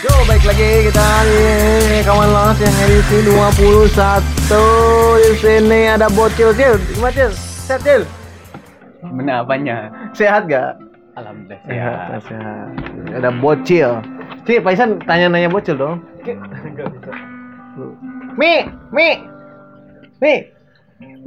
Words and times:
Yo, 0.00 0.12
baik 0.24 0.44
lagi 0.48 0.88
kita 0.88 1.06
nih 1.28 2.00
kawan 2.08 2.32
lawas 2.32 2.56
yang 2.56 2.72
edisi 2.88 3.18
21 3.28 3.92
di 5.20 5.32
sini 5.36 5.80
ada 5.92 6.08
bocil 6.08 6.56
cil, 6.56 6.80
gimana 6.96 7.12
cil? 7.12 7.30
Sehat 7.68 7.80
cil? 7.84 8.02
Mana 9.04 9.44
apanya? 9.44 9.92
Sehat 10.16 10.48
gak? 10.48 10.80
Alhamdulillah 11.20 11.60
Sehat, 11.68 12.00
sehat. 12.24 12.24
sehat. 12.32 13.16
Ada 13.20 13.30
bocil. 13.44 13.90
Cil, 14.48 14.60
Paisan 14.64 14.96
tanya-nanya 15.04 15.52
bocil 15.52 15.76
dong. 15.76 16.00
Mi, 18.40 18.64
Mi, 18.88 19.08
Mi, 20.24 20.34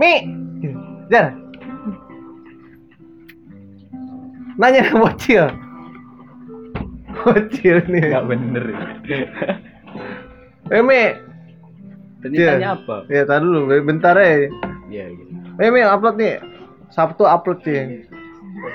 Mi, 0.01 0.13
Jar. 1.13 1.42
Nanya 4.57 4.83
bocil. 4.93 5.45
Bocil 7.23 7.77
nih. 7.89 8.09
Enggak 8.09 8.25
bener. 8.29 8.65
Eh. 10.71 11.11
Tadi 12.23 12.35
Cil. 12.39 12.47
tanya 12.47 12.79
apa? 12.79 13.03
Ya, 13.11 13.27
tar 13.27 13.43
dulu, 13.43 13.67
bentar 13.83 14.15
ya. 14.15 14.47
Iya, 14.87 15.05
iya. 15.11 15.25
Eh, 15.59 15.69
Mi, 15.69 15.83
upload 15.83 16.15
nih. 16.15 16.39
Sabtu 16.87 17.27
upload 17.27 17.59
sih. 17.67 18.07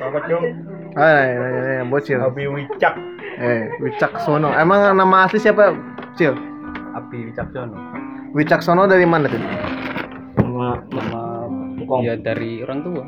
Apa 0.05 0.21
dong? 0.29 0.45
Hai, 0.93 1.33
nanya, 1.33 1.61
nanya, 1.65 1.85
bocil. 1.89 2.21
Abi 2.21 2.45
Wicak. 2.45 2.93
Eh, 3.41 3.73
Wicaksono. 3.81 4.53
Emang 4.53 4.93
nama 4.93 5.25
asli 5.25 5.41
siapa, 5.41 5.73
Cil? 6.19 6.37
Api 6.93 7.33
Wicaksono. 7.33 7.73
Wicaksono 8.37 8.85
dari 8.85 9.09
mana 9.09 9.33
tuh? 9.33 9.41
Nama 10.37 10.69
Nama 10.93 11.21
Kong. 11.89 12.05
ya 12.05 12.21
dari 12.21 12.61
orang 12.61 12.85
tua. 12.85 13.05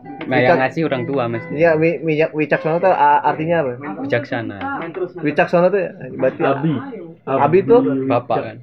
Nah, 0.00 0.36
Wicak- 0.36 0.46
yang 0.46 0.58
ngasih 0.58 0.82
orang 0.86 1.02
tua 1.04 1.22
mas. 1.26 1.42
Iya, 1.50 1.74
wi, 1.74 1.98
wi- 2.00 2.32
Wicaksono 2.34 2.78
tuh 2.78 2.88
a- 2.88 3.22
artinya 3.24 3.60
apa? 3.60 3.72
Bijaksana. 4.00 4.56
Wicaksono 5.16 5.66
tuh 5.68 5.82
berarti 6.14 6.40
Abi. 6.40 6.72
Abi 7.24 7.58
tuh 7.62 7.80
Bapak 8.06 8.38
kan. 8.40 8.56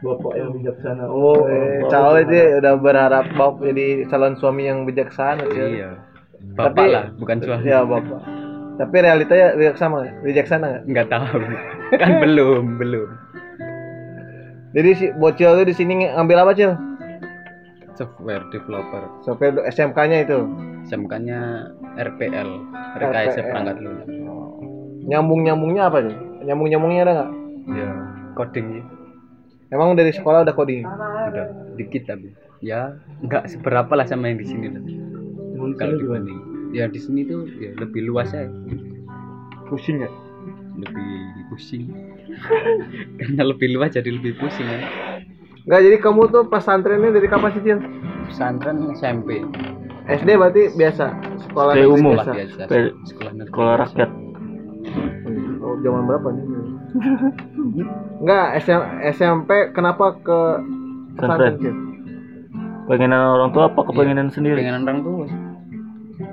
Bapak 0.00 0.32
yang 0.34 0.50
bijaksana. 0.54 1.04
Oh, 1.06 1.44
eh, 1.44 1.84
bapak. 1.84 1.90
calon 1.90 2.16
itu 2.22 2.36
udah 2.56 2.74
berharap 2.76 3.24
bau 3.32 3.52
jadi 3.58 3.86
calon 4.06 4.32
suami 4.34 4.64
yang 4.64 4.84
bijaksana, 4.84 5.44
Cil. 5.46 5.68
Iya. 5.74 5.90
Bapak 6.54 6.72
Tapi- 6.74 6.88
lah, 6.90 7.04
bukan 7.14 7.36
suami. 7.38 7.62
Ya, 7.64 7.80
Bapak. 7.82 8.20
Tapi 8.76 8.96
realitanya 8.96 9.46
bijaksana, 9.54 9.92
nggak? 9.94 10.14
bijaksana 10.22 10.64
nggak? 10.66 10.82
Enggak 10.86 11.06
tahu. 11.08 11.36
kan 11.96 12.10
belum, 12.18 12.64
belum. 12.76 13.08
Jadi 14.70 14.90
si 14.94 15.06
bocil 15.12 15.50
tuh 15.52 15.66
di 15.66 15.74
sini 15.74 16.06
ngambil 16.06 16.38
apa, 16.40 16.52
Cil? 16.54 16.72
Software 18.00 18.48
developer. 18.48 19.02
Sampai 19.20 19.52
SMK-nya 19.68 20.24
itu. 20.24 20.38
SMK-nya 20.88 21.68
RPL, 22.00 22.48
rekayasa 22.96 23.44
perangkat 23.44 23.76
lunak. 23.84 24.08
Nyambung-nyambungnya 25.04 25.92
apa, 25.92 26.08
Cil? 26.08 26.16
Nyambung-nyambungnya 26.48 27.00
ada 27.04 27.12
nggak? 27.12 27.30
Ya, 27.76 27.90
coding 28.40 28.66
ya. 28.80 28.84
Emang 29.70 29.92
dari 29.94 30.10
sekolah 30.16 30.48
udah 30.48 30.54
coding? 30.56 30.82
udah 31.30 31.46
dikit 31.78 32.02
tapi 32.10 32.34
ya 32.60 32.92
nggak 33.24 33.48
seberapa 33.48 33.92
lah 33.96 34.04
sama 34.04 34.28
yang 34.28 34.38
di 34.42 34.46
sini 34.46 34.66
lah 34.68 34.82
kalau 35.80 35.96
dibanding 35.96 36.40
ya 36.76 36.86
di 36.86 37.00
sini 37.00 37.24
tuh 37.24 37.48
ya 37.56 37.72
lebih 37.80 38.04
luas 38.06 38.30
aja 38.36 38.50
pusing 39.70 40.04
ya? 40.04 40.10
lebih 40.76 41.44
pusing 41.50 41.88
karena 43.18 43.42
lebih 43.42 43.68
luas 43.74 43.96
jadi 43.96 44.10
lebih 44.12 44.36
pusing 44.38 44.66
kan 44.66 44.82
Enggak, 45.66 45.80
jadi 45.86 45.96
kamu 46.00 46.22
tuh 46.32 46.42
pesantrennya 46.48 47.10
dari 47.12 47.28
kapan 47.28 47.50
sih, 47.52 47.62
Cil? 47.62 47.78
pesantren 48.30 48.94
SMP 48.94 49.42
SD 50.06 50.28
berarti 50.38 50.62
biasa 50.78 51.04
sekolah 51.50 51.72
SD 51.74 51.82
negeri 51.82 51.94
umum. 51.98 52.12
biasa. 52.14 52.32
biasa 52.32 52.60
sekolah 53.10 53.32
negeri 53.34 53.50
Sekolah 53.50 53.74
rakyat. 53.82 54.10
Oh, 55.60 55.74
zaman 55.82 56.02
berapa 56.06 56.28
nih? 56.30 56.44
Enggak, 58.22 58.46
SM, 58.62 58.80
SMP 59.12 59.50
kenapa 59.74 60.14
ke 60.22 60.40
pesantren? 61.18 61.54
Cil? 61.58 61.74
Pengenan 62.86 63.22
orang 63.38 63.50
tua 63.54 63.70
apa 63.70 63.80
kepengenan 63.86 64.28
sendiri? 64.34 64.58
pengen 64.58 64.82
orang 64.82 65.00
tua 65.06 65.26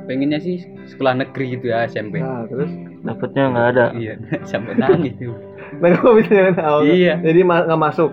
pengennya 0.07 0.39
sih 0.39 0.63
sekolah 0.87 1.19
negeri 1.19 1.59
gitu 1.59 1.69
ya 1.69 1.83
SMP 1.85 2.19
Nah, 2.23 2.47
terus 2.47 2.71
Dapatnya 3.03 3.43
nggak 3.51 3.67
ada. 3.75 3.85
iya 3.93 4.15
sampai 4.49 4.73
nangis 4.75 5.15
tuh 5.19 5.35
nah, 5.83 5.91
kamu 5.93 6.11
bisa 6.23 6.31
jangan 6.31 6.55
tahu. 6.55 6.79
Iya. 6.87 7.13
Jadi 7.21 7.39
nggak 7.43 7.81
masuk. 7.81 8.11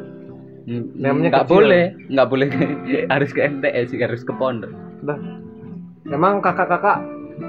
Hmm, 0.65 0.97
Namanya 0.97 1.29
nggak 1.31 1.45
kecil. 1.45 1.55
boleh 1.55 1.85
nggak 2.09 2.29
boleh 2.29 2.49
harus 3.13 3.31
ke 3.31 3.41
MTS 3.43 3.89
harus 3.95 4.23
ke 4.23 4.33
pondok 4.33 4.73
Dah. 5.03 5.19
Emang 6.07 6.41
kakak-kakak 6.41 7.05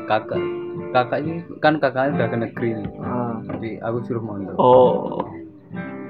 kakak 0.06 0.40
kakaknya 0.92 1.40
kan 1.60 1.78
kakaknya 1.78 2.12
udah 2.14 2.28
ke 2.28 2.38
negeri 2.40 2.70
nih 2.74 2.88
ah. 3.00 3.36
jadi 3.46 3.70
aku 3.82 3.98
suruh 4.04 4.20
mondok 4.20 4.56
Oh, 4.56 5.24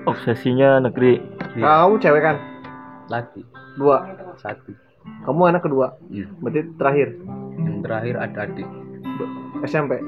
obsesinya 0.06 0.78
negeri. 0.80 1.22
Kakak 1.54 1.78
kamu 1.80 1.96
cewek 2.00 2.22
kan? 2.24 2.38
laki 3.08 3.42
Dua. 3.76 3.98
satu 4.36 4.74
Kamu 5.22 5.42
anak 5.46 5.62
kedua. 5.62 5.94
Iya. 6.08 6.26
Berarti 6.40 6.62
terakhir 6.76 7.08
yang 7.60 7.78
terakhir 7.82 8.16
ada 8.18 8.40
adik 8.44 8.66
SMP. 9.64 10.02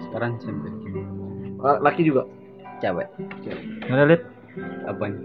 sekarang 0.00 0.38
SMP 0.38 0.64
Ah, 1.58 1.78
Laki 1.80 2.02
juga. 2.02 2.22
cewek 2.78 3.06
Mana 3.86 4.06
lihat? 4.06 4.22
apanya 4.84 5.18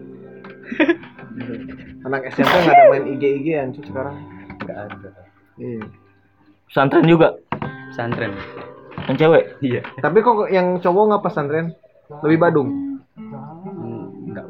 Anak 2.01 2.21
SMP 2.29 2.49
nggak 2.49 2.73
ada 2.73 2.85
main 2.89 3.05
IG 3.09 3.23
IG 3.35 3.47
an 3.53 3.69
sih 3.71 3.83
sekarang. 3.83 4.15
nggak 4.59 4.77
ada 4.81 5.09
Iya. 5.55 5.83
Pesantren 6.65 7.05
juga. 7.05 7.29
pesantren 7.89 8.31
Yang 9.05 9.17
cewek. 9.17 9.43
iya 9.59 9.81
Tapi 9.97 10.17
kok 10.19 10.47
yang 10.47 10.77
cowok 10.77 11.03
nggak 11.07 11.23
pesantren? 11.23 11.67
Lebih 12.21 12.37
Badung. 12.39 12.69
Hmm, 13.17 14.03
nggak 14.27 14.47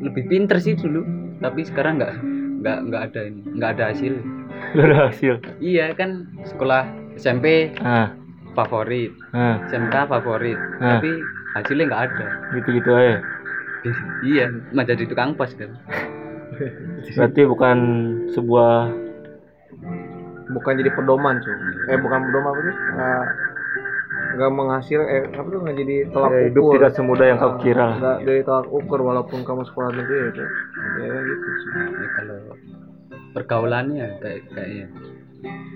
lebih 0.00 0.22
pinter 0.26 0.56
sih 0.58 0.74
dulu 0.74 1.02
tapi 1.38 1.62
sekarang 1.62 1.96
nggak 1.96 2.14
nggak 2.58 2.78
nggak 2.84 3.02
ada 3.04 3.20
ini 3.24 3.40
nggak 3.52 3.70
ada 3.72 3.84
hasil 3.88 4.14
Gak 4.68 4.84
ada 4.84 4.96
hasil. 5.06 5.34
iya 5.60 5.92
kan 5.92 6.26
sekolah 6.42 6.82
SMP 7.14 7.70
Ah, 7.78 8.10
favorit 8.52 9.14
ah, 9.30 9.62
SMK 9.64 9.94
favorit 10.08 10.58
Ah. 10.76 10.98
tapi 10.98 11.14
hasilnya 11.52 11.84
nggak 11.86 12.04
ada 12.04 12.26
gitu-gitu 12.52 12.90
aja. 12.90 13.22
Iya 14.24 14.50
mah 14.74 14.84
jadi 14.86 15.04
tukang 15.06 15.38
pos 15.38 15.54
kan. 15.54 15.74
Berarti 17.14 17.40
bukan 17.46 17.78
sebuah 18.34 18.90
bukan 20.48 20.72
jadi 20.80 20.90
pedoman 20.96 21.38
cuy 21.44 21.54
eh 21.92 21.98
bukan 22.00 22.18
pedoman 22.30 22.50
apa 22.56 22.60
sih? 22.64 22.74
Nggak 22.74 23.26
nggak 24.28 24.50
menghasil 24.52 25.00
eh 25.06 25.22
apa 25.30 25.48
tuh 25.48 25.60
nggak 25.62 25.76
jadi 25.78 25.96
tolak 26.10 26.30
ya, 26.32 26.40
hidup 26.50 26.62
ukur. 26.62 26.74
tidak 26.76 26.92
semudah 26.96 27.26
yang 27.26 27.38
kau 27.38 27.52
kira. 27.60 27.86
nggak 27.96 28.18
jadi 28.26 28.40
tolak 28.44 28.68
ukur 28.68 29.00
walaupun 29.04 29.40
kamu 29.46 29.62
sekolah 29.68 29.90
negeri 29.94 30.18
itu 30.30 30.44
ya 30.98 31.08
gitu 31.22 31.48
sih 31.62 31.70
ya, 31.74 32.08
kalau 32.16 32.36
pergaulannya 33.36 34.06
kayak 34.18 34.40
kayaknya. 34.52 34.86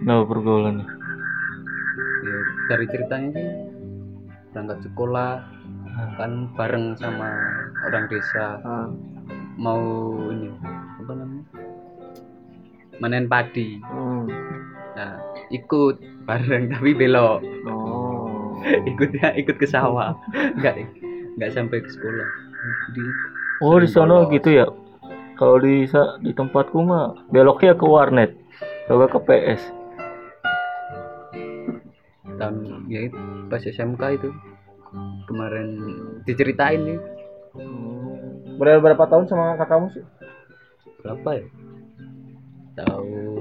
Nah, 0.03 0.27
pergaulannya. 0.27 0.87
ya, 2.27 2.37
dari 2.67 2.87
ceritanya 2.91 3.31
sih 3.34 3.49
berangkat 4.53 4.79
sekolah 4.91 5.31
kan 6.16 6.48
bareng 6.56 6.97
sama 6.97 7.30
orang 7.88 8.04
desa 8.08 8.60
ah, 8.62 8.88
mau 9.58 9.80
ini 10.32 10.48
apa 11.03 11.12
namanya 11.12 11.44
manen 13.00 13.26
padi 13.26 13.80
hmm. 13.80 14.25
nah 14.97 15.16
ikut 15.53 15.97
bareng 16.28 16.70
tapi 16.72 16.91
belok 16.94 17.41
oh 17.69 18.56
ikutnya 18.91 19.34
ikut 19.36 19.56
ke 19.58 19.66
sawah 19.66 20.14
nggak 20.58 20.86
nggak 21.36 21.53
sampai 21.53 21.80
ke 21.80 21.88
sekolah 21.91 22.28
jadi 22.91 23.04
Oh, 23.62 23.78
di 23.78 23.86
bolos. 23.86 24.26
gitu 24.34 24.50
ya. 24.59 24.66
Kalau 25.38 25.62
di 25.62 25.86
di 26.26 26.32
tempatku 26.34 26.82
mah 26.82 27.14
beloknya 27.30 27.78
ke 27.78 27.86
warnet. 27.86 28.34
Nggak 28.91 29.14
ke 29.14 29.20
PS. 29.22 29.62
tahun 32.42 32.91
ya 32.91 33.06
itu 33.06 33.18
pas 33.47 33.62
SMK 33.62 34.03
itu 34.18 34.28
kemarin 35.27 35.68
diceritain 36.28 36.80
nih. 36.84 36.98
Hmm. 37.53 38.56
berapa 38.56 38.80
berapa 38.80 39.04
tahun 39.09 39.28
sama 39.28 39.56
kakakmu 39.60 39.92
sih? 39.92 40.04
Berapa 41.04 41.28
ya? 41.36 41.47
Tahun 42.80 43.33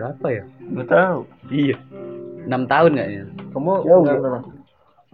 berapa 0.00 0.26
ya? 0.32 0.44
Nggak 0.64 0.88
tahu. 0.88 1.20
iya. 1.52 1.76
Enam 2.48 2.64
tahun 2.64 2.96
kayaknya. 2.96 3.24
Kamu 3.52 3.84
Jauh, 3.84 4.04
ya? 4.08 4.16
berapa? 4.16 4.40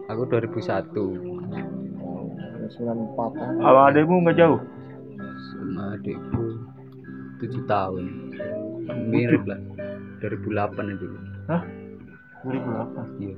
Aku 0.07 0.23
2001 0.31 0.87
sembilan 2.67 2.99
empat 2.99 3.31
kan 3.39 3.53
Abang 3.63 3.85
adekmu 3.91 4.27
nggak 4.27 4.37
jauh. 4.39 4.59
sama 5.51 5.95
adikku 5.99 6.43
tujuh 7.43 7.63
tahun. 7.67 8.03
Mirip 9.11 9.43
lah 9.43 9.59
2008 10.19 10.93
itu 10.93 11.05
Hah? 11.47 11.61
2008. 12.45 13.21
iya 13.21 13.35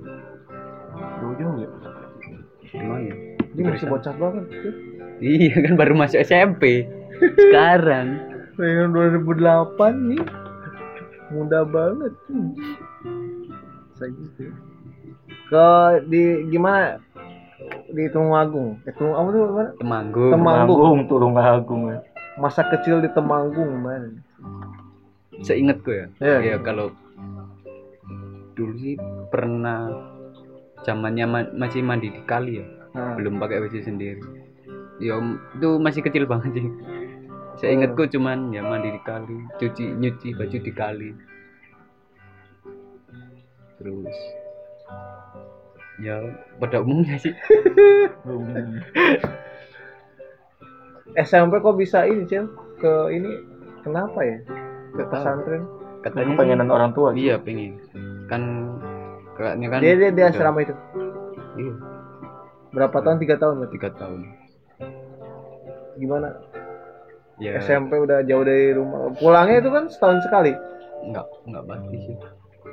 Jauh-jauh 1.20 1.56
ya. 1.58 1.70
lumayan 2.70 3.18
ini 3.50 3.62
masih 3.66 3.88
bocah 3.90 4.14
banget 4.14 4.46
sih. 4.52 4.74
iya 5.20 5.56
kan 5.60 5.74
baru 5.74 5.94
masuk 5.96 6.20
SMP 6.22 6.86
sekarang 7.50 8.30
Tahun 8.60 8.92
2008 8.92 9.80
nih. 10.12 10.24
Muda 11.31 11.64
banget. 11.64 12.12
Hmm. 12.28 12.52
Segitu. 13.96 14.52
Ke 15.48 15.68
di 16.12 16.44
gimana? 16.52 17.00
Di 17.88 18.12
Tulungagung. 18.12 18.84
Eh, 18.84 18.92
Tulung 19.00 19.16
apa 19.16 19.28
tuh 19.32 19.42
mana? 19.48 19.72
Temanggung 19.80 20.32
Temanggung. 20.36 20.98
Tulungagung 21.08 21.82
ya. 21.88 22.00
Masa 22.36 22.68
kecil 22.68 23.00
di 23.00 23.08
Temanggung 23.16 23.80
mana? 23.80 24.12
Seingatku 25.44 25.89
ya. 25.91 26.06
Iya. 26.19 26.38
ya 26.56 26.57
kalau 26.59 26.91
dulu 28.56 28.75
sih 28.75 28.95
pernah 29.31 29.88
zamannya 30.83 31.25
ma- 31.27 31.53
masih 31.56 31.83
mandi 31.83 32.12
di 32.12 32.21
kali 32.27 32.59
ya. 32.59 32.65
Nah, 32.95 33.15
belum 33.15 33.39
pakai 33.39 33.63
WC 33.63 33.86
sendiri. 33.88 34.19
Ya 35.00 35.15
itu 35.56 35.69
masih 35.80 36.03
kecil 36.03 36.27
banget 36.27 36.59
sih. 36.59 36.68
Saya 37.59 37.75
ingatku 37.75 38.07
cuman 38.07 38.51
ya 38.56 38.63
mandi 38.63 38.91
di 38.91 39.01
kali 39.03 39.36
cuci 39.59 39.95
nyuci 39.95 40.36
baju 40.36 40.57
di 40.59 40.71
kali. 40.75 41.09
Terus 43.80 44.15
ya 46.03 46.19
pada 46.59 46.83
umumnya 46.83 47.15
sih. 47.19 47.31
SMP 51.18 51.57
kok 51.57 51.74
bisa 51.74 52.06
ini, 52.06 52.21
Cil? 52.30 52.45
Ke 52.77 53.09
ini 53.09 53.41
kenapa 53.81 54.21
ya? 54.21 54.38
Ke 54.89 55.03
pesantren. 55.06 55.63
katanya 56.00 56.33
pengenan 56.33 56.69
orang 56.69 56.91
tua. 56.91 57.12
iya 57.12 57.36
pengen 57.36 57.75
kan 58.25 58.41
kakaknya 59.36 59.68
kan 59.68 59.80
Dia 59.80 59.94
dia 59.94 60.09
di 60.09 60.18
udah- 60.18 60.30
asrama 60.30 60.59
itu. 60.62 60.74
iya 61.56 61.74
Berapa 62.69 62.97
tahun? 63.00 63.18
Tiga 63.18 63.36
tahun 63.36 63.65
tiga 63.68 63.89
tahun 63.91 64.19
Gimana? 65.95 66.30
ya 67.38 67.56
SMP 67.57 67.95
udah 67.95 68.19
jauh 68.21 68.44
dari 68.44 68.71
rumah. 68.71 69.12
Pulangnya 69.13 69.59
itu 69.59 69.69
kan 69.69 69.88
setahun 69.88 70.19
sekali. 70.21 70.51
nggak 71.01 71.25
nggak 71.45 71.63
pasti 71.65 71.95
sih 71.97 72.15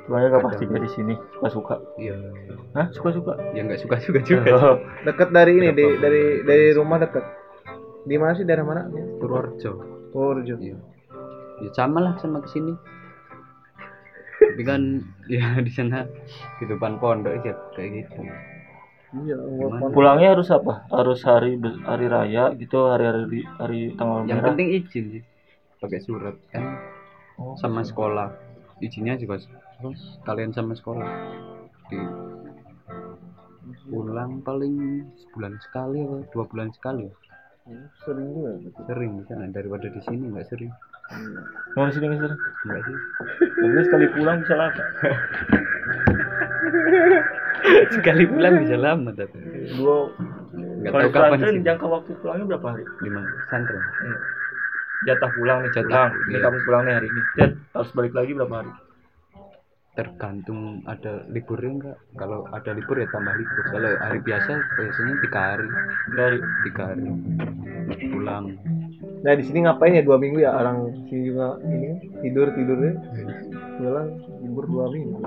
Tuanya 0.03 0.27
gak 0.29 0.43
pasti 0.45 0.63
dari 0.65 0.87
sini 0.89 1.13
suka-suka. 1.33 1.75
iya 1.97 2.15
Hah, 2.73 2.87
suka-suka? 2.91 3.35
ya 3.51 3.59
nggak 3.61 3.79
suka 3.81 3.95
suka 3.97 4.19
juga 4.21 4.51
Oh, 4.53 4.75
Deket 5.03 5.31
dari 5.31 5.51
ini, 5.53 5.71
di, 5.71 5.83
dari 5.97 6.23
dari 6.43 6.65
rumah 6.71 6.95
deket. 6.97 7.23
Di 8.03 8.15
mana 8.15 8.31
sih 8.31 8.43
daerah 8.43 8.63
mana? 8.63 8.87
Purworejo 9.17 9.71
Purworejo. 10.11 10.55
iya 10.57 10.75
ya 11.63 11.69
sama 11.73 11.99
lah 12.03 12.13
sama 12.21 12.41
ke 12.45 12.49
sini 12.53 12.73
tapi 14.57 14.63
kan 14.65 14.81
ya 15.33 15.57
di 15.61 15.71
sana 15.73 16.05
di 16.57 16.65
depan 16.65 16.97
pondok 16.97 17.45
ya 17.45 17.53
kayak 17.77 17.89
gitu. 18.05 18.25
Iya? 19.17 19.37
Pulangnya 19.93 20.35
harus 20.35 20.51
apa? 20.51 20.83
Harus 20.91 21.23
hari 21.23 21.55
hari 21.85 22.05
raya 22.11 22.51
gitu, 22.59 22.91
hari-hari 22.91 23.45
hari 23.61 23.95
tanggal 23.95 24.27
yang 24.27 24.43
merah. 24.43 24.51
penting 24.51 24.67
izin 24.81 25.05
sih 25.13 25.23
pakai 25.79 25.99
surat 26.03 26.35
kan. 26.51 26.81
Oh, 27.37 27.53
sama 27.61 27.85
sekolah. 27.85 28.33
Izinnya 28.81 29.17
juga 29.17 29.41
terus 29.77 30.17
kalian 30.25 30.51
sama 30.51 30.73
sekolah. 30.73 31.05
Di 31.87 31.99
pulang 33.87 34.43
paling 34.43 35.05
sebulan 35.21 35.53
sekali 35.61 36.03
atau 36.03 36.25
dua 36.33 36.45
bulan 36.49 36.73
sekali. 36.73 37.07
Sering 38.03 38.27
juga. 38.31 38.79
sering 38.87 39.11
di 39.19 39.23
sana 39.27 39.45
daripada 39.51 39.91
di 39.91 40.01
sini 40.03 40.31
nggak 40.31 40.47
sering 40.49 40.71
Mau 41.77 41.85
di 41.87 41.93
sini 41.93 42.05
nggak 42.09 42.19
sih? 42.19 42.39
nggak 42.67 42.81
sih 42.83 42.97
Jadi 43.57 43.83
sekali 43.87 44.05
pulang 44.11 44.37
bisa 44.43 44.55
lama. 44.57 44.73
sekali 47.95 48.23
pulang 48.27 48.53
bisa 48.63 48.75
lama 48.77 49.09
tapi 49.13 49.37
Dua. 49.77 50.11
nggak 50.57 50.91
Kalau 50.91 51.03
tahu 51.09 51.13
kapan 51.15 51.37
sih 51.41 51.61
jangka 51.63 51.85
waktu 51.87 52.11
pulangnya 52.21 52.45
berapa 52.55 52.67
hari? 52.75 52.83
di 53.01 53.09
mana 53.09 53.29
santren 53.49 53.83
Jatah 55.05 55.29
pulang 55.29 55.61
nih, 55.61 55.69
Jatah, 55.69 56.09
pulang. 56.09 56.25
Ini 56.25 56.33
iya. 56.33 56.39
kamu 56.41 56.57
pulang 56.65 56.81
nih 56.89 56.93
hari 56.97 57.07
ini. 57.13 57.21
Jat, 57.37 57.53
harus 57.77 57.89
balik 57.93 58.17
lagi 58.17 58.33
berapa 58.33 58.55
hari? 58.65 58.71
Tergantung 59.97 60.85
ada 60.85 61.25
liburnya 61.33 61.71
enggak. 61.73 61.97
Kalau 62.13 62.45
ada 62.53 62.71
libur 62.77 63.01
ya 63.01 63.09
tambah 63.09 63.33
libur. 63.33 63.63
Kalau 63.73 63.89
hari 63.97 64.19
biasa 64.21 64.51
biasanya 64.77 65.15
tiga 65.25 65.39
hari. 65.41 65.67
Hari. 66.13 66.39
tiga 66.69 66.83
hari. 66.93 67.03
Pulang. 68.13 68.45
Nah 69.25 69.33
di 69.33 69.43
sini 69.43 69.65
ngapain 69.65 69.97
ya? 69.97 70.05
Dua 70.05 70.21
minggu 70.21 70.37
ya? 70.37 70.53
Orang 70.53 70.93
sini 71.09 71.33
juga 71.33 71.57
ini 71.65 71.97
tidur 72.21 72.53
tidurnya 72.53 72.93
pulang 73.81 74.09
libur 74.45 74.65
dua 74.69 74.85
minggu. 74.93 75.17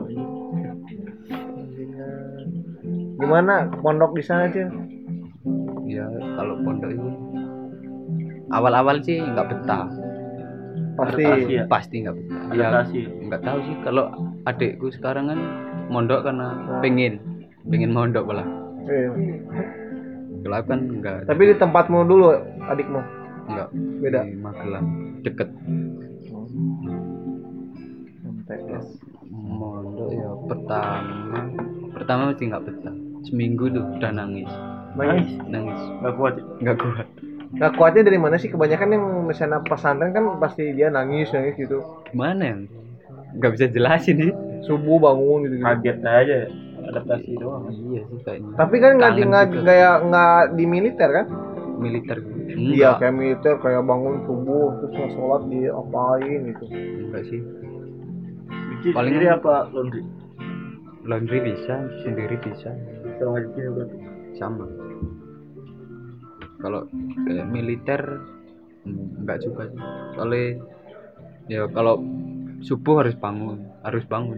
Gimana? 3.18 3.66
Pondok 3.82 4.14
di 4.14 4.22
sana 4.22 4.46
sih? 4.54 4.64
ya 5.90 6.06
kalau 6.38 6.54
pondok 6.62 6.90
itu 6.94 7.10
awal-awal 8.54 9.02
sih 9.02 9.18
nggak 9.18 9.46
betah 9.50 9.90
Pasti 11.00 11.22
Adaptasi 11.22 11.52
ya? 11.54 11.64
pasti 11.66 11.96
nggak 11.98 12.14
betah 12.14 12.52
ya 12.52 12.68
nggak 13.22 13.40
tahu 13.40 13.58
sih 13.62 13.74
kalau 13.80 14.04
adikku 14.42 14.86
sekarang 14.90 15.24
kan 15.26 15.38
mondok 15.88 16.20
karena 16.22 16.48
Nah. 16.50 16.80
pengen 16.80 17.16
pengen 17.64 17.90
mondok 17.90 18.24
malah 18.26 18.44
kalau 20.40 20.56
aku 20.56 20.66
kan 20.68 20.80
nggak 20.94 21.16
tapi 21.24 21.42
di 21.42 21.54
tempatmu 21.54 21.98
dulu 22.04 22.36
adikmu 22.64 23.00
nggak 23.46 23.68
beda. 23.98 24.20
di 24.22 24.36
Magelang 24.36 24.86
deket 25.20 25.48
MTS. 28.22 28.86
mondok 29.30 30.08
ya 30.10 30.28
pertama 30.46 31.40
pertama 31.92 32.22
masih 32.30 32.46
nggak 32.46 32.64
betah 32.64 32.94
seminggu 33.22 33.64
tuh 33.68 33.84
udah 33.94 34.10
nangis 34.10 34.50
Nangis. 34.90 35.30
nangis 35.46 35.78
Gak 36.02 36.14
kuat. 36.14 36.34
ya? 36.34 36.44
nggak 36.60 36.76
kuat 36.78 37.06
Nah 37.50 37.74
kuatnya 37.74 38.06
dari 38.06 38.14
mana 38.14 38.38
sih? 38.38 38.46
Kebanyakan 38.46 38.88
yang 38.90 39.04
misalnya 39.26 39.58
pesantren 39.60 40.14
kan 40.14 40.38
pasti 40.38 40.70
dia 40.70 40.86
nangis 40.86 41.30
nangis 41.30 41.54
gitu. 41.56 41.82
gimana 42.06 42.42
ya 42.42 42.54
nggak 43.30 43.50
bisa 43.54 43.66
jelasin 43.66 44.16
sih 44.18 44.32
Subuh 44.62 44.98
bangun 44.98 45.46
gitu. 45.46 45.54
-gitu. 45.58 45.66
Kaget 45.66 45.98
aja. 46.00 46.38
Adaptasi 46.80 47.30
doang. 47.36 47.66
iya 47.90 48.00
sih 48.02 48.18
kayaknya 48.22 48.54
Tapi 48.54 48.76
kan 48.78 48.90
nggak 48.96 49.12
di 49.12 49.22
nggak 49.24 49.44
kayak 49.62 49.94
nggak 50.06 50.40
di 50.54 50.64
militer 50.64 51.08
kan? 51.12 51.26
militer 51.80 52.18
Iya 52.50 53.00
kayak 53.00 53.14
militer 53.14 53.54
kayak 53.58 53.82
bangun 53.82 54.20
subuh 54.28 54.78
terus 54.78 54.92
nggak 54.92 55.10
sholat 55.14 55.42
di 55.48 55.60
apain 55.66 56.40
gitu. 56.50 56.64
enggak 56.70 57.24
sih 57.26 57.40
Bikin 58.70 58.92
Paling- 58.92 59.12
sendiri 59.12 59.26
apa 59.28 59.54
laundry? 59.70 60.02
laundry 61.00 61.38
bisa 61.42 61.74
sendiri 62.04 62.36
bisa 62.38 62.70
berarti. 63.18 63.96
sama 64.36 64.64
kalau 66.60 66.84
kayak 67.24 67.46
militer 67.46 68.02
hmm, 68.84 69.20
enggak 69.20 69.40
juga 69.40 69.66
sih 69.66 69.80
soalnya 70.12 70.44
ya 71.46 71.66
kalau 71.68 71.98
subuh 72.60 73.00
harus 73.00 73.16
bangun 73.16 73.64
harus 73.80 74.04
bangun 74.04 74.36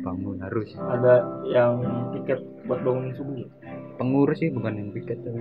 bangun 0.00 0.36
harus 0.38 0.68
Ada 0.76 1.24
yang 1.48 1.80
tiket 2.12 2.38
buat 2.64 2.80
bangunin 2.80 3.12
subuh. 3.14 3.40
pengurus 3.96 4.36
sih 4.38 4.50
bukan 4.50 4.74
yang 4.74 4.88
piket 4.90 5.16
tapi 5.22 5.38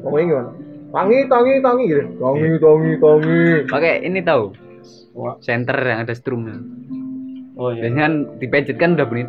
Pokoknya 0.00 0.24
gimana? 0.26 0.50
Tangi 0.90 1.18
tangi 1.26 1.52
tangi 1.60 1.84
gitu. 1.86 2.02
Tangi 2.16 2.48
tangi 2.56 2.90
tangi. 2.96 3.40
pakai 3.66 3.94
ini 4.02 4.20
tahu 4.20 4.44
center 5.40 5.76
yang 5.76 6.06
ada 6.06 6.14
strumnya 6.14 6.56
Oh 7.54 7.68
iya. 7.68 7.84
biasanya 7.84 8.00
kan 8.00 8.14
dipencet 8.40 8.76
kan 8.80 8.90
udah 8.96 9.04
bunyi 9.04 9.24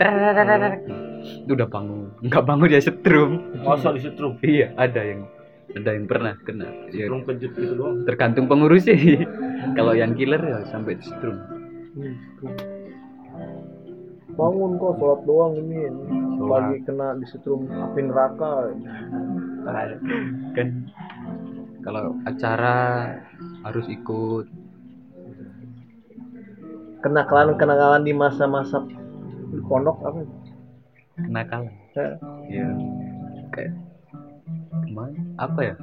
itu 1.42 1.51
udah 1.51 1.68
bangun 1.68 2.08
nggak 2.24 2.44
bangun 2.44 2.68
ya 2.70 2.80
setrum 2.80 3.32
Masa 3.62 3.92
disetrum? 3.92 4.40
iya 4.42 4.72
ada 4.74 5.01
yang 5.04 5.28
ada 5.78 5.90
yang 5.96 6.06
pernah 6.10 6.34
kena 6.44 6.68
ya, 6.92 7.08
kejut 7.08 7.51
gitu 7.56 7.74
doang. 7.78 8.04
tergantung 8.04 8.46
pengurus 8.51 8.88
sih 8.88 9.24
kalau 9.78 9.96
yang 9.96 10.16
killer 10.18 10.40
ya 10.42 10.60
sampai 10.68 11.00
di 11.00 11.04
setrum 11.06 11.38
Bangun 14.32 14.80
kok 14.80 14.96
sholat 14.96 15.22
doang 15.28 15.60
ini. 15.60 15.92
Lagi 16.40 16.80
kena 16.88 17.20
disetrum 17.20 17.68
api 17.68 18.00
neraka. 18.08 18.72
kan 20.56 20.88
kalau 21.84 22.16
acara 22.24 22.78
harus 23.68 23.86
ikut 23.92 24.48
Kenakalan 27.01 27.58
kenakalan 27.58 28.06
di 28.06 28.13
masa-masa 28.13 28.86
pondok 29.66 29.98
apa? 30.06 30.22
kenakalan 31.18 31.74
Ya. 31.92 32.08
ya 32.48 32.68
kayak 33.51 33.74
gimana 34.91 35.19
apa 35.39 35.60
ya? 35.63 35.75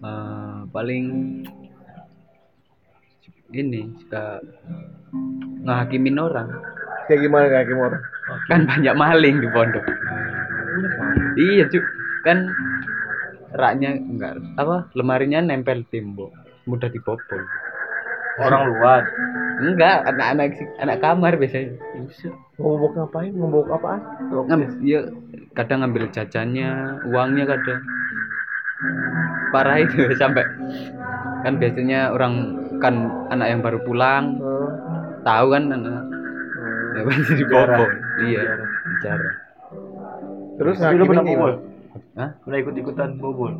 Eh, 0.00 0.58
paling 0.72 1.04
ini 3.52 3.80
suka 4.00 4.40
ngehakimin 5.60 6.16
orang. 6.16 6.48
Kayak 7.04 7.20
gimana 7.20 7.46
kayak 7.52 7.68
gimana? 7.68 7.98
kan 8.48 8.60
banyak 8.64 8.94
maling 8.96 9.36
di 9.44 9.48
pondok. 9.52 9.84
Iya 11.36 11.68
cu 11.68 11.78
kan 12.24 12.48
raknya 13.54 14.00
enggak 14.00 14.40
apa 14.58 14.90
lemarinya 14.98 15.44
nempel 15.44 15.84
tembok 15.92 16.32
mudah 16.64 16.88
dibobol. 16.90 17.44
Orang 18.40 18.72
luar. 18.72 19.04
Enggak 19.56 20.04
anak-anak 20.04 20.48
anak 20.78 20.96
kamar 21.00 21.32
biasanya 21.40 21.76
Ngobok 22.56 22.92
ngapain? 22.96 23.32
Ngobok 23.36 23.68
apaan? 23.68 24.00
Ngam, 24.32 24.60
ya 24.80 25.00
kadang 25.52 25.84
ngambil 25.84 26.08
jajannya 26.12 27.00
uangnya 27.08 27.44
kadang 27.48 27.80
parah 29.52 29.80
itu 29.80 30.08
sampai 30.20 30.44
kan 31.44 31.56
biasanya 31.56 32.12
orang 32.12 32.56
kan 32.80 33.08
anak 33.32 33.48
yang 33.52 33.60
baru 33.64 33.80
pulang 33.84 34.36
Oh. 34.40 34.68
tahu 35.24 35.46
kan 35.52 35.72
anak 35.72 36.04
ya 36.96 37.00
pasti 37.04 37.32
dibobo 37.36 37.84
iya 38.24 38.42
bicara 38.84 39.30
Terus 40.56 40.80
Tapi 40.80 40.96
lu 40.96 41.04
pernah 41.04 41.20
bobol? 41.20 41.52
Hah? 42.16 42.30
Pernah 42.40 42.58
ikut-ikutan 42.64 43.20
bobol? 43.20 43.52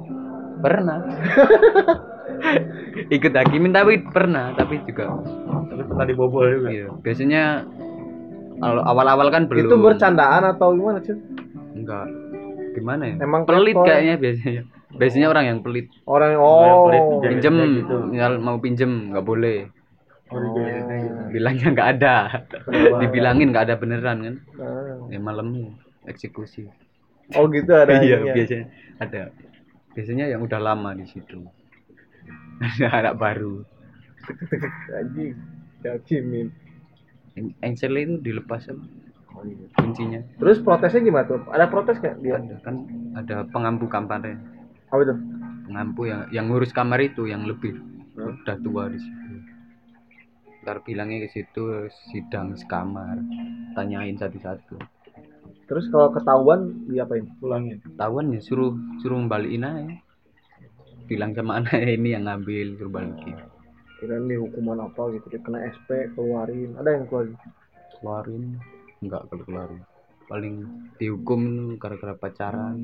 Pernah 0.57 0.99
ikut 3.09 3.33
hakimin 3.33 3.73
tapi 3.73 4.03
pernah 4.05 4.53
tapi 4.53 4.81
juga 4.83 5.13
Tapi 5.67 5.83
pernah 5.85 6.05
dibobol 6.05 6.45
juga? 6.47 6.69
iya 6.69 6.87
biasanya 6.97 7.43
kalau 8.57 8.83
awal-awal 8.83 9.29
kan 9.29 9.45
belum 9.45 9.63
Itu 9.63 9.77
bercandaan 9.77 10.43
atau 10.49 10.73
gimana 10.73 10.99
sih? 11.01 11.17
enggak 11.75 12.07
gimana 12.73 13.03
ya 13.07 13.15
Emang 13.21 13.45
pelit 13.45 13.73
klepon. 13.73 13.85
kayaknya 13.85 14.15
biasanya 14.17 14.63
biasanya 14.91 15.27
orang 15.29 15.45
yang 15.47 15.59
pelit 15.61 15.87
Orang 16.05 16.29
yang 16.31 16.41
Orang 16.41 16.65
yang 16.65 16.81
pelit 16.83 17.03
oh. 17.03 17.21
Pinjem 17.23 17.55
gitu. 17.77 17.97
mau 18.39 18.57
pinjem 18.59 18.93
nggak 19.13 19.25
boleh 19.25 19.59
Oh, 20.27 20.43
dibiarinnya 20.43 20.97
gitu. 20.99 21.21
bilangnya 21.31 21.69
nggak 21.71 21.89
ada 21.95 22.15
Kenapa? 22.51 22.97
dibilangin 22.99 23.49
nggak 23.49 23.65
ada 23.65 23.75
beneran 23.77 24.19
kan 24.21 24.35
Ah. 24.59 25.07
ya 25.07 25.19
malamnya 25.19 25.71
eksekusi 26.05 26.67
Oh 27.33 27.47
gitu 27.47 27.71
ada 27.71 27.95
iya 28.03 28.19
biasanya 28.25 28.67
ada 28.99 29.31
biasanya 29.97 30.29
yang 30.29 30.45
udah 30.45 30.61
lama 30.61 30.93
di 30.93 31.09
situ 31.09 31.41
ada 32.61 32.87
anak 32.95 33.15
baru 33.17 33.65
Anjing. 34.93 35.33
Hakimin. 35.81 36.51
Eng- 37.33 37.55
engsel 37.61 37.95
itu 37.95 38.19
dilepas 38.19 38.59
sama 38.61 38.83
Oh, 39.31 39.45
iya. 39.45 39.69
kuncinya 39.77 40.21
Terus 40.35 40.59
protesnya 40.59 41.05
gimana 41.05 41.29
tuh? 41.29 41.45
Ada 41.47 41.69
protes 41.69 41.97
nggak 41.97 42.17
dia? 42.19 42.35
ada 42.35 42.57
kan 42.61 42.75
ada 43.13 43.37
pengampu 43.47 43.85
kamarnya 43.87 44.41
Apa 44.89 45.01
itu? 45.03 45.15
pengampu 45.65 46.01
yang 46.05 46.25
yang 46.31 46.45
ngurus 46.49 46.71
kamar 46.71 47.01
itu 47.01 47.25
yang 47.25 47.45
lebih 47.45 47.77
Hmm. 48.17 48.33
udah 48.41 48.57
tua 48.59 48.89
di 48.89 48.97
situ 48.97 49.33
ntar 50.63 50.81
bilangnya 50.81 51.23
ke 51.23 51.31
situ 51.31 51.63
sidang 52.09 52.57
sekamar 52.57 53.21
tanyain 53.73 54.17
satu-satu 54.17 54.81
Terus 55.67 55.87
kalau 55.91 56.09
ketahuan 56.13 56.61
diapain? 56.87 57.27
Pulangin. 57.39 57.79
tahuan 57.97 58.31
ya 58.35 58.41
suruh 58.41 58.73
suruh 59.03 59.19
balikin 59.27 59.67
aja 59.67 59.95
bilang 61.07 61.31
sama 61.33 61.57
anak 61.63 61.79
ini 61.87 62.15
yang 62.15 62.27
ngambil 62.27 62.77
suruh 62.79 62.93
balikin 62.93 63.37
Kirain 63.97 64.29
di 64.29 64.37
hukuman 64.37 64.77
apa 64.85 65.09
gitu, 65.17 65.25
dia 65.33 65.41
kena 65.41 65.65
SP 65.73 66.13
keluarin. 66.13 66.77
Ada 66.77 67.01
yang 67.01 67.05
keluarin. 67.09 67.33
keluarin 67.97 68.45
enggak 69.01 69.23
kalau 69.29 69.45
keluarin 69.49 69.81
paling 70.27 70.55
dihukum 70.99 71.43
gara-gara 71.79 72.13
pacaran 72.13 72.77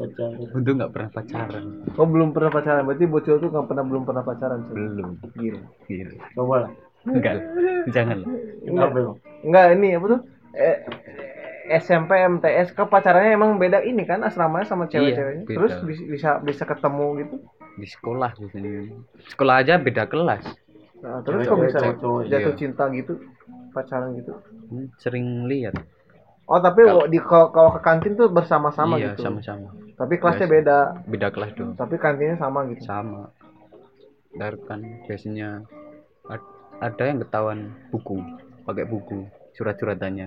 Pacar. 0.00 0.32
untung 0.56 0.80
nggak 0.80 0.92
pernah 0.96 1.10
pacaran 1.12 1.64
Oh 2.00 2.08
belum 2.08 2.32
pernah 2.32 2.48
pacaran, 2.48 2.88
berarti 2.88 3.04
bocil 3.04 3.36
tuh 3.36 3.52
nggak 3.52 3.68
pernah 3.68 3.84
belum 3.84 4.02
pernah 4.08 4.24
pacaran 4.24 4.58
sih. 4.64 4.72
belum 4.72 5.10
Gila. 5.36 5.60
gitu 5.86 6.14
Coba 6.34 6.54
lah. 6.66 6.70
enggak 7.04 7.32
lah. 7.36 7.44
jangan 7.92 8.16
lah 8.24 8.28
Kenapa 8.64 8.96
emang? 8.96 9.18
Enggak 9.44 9.64
ini 9.76 9.88
apa 9.94 10.06
tuh? 10.08 10.20
Eh, 10.52 10.76
SMP 11.72 12.10
MTS 12.18 12.70
ke 12.70 12.82
pacarannya 12.82 13.32
emang 13.32 13.54
beda 13.56 13.80
ini 13.80 14.02
kan 14.02 14.18
asramanya 14.20 14.66
sama 14.66 14.84
cewek-ceweknya. 14.86 15.44
beda. 15.44 15.54
Terus 15.54 15.72
bis- 15.84 16.06
bisa 16.08 16.30
bisa 16.38 16.64
ketemu 16.64 17.06
gitu. 17.18 17.36
di 17.72 17.86
sekolah 17.86 18.34
biasanya 18.34 18.92
sekolah 19.30 19.54
aja 19.56 19.78
beda 19.78 20.04
kelas 20.04 20.42
Nah, 21.00 21.22
terus 21.22 21.46
kok 21.46 21.56
bisa 21.56 21.78
cowok-cowok, 21.80 22.20
jatuh 22.26 22.50
iya. 22.50 22.58
cinta 22.58 22.84
gitu 22.90 23.12
pacaran 23.70 24.10
gitu? 24.12 24.32
Hmm, 24.68 24.90
sering 24.96 25.46
lihat 25.46 25.78
Oh 26.44 26.58
tapi 26.58 26.82
Kalau- 26.82 27.06
di 27.06 27.16
kalau 27.22 27.48
ke 27.70 27.80
kantin 27.80 28.18
tuh 28.18 28.26
bersama-sama 28.28 28.98
iya 28.98 29.14
gitu. 29.14 29.22
sama-sama 29.22 29.70
Tapi 29.94 30.18
kelasnya 30.18 30.44
Biasa. 30.44 30.56
beda. 30.58 30.78
beda 31.06 31.28
kelas 31.30 31.50
dong 31.54 31.72
Tapi 31.72 31.94
kantinnya 31.96 32.36
sama 32.36 32.66
gitu. 32.66 32.82
sama 32.82 33.30
Ntar 34.32 34.54
kan 34.60 34.80
biasanya 35.06 35.62
ad- 36.26 36.52
ada 36.80 37.02
yang 37.02 37.18
ketahuan 37.20 37.60
buku 37.88 38.18
pakai 38.62 38.84
buku 38.84 39.24
surat-suratannya 39.52 40.26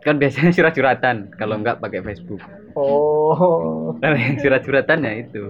kan 0.00 0.16
biasanya 0.16 0.50
surat-suratan 0.50 1.32
kalau 1.34 1.56
enggak 1.56 1.78
pakai 1.78 2.00
Facebook 2.02 2.40
Oh. 2.72 3.92
Nah, 3.98 4.14
yang 4.14 4.38
surat-suratannya 4.38 5.12
itu 5.20 5.42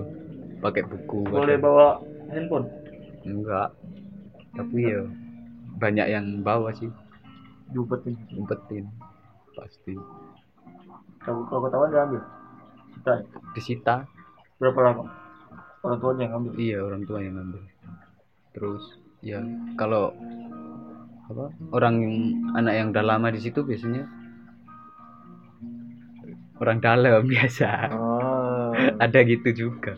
pakai 0.58 0.82
buku 0.82 1.22
Boleh 1.22 1.54
ada- 1.54 1.62
bawa 1.62 1.88
handphone? 2.28 2.66
enggak 3.22 3.68
tapi 4.50 4.88
ya 4.88 5.04
banyak 5.76 6.06
yang 6.08 6.26
bawa 6.40 6.72
sih 6.72 6.88
Diumpetin. 7.68 8.16
umpetin 8.34 8.84
pasti 9.52 9.94
Kalau 11.20 11.44
kalau 11.46 11.60
ketahuan 11.62 11.90
diambil. 11.90 12.22
Kita 12.92 13.12
disita 13.52 13.94
berapa 14.56 14.80
lama? 14.82 15.04
Orang 15.80 15.98
tuanya 15.98 16.20
yang 16.22 16.32
ngambil. 16.34 16.52
iya 16.56 16.78
orang 16.80 17.02
tua 17.04 17.18
yang 17.20 17.34
ngambil 17.34 17.62
terus 18.50 18.82
ya 19.20 19.38
kalau 19.74 20.10
apa 21.30 21.46
orang 21.70 21.94
yang 21.98 22.14
anak 22.54 22.74
yang 22.74 22.86
udah 22.90 23.04
lama 23.06 23.28
di 23.30 23.40
situ 23.40 23.62
biasanya 23.62 24.02
orang 26.60 26.78
dalam 26.78 27.24
biasa 27.32 27.70
Oh. 27.94 28.72
ada 28.98 29.18
gitu 29.22 29.48
juga 29.68 29.94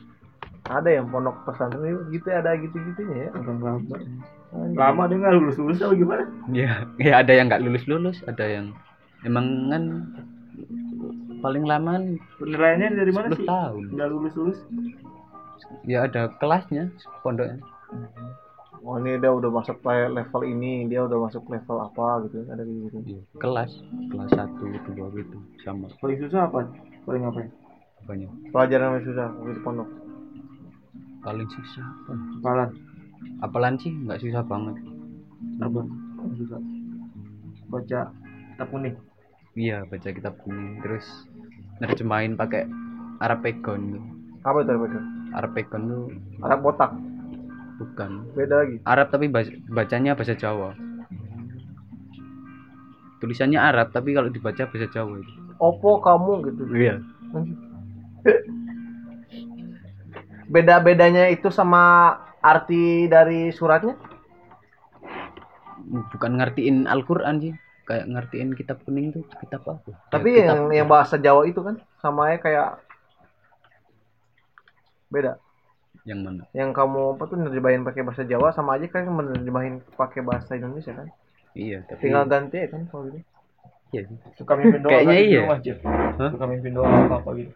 Ada 0.62 0.94
yang 0.94 1.10
pondok 1.10 1.42
pesantren 1.42 1.82
itu 1.82 2.00
gitu 2.14 2.30
ada 2.30 2.54
gitu-gitunya 2.54 3.26
ya. 3.26 3.30
Orang 3.34 3.58
lama. 3.60 3.96
Lama 4.72 5.02
dia 5.10 5.18
nggak 5.18 5.34
lulus 5.34 5.56
lulus 5.58 5.82
apa 5.82 5.90
gimana? 5.92 6.22
ya 6.54 6.86
ya 6.96 7.18
ada 7.18 7.32
yang 7.34 7.50
nggak 7.50 7.66
lulus 7.66 7.84
lulus 7.84 8.16
ada 8.24 8.46
yang 8.46 8.70
emang 9.26 9.42
kan 9.68 9.82
paling 11.42 11.66
lama 11.66 11.98
Penilaiannya 12.38 12.94
dari 12.94 13.10
mana 13.10 13.26
10 13.28 13.36
sih? 13.36 13.44
tahun 13.44 13.82
Nggak 13.90 14.08
lulus 14.08 14.34
lulus? 14.38 14.58
ya 15.82 16.06
ada 16.06 16.30
kelasnya 16.38 16.94
pondoknya 17.20 17.58
Oh 18.82 18.98
ini 18.98 19.14
dia 19.22 19.30
udah 19.30 19.46
masuk 19.46 19.78
le- 19.86 20.10
level 20.10 20.42
ini, 20.42 20.90
dia 20.90 21.06
udah 21.06 21.30
masuk 21.30 21.46
level 21.46 21.78
apa 21.78 22.26
gitu 22.26 22.42
ada 22.50 22.66
gitu. 22.66 22.98
Iya, 23.06 23.22
kelas 23.38 23.70
kelas 24.10 24.30
satu 24.34 24.66
dua 24.90 25.06
gitu 25.14 25.38
sama 25.62 25.86
Paling 26.02 26.18
susah 26.18 26.50
apa? 26.50 26.66
Paling 27.06 27.22
apa? 27.26 27.40
banyak 28.02 28.26
Pelajaran 28.50 28.98
yang 28.98 29.04
susah 29.06 29.26
waktu 29.30 29.54
di 29.54 29.62
pondok. 29.62 29.86
paling 31.22 31.46
susah 31.46 31.86
apa 31.86 32.12
Hafalan. 32.34 32.70
apalan 33.38 33.74
sih 33.78 33.94
nggak 33.94 34.18
susah 34.18 34.42
banget 34.42 34.74
Apa? 35.62 35.86
Susah. 36.34 36.58
Baca 37.70 38.00
kitab 38.50 38.68
kuning. 38.74 38.98
iya 39.54 39.86
baca 39.86 40.08
kitab 40.10 40.34
kuning 40.42 40.82
terus 40.82 41.06
nerjemahin 41.78 42.34
pakai 42.34 42.66
Arapegon 43.22 44.02
Apa 44.42 44.66
itu 44.66 44.72
apa 44.74 44.86
Arapegon 45.38 45.82
tuh 45.86 46.02
Arab 46.42 46.58
botak. 46.66 46.90
Bukan 47.84 48.10
Beda 48.32 48.54
lagi. 48.58 48.76
Arab 48.84 49.06
tapi 49.08 49.26
bas- 49.26 49.50
bacanya 49.66 50.12
bahasa 50.12 50.34
Jawa 50.34 50.78
tulisannya 53.18 53.56
Arab 53.56 53.90
tapi 53.90 54.10
kalau 54.10 54.26
dibaca 54.28 54.62
bahasa 54.64 54.86
Jawa 54.88 55.14
itu 55.16 55.32
Opo 55.56 55.98
kamu 55.98 56.32
gitu. 56.44 56.62
iya 56.72 56.98
Beda-bedanya 60.44 61.28
itu 61.28 61.48
sama 61.48 62.14
arti 62.40 63.06
dari 63.06 63.50
suratnya? 63.50 63.94
bukan 65.82 66.38
ngertiin 66.38 66.86
Al-Quran 66.86 67.36
sih 67.38 67.52
kayak 67.84 68.06
ngertiin 68.06 68.54
kitab 68.54 68.80
kuning 68.82 69.10
tuh 69.10 69.26
kitab 69.36 69.66
apa 69.66 69.92
Tapi 70.08 70.30
Ya, 70.32 70.48
yang 70.48 70.60
kitab- 70.62 70.72
yang 70.72 70.88
bahasa 70.88 71.16
Jawa 71.16 71.42
itu 71.44 71.58
kan 71.58 71.74
sama 71.98 72.32
kayak 72.36 72.78
beda. 75.08 75.36
Yang 76.02 76.20
mana 76.20 76.42
Yang 76.50 76.70
kamu 76.72 77.14
apa 77.14 77.24
tuh 77.24 77.36
nerjemahin 77.38 77.82
pakai 77.82 78.02
bahasa 78.02 78.22
Jawa 78.22 78.50
sama 78.50 78.74
aja 78.74 78.86
kan 78.86 79.06
menerjemahin 79.06 79.78
pakai 79.92 80.20
bahasa 80.20 80.52
Indonesia 80.52 80.90
kan? 80.92 81.06
iya 81.52 81.84
tapi 81.84 82.00
Tinggal 82.02 82.26
ganti 82.26 82.56
ya 82.56 82.66
kan 82.66 82.82
kalau 82.86 83.06
gitu. 83.06 83.20
iya. 83.90 84.02
Suka 84.34 84.52
mimpin 84.54 84.80
doa 84.80 84.90
Kayaknya 84.90 85.14
kan 85.44 85.58
iya. 85.60 85.74
Hah? 86.16 86.30
Suka 86.32 86.44
mimpin 86.44 86.72
doa 86.72 86.88
apa 86.88 87.14
apa 87.18 87.30
gitu. 87.34 87.52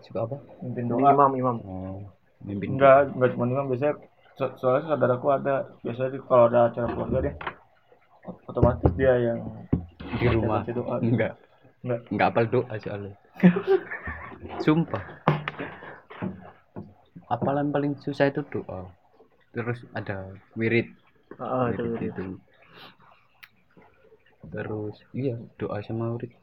suka 0.00 0.18
apa 0.24 0.36
Mimpin 0.60 0.84
doa. 0.86 1.10
imam 1.10 1.30
imam. 1.34 1.56
oh 1.60 1.98
mimpin 2.40 2.72
Enggak, 2.72 3.12
enggak 3.12 3.30
cuma 3.34 3.44
imam 3.46 3.66
biasanya 3.68 3.94
so- 4.32 4.54
soalnya 4.56 4.88
saudaraku 4.88 5.26
ada 5.28 5.54
biasanya 5.80 6.16
kalau 6.22 6.48
ada 6.48 6.72
acara 6.72 6.88
keluarga 6.88 7.18
deh 7.20 7.34
otomatis 8.46 8.90
dia 8.94 9.12
yang 9.18 9.38
di 10.16 10.26
rumah 10.26 10.64
doa. 10.64 10.96
enggak 11.00 11.36
Enggak. 11.80 12.00
enggak 12.08 12.26
apal 12.28 12.44
doa 12.46 12.74
soalnya 12.78 13.12
sumpah 14.64 15.19
apalan 17.30 17.70
paling 17.70 17.94
susah 18.02 18.28
itu 18.28 18.42
doa 18.50 18.90
terus 19.54 19.82
ada 19.94 20.34
wirid 20.58 20.90
itu, 21.70 21.86
wirid 21.86 22.02
itu. 22.10 22.24
terus 24.50 24.96
iya 25.14 25.38
doa 25.56 25.78
sama 25.86 26.18
wirid 26.18 26.34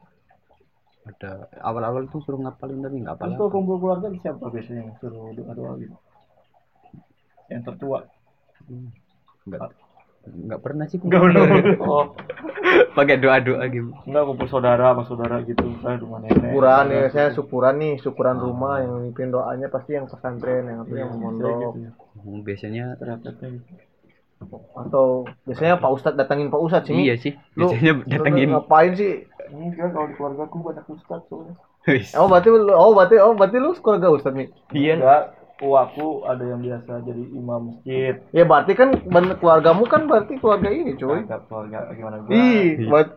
ada 1.08 1.48
awal-awal 1.64 2.04
tuh 2.12 2.20
suruh 2.20 2.40
ngapalin 2.44 2.84
tapi 2.84 3.00
nggak 3.00 3.16
Terus 3.16 3.32
apal 3.32 3.40
kalau 3.40 3.52
kumpul 3.52 3.76
keluarga 3.80 4.12
siapa 4.20 4.44
biasanya 4.52 4.80
yang 4.84 4.92
suruh 5.00 5.32
doa 5.32 5.52
doa 5.56 5.72
gitu? 5.80 5.96
Yang 7.48 7.62
tertua. 7.72 7.98
nggak 9.48 9.60
nggak 10.28 10.60
pernah 10.60 10.84
sih 10.84 11.00
Enggak 11.00 11.22
pernah. 11.24 11.48
Oh, 11.88 12.12
pakai 12.92 13.16
doa 13.18 13.38
doa 13.38 13.64
gitu. 13.68 13.90
Enggak 14.04 14.24
kumpul 14.26 14.46
saudara 14.46 14.90
sama 14.92 15.02
saudara 15.06 15.40
gitu. 15.42 15.64
Saya 15.80 15.96
rumah 15.98 16.18
nenek. 16.20 16.38
syukuran 16.42 16.84
ya 16.90 17.02
saya 17.08 17.28
syukuran 17.32 17.74
nih 17.78 17.92
syukuran 18.02 18.36
rumah. 18.36 18.74
Yang 18.82 18.92
mimpin 19.06 19.28
doanya 19.30 19.66
pasti 19.70 19.94
yang 19.94 20.06
pesantren 20.06 20.66
yang 20.66 20.80
Iya, 20.84 21.06
yang 21.06 21.10
mondok. 21.16 21.58
gitu 21.74 21.78
ya. 21.86 21.90
Hmm, 22.18 22.40
biasanya 22.42 22.84
Ternyata 22.98 23.28
gitu. 23.30 23.78
atau 24.78 25.26
biasanya 25.42 25.82
Pak 25.82 25.90
Ustadz 25.98 26.14
datangin 26.14 26.46
Pak 26.46 26.62
Ustadz 26.62 26.86
sini 26.86 27.10
iya 27.10 27.18
sih 27.18 27.34
lu 27.58 27.66
biasanya 27.74 27.92
lu 27.98 28.02
datengin 28.06 28.48
ngapain 28.54 28.92
sih? 28.94 29.26
Enggak, 29.50 29.90
kalau 29.90 30.06
di 30.06 30.14
keluarga 30.14 30.42
aku 30.46 30.56
banyak 30.62 30.84
ustad 30.86 31.20
soalnya. 31.26 31.54
Oh 32.14 32.28
berarti 32.30 32.48
lu 32.52 32.70
oh 32.70 32.92
berarti 32.94 33.16
oh 33.18 33.34
berarti 33.34 33.56
lu 33.58 33.74
keluarga 33.82 34.14
Ustadz 34.14 34.38
nih 34.38 34.48
iya. 34.76 34.94
Enggak, 34.94 35.22
uaku 35.58 36.22
ada 36.22 36.44
yang 36.44 36.62
biasa 36.62 37.02
jadi 37.02 37.22
imam 37.34 37.60
masjid. 37.74 38.14
ya 38.30 38.44
berarti 38.46 38.72
kan 38.72 38.94
keluargamu 39.38 39.84
kan 39.90 40.06
berarti 40.06 40.38
keluarga 40.38 40.70
ini 40.70 40.94
cuy 40.94 41.26
Keluarga, 41.26 41.36
keluarga 41.50 41.78
gimana 41.92 42.16
gua? 42.22 42.30
ih 42.32 42.86
buat 42.86 43.08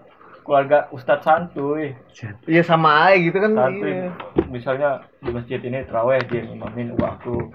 Keluarga 0.41 0.89
ustad 0.89 1.21
santuy. 1.21 1.93
iya 2.50 2.65
sama 2.65 3.13
aja 3.13 3.21
gitu 3.21 3.38
kan 3.38 3.53
Santuy. 3.53 3.93
iya. 3.93 4.10
Misalnya 4.50 4.89
di 5.21 5.29
masjid 5.29 5.62
ini 5.62 5.86
terawih 5.86 6.17
dia 6.33 6.41
imamin 6.41 6.98
uaku. 6.98 7.53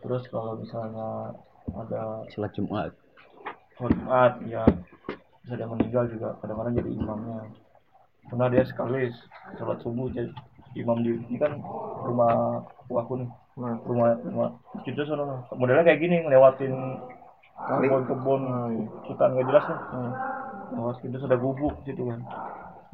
Terus 0.00 0.24
kalau 0.32 0.56
misalnya 0.56 1.36
ada 1.68 2.24
sholat 2.32 2.48
jumat 2.56 2.96
hormat 3.76 4.40
ya 4.48 4.64
bisa 5.44 5.52
dia 5.52 5.68
meninggal 5.68 6.08
juga 6.08 6.32
kadang-kadang 6.40 6.80
jadi 6.80 6.90
imamnya 6.96 7.38
pernah 8.24 8.48
dia 8.48 8.64
sekali 8.64 9.12
sholat 9.60 9.76
subuh 9.84 10.08
jadi 10.08 10.32
imam 10.80 11.04
di 11.04 11.12
ini 11.12 11.36
kan 11.36 11.60
rumah 12.02 12.64
uaku 12.88 13.20
nih 13.20 13.28
rumah 13.58 14.14
rumah 14.22 14.50
itu 14.86 15.02
sana 15.02 15.42
modelnya 15.50 15.82
kayak 15.82 15.98
gini 15.98 16.22
ngelewatin 16.22 16.72
Kali. 17.58 17.90
kebun-kebun. 17.90 18.42
Ah, 18.46 18.70
iya. 18.70 18.86
hutan 19.10 19.28
nggak 19.34 19.46
jelas 19.50 19.64
lah 19.66 19.80
Hmm. 19.90 20.12
lewat 20.78 21.02
itu 21.02 21.18
sudah 21.18 21.38
gubuk 21.42 21.74
situ 21.82 22.02
kan 22.06 22.20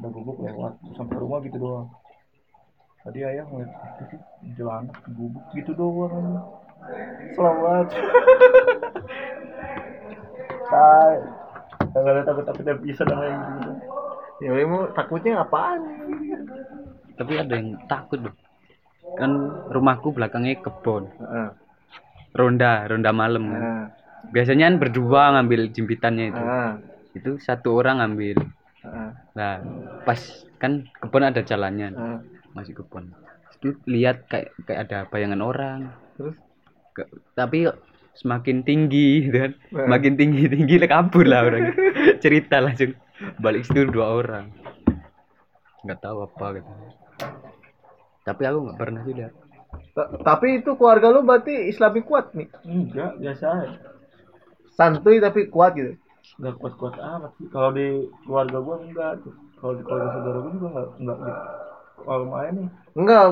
sudah 0.01 0.09
gubuk 0.09 0.37
lewat 0.41 0.73
sampai 0.97 1.15
rumah 1.21 1.37
gitu 1.45 1.61
doang. 1.61 1.87
Tadi 3.05 3.21
ayah 3.21 3.45
ngeliat 3.45 3.69
"Apa 3.69 4.03
sih 4.09 4.17
jalan 4.57 4.89
gubuk 5.13 5.45
gitu 5.53 5.71
doang. 5.77 6.41
Selamat. 7.37 7.87
Hai 10.65 11.13
nggak 11.95 12.11
ada 12.11 12.23
takut 12.27 12.43
takut 12.43 12.63
dia 12.67 12.75
bisa 12.75 13.07
dan 13.07 13.15
lain 13.23 13.39
gitu 13.39 13.71
ya 14.43 14.51
mau 14.67 14.83
takutnya 14.91 15.39
apaan? 15.39 15.79
Tapi 17.15 17.31
ada 17.39 17.53
yang 17.55 17.79
takut 17.87 18.19
loh 18.19 18.35
kan 19.13 19.31
rumahku 19.69 20.11
belakangnya 20.11 20.57
kebon. 20.59 21.13
Heeh. 21.21 21.49
ronda 22.35 22.83
ronda 22.91 23.15
malam 23.15 23.47
kan. 23.47 23.63
Biasanya 24.35 24.67
kan 24.67 24.75
berdua 24.81 25.21
ngambil 25.37 25.71
jimpitannya 25.71 26.25
itu. 26.35 26.43
Itu 27.15 27.31
satu 27.39 27.77
orang 27.79 28.01
ngambil. 28.01 28.37
Heeh. 28.85 29.09
nah 29.35 29.59
pas 30.05 30.19
kan 30.61 30.85
kebun 30.99 31.23
ada 31.25 31.41
jalannya. 31.45 31.93
Masih 32.53 32.75
kebun 32.75 33.13
itu 33.55 33.81
lihat 33.89 34.29
kayak 34.29 34.53
kayak 34.67 34.79
ada 34.87 34.97
bayangan 35.09 35.41
orang. 35.41 35.79
Terus? 36.19 36.35
Ke- 36.93 37.09
tapi 37.33 37.65
semakin 38.13 38.61
tinggi 38.61 39.25
gitu 39.25 39.37
kan. 39.41 39.51
Eh. 39.57 39.87
makin 39.89 40.13
tinggi 40.19 40.45
tinggi 40.45 40.75
lah 40.77 40.89
kabur 40.91 41.25
lah 41.25 41.47
orang. 41.47 41.73
Cerita 42.23 42.61
langsung. 42.61 42.93
Balik 43.41 43.65
situ 43.65 43.87
dua 43.89 44.11
orang. 44.21 44.51
Nggak 45.81 45.99
tahu 46.03 46.17
apa 46.27 46.45
gitu 46.61 46.71
tapi 48.27 48.41
aku 48.49 48.57
nggak 48.65 48.79
pernah 48.81 49.01
sih 49.05 49.13
lihat 49.19 49.33
Ta- 49.95 50.11
tapi 50.27 50.47
itu 50.59 50.71
keluarga 50.79 51.07
lu 51.13 51.21
berarti 51.27 51.53
Islami 51.71 51.99
kuat 52.09 52.25
nih 52.37 52.47
enggak 52.67 53.11
biasa 53.21 53.45
aja. 53.63 53.77
Santuy 54.75 55.17
tapi 55.23 55.47
kuat 55.47 55.71
gitu? 55.79 55.93
Nggak 56.39 56.55
kuat-kuat 56.59 56.95
amat 56.99 57.31
sih. 57.39 57.47
Kalau 57.53 57.71
di 57.71 57.87
keluarga 58.27 58.57
gua 58.59 58.75
enggak 58.83 59.11
tuh. 59.23 59.33
Kalau 59.59 59.73
di 59.79 59.83
keluarga 59.87 60.07
saudara 60.15 60.37
gua 60.43 60.51
juga 60.55 60.67
enggak 60.71 60.87
enggak 60.99 61.17
gitu. 61.23 61.41
Kalau 62.05 62.25
main 62.27 62.53
nih. 62.59 62.67
Enggak 62.95 63.23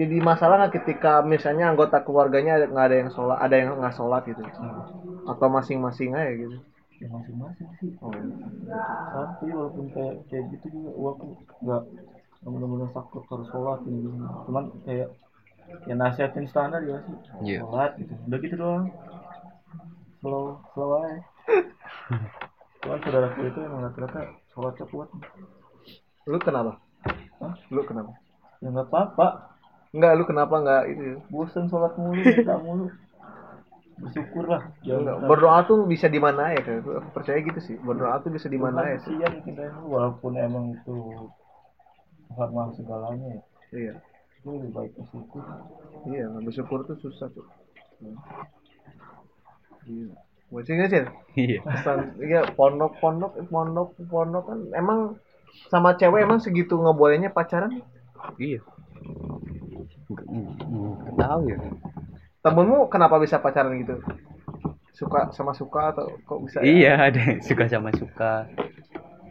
jadi 0.00 0.16
masalah 0.22 0.54
nggak 0.62 0.74
ketika 0.82 1.12
misalnya 1.22 1.64
anggota 1.70 1.96
keluarganya 2.06 2.52
ada- 2.58 2.70
nggak 2.70 2.86
ada 2.90 2.96
yang 3.02 3.10
sholat 3.14 3.38
ada 3.42 3.54
yang 3.58 3.68
nggak 3.78 3.94
sholat 3.98 4.22
gitu. 4.30 4.42
Atau 5.30 5.46
masing-masing 5.50 6.10
aja 6.14 6.32
gitu. 6.34 6.56
Ya 7.02 7.06
masing-masing 7.10 7.68
sih. 7.82 7.90
Oh, 7.98 8.14
iya. 8.14 8.78
santai 9.10 9.50
walaupun 9.50 9.86
kayak 9.94 10.14
kayak 10.30 10.44
gitu 10.54 10.66
juga 10.78 10.90
aku 10.94 11.26
nggak 11.64 11.82
nggak 12.44 12.52
benar-benar 12.60 12.90
takut 12.92 13.24
harus 13.32 13.48
sholat 13.48 13.80
ini 13.88 14.04
gini. 14.04 14.20
cuman 14.44 14.64
kayak 14.84 15.08
ya 15.88 15.94
nasihatin 15.96 16.44
standar 16.44 16.84
ya 16.84 17.00
sih. 17.08 17.16
Iya. 17.40 17.58
sholat 17.64 17.90
gitu. 17.96 18.12
Udah 18.28 18.38
gitu 18.44 18.54
doang. 18.60 18.86
Slow 20.20 20.60
slow 20.76 20.90
aja. 21.00 21.20
Cuman 22.84 23.00
saudaraku 23.00 23.48
itu 23.48 23.60
emang 23.64 23.80
rata-rata 23.88 24.20
sholatnya 24.52 24.84
kuat. 24.92 25.08
Lu 26.28 26.36
kenapa? 26.36 26.84
Hah? 27.40 27.56
lu 27.72 27.80
kenapa? 27.88 28.12
Ya 28.60 28.68
nggak 28.68 28.92
apa-apa. 28.92 29.56
Enggak 29.96 30.12
lu 30.20 30.24
kenapa 30.28 30.54
enggak 30.60 30.82
itu 30.92 31.24
bosan 31.32 31.72
sholat 31.72 31.96
mulu 31.96 32.20
minta 32.20 32.60
mulu. 32.60 32.92
Bersyukur 34.04 34.44
lah. 34.44 34.68
Enggak, 34.84 35.16
berdoa 35.24 35.64
tuh 35.64 35.88
bisa 35.88 36.12
di 36.12 36.20
mana 36.20 36.52
ya? 36.52 36.60
Kan 36.60 36.84
aku 36.84 37.08
percaya 37.16 37.40
gitu 37.40 37.60
sih. 37.64 37.76
Berdoa 37.80 38.20
tuh 38.20 38.28
bisa 38.36 38.52
di 38.52 38.60
mana 38.60 38.84
ya 38.84 39.00
sih? 39.00 39.16
Kasihan 39.16 39.40
kita 39.40 39.60
ini 39.64 39.80
walaupun 39.88 40.36
emang 40.36 40.76
itu 40.76 40.96
hormat 42.34 42.74
segalanya 42.76 43.28
ya. 43.38 43.42
Iya. 43.74 43.94
Itu 44.42 44.48
lebih 44.60 44.70
baik 44.76 44.92
bersyukur 44.98 45.42
iya 46.12 46.26
bersyukur 46.30 46.78
tuh 46.84 46.96
susah 47.00 47.28
tuh. 47.32 47.46
Iya. 49.88 50.14
Masih 50.52 50.72
nggak 50.76 50.88
sih? 50.92 51.02
iya. 51.34 51.60
Pesan, 51.64 51.98
iya 52.20 52.40
pondok 52.54 52.94
pondok 53.00 53.32
pondok 53.48 53.96
pondok 54.06 54.44
kan 54.46 54.60
emang 54.76 55.18
sama 55.70 55.94
cewek 55.96 56.26
emang 56.26 56.38
segitu 56.42 56.76
ngebolehnya 56.78 57.32
pacaran? 57.32 57.82
Iya. 58.38 58.60
Nggak 60.10 61.16
tahu 61.16 61.42
ya. 61.50 61.58
Temenmu 62.44 62.92
kenapa 62.92 63.16
bisa 63.16 63.40
pacaran 63.40 63.80
gitu? 63.80 63.96
Suka 64.94 65.34
sama 65.34 65.56
suka 65.56 65.90
atau 65.90 66.06
kok 66.22 66.38
bisa 66.46 66.62
iya 66.62 67.10
ada 67.10 67.40
suka 67.42 67.66
sama 67.66 67.90
suka. 67.96 68.46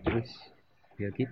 Terus 0.04 0.28
ya 1.00 1.08
gitu. 1.14 1.32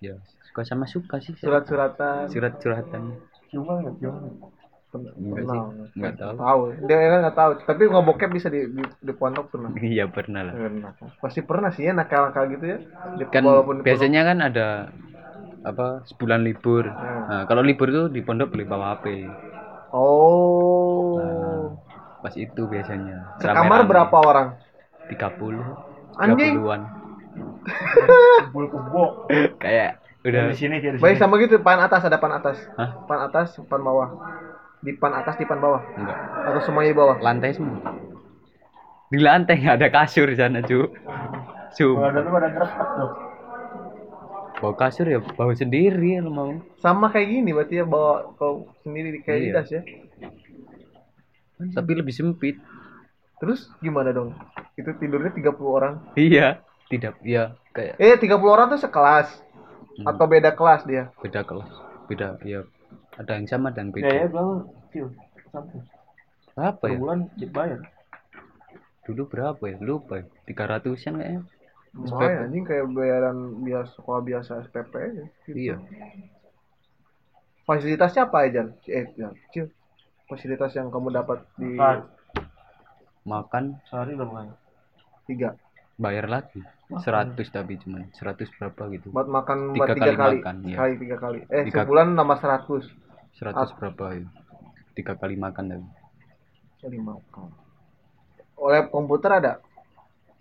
Ya 0.00 0.16
suka 0.50 0.66
sama 0.66 0.84
suka 0.90 1.22
sih. 1.22 1.32
Surat-suratan. 1.38 2.26
Surat 2.26 2.58
suratan 2.58 3.02
cuma 3.50 3.82
nggak 3.82 3.94
cuma 3.98 4.18
Enggak 4.90 5.46
sih, 5.46 5.60
nggak 6.02 6.14
tahu. 6.18 6.34
tahu. 6.34 6.60
Dia 6.90 6.96
kan 6.98 7.18
nggak 7.22 7.38
tahu. 7.38 7.50
Tapi 7.62 7.82
ngebokep 7.86 8.30
bisa 8.34 8.50
di, 8.50 8.66
di, 8.74 8.82
di 8.82 9.12
pondok 9.14 9.54
pernah. 9.54 9.70
Iya 9.78 10.10
pernah 10.10 10.50
lah. 10.50 10.54
Pernah. 10.58 10.90
pasti 11.22 11.40
pernah 11.46 11.70
sih 11.70 11.86
ya 11.86 11.94
nakal-nakal 11.94 12.50
gitu 12.58 12.64
ya. 12.66 12.78
Di, 13.14 13.22
kan 13.30 13.46
walaupun 13.46 13.74
di 13.78 13.86
biasanya 13.86 14.26
kan 14.26 14.38
ada 14.42 14.90
apa 15.62 16.02
sebulan 16.10 16.42
libur. 16.42 16.90
Hmm. 16.90 17.22
nah, 17.30 17.42
kalau 17.46 17.62
libur 17.62 17.86
tuh 17.94 18.10
di 18.10 18.18
pondok 18.18 18.50
boleh 18.50 18.66
bawa 18.66 18.98
HP 18.98 19.30
oh. 19.94 21.22
Nah, 21.22 21.78
pas 22.26 22.34
itu 22.34 22.66
biasanya. 22.66 23.38
Sekamar 23.38 23.86
berapa 23.86 24.16
orang? 24.18 24.58
30 25.06 26.18
Anjing. 26.18 26.58
30-an 26.58 26.82
kumpul 28.50 28.64
kebo. 28.74 29.04
Kayak 29.62 30.02
udah. 30.20 30.42
Di 30.52 30.56
sini 30.56 30.76
di 30.78 30.88
baik 31.00 31.16
sini. 31.16 31.22
sama 31.22 31.40
gitu 31.40 31.60
pan 31.60 31.80
atas 31.80 32.04
ada 32.04 32.20
pan 32.20 32.32
atas. 32.34 32.60
Hah? 32.76 33.04
pan 33.08 33.20
atas 33.24 33.56
pan 33.64 33.80
bawah. 33.80 34.08
Di 34.80 34.92
pan 34.96 35.12
atas 35.12 35.36
di 35.36 35.44
pan 35.44 35.60
bawah. 35.60 35.80
Enggak. 35.96 36.18
Atau 36.48 36.60
semuanya 36.64 36.90
di 36.92 36.98
bawah? 36.98 37.16
Lantai 37.20 37.52
semua. 37.52 37.78
Di 39.10 39.18
lantai 39.18 39.58
nggak 39.58 39.76
ada 39.80 39.88
kasur 39.90 40.30
di 40.30 40.36
sana 40.38 40.62
cu 40.62 40.86
kalau 41.70 42.02
ada 42.02 42.26
tuh 42.26 42.32
pada 42.34 42.48
gerepak 42.50 42.88
tuh. 42.98 43.10
Bawa 44.60 44.74
kasur 44.76 45.06
ya 45.06 45.22
bawa 45.22 45.54
sendiri 45.54 46.18
kalau 46.18 46.32
mau. 46.34 46.50
Sama 46.82 47.08
kayak 47.08 47.28
gini 47.30 47.50
berarti 47.54 47.80
ya 47.80 47.86
bawa 47.86 48.34
kau 48.36 48.68
sendiri 48.82 49.22
kayak 49.22 49.38
Iya. 49.38 49.46
di 49.46 49.54
tas 49.54 49.68
ya. 49.70 49.82
Tapi 51.70 51.90
lebih 51.94 52.12
sempit. 52.12 52.56
Terus 53.40 53.72
gimana 53.80 54.12
dong? 54.12 54.36
Itu 54.76 54.92
tidurnya 55.00 55.32
30 55.32 55.48
orang. 55.70 55.94
Iya. 56.12 56.60
Tidak 56.90 57.22
ya 57.22 57.54
kayak 57.70 58.02
eh 58.02 58.18
30 58.18 58.34
orang 58.50 58.66
tuh 58.66 58.82
sekelas 58.82 59.30
Hmm. 59.98 60.06
atau 60.06 60.24
beda 60.30 60.54
kelas 60.54 60.86
dia? 60.86 61.10
Beda 61.18 61.42
kelas. 61.42 61.70
Beda 62.06 62.38
ya. 62.46 62.62
Ada 63.18 63.36
yang 63.38 63.46
sama 63.50 63.68
dan 63.74 63.90
ya 63.90 64.06
ya 64.06 64.26
beda 64.26 64.30
bilang 64.30 64.50
kecil. 64.88 65.06
Sampai 65.50 65.78
berapa 66.54 66.84
ya? 66.86 66.98
Bulan 66.98 67.20
dibayar. 67.34 67.80
Dulu 69.06 69.22
berapa 69.26 69.62
ya? 69.66 69.76
Lupa 69.82 70.22
ya. 70.22 70.24
Tiga 70.46 70.64
ratusan 70.70 71.18
kayaknya. 71.18 71.42
Lumayan 71.90 72.46
anjing 72.46 72.62
kayak 72.62 72.86
bayaran 72.94 73.66
biasa 73.66 73.90
sekolah 73.98 74.22
biasa 74.22 74.50
SPP 74.70 74.92
aja. 74.94 75.24
gitu. 75.42 75.56
iya. 75.58 75.76
Fasilitasnya 77.66 78.30
apa 78.30 78.38
aja? 78.46 78.62
Eh, 78.86 79.06
ya, 79.18 79.30
Cil. 79.50 79.66
Fasilitas 80.30 80.70
yang 80.78 80.94
kamu 80.94 81.10
dapat 81.10 81.42
di 81.58 81.74
Makan. 83.26 83.78
sehari 83.90 84.14
udah 84.14 84.26
makan 84.26 84.46
tiga. 85.28 85.54
bayar 86.00 86.26
lagi 86.26 86.64
seratus 86.98 87.48
tapi 87.54 87.78
cuman 87.78 88.10
seratus 88.10 88.50
berapa 88.58 88.82
gitu 88.90 89.14
Buat 89.14 89.30
makan 89.30 89.58
Tiga 89.70 89.78
buat 89.78 89.88
tiga 89.94 90.10
kali 90.10 90.16
kali. 90.18 90.38
makan, 90.42 90.56
iya. 90.66 90.74
Sekali 90.74 90.94
tiga 90.98 91.16
kali. 91.22 91.38
Eh, 91.46 91.62
Tiga- 91.70 91.84
sebulan 91.86 92.08
nambah 92.18 92.38
seratus. 92.42 92.84
seratus 93.30 93.70
berapa 93.78 94.04
ya 94.18 94.26
tiga 94.98 95.14
kali 95.14 95.38
makan 95.38 95.64
tapi 95.70 95.86
Kali 96.82 96.98
makan. 96.98 97.48
Oleh 98.58 98.80
komputer 98.90 99.30
ada? 99.38 99.52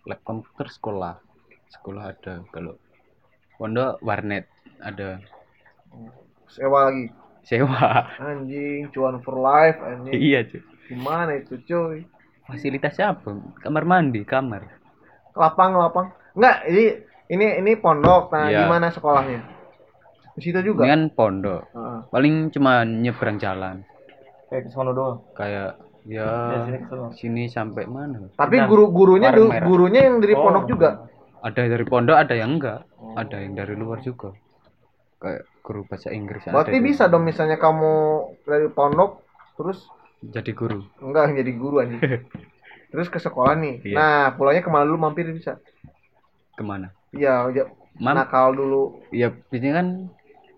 lab 0.07 0.19
komputer 0.25 0.67
sekolah 0.71 1.21
sekolah 1.69 2.03
ada 2.09 2.41
kalau 2.49 2.73
pondok 3.62 4.01
warnet 4.01 4.49
ada 4.81 5.21
Sewa 6.49 6.89
lagi. 6.89 7.13
sewa 7.45 8.09
Anjing, 8.17 8.89
cuan 8.89 9.21
for 9.21 9.38
life 9.38 9.77
anjing. 9.85 10.17
iya 10.17 10.41
cuy 10.43 10.62
Gimana 10.89 11.38
itu, 11.38 11.62
cuy? 11.62 12.01
fasilitasnya 12.49 13.13
apa 13.13 13.38
kamar 13.62 13.85
mandi 13.85 14.25
kamar 14.25 14.65
Lapang, 15.38 15.77
lapang. 15.77 16.09
Enggak, 16.39 16.58
ini 16.65 16.84
ini 17.30 17.45
ini 17.60 17.71
pondok. 17.75 18.32
Nah, 18.32 18.47
Iya. 18.47 18.63
gimana 18.63 18.88
sekolahnya? 18.89 19.39
Di 20.32 20.41
situ 20.41 20.60
juga. 20.63 20.82
ini 20.82 20.89
kan 20.89 21.04
pondok 21.12 21.67
Heeh. 21.67 21.99
paling 22.08 22.47
cuma 22.49 22.88
nyebrang 22.88 23.36
jalan 23.36 23.84
kayak 24.47 24.63
ke 24.63 24.69
sono 24.71 24.95
doang 24.95 25.19
kayak 25.36 25.75
ya 26.08 26.23
ya 26.47 26.63
sini 26.63 26.80
sini 27.12 27.43
sampai 27.45 27.84
mana 27.84 28.23
Tapi 28.34 28.56
guru-gurunya 28.63 29.36
gurunya 29.60 30.08
yang 30.08 30.23
dari 30.23 30.32
Oh. 30.32 30.47
pondok 30.47 30.63
juga. 30.65 31.12
ada 31.43 31.60
dari 31.62 31.84
pondok 31.84 32.15
ada 32.15 32.32
yang 32.34 32.56
enggak 32.56 32.88
Oh. 32.95 33.19
ada 33.19 33.36
yang 33.36 33.52
dari 33.52 33.75
luar 33.75 33.99
juga 33.99 34.32
kayak 35.19 35.43
guru 35.60 35.84
bahasa 35.84 36.08
Inggris 36.10 36.39
ada 36.41 36.56
Berarti 36.56 36.78
juga. 36.78 36.88
bisa 36.88 37.04
dong 37.06 37.28
misalnya 37.28 37.60
kamu 37.60 37.91
dari 38.41 38.67
pondok 38.71 39.19
terus 39.60 39.91
jadi 40.23 40.56
guru 40.56 40.88
enggak 41.04 41.36
jadi 41.36 41.52
guru 41.52 41.84
anjing. 41.84 41.99
terus 42.95 43.06
ke 43.06 43.19
sekolah 43.19 43.54
nih. 43.54 43.84
Iya. 43.84 43.93
Nah, 43.93 44.19
pulangnya 44.34 44.63
ke 44.63 44.71
mana 44.71 44.82
dulu 44.82 44.97
mampir 44.97 45.28
bisa? 45.30 45.60
Ke 46.60 46.63
mana? 46.67 46.91
Iya, 47.15 47.48
ya, 47.56 47.63
mam? 47.95 48.19
nakal 48.19 48.52
dulu. 48.52 49.00
ya 49.15 49.32
biasanya 49.48 49.74
kan 49.80 49.88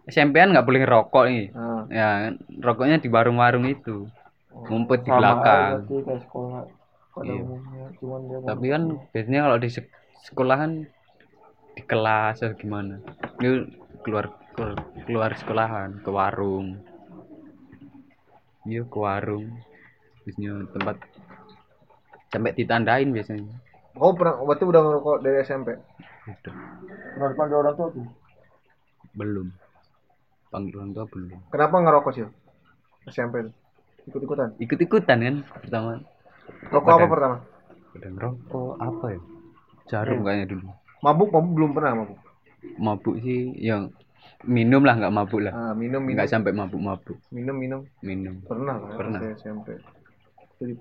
SMP-an 0.09 0.49
nggak 0.57 0.65
boleh 0.65 0.79
ngerokok 0.81 1.23
nih. 1.29 1.45
Nah, 1.53 1.81
ya 1.93 2.09
rokoknya 2.59 2.97
di 2.97 3.07
warung-warung 3.13 3.69
itu. 3.69 4.09
Ngumpet 4.51 5.05
di 5.05 5.11
belakang. 5.13 5.85
kayak 5.85 6.21
sekolah 6.25 6.65
Iya. 7.21 7.43
umumnya 7.43 7.85
cuman 7.99 8.19
dia 8.23 8.37
tapi 8.47 8.65
kan 8.71 8.83
biasanya 9.11 9.41
kalau 9.43 9.57
di 9.59 9.67
sek- 9.67 9.95
sekolah 10.31 10.55
kan 10.63 10.71
di 11.75 11.81
kelas 11.83 12.39
atau 12.39 12.55
gimana? 12.55 13.03
Ini 13.43 13.67
keluar 14.01 14.31
keluar, 14.55 14.79
keluar 15.03 15.31
sekolahan 15.35 15.99
ke 15.99 16.07
warung. 16.09 16.79
Iya 18.63 18.87
ke 18.87 18.97
warung. 18.97 19.59
Biasanya 20.23 20.51
tempat 20.71 20.95
sampai 22.31 22.51
ditandain 22.55 23.09
biasanya. 23.11 23.51
Kau 23.91 24.15
pernah 24.15 24.39
berarti 24.39 24.63
udah 24.63 24.81
ngerokok 24.81 25.17
dari 25.19 25.37
SMP? 25.43 25.67
Udah 26.23 26.53
pernah 27.11 27.27
dipanggil 27.29 27.57
orang 27.57 27.75
tua 27.75 27.87
tuh 27.89 28.05
belum 29.11 29.47
panggil 30.47 30.75
orang 30.75 30.91
tua 30.91 31.05
belum 31.07 31.29
Kenapa 31.49 31.75
ngerokok 31.77 32.11
sih? 32.11 32.25
SMP 33.07 33.41
tuh? 33.41 33.53
Ikut-ikutan. 34.03 34.49
ikut-ikutan 34.57 35.17
kan 35.19 35.35
pertama 35.57 35.91
Rokok 36.67 36.91
apa 36.91 37.05
pertama? 37.07 37.37
udah 37.91 38.09
ngerokok 38.09 38.71
apa 38.79 39.05
ya 39.09 39.19
jarum 39.87 40.19
kayaknya 40.21 40.45
dulu 40.47 40.67
Mabuk, 41.01 41.29
mabuk 41.29 41.51
belum 41.51 41.71
pernah 41.73 41.91
mabuk. 41.97 42.19
mabuk 42.77 43.15
sih 43.19 43.57
yang 43.57 43.89
minum 44.43 44.81
lah 44.81 44.93
nggak 44.95 45.09
mabuk 45.11 45.41
lah 45.41 45.49
Ah, 45.51 45.73
minum, 45.73 45.97
minum, 45.97 46.13
nggak 46.15 46.29
sampai 46.29 46.49
mabuk-mabuk 46.51 47.17
minum, 47.29 47.53
minum. 47.53 47.81
minum 47.99 48.37
Pernah 48.45 48.77
lah. 48.77 48.89
Pernah. 48.93 49.19
SMP. 49.33 49.77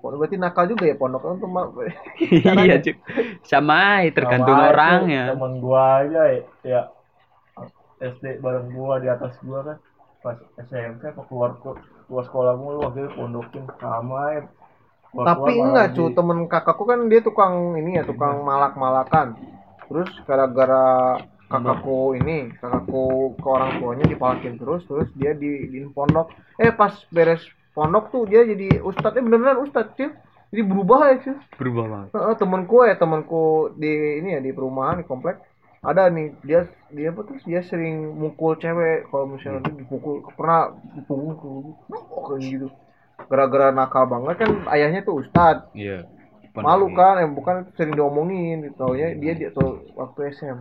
Pondok. 0.01 0.17
Berarti 0.21 0.37
nakal 0.37 0.65
juga 0.71 0.83
ya 0.89 0.95
pondok? 1.01 1.21
Kan 1.25 1.35
tuh 1.43 1.49
ma- 1.49 1.71
iya 2.65 2.75
Cuk. 2.83 2.97
sama 3.49 4.05
tergantung 4.13 4.57
Sama 4.57 4.65
aja, 4.69 4.73
orangnya 4.73 5.23
temen 5.33 5.51
gua 5.63 5.83
aja 6.05 6.21
ya, 6.33 6.41
ya 6.63 6.81
SD 8.01 8.25
bareng 8.43 8.69
gua 8.73 8.95
di 9.03 9.07
atas 9.09 9.33
gua 9.45 9.59
kan. 9.67 9.77
Pas 10.21 10.37
SMP 10.69 11.01
apa 11.09 11.21
keluar 11.29 11.51
keluar 12.07 12.23
sekolah 12.29 12.53
mulu 12.61 12.79
akhirnya 12.87 13.11
pondokin. 13.17 13.65
Sama 13.81 14.21
ya 14.37 14.41
Keluar-keluar 15.11 15.51
Tapi 15.51 15.51
malah 15.59 15.69
enggak 15.69 15.87
di- 15.91 15.95
cu, 15.97 16.03
temen 16.17 16.37
kakakku 16.47 16.83
kan 16.87 16.99
dia 17.11 17.21
tukang 17.21 17.53
ini 17.79 17.99
ya, 17.99 18.03
tukang 18.07 18.35
malak-malakan. 18.47 19.27
Terus 19.91 20.09
gara-gara 20.23 21.19
kakakku 21.51 22.15
ini, 22.15 22.47
kakakku 22.61 23.35
ke 23.35 23.47
orang 23.47 23.71
tuanya 23.83 24.05
dipalakin 24.07 24.55
terus, 24.55 24.81
terus 24.87 25.07
dia 25.19 25.35
di, 25.35 25.67
di 25.67 25.79
pondok. 25.91 26.31
Eh 26.55 26.71
pas 26.71 26.95
beres 27.11 27.43
pondok 27.71 28.11
tuh 28.11 28.23
dia 28.27 28.43
jadi 28.43 28.83
ustadz, 28.83 29.17
eh 29.17 29.23
beneran 29.23 29.63
ustadz 29.63 29.95
cuy. 29.95 30.11
Jadi 30.51 30.61
berubah 30.67 30.99
ya 31.07 31.15
cuy. 31.23 31.35
berubah 31.55 31.85
banget. 31.87 32.07
Heeh, 32.11 32.33
temanku 32.35 32.75
ya 32.83 32.95
temanku 32.99 33.43
di 33.79 34.19
ini 34.19 34.35
ya 34.35 34.39
di 34.43 34.51
perumahan 34.51 34.99
di 34.99 35.05
komplek. 35.07 35.39
Ada 35.81 36.13
nih 36.13 36.37
dia 36.45 36.69
dia 36.93 37.09
apa 37.09 37.25
tuh 37.25 37.39
dia 37.47 37.63
sering 37.65 38.19
mukul 38.19 38.59
cewek. 38.59 39.07
Kalau 39.07 39.25
misalnya 39.31 39.71
dia 39.71 39.81
dipukul 39.81 40.21
pernah 40.35 40.75
dipukul 40.93 41.73
oh, 41.89 42.21
kayak 42.35 42.41
gitu. 42.43 42.67
Gara-gara 43.31 43.71
nakal 43.71 44.05
banget 44.11 44.45
kan 44.45 44.51
ayahnya 44.75 45.05
tuh 45.05 45.23
ustad 45.23 45.71
iya. 45.77 46.05
Malu 46.51 46.91
kan? 46.91 47.23
eh, 47.23 47.29
bukan 47.31 47.71
sering 47.79 47.95
diomongin 47.95 48.67
gitu. 48.67 48.91
Ya 48.93 49.15
dia 49.15 49.33
dia 49.33 49.49
tuh 49.55 49.87
waktu 49.95 50.35
SM 50.35 50.57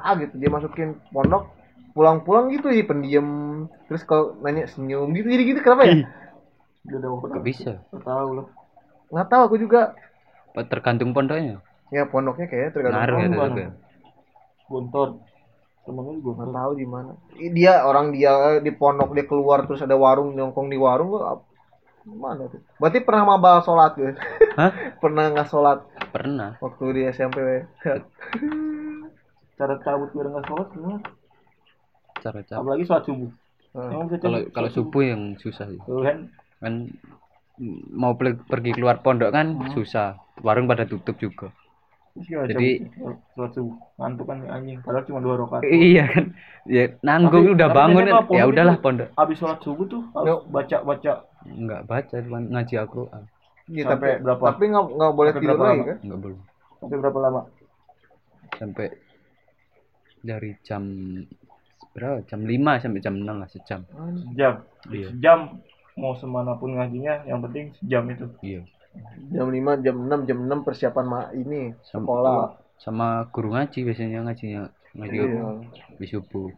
ah 0.00 0.12
gitu. 0.18 0.34
Dia 0.36 0.50
masukin 0.50 0.98
pondok 1.14 1.54
pulang-pulang 1.94 2.50
gitu 2.50 2.68
jadi 2.68 2.84
pendiam. 2.84 3.28
Terus 3.86 4.02
kalau 4.02 4.36
nanya 4.42 4.66
senyum 4.68 5.14
gitu 5.14 5.30
jadi 5.30 5.44
gitu 5.54 5.60
kenapa 5.62 5.86
ya 5.86 6.04
udah 6.98 7.08
mau 7.12 7.18
kok 7.22 7.44
bisa. 7.44 7.72
Nggak 7.94 8.02
tahu 8.02 8.28
lah. 8.40 8.46
Nggak 9.10 9.28
tahu 9.30 9.42
aku 9.46 9.56
juga. 9.60 9.80
Apa 10.50 10.66
tergantung 10.66 11.14
pondoknya? 11.14 11.62
Ya 11.94 12.06
pondoknya 12.06 12.46
kayaknya 12.50 12.70
tergantung 12.74 12.98
ngaruh 12.98 13.18
ya 13.20 13.28
mana? 13.30 13.56
ya 13.58 13.70
gontor. 14.70 15.08
Temennya 15.82 16.12
juga 16.22 16.30
nggak 16.38 16.52
tahu 16.54 16.72
di 16.78 16.86
mana. 16.86 17.12
Dia 17.34 17.74
orang 17.82 18.14
dia 18.14 18.30
eh, 18.54 18.60
di 18.62 18.70
pondok 18.70 19.10
dia 19.12 19.26
keluar 19.26 19.66
terus 19.66 19.82
ada 19.82 19.98
warung 19.98 20.38
nongkrong 20.38 20.70
di 20.70 20.78
warung 20.78 21.10
mana 22.06 22.48
tuh? 22.48 22.62
Berarti 22.80 22.98
pernah 23.04 23.28
mabal 23.28 23.60
sholat 23.60 23.92
ya 24.00 24.16
Hah? 24.56 24.70
pernah 25.02 25.28
nggak 25.34 25.48
sholat? 25.50 25.84
Pernah. 26.14 26.56
Waktu 26.62 26.84
di 26.96 27.02
SMP 27.12 27.36
cara 29.58 29.76
cabut 29.84 30.08
biar 30.16 30.26
nggak 30.32 30.46
sholat 30.48 30.68
gimana? 30.72 30.98
Cara 32.24 32.40
cara 32.46 32.58
apalagi 32.64 32.84
sholat 32.88 33.04
subuh. 33.04 33.30
Nah, 33.70 34.02
bisa 34.08 34.16
kalau 34.18 34.38
cabut? 34.40 34.52
kalau 34.56 34.70
subuh 34.72 35.02
yang 35.04 35.22
susah 35.36 35.66
sih. 35.68 35.80
Kan 35.80 36.32
kan 36.60 36.92
mau 37.92 38.16
pergi 38.16 38.72
keluar 38.72 39.00
pondok 39.00 39.32
kan 39.32 39.46
susah. 39.72 40.16
Warung 40.40 40.64
pada 40.64 40.84
tutup 40.84 41.16
juga. 41.16 41.52
Gimana 42.10 42.50
Jadi- 42.50 42.90
subuh 43.54 43.76
ngantuk 43.96 44.26
kan 44.26 44.38
anjing. 44.48 44.80
Padahal 44.82 45.04
cuma 45.06 45.20
dua 45.20 45.34
rakaat 45.38 45.62
iya 45.64 46.04
kan. 46.08 46.24
Ya 46.66 46.84
nanggung 47.00 47.44
Tapi- 47.46 47.54
udah 47.56 47.68
tapi 47.68 47.78
bangun 47.78 48.02
kan. 48.02 48.12
ya 48.12 48.20
pondok 48.24 48.48
udahlah 48.50 48.74
itu- 48.76 48.84
pondok. 48.84 49.08
Habis 49.14 49.36
sholat 49.38 49.58
subuh 49.60 49.86
tuh 49.86 50.02
baca 50.50 50.76
baca 50.82 51.12
nggak 51.40 51.82
baca 51.86 52.14
cuma 52.20 52.38
ngaji 52.40 52.74
Al-Quran. 52.76 53.22
Iya, 53.70 53.84
Sampai 53.86 54.10
tapi 54.10 54.22
berapa? 54.26 54.44
tapi 54.50 54.64
nggak 54.66 54.84
nggak 54.90 55.12
boleh 55.14 55.30
Sampai 55.30 55.42
tidur 55.46 55.58
lagi 55.62 55.82
kan? 55.86 55.96
Nggak 56.02 56.18
boleh. 56.20 56.38
Sampai 56.80 56.96
berapa 56.98 57.18
lama? 57.22 57.40
Sampai 58.58 58.86
dari 60.20 60.50
jam 60.60 60.82
berapa? 61.92 62.18
Jam 62.26 62.40
5 62.42 62.72
sampai 62.76 63.00
jam 63.00 63.14
6 63.16 63.36
lah 63.38 63.48
sejam. 63.48 63.80
Jam 64.34 64.52
iya. 64.90 65.08
Jam 65.22 65.38
mau 66.00 66.16
semanapun 66.16 66.74
ngajinya 66.74 67.28
yang 67.28 67.44
penting 67.44 67.76
sejam 67.76 68.08
itu. 68.08 68.26
Iya. 68.40 68.62
Jam 69.30 69.46
5 69.46 69.84
jam 69.84 69.96
6 70.02 70.26
jam 70.26 70.38
6 70.42 70.66
persiapan 70.66 71.04
ma 71.06 71.20
ini 71.30 71.76
Sama- 71.86 72.02
sekolah. 72.02 72.38
sama 72.80 73.08
guru 73.30 73.52
ngaji 73.52 73.78
biasanya 73.84 74.24
ngajinya 74.24 74.62
ngaji 74.96 75.16
Iya. 75.20 75.48
di 75.94 76.06
subuh. 76.08 76.48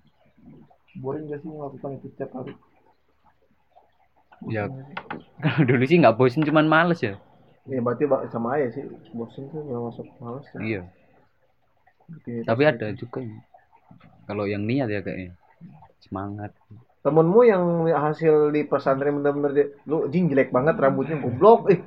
Boring 0.97 1.27
gak 1.27 1.43
sih 1.43 1.51
melakukan 1.51 1.99
itu 1.99 2.07
setiap 2.09 2.31
hari? 2.33 2.55
Ya 4.49 4.67
kalau 5.39 5.63
dulu 5.63 5.85
sih 5.85 5.99
nggak 5.99 6.17
bosen 6.17 6.43
cuman 6.43 6.67
males 6.67 6.99
ya. 6.99 7.15
Ya 7.65 7.79
berarti 7.79 8.05
sama 8.29 8.57
aja 8.57 8.71
sih. 8.73 8.85
Bosen 9.13 9.47
tuh 9.51 9.61
nggak 9.61 9.83
masuk 9.83 10.07
males 10.19 10.47
ya. 10.49 10.59
iya. 10.63 10.83
Rutinitas 12.09 12.47
tapi 12.47 12.63
ada 12.67 12.87
juga 12.93 13.19
yang 13.23 13.39
kalau 14.25 14.45
yang 14.47 14.63
niat 14.65 14.89
ya 14.89 15.01
kayaknya. 15.01 15.35
Semangat 16.01 16.51
temenmu 17.03 17.41
yang 17.43 17.63
hasil 17.91 18.55
di 18.55 18.63
pesantren 18.63 19.19
bener-bener 19.19 19.51
dia, 19.53 19.67
lu 19.91 20.07
jing 20.07 20.31
jelek 20.31 20.55
banget 20.55 20.79
rambutnya 20.79 21.19
goblok. 21.19 21.71
Eh 21.75 21.81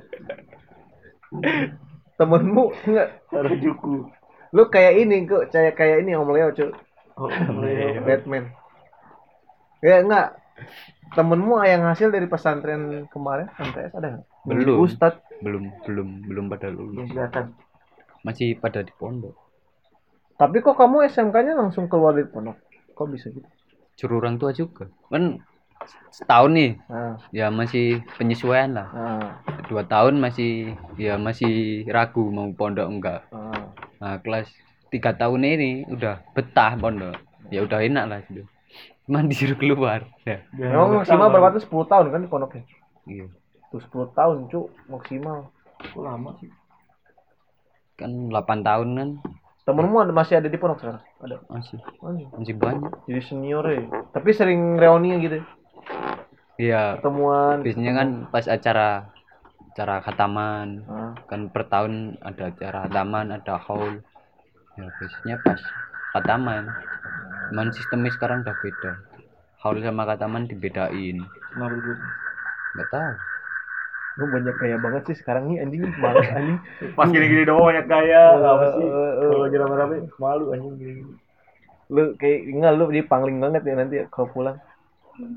temenmu 2.20 2.64
enggak. 2.88 3.08
Harajuku 3.32 4.08
lu 4.54 4.62
kayak 4.70 4.94
ini 5.04 5.26
kok 5.26 5.52
kayak 5.52 5.74
kayak 5.76 6.06
ini 6.06 6.16
om 6.16 6.30
Leo 6.30 6.48
cuy 6.54 6.70
oh, 7.18 7.28
Leo. 7.60 8.00
Batman. 8.04 8.44
Ya 9.84 10.00
enggak. 10.00 10.40
Temenmu 11.12 11.62
yang 11.62 11.86
hasil 11.86 12.10
dari 12.10 12.26
pesantren 12.26 13.06
kemarin 13.12 13.52
MTS 13.54 13.94
ada 13.94 14.08
nggak 14.16 14.26
Menjadi 14.46 14.72
Belum. 14.72 14.84
Ustadz. 14.86 15.22
Belum 15.42 15.64
belum 15.84 16.08
belum 16.24 16.44
pada 16.48 16.68
lulus. 16.72 17.10
Kelihatan. 17.12 17.52
Masih 18.24 18.56
pada 18.58 18.80
di 18.82 18.90
pondok. 18.96 19.36
Tapi 20.36 20.60
kok 20.60 20.76
kamu 20.76 21.08
SMK-nya 21.08 21.56
langsung 21.56 21.86
keluar 21.86 22.16
dari 22.16 22.28
pondok? 22.28 22.56
Kok 22.96 23.06
bisa 23.12 23.28
gitu 23.28 23.46
suruh 23.96 24.20
orang 24.20 24.36
tua 24.36 24.52
juga. 24.52 24.86
Kan 25.08 25.42
setahun 26.12 26.52
nih. 26.52 26.72
Nah, 26.88 27.16
ya 27.32 27.46
masih 27.48 28.00
penyesuaian 28.16 28.76
lah. 28.76 28.88
Nah, 28.92 29.28
dua 29.66 29.82
tahun 29.84 30.20
masih 30.22 30.76
ya 31.00 31.16
masih 31.16 31.84
ragu 31.90 32.28
mau 32.30 32.48
pondok 32.54 32.88
enggak. 32.88 33.20
Nah. 33.32 33.72
nah 33.98 34.14
kelas 34.22 34.48
tiga 34.92 35.16
tahun 35.16 35.42
ini 35.44 35.70
udah 35.90 36.22
betah 36.36 36.78
pondok. 36.78 37.16
Ya 37.50 37.62
udah 37.62 37.82
enak 37.82 38.04
lah 38.06 38.20
gitu 38.28 38.46
cuman 39.06 39.24
disuruh 39.30 39.56
keluar. 39.56 40.00
Ya. 40.26 40.42
Biar 40.52 40.74
Emang 40.74 40.86
nggak 40.92 41.00
maksimal 41.06 41.28
berapa 41.30 41.48
tuh? 41.56 41.62
10 41.86 41.90
tahun 41.90 42.06
kan 42.12 42.20
di 42.20 42.28
pondoknya? 42.28 42.62
iya. 43.06 43.26
Tuh 43.70 43.80
10 43.80 44.18
tahun 44.18 44.36
cu 44.50 44.60
maksimal. 44.90 45.38
Kok 45.94 46.02
lama 46.02 46.30
sih? 46.42 46.50
Kan 47.96 48.28
8 48.28 48.66
tahun 48.66 48.88
kan 48.98 49.10
Temenmu 49.66 49.96
ada, 49.98 50.12
masih 50.14 50.38
ada 50.38 50.46
di 50.46 50.58
pondok 50.62 50.78
sekarang? 50.78 51.02
Ada. 51.18 51.36
masih 51.50 51.78
iya. 51.82 52.26
masih 52.38 52.54
banyak 52.54 52.92
Jadi 53.10 53.20
senior 53.26 53.64
ya. 53.66 53.82
Tapi 54.14 54.28
sering 54.30 54.78
reuni 54.78 55.10
gitu. 55.18 55.42
iya 56.56 56.96
Pertemuan. 57.02 57.60
biasanya 57.66 57.92
kan 57.98 58.08
pas 58.32 58.46
acara 58.46 58.88
acara 59.74 59.94
khataman 60.00 60.68
Ah, 60.88 61.12
kan 61.28 61.40
per 61.52 61.68
tahun 61.68 62.16
ada 62.24 62.48
acara 62.48 62.78
khataman 62.88 63.26
ada 63.36 63.54
haul 63.66 64.00
ya 64.78 64.88
biasanya 64.96 65.36
pas 65.44 65.60
khataman 66.14 66.72
cuman 67.50 67.68
sistemnya 67.76 68.10
sekarang 68.16 68.40
udah 68.46 68.56
beda 68.56 68.92
haul 69.60 69.76
sama 69.84 70.08
khataman 70.08 70.48
dibedain 70.48 71.26
Kenapa 71.52 71.74
gitu? 71.76 71.92
nggak 72.72 72.88
tahu 72.88 73.12
lu 74.16 74.24
banyak 74.32 74.56
gaya 74.56 74.76
banget 74.80 75.02
sih 75.12 75.16
sekarang 75.20 75.52
nih 75.52 75.60
anjing 75.60 75.82
malas 76.02 76.24
anjing. 76.32 76.58
Pas 76.96 77.08
gini-gini 77.12 77.44
doang 77.44 77.68
banyak 77.68 77.86
gaya, 77.86 78.22
apa 78.40 78.64
sih? 78.76 78.86
Eh, 78.88 78.90
eh, 78.90 79.28
Kalau 79.28 79.40
lagi 79.44 79.56
rame-rame 79.60 79.96
malu 80.16 80.44
anjing 80.56 80.74
gini. 80.80 81.02
lu 81.86 82.18
kayak 82.18 82.38
enggak 82.50 82.72
lu 82.74 82.84
di 82.90 83.02
pangling 83.04 83.38
banget 83.38 83.62
ya 83.62 83.74
nanti 83.78 83.96
kalau 84.10 84.28
pulang. 84.34 84.56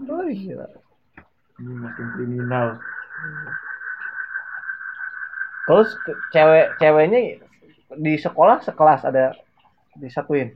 Oh 0.10 0.26
iya. 0.26 0.66
Ini 1.60 1.74
makin 1.78 2.06
kriminal. 2.16 2.68
Terus 5.70 5.90
cewek 6.34 6.80
ceweknya 6.82 7.20
di 7.94 8.14
sekolah 8.18 8.64
sekelas 8.66 9.06
ada 9.06 9.38
disatuin. 10.00 10.56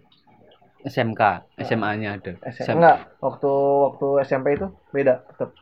SMK 0.83 1.21
SMA 1.63 1.89
nya 1.95 2.19
ada 2.19 2.35
Sem- 2.51 2.75
enggak 2.75 3.07
waktu 3.23 3.51
waktu 3.87 4.07
SMP 4.27 4.59
itu 4.59 4.67
beda 4.91 5.23
tetap 5.31 5.55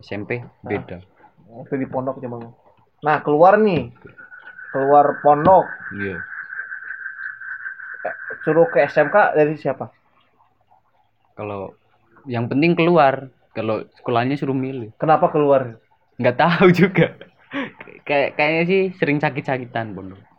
SMP 0.00 0.40
beda 0.64 1.04
waktu 1.52 1.74
di 1.84 1.86
pondok 1.88 2.16
cuma 2.22 2.52
nah 3.02 3.18
keluar 3.20 3.58
nih. 3.58 3.90
Keluar 4.72 5.20
pondok. 5.20 5.76
Iya. 5.92 6.24
Eh, 8.06 8.16
suruh 8.40 8.70
ke 8.72 8.80
SMK 8.88 9.36
dari 9.36 9.58
siapa? 9.60 9.92
Kalau 11.36 11.76
yang 12.24 12.48
penting 12.48 12.72
keluar. 12.72 13.28
Kalau 13.52 13.84
sekolahnya 14.00 14.40
suruh 14.40 14.56
milih. 14.56 14.96
Kenapa 14.96 15.28
keluar? 15.28 15.76
Nggak 16.16 16.36
tahu 16.40 16.72
juga. 16.72 17.12
Kayak 18.08 18.40
kayaknya 18.40 18.62
sih 18.64 18.82
sering 18.96 19.20
sakit-sakitan 19.20 19.92
pondok 19.92 20.32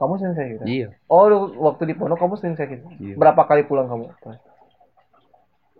kamu 0.00 0.16
sering 0.16 0.34
sakit? 0.40 0.56
Iya. 0.64 0.88
Oh 1.12 1.28
waktu 1.60 1.92
di 1.92 1.94
pondok 1.94 2.16
kamu 2.16 2.34
sering 2.40 2.56
sakit? 2.56 2.78
Iya. 2.96 3.14
berapa 3.20 3.44
kali 3.44 3.68
pulang 3.68 3.84
kamu? 3.84 4.08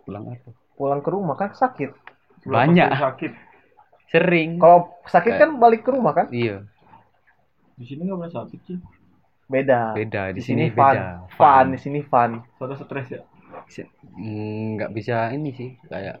Pulang 0.05 0.23
apa? 0.29 0.49
Pulang 0.77 1.01
ke 1.01 1.09
rumah 1.09 1.33
kan 1.33 1.49
sakit. 1.57 1.89
Banyak. 2.45 3.01
Sakit. 3.01 3.33
Sering 4.11 4.49
kalau 4.59 4.79
sakit 5.07 5.33
kan 5.41 5.49
balik 5.57 5.81
ke 5.85 5.89
rumah 5.95 6.13
kan 6.13 6.27
iya 6.31 6.57
Di 7.79 7.85
sini 7.89 8.01
nggak 8.05 8.19
pernah 8.21 8.35
sakit 8.39 8.59
sih. 8.67 8.77
beda 9.51 9.81
beda 9.97 10.21
di, 10.31 10.39
di 10.39 10.41
sini, 10.47 10.63
sini 10.69 10.75
fun 10.77 10.95
beda 10.95 11.07
fun 11.37 11.65
di 11.75 11.79
sini 11.83 11.99
fun 12.11 12.31
Soalnya 12.55 12.77
stres 12.79 13.07
ya. 13.11 13.21
Mm, 14.15 14.77
nggak 14.79 14.91
bisa 14.97 15.17
ini 15.35 15.49
sih 15.59 15.69
kayak 15.91 16.17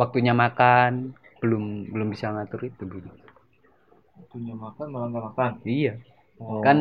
waktunya 0.00 0.32
makan 0.36 0.92
belum 1.40 1.64
belum 1.92 2.08
bisa 2.14 2.26
ngatur 2.34 2.60
itu 2.70 2.82
dulu 2.84 3.08
Waktunya 4.18 4.54
makan 4.58 4.86
malah 4.92 5.06
nggak 5.12 5.24
makan. 5.32 5.50
iya 5.64 5.94
Oh. 6.38 6.62
Kan 6.62 6.78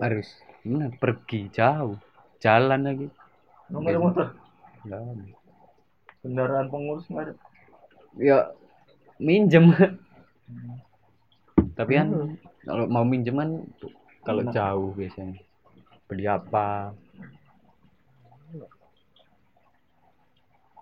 harus 0.00 0.24
gimana 0.64 0.88
pergi 0.96 1.52
jauh 1.52 2.00
jalan 2.40 2.80
lagi 2.80 3.06
nggak 3.68 3.92
ada 3.92 4.00
motor. 4.00 4.26
Nggak 4.88 5.00
ada. 5.04 5.24
Kendaraan 6.24 6.66
pengurus 6.72 7.04
nggak 7.12 7.24
ada. 7.28 7.34
ya 8.16 8.38
minjem 9.20 9.70
tapi 11.78 11.92
kan 11.94 12.08
Hmm. 12.10 12.34
kalau 12.62 12.84
mau 12.86 13.04
minjem 13.04 13.34
kan 13.34 13.50
kalau 14.20 14.42
jauh 14.48 14.92
biasanya 14.92 15.40
beli 16.06 16.26
apa 16.26 16.92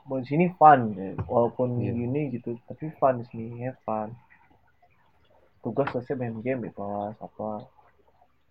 Mau 0.08 0.18
di 0.18 0.26
sini 0.26 0.48
fun 0.50 0.94
ya. 0.94 1.14
walaupun 1.22 1.78
Iya. 1.78 1.92
gini 1.92 2.20
gitu 2.32 2.56
tapi 2.64 2.88
fun 2.96 3.20
di 3.20 3.24
sini 3.28 3.44
have 3.60 3.76
fun 3.84 4.16
tugas 5.60 5.90
selesai 5.92 6.16
main 6.16 6.40
game 6.40 6.64
bebas 6.64 7.12
apa 7.18 7.66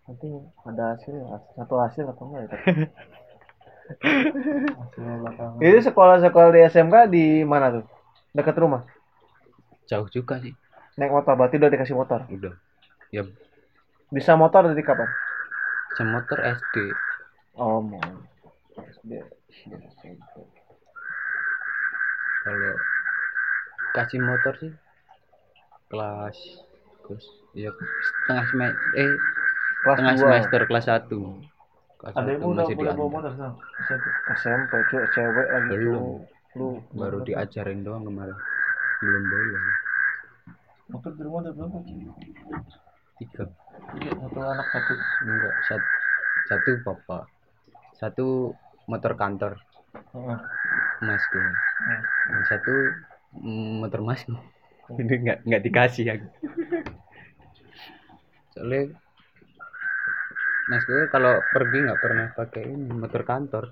nanti 0.05 0.27
ada 0.61 0.93
hasil 0.93 1.15
satu 1.51 1.73
hasil 1.77 2.05
atau 2.05 2.23
enggak 2.25 2.41
ya. 2.45 2.49
Itu 5.63 5.77
sekolah-sekolah 5.81 6.49
di 6.51 6.59
SMK 6.61 6.95
di 7.07 7.25
mana 7.41 7.73
tuh? 7.73 7.83
Dekat 8.31 8.55
rumah. 8.55 8.85
Jauh 9.89 10.07
juga 10.11 10.35
sih 10.43 10.53
Naik 10.97 11.13
motor, 11.13 11.33
berarti 11.37 11.55
udah 11.61 11.69
dikasih 11.73 11.95
motor. 11.97 12.19
udah 12.29 12.53
ya 13.13 13.23
Bisa 14.11 14.33
motor 14.39 14.61
dari 14.71 14.83
kapan? 14.83 15.09
jam 15.97 16.07
motor 16.13 16.37
SD 16.43 16.75
Oh, 17.57 17.81
mau. 17.81 18.01
SD, 18.77 19.11
kalau 22.45 22.77
kasih 23.95 24.21
motor 24.21 24.53
sih 24.61 24.71
kelas 25.89 26.37
terus 27.07 27.25
ya 27.55 27.71
setengah 28.03 28.45
semester 28.51 28.87
eh 28.93 29.11
Kelas 29.81 29.97
setengah 29.97 30.13
2. 30.13 30.21
semester 30.21 30.61
kelas 30.67 30.85
1 30.85 31.19
kelas 31.97 32.13
Ada 32.13 32.29
yang 32.29 32.41
satu 32.41 32.51
udah 32.53 32.65
boleh 32.77 32.93
bawa 32.93 33.09
motor. 33.09 33.31
SMP. 33.87 34.05
SMP, 34.37 34.73
cewek 35.15 35.47
lagi 35.49 35.69
Belum. 35.73 36.03
Lu 36.57 36.67
baru 36.93 37.17
diajarin 37.25 37.79
doang 37.85 38.03
kemarin 38.05 38.37
belum 39.01 39.23
boleh. 39.29 39.61
Motor 40.87 41.11
di 41.13 41.21
rumah 41.21 41.39
ada 41.43 41.51
berapa? 41.51 41.77
Tiga. 43.17 43.43
Iya, 43.97 44.11
satu 44.23 44.39
anak 44.41 44.67
satu. 44.73 44.93
enggak 45.25 45.55
satu, 45.67 45.87
satu 46.49 46.71
bapak. 46.81 47.23
Satu 47.97 48.27
motor 48.87 49.13
kantor. 49.19 49.53
Heeh. 50.13 50.39
masku. 50.97 51.37
Hmm. 51.37 52.01
yang 52.33 52.45
satu 52.49 52.73
mm, 53.37 53.85
motor 53.85 54.01
masku. 54.01 54.33
Ini 54.97 55.13
nggak 55.23 55.37
nggak 55.45 55.63
dikasih 55.67 56.05
aku. 56.09 56.27
Soalnya 58.55 58.97
masku 60.71 60.95
kalau 61.13 61.43
pergi 61.53 61.77
nggak 61.85 62.01
pernah 62.01 62.27
pakai 62.33 62.63
ini 62.65 62.89
motor 62.95 63.21
kantor. 63.27 63.65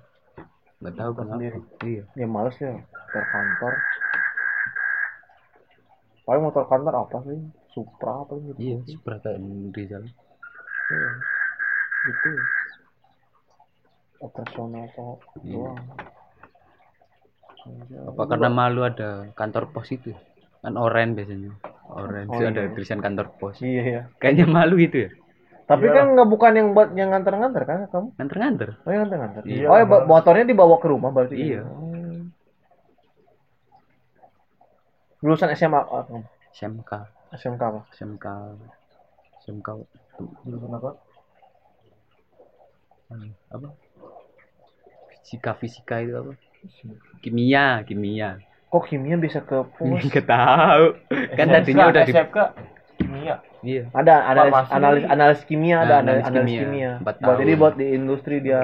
Nggak 0.84 0.94
tahu 0.94 1.10
kenapa. 1.16 1.40
iya. 1.82 2.02
Ya 2.14 2.26
males 2.28 2.56
ya 2.60 2.76
motor 2.76 3.24
kantor. 3.32 3.74
Paling 6.26 6.42
motor 6.42 6.66
kantor 6.66 6.94
apa 7.06 7.16
sih? 7.22 7.38
Supra 7.70 8.26
apa 8.26 8.34
gitu. 8.40 8.58
iya 8.58 8.76
Supra 8.82 9.16
kayak 9.22 9.38
jalan 9.86 10.10
Iya. 10.86 11.10
Gitu. 12.06 12.30
Operasional 14.18 14.84
kok 14.90 15.16
Iya. 15.40 15.54
doang. 15.54 15.78
Iya. 17.66 17.98
apa 18.06 18.22
karena 18.30 18.46
malu 18.46 18.86
ada 18.86 19.26
kantor 19.34 19.74
pos 19.74 19.90
itu 19.90 20.14
kan 20.62 20.74
oren 20.78 21.18
biasanya 21.18 21.50
oren 21.90 22.30
Oh, 22.30 22.38
itu 22.38 22.46
ada 22.46 22.62
iya. 22.62 22.70
tulisan 22.70 23.02
kantor 23.02 23.26
pos 23.38 23.58
Iya 23.58 23.82
ya. 23.82 24.02
kayaknya 24.22 24.46
malu 24.46 24.78
gitu 24.78 25.06
ya 25.06 25.10
Tapi 25.66 25.82
Iyalah. 25.82 25.98
kan 25.98 26.06
nggak 26.14 26.28
bukan 26.30 26.52
yang 26.54 26.68
buat 26.78 26.88
yang 26.94 27.10
nganter-nganter 27.10 27.62
kan 27.66 27.78
kamu? 27.90 28.08
nganter-nganter 28.14 28.68
Oh 28.86 28.90
yang 28.94 29.00
nganter-nganter. 29.02 29.42
Iya, 29.42 29.66
oh 29.66 29.76
ya, 29.76 29.86
motornya 30.06 30.44
dibawa 30.46 30.78
ke 30.78 30.86
rumah 30.86 31.10
berarti. 31.10 31.34
Iya. 31.34 31.66
Hmm. 31.66 31.95
Lulusan 35.26 35.50
SMA 35.58 35.82
apa? 35.82 36.22
SMK 36.54 36.90
SMK 37.34 37.62
apa? 37.66 37.80
SMK 37.90 38.26
SMK 39.42 39.68
Jurusan 40.46 40.70
apa? 40.70 40.90
Hmm, 43.06 43.34
apa 43.50 43.68
fisika 45.10 45.54
fisika 45.58 45.98
itu 45.98 46.14
apa 46.14 46.32
kimia 47.22 47.82
kimia 47.82 48.38
Kok 48.66 48.82
kimia 48.86 49.14
bisa 49.18 49.42
ke 49.42 49.62
pos? 49.62 50.02
nggak 50.06 50.26
tahu 50.26 50.86
kan 51.34 51.46
tadinya 51.50 51.86
udah 51.90 52.02
di 52.06 52.14
SMK 52.14 52.38
kimia. 52.98 53.36
iya 53.66 53.82
ada 53.90 54.14
Farmasi. 54.30 54.70
analis 54.74 55.04
analis 55.06 55.40
kimia 55.42 55.76
ada 55.82 56.02
Nah, 56.02 56.02
analis, 56.02 56.22
analis 56.26 56.26
analis 56.30 56.50
kimia. 56.50 56.62
kimia. 56.62 56.90
Buat 57.02 57.36
jadi 57.42 57.52
buat 57.58 57.74
di 57.74 57.86
industri 57.94 58.34
dia. 58.42 58.62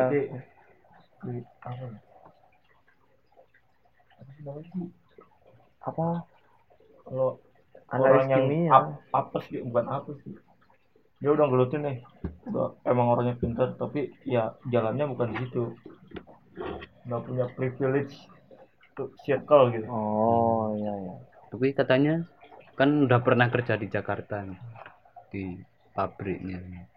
Apa? 5.83 6.32
Kalau 7.07 7.41
orang 7.93 8.27
yang 8.31 8.45
kimia. 8.49 8.71
ap, 8.73 8.85
apes 9.13 9.45
gitu, 9.53 9.65
bukan 9.69 9.87
apes 9.91 10.17
sih. 10.25 10.35
Dia 11.23 11.31
udah 11.35 11.47
ngelutin 11.47 11.83
nih. 11.85 11.97
Udah, 12.49 12.75
emang 12.89 13.13
orangnya 13.13 13.37
pintar, 13.39 13.77
tapi 13.79 14.11
ya 14.27 14.57
jalannya 14.73 15.07
bukan 15.13 15.29
di 15.35 15.37
situ. 15.47 15.65
Nggak 17.07 17.23
punya 17.27 17.45
privilege 17.55 18.15
untuk 18.93 19.09
circle 19.25 19.73
gitu. 19.73 19.87
Oh 19.89 20.77
iya 20.77 20.93
iya. 21.01 21.15
tapi 21.53 21.73
katanya 21.77 22.25
kan 22.77 22.89
udah 23.05 23.21
pernah 23.21 23.49
kerja 23.53 23.77
di 23.77 23.89
Jakarta 23.89 24.41
nih, 24.41 24.61
di 25.29 25.45
pabriknya 25.93 26.89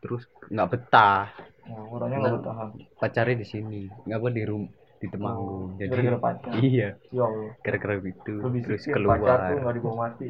terus 0.00 0.24
nggak 0.48 0.68
betah 0.72 1.28
Nah, 1.68 1.86
orangnya 1.86 2.18
nggak 2.24 2.34
bertahan. 2.40 2.68
pacarnya 2.96 3.36
di 3.36 3.46
sini 3.46 3.80
nggak 4.08 4.18
apa 4.18 4.28
di 4.32 4.42
rum 4.48 4.64
di 5.00 5.08
Temanggung 5.08 5.74
jadi 5.74 5.88
Gara-gara 5.90 6.18
pacar. 6.20 6.52
iya 6.56 6.88
Ya 7.08 7.24
Allah. 7.24 7.56
gara-gara 7.58 7.94
itu 7.98 8.34
Lebih 8.38 8.60
terus 8.62 8.80
sikit 8.82 9.00
pacar 9.00 9.08
tuh 9.08 9.16
keluar 9.48 9.58
nggak 9.58 9.74
dibawa 9.74 9.96
mati. 10.06 10.26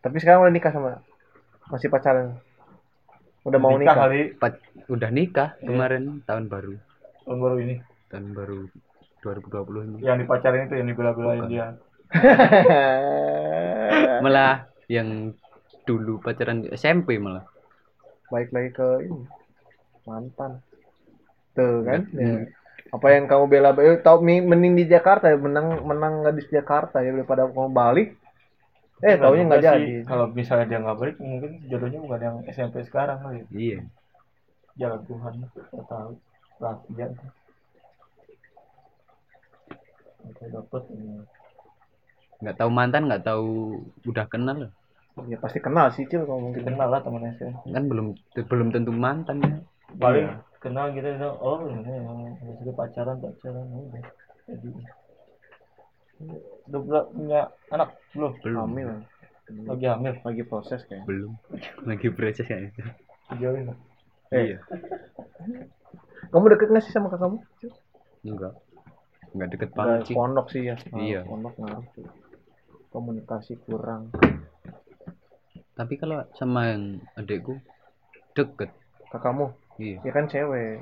Tapi 0.00 0.16
sekarang 0.16 0.40
udah 0.42 0.52
nikah 0.52 0.72
sama 0.72 0.92
masih 1.68 1.88
pacaran. 1.88 2.40
Udah 3.42 3.58
mau 3.58 3.76
nikah. 3.76 3.96
kali 3.98 4.32
Pat- 4.34 4.64
udah 4.86 5.10
nikah 5.10 5.48
Iya. 5.56 5.66
kemarin 5.68 6.02
tahun 6.22 6.44
baru 6.46 6.74
tahun 7.22 7.38
baru 7.38 7.56
ini 7.60 7.74
tahun 8.08 8.26
baru 8.32 8.58
2020 9.20 9.86
ini 9.86 9.98
yang 10.00 10.18
dipacarin 10.18 10.66
itu 10.66 10.74
yang 10.74 10.88
dibela-belain 10.88 11.44
dia 11.46 11.66
malah 14.18 14.66
yang 14.86 15.32
dulu 15.82 16.18
pacaran 16.18 16.66
SMP 16.70 17.16
malah 17.16 17.46
Baik 18.26 18.48
lagi 18.48 18.72
ke 18.72 18.88
ini. 19.04 19.28
Mantan. 20.02 20.64
Tuh 21.52 21.84
kan. 21.84 22.00
Hmm. 22.08 22.18
Ya. 22.18 22.48
Apa 22.92 23.06
yang 23.08 23.24
kamu 23.24 23.44
bela 23.48 23.72
eh, 23.80 23.96
tahu 23.98 24.20
mi- 24.20 24.44
mending 24.44 24.76
di 24.76 24.84
Jakarta 24.84 25.32
ya, 25.32 25.36
menang 25.40 25.80
menang 25.82 26.20
gadis 26.22 26.44
Jakarta 26.52 27.00
ya 27.00 27.10
daripada 27.10 27.48
kamu 27.48 27.72
balik. 27.72 28.08
Eh, 29.02 29.18
taunya 29.18 29.42
nggak 29.42 29.58
sih, 29.58 29.66
jadi. 29.66 29.86
kalau 30.06 30.30
misalnya 30.30 30.66
dia 30.70 30.78
nggak 30.78 30.94
balik 30.94 31.16
mungkin 31.18 31.58
jodohnya 31.66 31.98
bukan 31.98 32.20
yang 32.22 32.36
SMP 32.46 32.86
sekarang 32.86 33.18
kali 33.18 33.42
iya 33.50 33.82
jalan 34.78 35.02
Tuhan 35.10 35.32
nggak 35.42 35.86
tahu 35.90 36.10
rahasia 36.62 37.06
itu 37.10 37.26
Oke, 40.22 40.44
dapet 40.54 40.82
ini. 40.94 41.18
nggak 42.46 42.56
tahu 42.62 42.70
mantan 42.70 43.10
nggak 43.10 43.24
tahu 43.26 43.50
udah 44.06 44.26
kenal 44.30 44.70
Ya 45.26 45.36
pasti 45.36 45.58
kenal 45.58 45.90
sih 45.90 46.06
Cil 46.06 46.22
kalau 46.22 46.38
mungkin. 46.40 46.62
kenal 46.62 46.86
lah 46.86 47.02
teman 47.02 47.26
SMP 47.34 47.74
kan 47.74 47.84
belum 47.90 48.06
belum 48.38 48.68
tentu 48.70 48.94
mantan 48.94 49.42
ya 49.42 49.52
paling 49.98 50.30
Iya. 50.30 50.38
Kenal 50.62 50.86
gitu 50.90 51.04
gitu 51.04 51.28
oh 51.28 51.58
ini 51.66 51.82
yang 51.84 52.06
maksudnya 52.38 52.72
pacaran 52.72 53.16
pacaran 53.18 53.66
udah 53.66 54.02
jadi 54.46 54.68
udah 56.70 56.80
pula 56.80 57.00
punya 57.10 57.40
anak 57.68 57.88
belum 58.14 58.32
belum 58.40 58.58
Hamil. 58.62 58.88
lagi 59.66 59.86
hamil 59.86 60.14
Lagi 60.22 60.42
proses 60.46 60.80
kayak. 60.86 61.02
belum 61.04 61.34
lagi 61.82 62.08
proses 62.08 62.46
kayak 62.46 62.70
itu 62.70 62.82
sejauh 63.28 63.56
ini 63.58 63.74
Eh. 64.32 64.42
iya 64.48 64.58
Kamu 66.32 66.48
deket 66.48 66.72
nggak 66.72 66.80
sih 66.80 66.94
sama 66.94 67.12
kakakmu? 67.12 67.42
Cil? 67.60 67.68
enggak 68.24 68.54
enggak 69.34 69.48
deket 69.50 69.70
banget 69.74 70.08
sih 70.08 70.14
pondok 70.14 70.46
sih 70.48 70.62
ya. 70.64 70.76
Nah, 70.88 70.96
Iya. 70.96 71.20
Pondok 71.26 71.52
ngaruh. 71.58 71.84
Komunikasi 72.88 73.60
kurang. 73.60 74.08
tapi 75.72 75.96
kalau 75.96 76.22
sama 76.32 76.70
yang 76.70 76.84
adekku 77.12 77.58
deket 78.32 78.70
Kakakmu, 79.08 79.52
iya 79.82 79.96
ya 80.06 80.10
kan 80.16 80.24
cewek. 80.32 80.78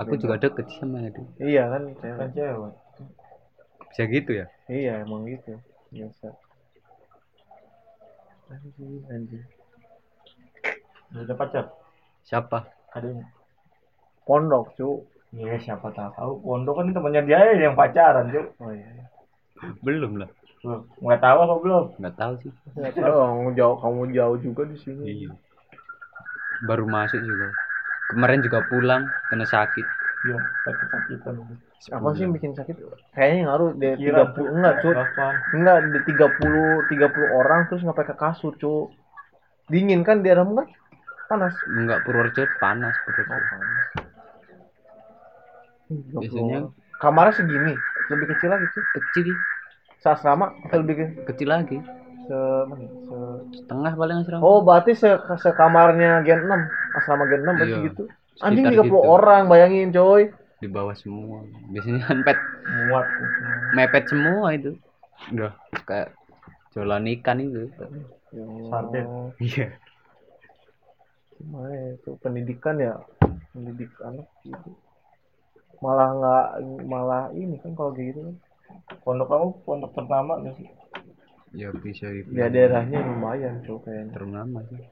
aku 0.00 0.12
juga 0.22 0.36
deket 0.42 0.66
sama 0.76 0.98
adik 1.06 1.24
Iya 1.38 1.62
kan 1.72 1.82
cewek. 2.00 2.18
kan 2.20 2.28
cewek 2.36 2.72
bisa 3.90 4.02
gitu 4.06 4.30
ya 4.40 4.46
Iya 4.70 4.92
emang 5.04 5.22
gitu. 5.26 5.52
Biasa. 5.90 6.28
Anjir, 8.50 9.02
anjir. 9.14 9.42
udah 11.10 11.22
ada 11.26 11.34
pacar 11.34 11.64
siapa 12.26 12.58
adanya 12.94 13.26
Pondok, 14.26 14.78
cu. 14.78 14.88
Iya 15.34 15.58
siapa 15.58 15.90
tahu 15.90 16.32
pondok 16.46 16.74
kan 16.82 16.86
temannya 16.94 17.22
dia 17.26 17.40
yang 17.66 17.74
pacaran 17.78 18.30
cuy 18.34 18.46
Oh 18.62 18.70
iya. 18.74 19.06
belum 19.82 20.12
lah 20.22 20.30
Loh, 20.66 20.84
nggak 21.02 21.20
tahu 21.24 21.38
apa 21.46 21.54
belum 21.62 21.84
nggak 21.98 22.14
tahu 22.20 22.32
sih 22.42 22.52
Nggak 22.78 22.94
tahu, 23.00 23.14
kamu 23.18 23.50
jauh, 23.58 23.76
kamu 23.82 24.02
jauh 24.16 24.36
juga 24.38 24.62
di 24.70 24.76
sini. 24.82 25.02
iya 25.02 25.30
baru 26.62 26.84
masuk 26.86 27.20
juga 27.22 27.48
kemarin 28.10 28.42
juga 28.42 28.60
pulang 28.62 29.06
kena 29.26 29.46
sakit 29.46 29.86
iya 30.20 30.36
sakit-sakitan 30.66 31.34
Apa 31.96 32.12
sih 32.12 32.28
yang 32.28 32.36
bikin 32.36 32.52
sakit? 32.52 32.76
Kayaknya 33.16 33.40
ngaruh 33.48 33.70
di 33.72 33.88
Kira, 33.96 34.36
30 34.36 34.52
enggak, 34.52 34.74
cu. 34.84 34.90
Kapan? 34.92 35.34
Enggak, 35.56 35.78
di 35.88 35.98
30 36.12 36.84
30 36.92 37.24
orang 37.32 37.60
terus 37.72 37.80
ngapain 37.80 38.04
ke 38.04 38.12
kasur, 38.20 38.52
cu. 38.60 38.92
Dingin 39.64 40.04
kan 40.04 40.20
di 40.20 40.28
dalam 40.28 40.52
kan? 40.52 40.68
Panas. 41.24 41.56
enggak 41.64 42.04
Purworejo 42.04 42.44
panas 42.60 42.92
Purworejo 43.00 43.32
panas. 43.48 43.84
Hmm, 45.88 46.02
30 46.04 46.20
Biasanya- 46.20 46.68
kamarnya 47.00 47.32
segini, 47.32 47.74
lebih 48.12 48.26
kecil 48.36 48.48
lagi, 48.52 48.66
cu. 48.76 48.80
kecil 49.00 49.26
Seasrama 50.00 50.52
atau 50.68 50.84
lebih 50.84 50.94
ke 51.00 51.04
kecil 51.32 51.48
lagi 51.48 51.80
se 52.30 52.38
mana? 52.70 52.86
Se 53.10 53.16
setengah 53.58 53.92
paling 53.98 54.16
asrama 54.22 54.40
Oh, 54.40 54.62
berarti 54.62 54.94
se 54.94 55.10
sekamarnya 55.36 56.22
Gen 56.22 56.46
6. 56.46 56.62
Asrama 56.94 57.26
Gen 57.26 57.42
6 57.42 57.58
berarti 57.58 57.74
Iya. 57.74 57.86
gitu. 57.90 58.02
Anjing 58.40 58.64
Sekitar 58.70 58.86
30 58.86 59.02
gitu. 59.02 59.10
orang, 59.10 59.42
bayangin, 59.50 59.90
coy. 59.90 60.30
di 60.60 60.68
bawah 60.68 60.92
semua 60.92 61.40
biasanya 61.72 62.04
kan 62.08 62.20
pet 62.20 62.36
muat 62.84 63.08
mepet 63.72 64.04
semua 64.06 64.52
itu 64.52 64.76
udah 65.32 65.56
kayak 65.88 66.12
jualan 66.70 67.00
ikan 67.16 67.40
itu 67.40 67.64
Sarden. 68.68 69.06
iya 69.40 69.72
Gimana 71.34 71.72
ya, 71.72 71.88
itu 71.96 72.10
pendidikan 72.20 72.76
ya, 72.76 73.00
pendidik 73.56 73.88
anak 74.04 74.28
gitu. 74.44 74.70
Malah 75.80 76.08
nggak 76.12 76.46
malah 76.84 77.24
ini 77.32 77.56
kan 77.64 77.72
kalau 77.72 77.96
kayak 77.96 78.12
gitu 78.12 78.20
kan. 78.28 78.36
pondok 79.00 79.26
kamu 79.32 79.48
pondok 79.64 79.90
ternama 79.96 80.44
nggak 80.44 80.54
sih 80.60 80.68
ya 81.54 81.68
bisa 81.74 82.06
Di 82.10 82.22
dibilang 82.22 82.52
daerahnya 82.54 82.98
lumayan, 83.02 83.54
coy 83.66 83.78
kayaknya. 83.84 84.12
ternama 84.14 84.58
sih 84.70 84.82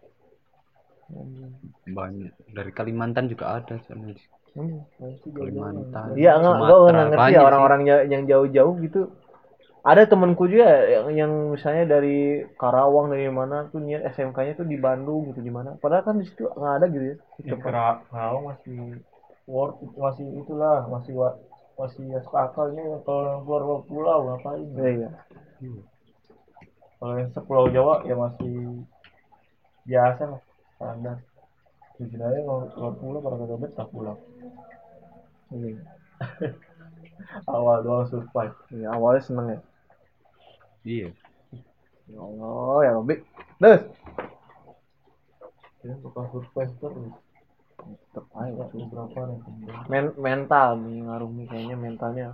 banyak 1.88 2.32
dari 2.52 2.70
Kalimantan 2.74 3.26
juga 3.32 3.58
ada 3.58 3.76
di 3.80 4.14
Hmm. 4.58 4.82
Kalimantan 5.38 6.18
Iya, 6.18 6.40
enggak, 6.40 6.54
enggak, 6.58 7.06
ngerti 7.14 7.30
ya 7.36 7.40
orang-orang 7.46 7.82
ya- 7.86 8.06
yang 8.10 8.22
jauh-jauh 8.26 8.74
gitu. 8.82 9.00
Ada 9.86 10.04
temanku 10.10 10.44
juga 10.50 10.68
yang, 10.84 11.06
yang 11.14 11.32
misalnya 11.54 11.84
dari 11.96 12.44
Karawang 12.60 13.08
dari 13.14 13.30
mana 13.30 13.70
tuh 13.72 13.80
niat 13.80 14.02
SMK-nya 14.12 14.58
tuh 14.58 14.66
di 14.68 14.76
Bandung 14.76 15.30
gitu 15.32 15.40
di 15.40 15.52
mana. 15.54 15.78
Padahal 15.80 16.04
kan 16.04 16.16
di 16.20 16.26
situ 16.28 16.44
nggak 16.44 16.74
ada 16.82 16.86
gitu 16.90 17.04
ya. 17.14 17.16
Di 17.40 17.48
ya 17.48 17.56
Kerawang 17.56 18.44
masih 18.52 18.76
worth 19.48 19.78
it, 19.80 19.90
masih 19.96 20.26
itulah 20.44 20.84
masih 20.92 21.14
masih 21.78 22.02
masuk 22.10 22.34
akalnya 22.34 22.82
kalau 23.06 23.22
yang 23.24 23.42
keluar 23.46 23.80
pulau 23.86 24.18
ngapain 24.26 24.66
Iya, 24.76 24.90
iya. 24.98 25.10
Kalau 26.98 27.14
yang 27.14 27.30
sepulau 27.30 27.66
Jawa 27.70 28.02
ya 28.04 28.14
masih 28.14 28.82
biasa 29.86 30.22
lah 30.28 30.40
standar 30.76 31.16
aja 31.98 32.40
kalau 32.44 32.62
keluar 32.70 32.94
pulau 32.94 33.18
pada 33.18 33.36
kagak 33.38 33.58
betah 33.58 33.86
pulang 33.88 34.18
Iya. 35.48 35.80
awal 37.56 37.80
doang 37.80 38.04
survive 38.06 38.54
Iya, 38.68 38.92
awalnya 38.92 39.22
seneng 39.24 39.46
ya. 39.48 39.58
iya 40.84 41.08
Ya 42.08 42.18
Allah, 42.20 42.76
ya 42.84 42.90
Robi. 42.96 43.14
Terus. 43.60 43.82
kita 45.78 45.94
bakal 46.04 46.24
survive 46.32 46.72
terus 46.80 47.12
aja, 48.34 48.64
tahu 48.66 48.86
berapa 48.90 49.18
nih. 49.28 49.38
Men 49.88 50.04
mental 50.18 50.68
nih 50.82 50.96
ngaruh 51.06 51.30
nih 51.32 51.46
kayaknya 51.48 51.76
mentalnya. 51.76 52.26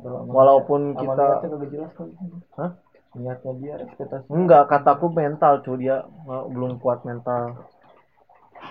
Kalau 0.00 0.24
Walaupun 0.28 0.94
kita 0.94 1.40
jelas 1.68 1.92
kali 1.96 2.12
Hah? 2.56 2.70
Niatnya 3.14 3.52
dia 3.62 3.74
ekspektasi. 3.80 4.26
Enggak 4.28 4.66
kataku 4.68 5.06
mental 5.08 5.62
cuy. 5.62 5.76
Dia 5.80 6.02
nggak- 6.02 6.46
belum 6.50 6.72
kuat 6.78 7.02
mental. 7.02 7.62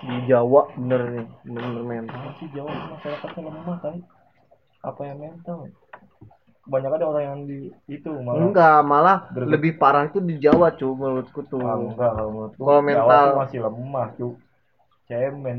Di 0.04 0.16
Jawa 0.28 0.68
bener 0.76 1.02
nih. 1.16 1.28
Bener 1.48 1.82
mental. 1.82 2.18
Masih 2.28 2.48
Jawa? 2.52 2.70
Masyarakatnya 2.92 3.40
lemah 3.48 3.76
kan 3.80 3.94
apa 4.82 5.00
yang 5.04 5.18
mental? 5.18 5.58
Kebanyakan 6.64 6.96
ada 6.96 7.06
orang 7.06 7.24
yang 7.24 7.40
di 7.44 7.58
itu 7.92 8.08
malah 8.08 8.40
enggak 8.40 8.78
malah 8.80 9.16
Berbe- 9.28 9.52
lebih 9.52 9.72
parah 9.76 10.08
itu 10.08 10.16
di 10.20 10.40
Jawa 10.40 10.72
cuy 10.72 10.92
menurutku 10.92 11.44
tuh. 11.44 11.60
Ah, 11.60 11.76
enggak 11.76 12.10
kalau 12.16 12.30
menurutku 12.32 12.60
Kalau 12.60 12.80
Jawa 12.80 12.84
mental- 12.84 13.28
tuh 13.28 13.40
masih 13.44 13.58
lemah 13.60 14.06
cu 14.16 14.28
cemen. 15.04 15.58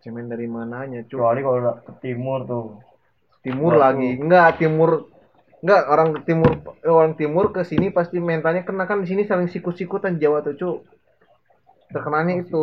Cemen 0.00 0.26
dari 0.30 0.46
mananya 0.46 1.02
cuy? 1.02 1.18
Kecuali 1.18 1.40
kalau 1.42 1.58
ke 1.82 1.92
timur 1.98 2.38
tuh. 2.46 2.66
Timur 3.42 3.72
Jawa 3.74 3.82
lagi. 3.90 4.10
Enggak 4.22 4.48
timur 4.58 5.09
enggak 5.60 5.82
orang 5.92 6.08
timur 6.24 6.52
orang 6.86 7.12
timur 7.14 7.52
ke 7.52 7.62
sini 7.64 7.92
pasti 7.92 8.16
mentalnya 8.18 8.62
kena. 8.64 8.84
Kan 8.88 9.04
di 9.04 9.08
sini 9.10 9.22
saling 9.24 9.48
sikut-sikutan 9.48 10.16
Jawa 10.16 10.40
tuh 10.40 10.54
cuy 10.56 10.74
terkenanya 11.90 12.34
itu. 12.40 12.62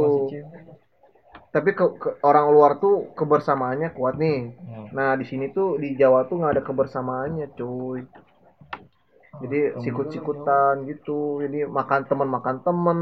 tapi 1.47 1.73
ke, 1.73 1.85
ke- 1.97 2.17
orang 2.21 2.51
luar 2.51 2.77
tuh 2.77 3.11
kebersamaannya 3.17 3.89
kuat 3.91 4.15
nih. 4.19 4.53
Hmm. 4.57 4.87
nah 4.93 5.15
di 5.17 5.25
sini 5.25 5.49
tuh 5.49 5.79
di 5.79 5.95
Jawa 5.95 6.27
tuh 6.29 6.37
nggak 6.39 6.53
ada 6.59 6.63
kebersamaannya 6.63 7.47
cuy. 7.55 8.03
Jadi 9.37 9.59
sikut-sikutan 9.81 10.85
gitu. 10.85 11.41
Jadi 11.41 11.65
makan 11.69 12.01
teman 12.05 12.29
makan 12.29 12.55
temen 12.61 12.99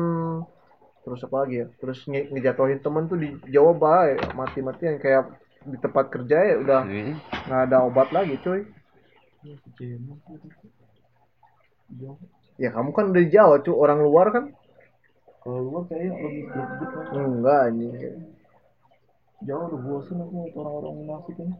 terus 1.03 1.21
apa 1.21 1.45
lagi 1.45 1.55
ya? 1.61 1.67
Terus 1.79 1.99
nge- 2.09 2.29
ngejatuhin 2.33 2.79
temen 2.81 3.05
tuh 3.05 3.17
di 3.17 3.29
Jawa 3.49 3.71
baik. 3.75 4.33
Mati-matian 4.33 4.97
kayak 4.99 5.23
di 5.65 5.77
tempat 5.81 6.05
kerja 6.13 6.37
ya 6.45 6.55
udah 6.61 6.81
Iya. 6.85 7.17
nggak 7.49 7.61
ada 7.69 7.77
obat 7.81 8.13
lagi 8.13 8.37
cuy 8.37 8.61
Masih 8.61 8.69
cemen 8.69 8.69
tuh. 8.69 8.69
Jawa. 8.69 9.34
Ya 12.55 12.69
kamu 12.71 12.89
kan 12.95 13.05
dari 13.13 13.27
Jawa 13.29 13.61
cuy 13.61 13.75
orang 13.75 13.99
luar 14.01 14.27
kan? 14.31 14.43
Kalau 15.43 15.59
luar 15.61 15.83
kayaknya 15.85 16.17
lebih 16.17 16.43
greget 16.49 16.89
lah 17.13 17.25
enggak 17.29 17.59
anjing. 17.69 17.91
Jawa 19.45 19.61
udah 19.69 19.79
bosan 19.85 20.17
aku 20.23 20.37
orang-orang 20.57 20.93
munafik 21.05 21.37
ini 21.37 21.53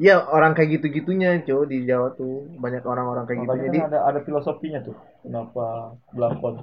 Iya 0.00 0.16
orang 0.32 0.52
kayak 0.56 0.80
gitu-gitunya 0.80 1.28
cuy 1.44 1.64
di 1.68 1.78
Jawa 1.88 2.12
tuh. 2.16 2.48
Banyak 2.56 2.84
orang-orang 2.84 3.24
kayak 3.28 3.38
gitu 3.40 3.48
makanya 3.48 3.64
jadi 3.68 3.78
kan 3.78 3.88
ada 3.92 3.98
ada 4.08 4.20
filosofinya 4.24 4.80
tuh. 4.84 4.96
Kenapa 5.24 5.96
belakon 6.12 6.54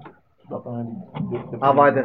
belakangan 0.49 0.85
di, 0.87 0.97
di, 1.25 1.35
di- 1.37 1.61
apa 1.61 1.81
itu? 1.93 2.03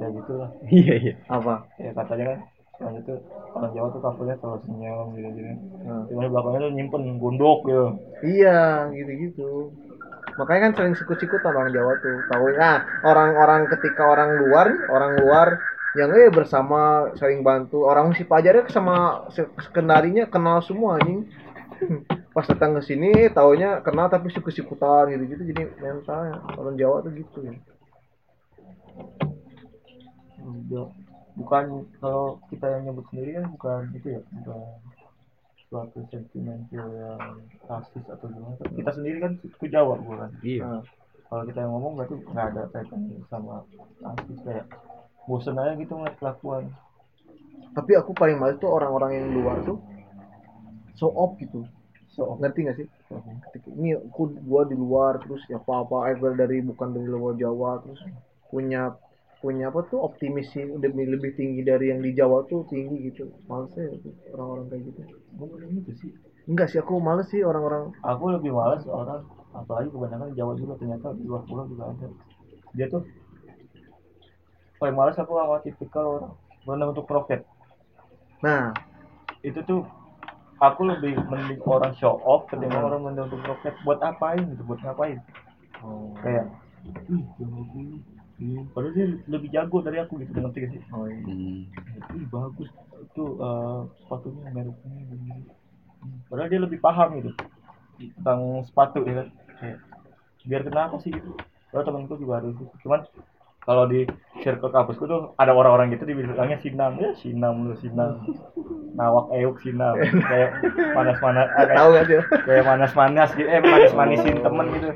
Ya 0.00 0.06
gitulah. 0.08 0.50
Iya 0.72 0.94
iya. 0.96 1.14
Apa? 1.28 1.54
ya 1.76 1.90
katanya 1.92 2.24
kan 2.32 2.38
orang 2.82 2.96
itu 2.98 3.14
orang 3.54 3.70
Jawa 3.72 3.88
tuh 3.94 4.00
kafunya 4.02 4.34
selalu 4.40 4.58
senyum 4.66 5.06
gitu 5.14 5.28
gitu 5.38 5.52
Nah. 5.82 6.02
cuma 6.06 6.20
di 6.22 6.30
belakangnya 6.30 6.60
tuh 6.62 6.72
nyimpen 6.74 7.02
gondok 7.22 7.58
gitu 7.66 7.86
Iya, 8.22 8.86
gitu-gitu. 8.94 9.74
Makanya 10.38 10.60
kan 10.70 10.72
sering 10.78 10.94
sikut-sikutan 10.94 11.52
orang 11.52 11.74
Jawa 11.74 11.92
tuh. 11.98 12.22
Tahu 12.30 12.46
nah, 12.54 13.02
orang-orang 13.02 13.66
ketika 13.68 14.06
orang 14.06 14.38
luar, 14.38 14.66
orang 14.88 15.12
luar 15.18 15.48
yang 15.98 16.14
eh 16.14 16.30
bersama 16.32 17.10
saling 17.18 17.42
bantu. 17.42 17.82
Orang 17.84 18.14
si 18.16 18.22
pajarnya 18.24 18.70
sama 18.70 19.26
se- 19.34 19.50
sekendarinya 19.60 20.30
kenal 20.30 20.62
semua 20.62 21.02
anjing. 21.02 21.26
Pas 22.34 22.46
datang 22.48 22.78
ke 22.78 22.82
sini 22.86 23.10
taunya 23.28 23.82
kenal 23.84 24.08
tapi 24.08 24.30
sikut-sikutan 24.32 25.10
gitu-gitu 25.12 25.42
jadi 25.52 25.62
mentalnya 25.82 26.40
orang 26.56 26.78
Jawa 26.80 27.04
tuh 27.04 27.12
gitu 27.12 27.38
ya. 27.44 27.52
Bukan 31.32 31.88
kalau 31.98 32.36
kita 32.52 32.66
yang 32.68 32.92
nyebut 32.92 33.04
sendiri 33.08 33.40
kan 33.40 33.46
bukan 33.56 33.80
itu 33.96 34.08
ya 34.18 34.20
bukan 34.20 34.60
suatu 35.72 35.98
sentimental 36.12 36.88
yang 36.92 37.20
rasis 37.64 38.04
atau 38.04 38.26
gimana. 38.28 38.60
Kita 38.60 38.90
sendiri 38.92 39.18
kan 39.24 39.32
suku 39.40 39.66
Jawa 39.72 39.96
bukan? 39.96 40.30
Iya. 40.44 40.60
Nah, 40.68 40.82
kalau 41.32 41.42
kita 41.48 41.58
yang 41.64 41.72
ngomong 41.72 41.92
berarti 41.96 42.14
nggak 42.20 42.46
ada 42.52 42.62
kaitannya 42.76 43.24
sama 43.32 43.64
rasis 44.04 44.38
kayak 44.44 44.68
bosen 45.24 45.56
aja 45.56 45.72
gitu 45.80 45.96
ngeliat 45.96 46.16
kelakuan. 46.20 46.68
Tapi 47.72 47.92
aku 47.96 48.12
paling 48.12 48.36
males 48.36 48.60
tuh 48.60 48.68
orang-orang 48.68 49.16
yang 49.16 49.26
luar 49.32 49.64
tuh 49.64 49.80
so 51.02 51.08
off 51.08 51.34
gitu. 51.40 51.64
so 52.12 52.36
Ngerti 52.36 52.68
gak 52.68 52.76
sih? 52.76 52.88
ketika 53.48 53.68
ini 53.76 53.92
aku 53.96 54.32
gua 54.44 54.64
di 54.64 54.76
luar 54.76 55.20
terus 55.20 55.44
ya 55.48 55.60
apa 55.60 55.84
apa 55.84 56.12
aku 56.12 56.32
dari 56.32 56.64
bukan 56.64 56.96
dari 56.96 57.08
luar 57.08 57.36
Jawa 57.36 57.80
terus 57.84 58.00
punya 58.48 58.96
punya 59.42 59.74
apa 59.74 59.82
tuh 59.90 59.98
optimis 60.06 60.54
sih 60.54 60.62
lebih 60.62 61.18
lebih 61.18 61.34
tinggi 61.34 61.66
dari 61.66 61.90
yang 61.90 61.98
di 61.98 62.14
Jawa 62.14 62.46
tuh 62.46 62.62
tinggi 62.70 63.10
gitu. 63.10 63.26
Males 63.50 63.74
ya 63.74 63.90
orang-orang 64.38 64.66
kayak 64.70 64.82
gitu. 64.86 65.00
Gue 65.34 65.66
gitu 65.82 65.92
sih. 65.98 66.10
Enggak 66.46 66.70
sih 66.70 66.78
aku 66.78 67.02
males 67.02 67.26
sih 67.28 67.42
orang-orang. 67.42 67.90
Aku 68.06 68.30
lebih 68.30 68.54
males 68.54 68.86
orang 68.86 69.26
apalagi 69.52 69.90
kebanyakan 69.90 70.32
Jawa 70.38 70.54
juga 70.54 70.78
ternyata 70.78 71.10
di 71.18 71.26
luar 71.26 71.42
pulau 71.44 71.66
juga 71.66 71.90
ada. 71.90 72.06
Dia 72.72 72.86
tuh 72.86 73.02
paling 74.78 74.94
males 74.94 75.18
aku 75.18 75.34
sama 75.38 75.58
tipikal 75.66 76.06
orang 76.06 76.32
benar 76.62 76.86
untuk 76.94 77.06
profit 77.10 77.42
nah. 78.38 78.70
Itu 79.42 79.58
tuh 79.66 79.82
aku 80.62 80.86
lebih 80.86 81.18
mending 81.26 81.58
orang 81.66 81.90
show 81.98 82.22
off 82.22 82.46
ketimbang 82.46 82.86
orang 82.86 83.02
mending 83.02 83.26
untuk 83.26 83.42
profit 83.42 83.74
buat 83.82 83.98
apain 83.98 84.46
gitu 84.54 84.62
buat 84.62 84.78
ngapain? 84.86 85.18
Kayak 86.22 86.46
ih 87.10 87.26
Ih, 88.42 88.66
padahal 88.74 88.94
dia 88.98 89.06
lebih 89.30 89.48
jago 89.54 89.78
dari 89.86 90.02
aku 90.02 90.18
gitu 90.18 90.34
ngerti 90.34 90.58
gak 90.66 90.70
sih? 90.74 90.82
Oh, 90.90 91.06
iya. 91.06 91.22
Hmm. 91.22 92.18
ih 92.18 92.26
bagus. 92.26 92.68
Itu 93.06 93.24
eh, 93.38 93.80
sepatunya 94.02 94.50
mereknya 94.50 94.98
gini 95.06 95.46
Hmm, 96.02 96.18
padahal 96.26 96.50
dia 96.50 96.58
lebih 96.58 96.82
paham 96.82 97.14
gitu 97.22 97.30
tentang 98.18 98.66
sepatu 98.66 99.06
ya 99.06 99.22
kan? 99.22 99.28
Kayak 99.62 99.78
biar 100.42 100.62
kenapa 100.66 100.98
sih 100.98 101.14
gitu? 101.14 101.38
Kalau 101.70 101.86
temanku 101.86 102.18
juga 102.18 102.42
ada 102.42 102.50
itu 102.50 102.66
cuman 102.82 103.06
kalau 103.62 103.86
di 103.86 104.02
circle 104.42 104.74
kampusku 104.74 105.06
tuh 105.06 105.38
ada 105.38 105.54
orang-orang 105.54 105.94
gitu 105.94 106.02
dibilangnya 106.02 106.58
sinam 106.58 106.98
ya 106.98 107.14
sinam 107.14 107.70
lu 107.70 107.78
sinam 107.78 108.26
nawak 108.98 109.30
euk 109.30 109.56
sinam 109.62 109.94
kayak 110.02 110.50
panas-panas 110.90 111.46
ah, 111.54 111.64
kayak, 111.64 111.78
tahu 111.78 111.88
gak 111.94 112.04
sih 112.10 112.16
kayak 112.42 112.64
manas-manas 112.66 113.30
gitu 113.38 113.46
eh 113.48 113.62
manis-manisin 113.62 114.36
temen 114.42 114.66
gitu 114.74 114.90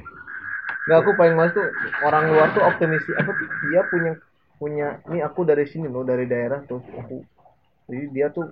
nggak 0.86 0.98
aku 1.02 1.12
paling 1.18 1.34
males 1.34 1.50
tuh 1.50 1.66
orang 2.06 2.30
luar 2.30 2.54
tuh 2.54 2.62
optimis 2.62 3.02
apa 3.18 3.34
tuh? 3.34 3.48
Dia 3.66 3.82
punya 3.82 4.14
punya 4.56 5.02
ini 5.10 5.18
aku 5.20 5.42
dari 5.42 5.66
sini 5.66 5.90
loh 5.90 6.06
dari 6.06 6.30
daerah 6.30 6.62
tuh 6.62 6.78
aku. 6.78 7.26
Jadi 7.90 8.06
dia 8.14 8.30
tuh 8.30 8.46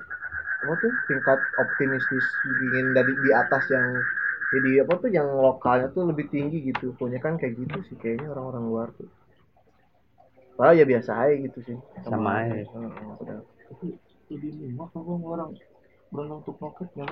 apa 0.66 0.74
tuh? 0.82 0.93
Tingkat 1.07 1.39
optimistis 1.55 2.26
ingin 2.43 2.91
dari 2.91 3.14
di 3.14 3.30
atas 3.30 3.70
yang 3.70 4.03
jadi 4.51 4.82
apa 4.82 4.95
tuh 4.99 5.11
yang 5.14 5.30
lokalnya 5.30 5.95
tuh 5.95 6.11
lebih 6.11 6.26
tinggi 6.26 6.59
gitu. 6.74 6.91
Punya 6.99 7.22
kan 7.22 7.39
kayak 7.39 7.55
gitu 7.55 7.78
sih 7.87 7.97
kayaknya 8.03 8.35
orang-orang 8.35 8.64
luar 8.66 8.89
tuh. 8.99 9.07
Padahal 10.59 10.74
ya 10.78 10.87
biasa 10.87 11.11
aja 11.14 11.35
gitu 11.39 11.59
sih. 11.66 11.78
Sama 12.03 12.43
aja. 12.43 12.55
Heeh, 12.55 13.22
udah. 13.22 13.39
lebih 14.32 14.51
muak 14.74 14.91
kalau 14.91 15.20
orang 15.22 15.55
berenang 16.11 16.43
untuk 16.43 16.59
roket 16.59 16.91
ya. 16.99 17.07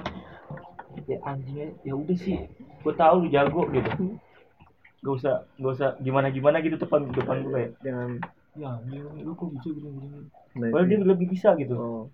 Ya 1.06 1.18
anjingnya 1.26 1.74
ya 1.86 1.94
udah 1.94 2.18
sih. 2.18 2.38
Gue 2.82 2.94
tahu 2.98 3.26
lu 3.26 3.28
jago 3.30 3.70
gitu 3.70 4.18
gak 5.02 5.14
usah 5.18 5.34
gak 5.58 5.72
usah 5.74 5.88
gimana 5.98 6.30
gimana 6.30 6.62
gitu 6.62 6.78
depan 6.78 7.10
depan 7.10 7.42
gue 7.42 7.52
kayak. 7.52 7.70
Jangan. 7.82 8.10
Ya 8.54 8.70
lu 9.22 9.32
kok 9.34 9.48
bisa 9.56 9.68
gini 9.72 9.88
gini 9.96 10.18
nah, 10.60 10.68
padahal 10.68 10.86
dia 10.86 10.98
itu. 11.00 11.06
lebih 11.08 11.26
bisa 11.32 11.56
gitu. 11.56 11.74
Oh. 11.74 12.04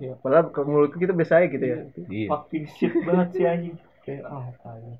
kayak 0.00 0.16
padahal 0.24 0.48
ke 0.48 0.60
mulutku 0.64 0.96
kita 0.96 1.12
biasa 1.14 1.42
aja 1.42 1.46
gitu 1.52 1.64
ya. 1.64 1.78
Iya. 2.08 2.28
Fucking 2.32 2.66
shit 2.74 2.92
banget 3.04 3.28
sih 3.36 3.44
anjing. 3.44 3.76
Kayak 4.02 4.22
ah 4.26 4.46
tai. 4.64 4.96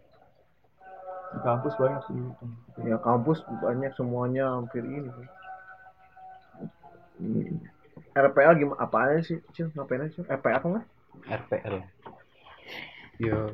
Di 1.33 1.39
kampus 1.41 1.75
banyak 1.81 2.01
sih 2.07 2.15
gitu. 2.15 2.45
ya 2.85 2.97
kampus 3.01 3.39
banyak 3.65 3.93
semuanya 3.97 4.45
hampir 4.53 4.85
ini. 4.85 5.11
Hmm. 7.19 7.59
RPL 8.13 8.53
gimana 8.61 8.79
apaan 8.85 9.25
sih 9.25 9.41
Cil? 9.57 9.73
Ngapain 9.73 10.05
aja? 10.05 10.21
RPL 10.29 10.57
apa 10.61 10.67
enggak 10.69 10.87
RPL 11.29 11.77
yo 13.21 13.47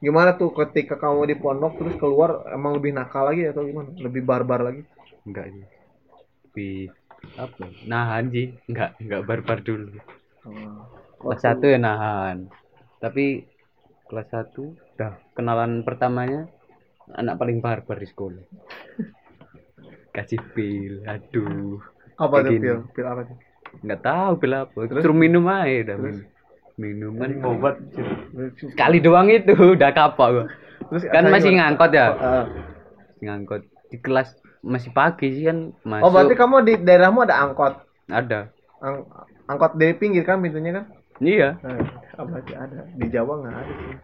gimana 0.00 0.36
tuh 0.40 0.50
ketika 0.56 0.96
kamu 0.96 1.28
di 1.28 1.36
pondok 1.36 1.76
terus 1.76 1.94
keluar 2.00 2.48
emang 2.48 2.76
lebih 2.80 2.96
nakal 2.96 3.28
lagi 3.28 3.44
atau 3.46 3.64
gimana? 3.64 3.92
Lebih 3.96 4.22
barbar 4.24 4.64
lagi? 4.64 4.82
Enggak 5.28 5.52
sih 5.52 5.80
tapi 6.50 6.90
apa? 7.38 7.62
Nahan 7.86 8.26
sih. 8.34 8.50
Enggak 8.66 8.98
enggak 8.98 9.22
barbar 9.22 9.58
dulu. 9.62 10.02
Oh. 10.42 10.82
kelas 11.20 11.40
satu 11.46 11.70
ya 11.70 11.78
nahan. 11.78 12.50
Tapi 12.98 13.46
kelas 14.10 14.28
satu 14.34 14.74
udah 14.98 15.14
kenalan 15.38 15.86
pertamanya 15.86 16.50
anak 17.14 17.38
paling 17.38 17.62
barbar 17.62 18.02
di 18.02 18.08
sekolah. 18.10 18.42
Kasih 20.16 20.42
pil 20.58 21.06
aduh. 21.06 21.78
Apa 22.18 22.42
tuh 22.42 22.58
pil? 22.58 22.78
Pil 22.90 23.06
apa 23.06 23.22
tuh? 23.30 23.38
Nggak 23.86 24.02
tahu 24.02 24.32
pil 24.42 24.52
apa. 24.58 24.78
Terus? 24.90 25.04
minum 25.14 25.46
aja 25.46 25.94
Terus? 25.94 26.02
minum 26.02 26.39
minum. 26.80 27.12
Anjing 27.20 27.44
obat 27.44 27.76
sekali 28.56 28.98
doang 29.04 29.28
itu 29.28 29.52
udah 29.76 29.90
kapok 29.92 30.28
gua. 30.32 30.44
Terus 30.88 31.04
kan 31.12 31.28
masih 31.28 31.52
ngangkot 31.60 31.90
ya? 31.92 32.06
Ah. 32.16 32.44
ngangkot. 33.20 33.62
Di 33.92 34.00
kelas 34.00 34.32
masih 34.64 34.90
pagi 34.96 35.28
sih 35.36 35.44
kan 35.44 35.76
masuk. 35.84 36.04
oh 36.08 36.10
berarti 36.10 36.34
kamu 36.34 36.56
di 36.64 36.74
daerahmu 36.80 37.28
ada 37.28 37.44
angkot? 37.44 37.76
Ada. 38.08 38.48
Ang- 38.80 39.04
angkot 39.44 39.76
dari 39.76 39.92
pinggir 39.92 40.24
kan 40.24 40.40
pintunya 40.40 40.80
kan? 40.80 40.84
Iya. 41.20 41.60
Nah, 41.60 41.76
ah, 42.16 42.40
ada. 42.40 42.88
Di 42.96 43.06
Jawa 43.12 43.44
nggak 43.44 43.52
ada 43.52 43.72
sih 43.76 43.98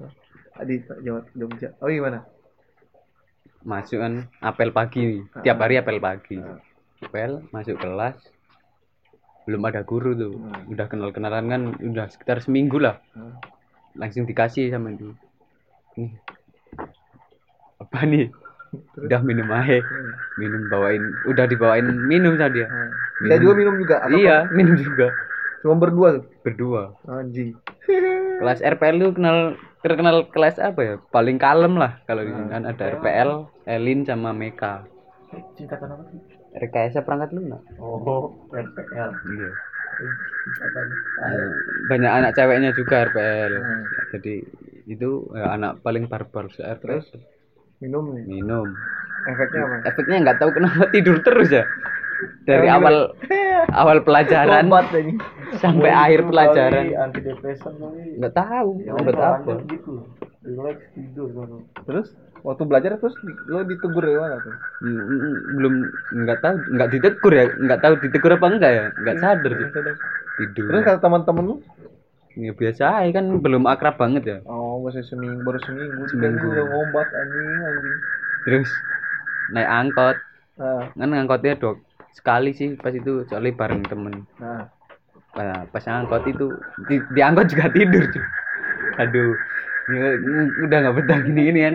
Ah, 0.57 0.65
di 0.69 0.77
Jawa 1.01 1.21
Jogja. 1.33 1.73
Oh 1.81 1.89
gimana 1.89 2.29
masuk 3.67 3.99
kan 3.99 4.31
apel 4.39 4.71
pagi. 4.71 5.03
Nih 5.03 5.43
tiap 5.43 5.59
hari 5.59 5.83
apel 5.83 5.99
pagi. 5.99 6.39
Apel 7.03 7.43
masuk 7.51 7.77
kelas 7.83 8.17
belum 9.47 9.63
ada 9.63 9.81
guru 9.81 10.11
tuh. 10.13 10.35
Hmm. 10.35 10.69
udah 10.69 10.87
kenal 10.87 11.11
kenalan 11.11 11.47
kan 11.47 11.61
udah 11.81 12.07
sekitar 12.07 12.39
seminggu 12.39 12.77
lah. 12.77 12.99
Hmm. 13.13 13.39
langsung 13.95 14.25
dikasih 14.25 14.69
sama 14.69 14.91
itu 14.91 15.15
nih. 15.97 16.13
Apa 17.79 18.05
nih? 18.05 18.29
Udah 18.99 19.21
minum 19.23 19.49
aja. 19.49 19.81
Hmm. 19.81 20.13
minum 20.37 20.69
bawain 20.69 21.01
udah 21.25 21.47
dibawain 21.47 21.87
minum 22.05 22.37
tadi 22.37 22.61
ya 22.61 22.69
Hmm. 22.69 22.91
Minum. 23.17 23.29
Dia 23.29 23.39
juga 23.41 23.55
minum 23.57 23.75
juga 23.79 23.97
apa 24.03 24.13
iya 24.13 24.37
minum 24.51 24.77
juga. 24.77 25.09
Cuma 25.63 25.75
berdua 25.77 26.09
tuh? 26.21 26.25
Berdua. 26.43 26.83
Anjing. 27.07 27.57
Kelas 28.43 28.61
RPL 28.61 28.97
lu 28.99 29.09
kenal 29.11 29.57
terkenal 29.81 30.29
kelas 30.29 30.59
apa 30.59 30.81
ya? 30.83 30.95
Paling 31.09 31.39
kalem 31.39 31.79
lah 31.79 31.97
kalau 32.05 32.21
di 32.21 32.29
sini 32.29 32.45
Hmm. 32.45 32.53
kan 32.53 32.63
ada 32.67 32.85
RPL 32.93 33.31
Elin 33.65 34.05
sama 34.05 34.35
Meka. 34.35 34.85
Apa 35.33 35.49
sih 35.57 35.65
RKS 36.57 37.05
perangkat 37.05 37.31
lunak 37.37 37.63
oh 37.79 38.33
RPL 38.53 39.11
iya. 39.29 39.51
Banyak 41.91 42.13
anak 42.13 42.31
ceweknya 42.37 42.71
juga 42.77 43.09
RPL 43.09 43.55
Hmm. 43.57 43.85
jadi 44.15 44.35
itu 44.87 45.11
ya, 45.35 45.57
anak 45.59 45.83
paling 45.83 46.07
barbar 46.07 46.47
se 46.55 46.63
RPL 46.63 47.03
Terus? 47.03 47.07
minum 47.83 48.05
nih 48.15 48.25
minum. 48.41 48.69
Efeknya 49.27 49.61
apa? 49.67 49.77
Efeknya 49.91 50.17
nggak 50.23 50.39
tahu 50.39 50.51
kenapa 50.55 50.85
tidur 50.95 51.19
terus 51.21 51.49
ya. 51.51 51.65
Dari 52.47 52.71
Emang 52.71 52.81
awal 52.81 52.97
awal 53.83 53.99
pelajaran 54.07 54.71
sampai 55.61 55.91
akhir 55.93 56.21
pelajaran. 56.31 56.85
anti 56.95 57.21
depresan 57.21 57.75
kali. 57.77 58.17
Nggak 58.23 58.35
tahu 58.39 58.71
Ya 58.87 58.93
apa 58.95 59.11
lanjut 59.11 59.59
gitu. 59.67 59.93
Relax 60.47 60.79
tidur 60.95 61.29
baru 61.35 61.59
terus 61.91 62.09
waktu 62.47 62.63
belajar 62.71 62.91
terus 63.03 63.17
lo 63.51 63.67
ditegur 63.67 64.05
gimana 64.07 64.39
tuh? 64.39 64.55
Mm, 64.79 65.03
mm, 65.03 65.35
belum 65.59 65.75
nggak 66.23 66.39
tahu 66.45 66.55
nggak 66.75 66.89
ditegur 66.95 67.33
ya 67.35 67.45
nggak 67.51 67.81
tahu 67.83 67.95
ditegur 67.99 68.33
apa 68.39 68.47
enggak 68.47 68.73
ya 68.79 68.85
nggak 68.95 69.17
sadar 69.19 69.53
sih. 69.59 69.69
tidur. 70.39 70.69
Terus 70.71 70.83
kata 70.87 70.99
teman-teman 71.03 71.45
lu? 71.51 71.55
Ya 72.37 72.53
biasa 72.53 72.83
aja 73.01 73.11
kan 73.17 73.27
belum 73.41 73.65
akrab 73.65 73.97
banget 73.97 74.23
ya. 74.29 74.37
Oh 74.45 74.85
masih 74.85 75.03
seminggu 75.03 75.41
baru 75.41 75.59
seminggu 75.65 76.05
Seminggu. 76.13 76.13
seminggu 76.13 76.47
udah 76.53 76.67
ngombat 76.69 77.09
anjing 77.17 77.59
anjing. 77.65 77.97
Terus 78.45 78.71
naik 79.51 79.69
angkot. 79.69 80.17
Ah. 80.61 80.85
Kan 80.93 81.11
angkotnya 81.13 81.57
dok 81.57 81.77
sekali 82.13 82.51
sih 82.57 82.77
pas 82.77 82.93
itu 82.93 83.25
soalnya 83.29 83.53
bareng 83.57 83.83
temen. 83.85 84.15
Nah, 84.41 84.69
Nah, 85.37 85.69
pas 85.69 85.85
angkot 85.85 86.25
itu 86.33 86.47
di, 86.89 86.97
di 87.13 87.21
angkot 87.21 87.47
juga 87.53 87.69
tidur 87.69 88.09
cuy. 88.09 88.25
aduh 88.97 89.37
ya, 89.93 90.17
udah 90.65 90.77
nggak 90.81 90.97
betah 90.97 91.19
gini 91.21 91.43
ini 91.53 91.61
kan 91.67 91.75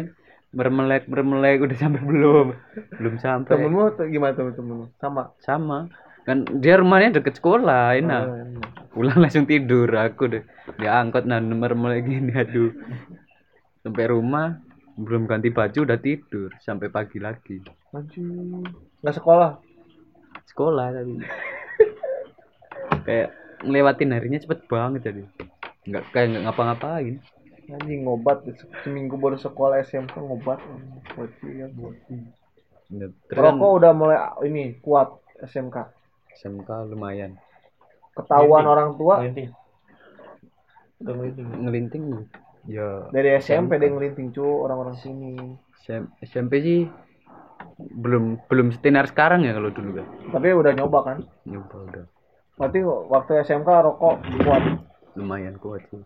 mermelek 0.52 1.08
mermelek 1.08 1.64
udah 1.64 1.78
sampai 1.80 2.02
belum 2.04 2.48
belum 3.00 3.16
sampai 3.18 3.56
temenmu 3.56 3.96
gimana 4.12 4.36
temen-temenmu? 4.36 4.86
Sama. 5.00 5.32
sama 5.40 5.80
kan 6.22 6.44
dia 6.60 6.78
rumahnya 6.78 7.18
deket 7.18 7.40
sekolah 7.40 7.96
enak 7.98 8.24
Oh, 8.28 8.36
enak. 8.36 8.66
pulang 8.92 9.18
langsung 9.18 9.48
tidur 9.48 9.88
aku 9.96 10.28
deh 10.28 10.44
di 10.76 10.86
angkot 10.86 11.24
nah 11.24 11.40
mermelek 11.40 12.04
gini 12.04 12.36
aduh 12.36 12.70
sampai 13.82 14.06
rumah 14.06 14.60
belum 15.00 15.26
ganti 15.26 15.50
baju 15.50 15.88
udah 15.88 15.98
tidur 15.98 16.52
sampai 16.60 16.92
pagi 16.92 17.18
lagi 17.18 17.64
Anjir. 17.92 18.24
Nggak 19.04 19.16
sekolah. 19.18 19.52
sekolah 20.48 20.88
tadi 20.92 21.16
kayak 23.08 23.30
ngelewatin 23.64 24.12
harinya 24.12 24.40
cepet 24.40 24.68
banget 24.68 25.02
jadi 25.10 25.24
nggak 25.88 26.04
kayak 26.12 26.28
nggak 26.36 26.44
ngapa-ngapain 26.44 27.16
Anjing 27.72 28.04
ngobat 28.04 28.44
seminggu 28.84 29.16
baru 29.16 29.36
sekolah 29.36 29.80
SMK 29.82 30.12
ngobat. 30.14 30.60
Bocil 31.16 31.52
ya, 31.56 31.68
bocil. 31.72 32.28
Rokok 33.32 33.72
udah 33.80 33.92
mulai 33.96 34.18
ini 34.44 34.76
kuat 34.80 35.16
SMK. 35.42 35.88
SMK 36.34 36.70
lumayan 36.88 37.36
Ketahuan 38.12 38.64
Ngelinting. 38.64 38.68
orang 38.68 38.90
tua 38.96 39.14
Ngelinting. 39.20 39.50
Udah 41.00 41.14
ngelinting. 41.16 41.48
ngelinting 41.60 42.04
ya 42.68 42.88
dari 43.10 43.30
SMP 43.38 43.76
SMK. 43.76 43.82
dia 43.82 43.90
ngelinting 43.90 44.28
cu 44.32 44.44
orang-orang 44.44 44.96
sini. 44.96 45.32
SM 45.82 46.04
SMP 46.22 46.60
sih 46.60 46.80
belum 47.80 48.44
belum 48.46 48.70
setenar 48.70 49.08
sekarang 49.08 49.42
ya 49.42 49.56
kalau 49.56 49.72
dulu 49.72 49.98
kan 49.98 50.08
Tapi 50.30 50.48
udah 50.52 50.72
nyoba 50.76 51.00
kan. 51.02 51.18
nyoba 51.48 51.78
udah 51.88 52.06
Berarti 52.60 52.80
waktu 52.86 53.32
SMK 53.42 53.70
rokok 53.82 54.16
kuat. 54.44 54.64
lumayan 55.16 55.56
kuat 55.56 55.82
sih 55.88 56.00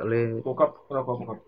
soalnya 0.00 0.40
Bokap 0.44 0.70
rokok 0.88 1.16
bokap. 1.20 1.38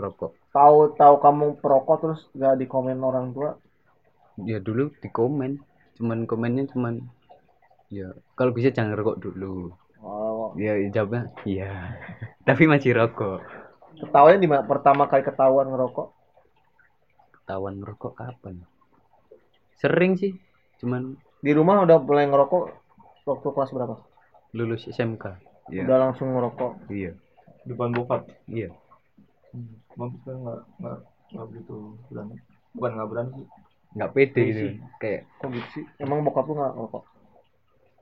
rokok 0.00 0.32
Tahu 0.56 0.78
tahu 1.00 1.14
kamu 1.24 1.46
perokok 1.60 1.96
terus 2.02 2.20
gak 2.40 2.56
dikomen 2.60 2.98
orang 3.04 3.26
tua. 3.36 3.50
ya 4.50 4.58
dulu 4.66 4.84
di 5.02 5.08
komen 5.18 5.52
cuman 5.98 6.18
komennya 6.30 6.64
cuman 6.72 6.94
ya 7.98 8.08
kalau 8.38 8.50
bisa 8.56 8.70
jangan 8.76 8.94
rokok 8.98 9.16
dulu 9.24 9.54
Oh, 10.02 10.52
ya 10.58 10.72
jawabnya 10.94 11.22
iya 11.46 11.70
tapi 12.48 12.64
masih 12.70 12.94
rokok 12.98 13.40
ketahuan 14.00 14.38
di 14.42 14.48
pertama 14.70 15.04
kali 15.10 15.22
ketahuan 15.26 15.66
ngerokok? 15.70 16.06
ketahuan 17.34 17.74
ngerokok 17.80 18.12
kapan 18.18 18.56
sering 19.80 20.12
sih 20.20 20.32
cuman 20.80 21.14
Di 21.44 21.52
rumah 21.52 21.84
udah 21.84 21.98
mulai 22.00 22.24
ngerokok 22.30 22.62
waktu 23.28 23.48
kelas 23.54 23.70
berapa? 23.76 23.94
lulus 24.56 24.86
SMK 24.88 25.24
iya 25.74 25.84
Udah 25.84 25.96
langsung 26.00 26.28
ngerokok. 26.34 26.70
iya 26.90 27.12
Depan 27.64 27.90
bokap. 27.92 28.22
iya 28.46 28.68
Mampus 29.94 30.20
kan 30.22 30.36
nggak 30.36 30.60
nggak 30.82 30.98
nggak 31.30 31.46
begitu 31.48 31.74
berani. 32.08 32.34
Bukan 32.74 32.90
nggak 32.92 33.08
berani 33.08 33.30
sih. 33.32 33.46
nggak 33.94 34.10
pede 34.10 34.34
Iya 34.36 34.44
gitu 34.44 34.58
sih. 34.58 34.72
kayak 34.98 35.20
Kok 35.38 35.48
gitu 35.50 35.68
sih? 35.72 35.84
Emang 35.98 36.18
bokap 36.20 36.44
lu 36.44 36.54
gak 36.54 36.74
ngerokok? 36.74 37.04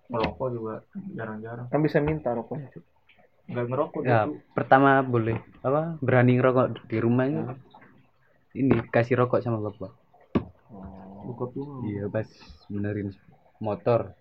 Merokok 0.08 0.48
juga 0.50 0.74
jarang-jarang. 1.12 1.66
Kan 1.68 1.80
bisa 1.80 1.98
minta 2.00 2.32
rokoknya 2.32 2.66
cu. 2.68 2.80
Nggak 3.44 3.66
ngerokok 3.68 4.00
ya 4.02 4.24
gitu. 4.24 4.32
pertama 4.50 4.90
boleh 5.02 5.36
apa 5.60 5.82
berani 5.98 6.32
ngerokok 6.34 6.66
di 6.86 6.98
rumah 6.98 7.26
itu 7.26 7.42
ini 8.54 8.76
kasih 8.88 9.18
rokok 9.18 9.40
sama 9.40 9.58
bapak 9.60 9.92
Bokap 11.22 11.50
tuh. 11.52 11.84
iya 11.84 12.06
pas 12.06 12.26
benerin 12.66 13.12
motor 13.58 14.14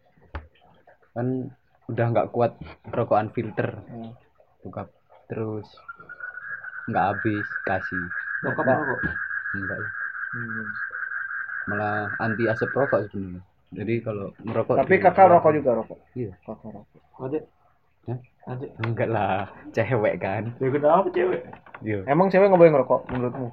kan 1.11 1.49
udah 1.85 2.05
nggak 2.09 2.29
kuat 2.29 2.57
rokokan 2.87 3.29
filter 3.29 3.79
Hmm. 3.83 4.11
buka 4.61 4.89
terus 5.31 5.67
nggak 6.83 7.05
habis 7.07 7.47
kasih 7.63 8.11
Bokap 8.43 8.67
Nah. 8.67 8.75
merokok. 8.75 8.99
enggak. 9.55 9.79
Hmm. 10.35 10.67
malah 11.63 12.11
anti 12.17 12.51
asap 12.51 12.73
rokok 12.73 13.07
sebenarnya 13.07 13.39
jadi 13.71 13.93
kalau 14.03 14.35
merokok 14.43 14.75
Tapi 14.81 14.99
kakak 14.99 15.27
rokok 15.31 15.51
juga 15.55 15.71
rokok. 15.79 15.97
iya 16.11 16.31
Kakak 16.43 16.71
rokok. 16.75 17.01
Ada. 17.21 17.39
Hah? 18.09 18.19
Ada. 18.49 18.65
enggak 18.81 19.07
lah 19.07 19.47
cewek 19.71 20.15
kan 20.19 20.43
Ya 20.59 20.67
kenapa 20.67 21.07
cewek? 21.13 21.41
iya 21.79 21.99
Emang 22.03 22.27
cewek 22.27 22.51
nggak 22.51 22.59
boleh 22.59 22.73
ngerokok 22.75 22.99
menurutmu? 23.07 23.47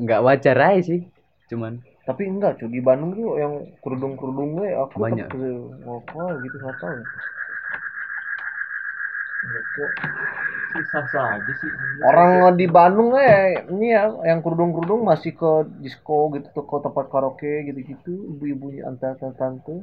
nggak 0.00 0.20
wajar 0.24 0.56
aja 0.56 0.80
sih 0.86 1.02
cuman 1.50 1.82
Tapi 2.06 2.22
enggak 2.26 2.58
cuy 2.62 2.70
di 2.72 2.80
Bandung 2.80 3.12
tuh 3.12 3.38
yang 3.38 3.54
kerudung 3.84 4.14
kerudung 4.16 4.54
gue 4.56 4.70
aku 4.72 4.96
Banyak. 4.98 5.28
ngerokok 5.30 6.30
gitu 6.42 6.56
nggak 6.58 6.78
tahu. 6.80 6.96
Sisa 10.70 11.00
saja 11.08 11.52
sih. 11.56 11.72
Orang 12.04 12.54
di 12.60 12.68
Bandung 12.68 13.16
eh 13.16 13.64
ini 13.72 13.96
ya 13.96 14.12
yang 14.22 14.44
kerudung 14.44 14.76
kerudung 14.76 15.02
masih 15.08 15.32
ke 15.32 15.64
disco 15.80 16.28
gitu 16.36 16.48
tuh 16.52 16.64
ke 16.68 16.76
tempat 16.84 17.08
karaoke 17.08 17.66
gitu 17.66 17.80
gitu 17.80 18.12
ibu-ibunya 18.36 18.84
antar 18.86 19.16
tante 19.18 19.80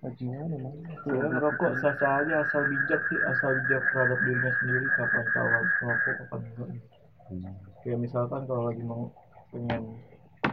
bajingan 0.00 0.48
memang. 0.52 0.74
Ya, 1.04 1.28
ngerokok 1.28 1.76
sah 1.80 1.96
sah 1.96 2.24
aja 2.24 2.44
asal 2.44 2.64
bijak 2.68 3.04
sih 3.08 3.20
asal 3.24 3.56
bijak 3.60 3.84
terhadap 3.92 4.20
dirinya 4.24 4.52
sendiri 4.60 4.86
kapan 4.96 5.26
tahu 5.32 5.48
harus 5.48 5.72
ngerokok 5.80 6.14
kapan 6.24 6.40
enggak 6.40 6.68
hmm, 7.28 7.54
kayak 7.84 7.98
misalkan 8.00 8.42
kalau 8.48 8.62
lagi 8.68 8.82
mau 8.84 9.12
pengen 9.52 9.82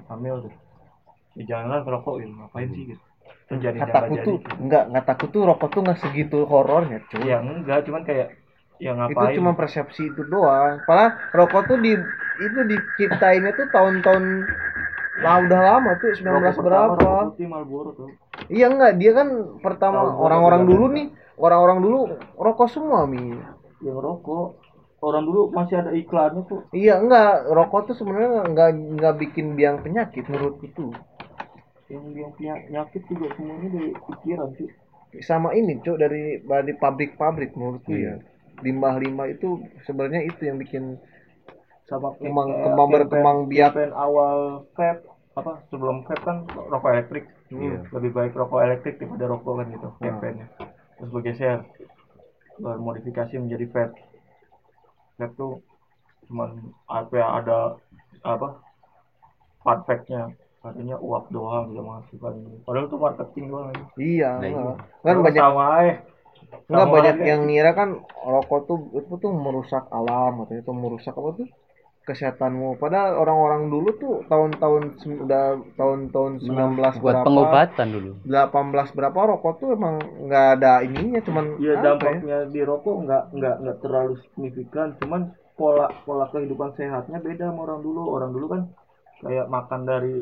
hamil 0.07 0.35
tuh 0.47 0.53
ya 1.39 1.43
janganlah 1.47 1.79
ngerokok 1.83 2.15
ya 2.19 2.25
ngapain 2.27 2.69
sih 2.75 2.83
gitu 2.91 3.03
terjadi 3.47 3.77
Kataku 3.87 4.13
tuh 4.23 4.37
enggak 4.59 4.83
nggak 4.91 5.05
takut 5.07 5.29
tuh 5.31 5.41
rokok 5.47 5.69
tuh 5.71 5.81
nggak 5.87 5.99
segitu 6.03 6.43
horornya 6.43 6.99
cuy. 7.07 7.23
ya 7.23 7.39
enggak 7.39 7.87
cuman 7.87 8.03
kayak 8.03 8.27
ya 8.77 8.93
itu 8.93 8.99
ngapain 8.99 9.33
cuma 9.33 9.51
persepsi 9.57 10.13
itu 10.13 10.21
doang. 10.29 10.83
Padahal 10.85 11.17
rokok 11.33 11.61
tuh 11.65 11.77
di 11.81 11.97
itu 12.37 12.59
diciptainnya 12.69 13.55
tuh 13.57 13.65
tahun-tahun 13.73 14.23
lah 15.17 15.41
udah 15.41 15.61
lama 15.65 15.91
tuh 15.97 16.13
19 16.13 16.29
Rokok 16.29 16.61
berapa. 16.61 16.93
rokok 16.93 17.23
putih 17.33 17.47
Marlboro 17.49 17.89
tuh 17.97 18.09
Iya 18.53 18.69
enggak, 18.69 19.01
dia 19.01 19.11
kan 19.17 19.27
pertama 19.65 20.13
orang-orang 20.13 20.69
dulu 20.69 20.85
nih, 20.93 21.09
orang-orang 21.41 21.79
dulu 21.81 21.99
rokok 22.37 22.69
semua 22.69 23.09
mi. 23.09 23.33
yang 23.81 23.97
ngerokok 23.97 24.61
orang 25.01 25.23
dulu 25.25 25.49
masih 25.53 25.81
ada 25.81 25.89
iklannya 25.93 26.45
tuh 26.45 26.69
Iya 26.69 27.01
enggak, 27.01 27.49
rokok 27.49 27.89
tuh 27.89 27.95
sebenarnya 27.97 28.45
enggak 28.45 28.69
enggak 28.77 29.13
bikin 29.17 29.57
biang 29.57 29.81
penyakit 29.81 30.29
menurutku 30.29 30.69
tuh. 30.77 30.93
Yang 31.87 32.03
yang 32.11 32.31
punya 32.33 32.53
penyakit 32.59 33.01
juga 33.05 33.27
semuanya 33.33 33.67
dari 33.71 33.89
pikiran 33.95 34.49
sih 34.55 34.69
Sama 35.23 35.55
ini 35.55 35.79
cuk 35.79 35.97
dari 35.97 36.37
dari 36.37 36.73
pabrik-pabrik 36.75 37.55
menurutku 37.55 37.89
ya. 37.89 37.97
Iya. 37.97 38.13
Limbah-limbah 38.59 39.27
itu 39.29 39.47
sebenarnya 39.81 40.21
itu 40.21 40.41
yang 40.43 40.57
bikin 40.57 40.99
sama 41.85 42.11
Kembang- 42.19 42.51
kayak 42.51 42.63
kembang 42.67 42.89
campaign- 42.89 43.07
berkembang 43.07 43.39
biak. 43.47 43.73
awal 43.95 44.37
vape 44.75 45.07
apa 45.33 45.51
sebelum 45.69 46.03
vape 46.03 46.21
kan 46.21 46.37
rokok 46.45 46.91
elektrik 46.91 47.25
Iya. 47.47 47.87
lebih 47.89 48.11
baik 48.11 48.33
rokok 48.33 48.59
elektrik 48.59 48.95
daripada 48.97 49.25
rokok 49.29 49.53
kan 49.55 49.67
gitu 49.71 49.87
campaignnya 49.97 50.47
terus 50.97 51.09
bergeser 51.09 51.57
bermodifikasi 52.57 53.33
menjadi 53.37 53.65
vape 53.69 53.95
vape 55.15 55.33
tuh 55.33 55.63
cuman 56.27 56.49
apa 56.85 57.13
ya 57.13 57.27
ada 57.33 57.57
apa 58.21 58.59
fun 59.57 59.79
fact-nya 59.85 60.33
katanya 60.67 60.95
uap 60.99 61.25
doang 61.31 61.65
menghasilkan 61.71 62.33
ini 62.37 62.57
padahal 62.61 62.85
itu 62.85 62.97
marketing 62.99 63.45
doang 63.47 63.67
aja. 63.71 63.85
iya. 63.97 64.31
Nah, 64.37 64.47
enggak. 64.47 64.51
iya. 64.51 64.73
Kan 65.01 65.15
Terus 65.15 65.25
banyak 65.25 65.41
sama 65.41 65.63
aja 65.79 65.93
enggak 66.67 66.79
Sama 66.83 66.93
banyak 66.93 67.15
aja. 67.15 67.25
yang 67.25 67.41
ngira 67.47 67.71
kan 67.73 67.89
rokok 68.23 68.59
tuh 68.65 68.79
itu 68.95 69.13
tuh 69.17 69.31
merusak 69.33 69.83
alam 69.89 70.31
katanya 70.43 70.61
itu 70.61 70.73
merusak 70.73 71.13
apa 71.13 71.29
tuh 71.35 71.47
kesehatanmu 72.03 72.79
padahal 72.79 73.19
orang-orang 73.19 73.67
dulu 73.67 73.89
tuh 73.99 74.15
tahun-tahun 74.31 74.95
udah 75.27 75.43
tahun-tahun 75.75 76.31
19 76.39 77.03
buat 77.03 77.19
berapa 77.19 77.25
pengobatan 77.27 77.87
dulu 77.91 78.11
18 78.23 78.95
berapa 78.95 79.19
rokok 79.27 79.53
tuh 79.59 79.69
emang 79.75 79.95
nggak 80.23 80.45
ada 80.55 80.87
ininya 80.87 81.19
cuman 81.19 81.59
Iya 81.59 81.73
ya? 81.75 81.83
dampaknya 81.83 82.37
di 82.47 82.61
rokok 82.63 82.95
nggak 83.03 83.23
nggak 83.35 83.55
nggak 83.59 83.77
terlalu 83.83 84.13
signifikan, 84.23 84.95
cuman 85.03 85.21
pola 85.59 85.91
pola 86.07 86.31
kehidupan 86.31 86.79
sehatnya 86.79 87.19
beda 87.19 87.51
sama 87.51 87.67
orang 87.67 87.83
dulu. 87.83 88.01
Orang 88.07 88.31
dulu 88.31 88.45
kan 88.55 88.61
kayak 89.19 89.51
makan 89.51 89.81
dari 89.83 90.15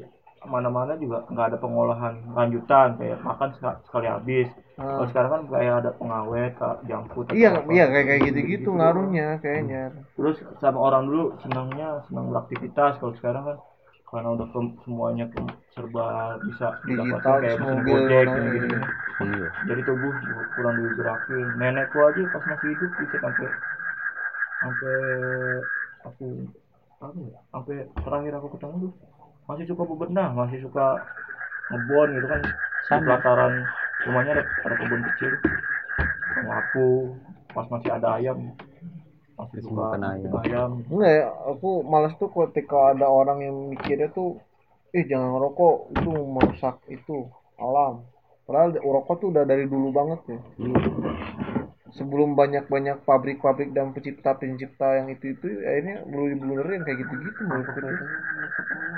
mana-mana 0.43 0.93
juga 0.99 1.25
nggak 1.31 1.45
ada 1.49 1.57
pengolahan 1.63 2.13
lanjutan 2.37 2.89
kayak 2.99 3.17
makan 3.23 3.49
seka- 3.57 3.79
sekali 3.87 4.07
habis. 4.11 4.47
Ah. 4.77 4.83
Kalau 4.99 5.07
sekarang 5.09 5.31
kan 5.31 5.41
kayak 5.53 5.73
ada 5.81 5.91
pengawet, 5.95 6.53
junk 6.85 7.05
food. 7.15 7.25
atau 7.31 7.35
iya 7.39 7.49
apa. 7.55 7.69
iya 7.71 7.85
kayak 7.91 8.05
kayak 8.09 8.21
gitu-gitu 8.29 8.69
ngaruhnya 8.75 9.27
kayaknya 9.41 9.81
Terus 10.15 10.37
sama 10.61 10.79
orang 10.79 11.03
dulu 11.09 11.23
senangnya 11.43 11.87
senang 12.07 12.25
beraktivitas. 12.31 12.91
Kalau 12.99 13.13
sekarang 13.19 13.43
kan 13.49 13.57
karena 14.05 14.29
udah 14.37 14.47
ke- 14.53 14.75
semuanya 14.85 15.25
ke- 15.33 15.55
serba 15.75 16.05
bisa 16.47 16.67
Digital, 16.87 17.35
kayak 17.41 17.57
mesin 17.59 17.79
gojek 17.83 18.25
gini-gini. 18.31 18.75
iya. 18.75 18.87
iya 19.25 19.47
jadi 19.65 19.81
tubuh 19.87 20.13
kurang 20.55 20.75
digerakin 20.79 21.47
nenekku 21.59 21.99
aja 22.05 22.21
pas 22.31 22.43
masih 22.47 22.67
hidup 22.75 22.91
bisa 23.01 23.17
sampai 23.23 23.47
sampai 24.61 24.97
aku 26.05 26.25
apa 27.01 27.19
ya 27.21 27.39
sampai 27.51 27.75
terakhir 28.03 28.33
aku 28.39 28.47
ketemu 28.55 28.75
tuh 28.87 28.91
masih 29.45 29.65
suka 29.69 29.83
bebenah 29.85 30.29
masih 30.33 30.59
suka 30.65 31.05
ngebon 31.69 32.17
gitu 32.17 32.27
kan 32.29 32.41
di 32.85 32.97
pelataran 33.01 33.53
rumahnya 34.05 34.31
ada, 34.37 34.43
ada 34.65 34.75
kebun 34.77 35.01
kecil 35.13 35.33
sama 36.33 36.61
aku 36.61 37.15
pas 37.53 37.65
masih 37.69 37.89
ada 37.93 38.17
ayam 38.17 38.53
masih 39.35 39.59
suka 39.67 39.95
makan 39.95 40.03
ayam. 40.15 40.31
ayam 40.47 40.71
Enggak 40.87 41.11
ya, 41.11 41.25
aku 41.51 41.69
malas 41.83 42.13
tuh 42.15 42.31
ketika 42.31 42.95
ada 42.95 43.07
orang 43.11 43.43
yang 43.43 43.55
mikirnya 43.67 44.07
tuh, 44.15 44.39
eh 44.95 45.03
jangan 45.03 45.35
ngerokok, 45.35 45.75
itu 45.91 46.09
merusak 46.23 46.75
itu 46.87 47.27
alam. 47.59 48.07
Padahal 48.47 48.79
rokok 48.79 49.15
tuh 49.19 49.27
udah 49.35 49.43
dari 49.43 49.67
dulu 49.67 49.91
banget 49.91 50.19
ya. 50.31 50.39
Sebelum 51.97 52.29
banyak-banyak 52.39 52.97
pabrik-pabrik 53.09 53.69
dan 53.77 53.87
pencipta-pencipta 53.95 54.87
yang 54.99 55.07
itu-itu, 55.15 55.47
akhirnya 55.69 55.95
blunder-blunderin 56.09 56.81
kayak 56.85 56.99
gitu-gitu 57.07 57.41
menurutku 57.47 57.79
tuh. 57.79 58.09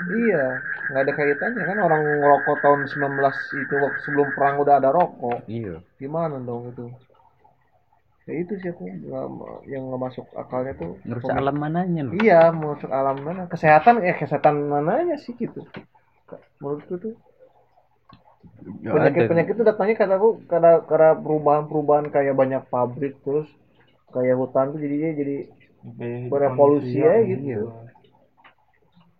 Iya, 0.08 0.44
nggak 0.88 1.02
ada 1.04 1.12
kaitannya 1.18 1.62
kan 1.70 1.78
orang 1.86 2.02
ngerokok 2.20 2.56
tahun 2.64 2.80
19 2.92 3.36
itu 3.62 3.74
waktu 3.84 3.98
sebelum 4.04 4.28
perang 4.36 4.54
udah 4.62 4.74
ada 4.80 4.90
rokok. 4.98 5.38
iya 5.48 5.82
Gimana 6.00 6.36
dong 6.48 6.62
itu? 6.72 6.84
Ya 8.28 8.34
itu 8.44 8.52
sih 8.60 8.68
aku 8.72 8.84
yang 9.72 9.82
nggak 9.88 10.02
masuk 10.06 10.26
akalnya 10.42 10.72
tuh. 10.80 10.92
ngerusak 11.06 11.34
alam 11.40 11.56
mananya 11.62 12.02
loh 12.08 12.16
Iya, 12.22 12.38
masuk 12.62 12.90
alam 12.98 13.16
mana? 13.26 13.42
Kesehatan, 13.52 13.94
eh 14.08 14.16
kesehatan 14.20 14.56
mananya 14.72 15.16
sih 15.24 15.32
gitu. 15.42 15.60
Menurutku 16.60 16.94
tuh. 17.02 17.14
Penyakit-penyakit 18.82 19.54
itu 19.54 19.64
datangnya 19.64 19.96
karena 19.98 20.14
aku 20.18 20.30
karena 20.46 20.72
karena 20.86 21.10
perubahan-perubahan 21.18 22.06
kayak 22.12 22.34
banyak 22.34 22.62
pabrik 22.70 23.14
terus 23.22 23.48
kayak 24.14 24.38
hutan 24.38 24.72
tuh 24.74 24.80
jadinya 24.80 25.10
jadi 25.14 25.36
Berevolusi 26.28 26.98
aja 27.00 27.22
gitu. 27.22 27.46
iya. 27.46 27.62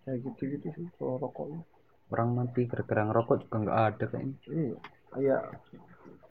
kayak 0.03 0.19
gitu-gitu 0.27 0.67
sih 0.75 0.87
kalau 0.99 1.23
rokoknya. 1.23 1.63
orang 2.11 2.29
mati 2.35 2.67
gara-gara 2.67 3.03
ngerokok 3.07 3.37
juga 3.47 3.57
nggak 3.63 3.79
ada 3.79 4.05
kayaknya 4.11 4.37
Iya, 4.49 4.77
iya. 5.21 5.39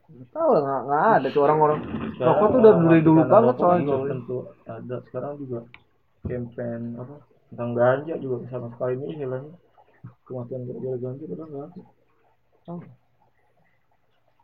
Nggak 0.07 0.29
tahu 0.33 0.49
lah, 0.51 0.61
nggak 0.63 0.81
nggak 0.87 1.03
ada 1.15 1.27
tuh 1.31 1.41
orang-orang. 1.47 1.79
Rokok 2.17 2.47
tuh 2.49 2.59
udah 2.59 2.73
dari 2.81 3.01
dulu 3.05 3.21
banget 3.23 3.55
rokok 3.55 3.61
soalnya. 3.61 3.95
tentu 4.09 4.37
ada 4.67 4.95
sekarang 5.07 5.33
juga 5.39 5.59
campaign 6.27 6.81
apa 6.97 7.15
tentang 7.47 7.71
ganja 7.71 8.13
juga 8.19 8.35
sama 8.51 8.67
sekali 8.75 8.93
ini 8.99 9.07
hilangnya 9.23 9.55
kematian 10.27 10.61
gara-gara 10.67 10.97
ganja 10.99 11.23
udah 11.23 11.47
nggak 11.47 11.67
ada 11.71 11.81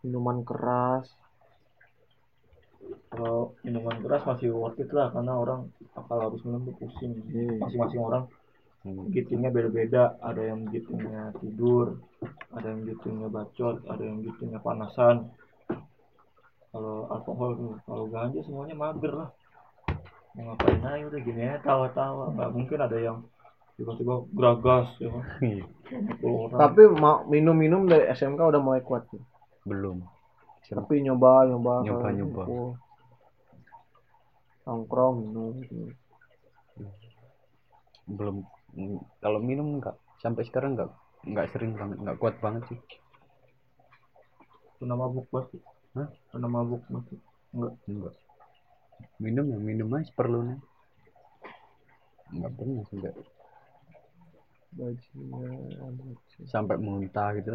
Minuman 0.03 0.43
keras. 0.47 1.07
kalau 3.13 3.55
minuman 3.63 3.95
keras 4.03 4.25
masih 4.27 4.51
worth 4.51 4.75
it 4.81 4.91
lah 4.91 5.07
karena 5.13 5.39
orang 5.39 5.71
akal 5.95 6.19
habis 6.19 6.43
minum 6.43 6.67
tuh 6.67 6.75
pusing 6.81 7.15
Iya. 7.31 7.61
masing-masing 7.61 8.01
orang 8.01 8.23
Hmm. 8.83 9.07
gitingnya 9.15 9.47
beda-beda 9.47 10.19
ada 10.19 10.43
yang 10.43 10.67
gitingnya 10.67 11.31
tidur 11.39 12.03
ada 12.51 12.67
yang 12.67 12.83
gitingnya 12.83 13.31
bacot 13.31 13.79
ada 13.87 14.03
yang 14.03 14.19
gitingnya 14.19 14.59
panasan 14.59 15.31
kalau 16.75 17.07
alkohol 17.07 17.55
tuh 17.55 17.73
kalau 17.87 18.11
ganja 18.11 18.43
semuanya 18.43 18.75
mager 18.75 19.13
lah 19.15 19.29
mau 20.35 20.51
ngapain 20.51 20.83
aja 20.83 21.05
udah 21.07 21.21
gini 21.23 21.41
aja 21.47 21.59
tawa-tawa 21.63 22.35
nggak 22.35 22.51
mungkin 22.51 22.79
ada 22.83 22.97
yang 22.99 23.17
tiba-tiba 23.73 24.13
geragas 24.31 24.87
ya 24.97 25.09
kan 25.09 25.23
Iya. 25.43 25.65
50 25.89 26.25
orang 26.43 26.57
Tapi 26.57 26.81
mau 26.93 27.25
minum-minum 27.25 27.85
dari 27.85 28.05
SMK 28.09 28.39
udah 28.39 28.61
mulai 28.61 28.81
kuat 28.81 29.05
tuh. 29.07 29.21
belum 29.63 30.01
Tapi 30.65 31.01
nyoba, 31.01 31.45
nyoba, 31.45 31.73
Nyoba, 31.81 32.07
nyoba. 32.11 32.43
ngumpul. 32.43 32.67
Nongkrong 34.63 35.13
minum 35.19 35.53
gitu. 35.59 35.91
belum 38.03 38.43
kalau 39.19 39.39
minum 39.39 39.79
nggak 39.79 39.95
sampai 40.17 40.43
sekarang 40.43 40.75
nggak 40.75 40.91
nggak 41.23 41.47
sering 41.51 41.71
banget 41.73 41.97
nggak 41.99 42.17
kuat 42.17 42.35
banget 42.39 42.63
sih 42.67 42.79
pernah 44.75 44.99
mabuk 44.99 45.23
banget 45.31 45.63
Hah? 45.95 46.07
pernah 46.27 46.49
mabuk 46.51 46.83
banget 46.91 47.15
enggak 47.53 47.73
enggak 47.87 48.15
minum 49.23 49.45
ya 49.47 49.59
minum 49.61 49.87
aja 49.93 50.03
seperlunya 50.09 50.57
nggak 52.33 52.51
pernah 52.55 52.83
sampai 52.91 53.11
Bajingan. 54.73 55.93
sampai 56.49 56.75
muntah 56.81 57.29
gitu. 57.37 57.53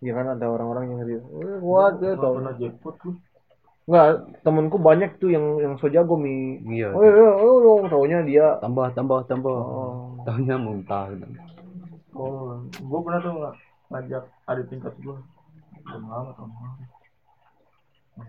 Ya 0.00 0.12
kan 0.14 0.38
ada 0.38 0.46
orang-orang 0.46 0.84
yang 0.86 1.00
dia, 1.02 1.18
"Eh, 1.18 1.58
kuat 1.58 1.98
ya 1.98 2.14
Nggak 2.14 2.22
tau. 2.22 2.34
pernah 2.38 2.54
jackpot 2.54 2.96
lu? 3.04 3.12
Enggak, 3.90 4.06
temenku 4.46 4.76
banyak 4.78 5.10
tuh 5.18 5.34
yang 5.34 5.58
yang 5.58 5.74
so 5.82 5.90
jago 5.90 6.14
mi. 6.14 6.62
iya 6.62 6.94
Oh 6.94 7.02
iya, 7.02 7.26
oh, 7.42 7.82
oh, 7.82 7.90
taunya 7.90 8.22
dia. 8.22 8.54
tambah 8.62 8.86
tambah 8.94 9.26
tambah. 9.26 9.50
Oh. 9.50 10.22
tahunya 10.22 10.56
muntah 10.62 11.10
gitu. 11.10 11.26
Oh 12.14 12.62
gua 12.86 12.98
pernah 13.02 13.20
tuh 13.24 13.32
nggak 13.34 13.54
ngajak 13.90 14.24
adik 14.46 14.66
tingkat 14.70 14.94
gua. 15.02 15.18
Belum 15.82 16.04
lama 16.06 16.30
tahun 16.38 16.50
lalu. 16.54 16.84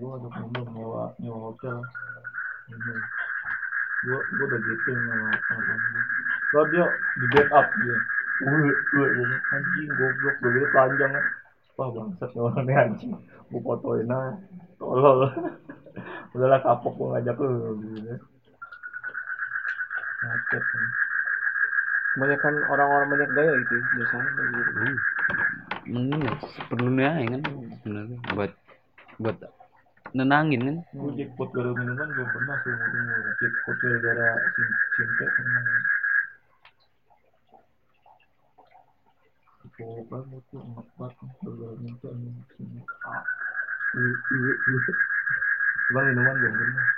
Gua 0.01 0.07
ngajak 0.17 0.33
minum 0.41 0.67
nyewa 0.73 1.03
nyewa 1.21 1.37
hotel. 1.51 1.77
Minum 2.65 2.97
gua 4.01 4.19
gua 4.33 4.45
udah 4.49 4.61
giting 4.65 4.99
sama 5.05 5.29
temen 5.45 5.77
gua. 5.77 6.03
Lalu 6.51 6.67
dia 6.73 6.85
di 7.21 7.25
backup 7.29 7.67
dia 7.77 7.97
Wih, 8.41 8.73
wih, 8.93 9.37
anjing 9.53 9.89
goblok. 9.93 10.35
Gitu 10.41 10.67
panjang 10.73 11.11
kan. 11.13 11.25
Wah 11.77 11.87
bangsat 11.93 12.29
nih 12.33 12.41
orang 12.41 12.65
nih 12.65 12.75
anjing. 12.77 13.11
Gua 13.53 13.61
fotoin 13.61 14.09
aja. 14.09 14.37
Tolol. 14.81 15.29
Udahlah 16.33 16.59
kapok 16.65 16.93
gua 16.97 17.07
ngajak 17.17 17.37
lu. 17.37 17.77
Gitu 17.85 18.15
Ngacet 20.25 20.63
nih. 20.73 20.89
Kebanyakan 22.11 22.55
orang-orang 22.67 23.07
banyak 23.07 23.29
gaya 23.31 23.53
itu 23.55 23.77
biasanya 23.95 24.29
gitu. 24.35 24.71
Hmm. 24.75 24.97
Mending 25.87 26.21
ya 26.27 26.33
seperlunya 26.57 27.09
aja 27.23 27.37
kan 27.39 27.41
sebenarnya. 27.81 28.17
Buat 28.35 28.51
buat 29.21 29.37
nenangin 30.11 30.61
kan. 30.65 30.77
Gue 30.91 31.11
jackpot 31.15 31.49
gara 31.55 31.71
minuman 31.71 32.09
belum 32.11 32.29
pernah 32.35 32.57
sih 32.67 32.73
jackpot 33.39 33.75
gara-gara 33.79 34.43
sim 34.57 34.67
simpe 34.95 35.25
pernah 35.31 35.63
Gara-gara 39.81 41.75
minta 41.81 42.09
simpe 42.57 42.83
ah 43.05 43.25
Iya, 43.91 44.15
iya, 44.31 44.53
iya. 44.71 44.79
Cuman 45.89 46.03
minuman 46.07 46.35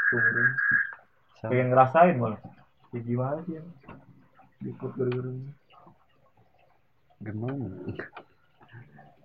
seumur 0.05 0.38
ini 0.38 0.53
Sama. 1.41 1.49
pengen 1.49 1.67
ngerasain 1.73 2.15
malah 2.21 2.39
ya 2.93 2.99
gimana 3.01 3.41
sih 3.49 3.57
ya 3.57 3.63
jackpot 4.61 4.91
gara-gara 4.93 5.29
ini 5.34 5.49
gimana 7.23 7.65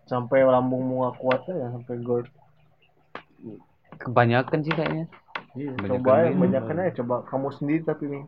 Sampai 0.09 0.41
lambungmu 0.41 1.05
nggak 1.05 1.17
kuat 1.21 1.45
ya, 1.53 1.69
sampai 1.69 2.01
GERD. 2.01 2.27
kebanyakan 4.01 4.59
sih 4.65 4.73
kayaknya 4.73 5.05
Iya, 5.53 5.77
Banyakan 5.77 6.01
coba 6.01 6.13
ya, 6.25 6.89
aja 6.89 6.97
coba 7.03 7.15
kamu 7.29 7.49
sendiri 7.53 7.83
tapi 7.85 8.05
nih. 8.09 8.25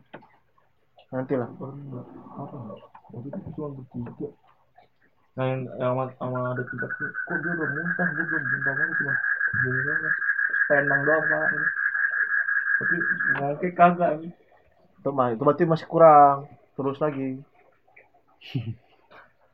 Nanti 1.09 1.33
lah. 1.39 1.49
apa 1.49 1.65
enggak 1.65 2.05
waktu 3.11 3.27
itu 3.33 3.49
cuma 3.57 3.67
bertiga 3.81 4.27
nah 5.31 5.47
sama, 5.79 6.03
sama 6.19 6.39
ada 6.53 6.63
tuh 6.67 6.77
kok 7.23 7.37
dia 7.39 7.51
udah 7.55 7.69
muntah? 7.71 8.07
Gue 8.11 8.25
belum 8.27 8.43
muntah 8.51 8.73
banget 8.75 8.95
cuma 8.99 9.13
muntah 9.55 10.11
penang 10.67 11.01
doang 11.07 11.25
pak 11.31 11.47
tapi 12.81 12.97
ngangke 13.37 13.69
kagak 13.77 14.11
ini. 14.17 14.29
Itu 14.97 15.09
mah, 15.13 15.29
itu 15.29 15.41
berarti 15.45 15.63
masih 15.69 15.85
kurang. 15.85 16.49
Terus 16.73 16.97
lagi. 16.97 17.37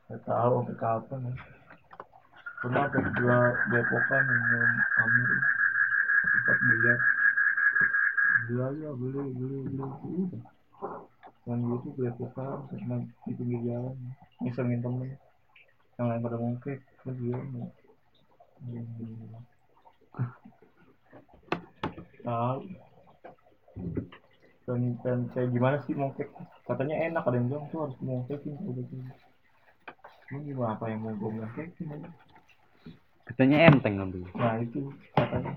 nggak 0.08 0.24
tahu 0.24 0.64
sampai 0.64 0.76
kapan 0.80 1.20
ya 1.28 1.34
pernah 2.64 2.88
ada 2.88 3.00
dua 3.12 3.38
depokan 3.68 4.24
yang 4.32 4.72
Amir 4.96 5.30
tempat 6.32 6.56
biliar 6.64 7.00
beli 8.48 8.56
aja 8.64 8.88
beli 8.96 9.20
beli 9.36 9.58
beli. 9.68 9.84
Udah. 10.24 10.42
Yang 11.44 11.60
gitu 11.84 11.88
depokan 12.08 12.72
main 12.88 13.12
di 13.28 13.32
pinggir 13.36 13.60
jalan. 13.68 13.94
Ngisengin 14.40 14.80
temen 14.80 15.12
yang 15.98 16.06
lain 16.08 16.22
pada 16.22 16.36
ngongkek 16.38 16.78
kan 17.02 17.12
dia 17.12 17.38
mau 17.50 17.66
tahu. 22.22 22.60
Dan, 24.68 24.80
dan 25.00 25.18
kayak 25.32 25.48
gimana 25.50 25.76
sih 25.80 25.96
mongkek 25.96 26.28
katanya 26.68 27.00
enak 27.00 27.24
ada 27.24 27.40
yang 27.40 27.48
bilang 27.48 27.66
tuh 27.72 27.88
harus 27.88 27.96
mongkekin 27.98 28.52
kalau 28.54 28.76
gitu 28.76 28.94
Emang 30.28 30.44
gimana 30.44 30.70
apa 30.76 30.84
yang 30.92 31.00
mau 31.00 31.14
gue 31.16 31.30
mongkekin 31.34 31.88
aja? 31.88 32.10
katanya 33.24 33.56
enteng 33.68 33.94
nanti 33.96 34.20
nah 34.36 34.56
itu 34.56 34.88
katanya. 35.12 35.52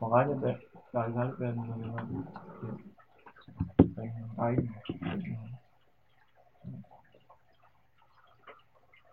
Makanya 0.00 0.34
deh 0.40 0.56
kali-kali 0.90 1.32
pengen 1.38 1.56
Ya. 1.62 2.72
pengen 3.92 4.26
lain 4.38 4.60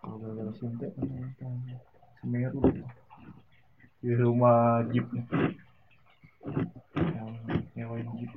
kalau 0.00 0.16
gara-gara 0.20 0.52
sintek 0.56 0.90
kan. 0.96 1.08
Semeru. 2.20 2.60
Di 4.00 4.12
rumah 4.16 4.84
jeep. 4.92 5.06
Yang 6.96 7.30
nyewain 7.76 8.08
jeep. 8.16 8.32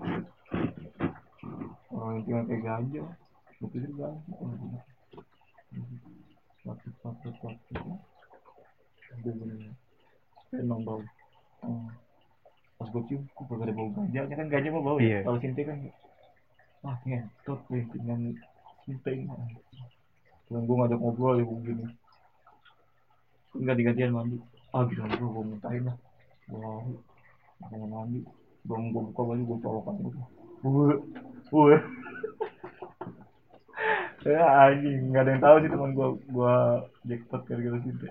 Orang 1.94 2.20
yang 2.20 2.24
tinggal 2.28 2.44
kayak 2.48 2.64
ganja 2.64 3.04
kalau 3.64 3.72
gitu. 3.80 4.78
satu 6.64 6.88
satu 7.00 7.28
satu 7.32 9.30
bener 9.40 9.72
emang 10.56 10.84
bau. 10.84 11.00
Hmm. 11.64 11.88
pas 12.76 12.88
gue 12.92 13.04
cium 13.08 13.24
kok 13.32 13.48
gak 13.48 13.64
ada 13.64 13.72
bau 13.72 13.88
ganja 13.96 14.28
kan 14.36 14.48
ganja 14.52 14.68
mah 14.68 14.84
bau 14.84 15.00
Iya. 15.00 15.24
ya 15.24 15.26
kalau 15.28 15.40
sinte 15.40 15.62
kan 15.64 15.80
ah 16.84 16.98
ngentot 17.08 17.60
dengan 17.72 18.36
sinte 18.84 19.10
ini 19.16 19.32
Cuman 20.48 20.64
gue 20.68 20.76
ngajak 20.76 21.00
ngobrol 21.00 21.40
ya 21.40 21.46
begini 21.46 21.86
Enggak 23.54 23.76
digantian 23.78 24.14
mandi. 24.18 24.38
Ah 24.74 24.82
gitu 24.90 25.02
gue 25.06 25.30
gue 25.30 25.44
muntahin 25.46 25.84
lah. 25.86 25.98
Gue 26.50 26.60
mau 27.70 27.88
mandi. 27.88 28.20
Gue 28.66 28.76
gue 28.80 29.04
buka 29.12 29.22
baju 29.22 29.44
gue 29.44 29.58
colokan 29.62 29.96
gitu 30.02 30.20
Wah, 30.64 30.96
wah. 31.52 31.82
ya 34.24 34.40
anjing 34.72 35.12
nggak 35.12 35.24
ada 35.28 35.32
yang 35.36 35.44
tahu 35.44 35.56
sih 35.60 35.68
teman 35.68 35.92
gue 35.92 36.08
gue 36.32 36.54
jackpot 37.12 37.44
gara-gara 37.44 37.76
sinte 37.84 38.08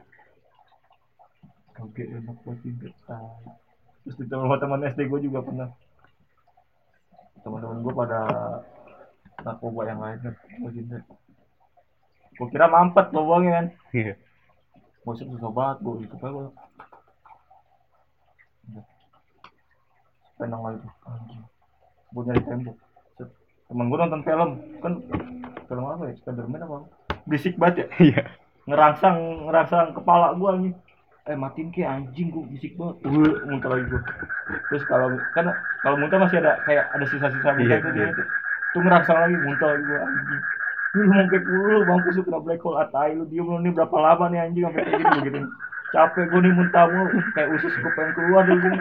oke 1.81 2.03
enak 2.05 2.37
buat 2.45 2.59
sinte 2.61 2.93
Ah. 3.09 3.41
terus 4.05 4.21
di 4.21 4.29
teman-teman 4.29 4.93
SD 4.93 5.09
gue 5.09 5.21
juga 5.25 5.41
pernah. 5.41 5.73
Teman-teman 7.41 7.81
gue 7.81 7.95
pada 7.97 8.21
narkoba 9.41 9.89
yang 9.89 10.01
lain 10.05 10.19
kan 10.21 10.35
gue 10.37 10.71
sinte 10.77 10.99
gue 12.33 12.47
kira 12.49 12.67
mampet 12.69 13.07
lubangnya 13.13 13.53
kan. 13.59 13.67
Iya. 13.93 14.15
Bosnya 15.03 15.27
susah 15.35 15.51
banget 15.51 15.77
gue 15.83 15.95
itu 16.07 16.17
kan 16.17 16.31
gue 16.31 16.47
penang 20.39 20.63
lagi 20.63 20.79
tuh 20.83 20.93
anjing. 21.07 21.43
Gue 22.13 22.23
nyari 22.27 22.43
tembok. 22.43 22.77
Temen 23.69 23.87
gue 23.89 23.99
nonton 23.99 24.23
film. 24.27 24.51
Kan 24.83 24.93
film 25.67 25.85
apa 25.87 26.03
ya? 26.11 26.13
Spiderman 26.19 26.63
apa? 26.65 26.77
Berisik 27.29 27.55
banget 27.57 27.77
ya? 27.77 27.87
Iya. 28.01 28.25
ngerangsang 28.63 29.19
ngerangsang 29.51 29.91
kepala 29.91 30.39
gue 30.39 30.49
anjing. 30.51 30.75
Eh 31.23 31.39
matiin 31.39 31.71
ke 31.71 31.83
anjing 31.83 32.31
gue 32.31 32.43
berisik 32.47 32.73
banget. 32.79 32.97
Gue 33.07 33.27
muntah 33.47 33.71
lagi 33.75 33.85
gue 33.91 34.01
terus 34.69 34.83
kalau 34.89 35.17
kan 35.37 35.53
kalau 35.85 35.97
muntah 35.97 36.19
masih 36.21 36.41
ada 36.41 36.61
kayak 36.65 36.89
ada 36.93 37.05
sisa-sisa 37.07 37.53
muntah 37.55 37.77
Iya, 37.77 37.81
itu 37.81 37.89
iya. 37.93 38.05
dia 38.09 38.17
tuh 38.17 38.27
tuh 38.73 38.81
ngerangsang 38.81 39.19
lagi 39.21 39.37
muntah 39.37 39.69
lagi 39.69 39.85
gue 39.85 40.01
anjing 40.01 40.43
kayak 40.93 41.45
dulu 41.49 41.89
mampus 41.89 42.21
lu 42.21 42.23
kena 42.29 42.41
black 42.45 42.61
hole 42.61 42.77
atai 42.77 43.17
lu 43.17 43.25
diem 43.25 43.49
lu 43.49 43.57
nih 43.65 43.73
berapa 43.73 43.97
lama 43.97 44.29
nih 44.29 44.45
anjing 44.45 44.65
sampai 44.69 44.85
kayak 44.85 44.99
gini 45.01 45.11
begitu. 45.25 45.39
Capek 45.93 46.25
gue 46.29 46.41
nih 46.45 46.53
muntah 46.53 46.85
mulu. 46.89 47.17
Kayak 47.33 47.49
usus 47.57 47.73
gue 47.73 47.93
pengen 47.97 48.13
keluar 48.13 48.45
dulu. 48.45 48.61
Gini 48.61 48.81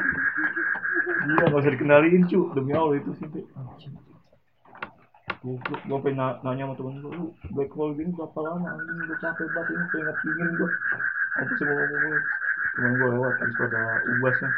Gila 1.22 1.45
gak 1.47 1.62
usah 1.64 1.72
dikenalin 1.72 2.24
cu. 2.28 2.39
Demi 2.51 2.72
Allah 2.76 2.95
itu 2.99 3.12
sih 3.16 3.28
gue 5.41 5.97
pengen 6.05 6.22
na- 6.22 6.38
nanya 6.45 6.70
sama 6.70 6.78
temen 6.78 7.01
gue, 7.01 7.12
lu 7.18 7.26
black 7.49 7.74
hole 7.74 7.97
gini 7.97 8.14
berapa 8.14 8.39
lama 8.45 8.78
anjing, 8.78 9.09
gue 9.09 9.18
capek 9.18 9.49
banget 9.49 9.74
ini, 9.74 9.86
pengen 9.89 10.16
dingin 10.22 10.49
gue 10.53 10.70
Apa 11.34 11.51
sih 11.57 11.66
mau 11.66 11.82
ngomong 11.82 11.97
gue, 11.97 12.16
temen 12.78 12.93
gue 12.93 13.07
lewat, 13.09 13.34
habis 13.41 13.55
itu 13.57 13.64
ada 13.66 13.82
ubasnya 14.05 14.49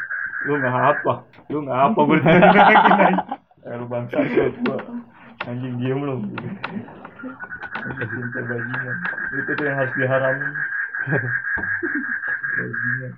Lu 0.44 0.60
gak 0.60 0.76
apa, 0.76 1.12
lu 1.48 1.64
gak 1.64 1.80
apa, 1.88 1.98
gue 2.04 2.16
ditanya 2.20 3.08
Eh 3.64 3.74
lu 3.80 3.86
bangsa 3.88 4.20
gue 4.28 4.52
anjing 5.48 5.74
diem 5.80 6.00
lu 6.00 6.14
Cinta 7.84 8.40
bajingan, 8.48 8.96
itu 9.36 9.50
tuh 9.52 9.64
yang 9.64 9.76
harus 9.76 9.92
diharamin 9.96 10.52
Bajingan 12.56 13.12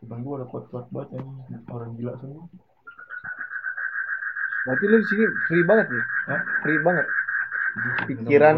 Temen 0.00 0.18
gue 0.24 0.34
ada 0.36 0.46
kuat-kuat 0.48 0.86
banget 0.92 1.20
anjing, 1.20 1.62
orang 1.68 1.90
gila 1.96 2.12
semua 2.20 2.44
Berarti 4.60 4.84
lu 4.86 4.96
di 5.00 5.06
sini 5.08 5.24
free 5.48 5.64
banget 5.64 5.86
nih. 5.88 6.04
Hah? 6.28 6.40
Free 6.60 6.80
banget. 6.84 7.06
Pikiran 8.04 8.56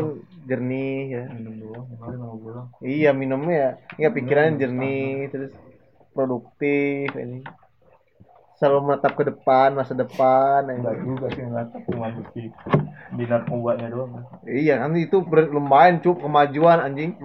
jernih 0.50 0.98
ya. 1.14 1.24
minum 1.30 1.54
doang 1.62 1.86
kemarin 1.94 2.18
mau 2.18 2.34
pulang 2.34 2.66
Iya 2.82 3.10
minumnya 3.14 3.54
ya. 3.54 3.70
Iya 4.02 4.08
pikirannya 4.10 4.58
jernih 4.58 5.30
terus 5.30 5.52
produktif 6.10 7.14
ini. 7.14 7.46
Selalu 8.62 8.78
menatap 8.86 9.18
ke 9.18 9.26
depan, 9.26 9.74
masa 9.74 9.90
depan. 9.90 10.62
ya. 10.62 10.78
enggak 10.78 10.96
juga 11.02 11.26
sih 11.34 11.42
enggak 11.42 11.66
cuma 11.82 12.06
di 12.14 12.46
di 13.12 13.24
narkobanya 13.26 13.90
doang 13.90 14.22
Iya 14.46 14.78
kan 14.78 14.94
itu 14.94 15.18
ber- 15.18 15.50
lumayan 15.50 15.98
cuk 15.98 16.22
kemajuan 16.22 16.78
anjing. 16.78 17.18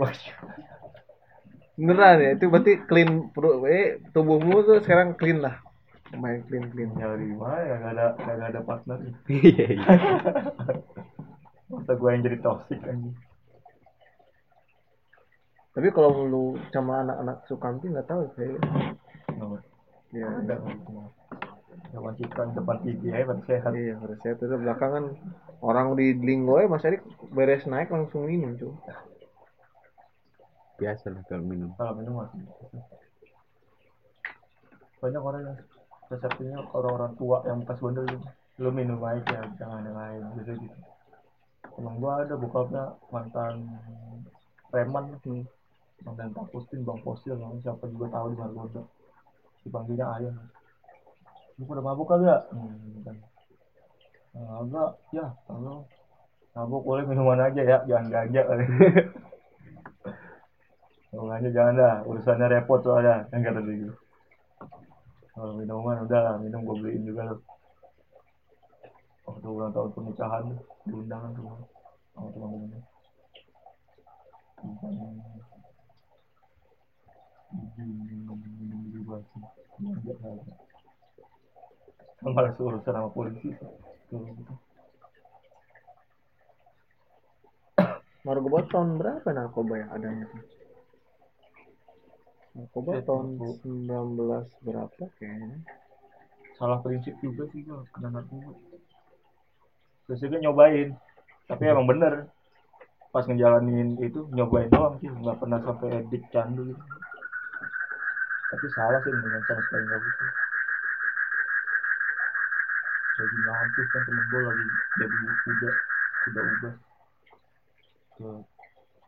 Beneran 1.77 2.17
ya 2.17 2.29
itu 2.33 2.49
berarti 2.49 2.81
clean 2.89 3.29
perut 3.29 3.61
eh 3.69 4.01
tubuhmu 4.09 4.65
tuh 4.65 4.81
sekarang 4.81 5.13
clean 5.13 5.45
lah. 5.45 5.61
Lumayan 6.09 6.41
clean 6.49 6.65
clean. 6.73 6.89
ya 6.97 7.13
di 7.13 7.29
mana 7.29 7.61
ya 7.61 7.75
nggak 7.77 7.93
ada 7.93 8.05
nggak 8.17 8.49
ada 8.49 8.61
partner 8.65 8.97
Iya. 9.29 9.65
iya. 9.77 9.77
masa 11.69 11.93
gue 11.93 12.09
yang 12.09 12.23
jadi 12.25 12.37
toxic 12.41 12.81
anjing 12.81 13.13
Tapi 15.69 15.87
kalau 15.93 16.25
lu 16.25 16.43
sama 16.73 17.05
anak-anak 17.05 17.45
Sukamti 17.45 17.93
nggak 17.93 18.09
tahu 18.09 18.25
saya. 18.33 18.57
Nggak? 20.11 20.57
Ya, 21.93 22.03
ada 22.03 22.13
citra 22.19 22.43
depan 22.51 22.77
TV 22.83 23.01
ya 23.09 23.25
kan 23.25 23.39
sehat 23.47 23.71
Iya, 23.73 23.95
harus 24.01 24.17
saya 24.21 24.33
terus 24.35 24.59
belakangan 24.59 25.03
orang 25.63 25.95
di 25.95 26.13
Linggo 26.15 26.59
ya 26.59 26.67
Mas 26.67 26.85
Erik 26.85 27.03
beres 27.31 27.63
naik 27.65 27.89
langsung 27.89 28.27
minum 28.27 28.53
cuy. 28.59 28.73
Biasa 30.77 31.09
lah 31.09 31.23
kalau 31.25 31.45
minum. 31.47 31.69
kalau 31.73 31.93
minum 31.97 32.13
masih 32.21 32.43
banyak 34.97 35.21
orang 35.21 35.41
yang 35.45 35.57
resepnya 36.09 36.57
orang-orang 36.73 37.13
tua 37.17 37.37
yang 37.45 37.61
pas 37.65 37.77
gitu 37.77 38.17
lu 38.57 38.69
minum 38.73 38.97
aja 39.05 39.45
jangan 39.57 39.85
yang 39.85 39.97
lain 39.97 40.21
gitu 40.41 40.51
gitu. 40.57 40.77
Temen 41.77 41.93
gua 42.01 42.25
ada 42.25 42.33
bokapnya 42.33 42.83
mantan 43.13 43.69
preman 44.73 45.13
sih 45.21 45.45
mantan 46.01 46.33
Pak 46.33 46.49
Pustin 46.53 46.81
Bang 46.81 47.01
Posil 47.05 47.37
namanya 47.37 47.69
siapa 47.73 47.85
juga 47.89 48.09
tahu 48.13 48.33
di 48.33 48.37
Margonda 48.37 48.81
dipanggilnya 49.67 50.07
ayah 50.15 50.35
lu 51.57 51.63
pada 51.65 51.81
mabuk 51.81 52.07
kagak? 52.07 52.41
Hmm, 52.53 53.01
kan 53.01 53.17
"Ah, 54.37 54.61
enggak. 54.61 54.91
Ya 55.09 55.25
kalau 55.49 55.89
mabuk 56.53 56.85
boleh 56.85 57.03
minuman 57.03 57.41
aja 57.43 57.61
ya 57.61 57.77
jangan 57.89 58.07
ganja 58.07 58.41
kali. 58.47 58.65
Ganja 61.17 61.49
jangan 61.49 61.73
dah 61.75 61.95
urusannya 62.05 62.47
repot 62.47 62.79
soalnya 62.85 63.25
kan 63.33 63.41
kata 63.41 63.59
dia 63.65 63.75
gitu. 63.83 63.93
Kalau 65.33 65.53
minuman 65.57 66.05
udah 66.05 66.21
lah, 66.21 66.35
minum 66.37 66.61
gue 66.65 66.77
beliin 66.77 67.09
juga 67.09 67.29
loh 67.29 67.41
waktu 69.27 69.47
ulang 69.51 69.75
tahun 69.75 69.91
pernikahan 69.91 70.45
diundangan 70.87 71.31
semua. 71.35 71.59
Sama 72.15 72.27
teman-temannya. 72.31 72.79
Kan 77.75 78.56
malas 82.23 82.55
urusan 82.59 82.93
sama 82.93 83.09
polisi. 83.15 83.55
Narkoba 88.27 88.67
tahun 88.67 88.99
berapa 88.99 89.27
narkoba 89.31 89.73
yang 89.79 89.89
adanya 89.95 90.25
tuh? 90.27 90.43
Narkoba 92.59 92.89
Saya 92.99 93.03
tahun 93.07 93.27
tahu. 93.39 93.87
19 93.87 94.67
berapa 94.67 95.03
kayaknya? 95.15 95.63
salah 96.57 96.81
prinsip 96.81 97.13
juga 97.21 97.45
sih 97.53 97.61
gue 97.61 97.77
kena 97.93 98.09
narkoba 98.09 98.57
biasanya 100.09 100.49
nyobain 100.49 100.97
tapi 101.45 101.63
emang 101.69 101.85
bener 101.85 102.13
pas 103.13 103.23
ngejalanin 103.29 103.93
itu 104.01 104.25
nyobain 104.33 104.67
doang 104.73 104.97
sih 104.97 105.07
nggak 105.07 105.37
pernah 105.37 105.61
sampai 105.61 106.01
edik 106.01 106.25
candu 106.33 106.73
gitu 106.73 106.83
tapi 108.57 108.73
salah 108.73 108.97
sih 109.05 109.13
dengan 109.13 109.45
sama 109.45 109.61
sekali 109.61 109.85
nggak 109.85 110.01
bisa. 110.01 110.25
Lagi 113.21 113.37
ngampus 113.37 113.87
kan 113.93 114.01
temen 114.01 114.25
gue 114.25 114.41
lagi 114.41 114.65
jadi 114.97 115.13
kuda 115.45 115.69
kuda 116.25 116.41
ubah. 116.41 116.73
Ke 118.17 118.29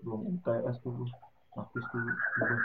belum 0.05 0.21
UTS 0.37 0.77
tuh 0.85 0.91
gue 1.01 1.09
ngampus 1.57 1.85
tuh 1.89 2.13
ubah. 2.37 2.61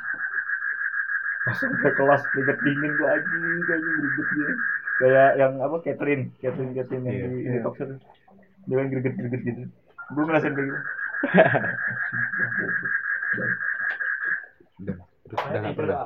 Masuk 1.48 1.72
ke 1.80 1.88
kelas 1.96 2.22
keringet 2.28 2.58
dingin 2.60 3.00
gue 3.00 3.08
aja 3.08 3.24
kayaknya 3.64 3.90
greget 4.04 4.28
dia. 4.28 4.52
Kayak 5.00 5.30
yang 5.40 5.52
apa 5.64 5.76
Catherine 5.80 6.36
Catherine 6.36 6.76
Catherine 6.76 7.08
yang 7.08 7.16
Iya, 7.16 7.28
di 7.32 7.64
talk 7.64 7.80
show 7.80 7.88
tuh. 7.88 7.96
dia 8.68 8.76
kan 8.76 8.86
greget 8.92 9.14
greget 9.16 9.40
gitu. 9.40 9.62
Gue 10.12 10.22
ngerasain 10.28 10.52
kayak 10.52 10.68
gitu. 10.68 10.80
Udah. 14.84 14.96
Terus 15.24 15.40
udah 15.40 15.60
nggak 15.64 15.76
pernah. 15.76 15.98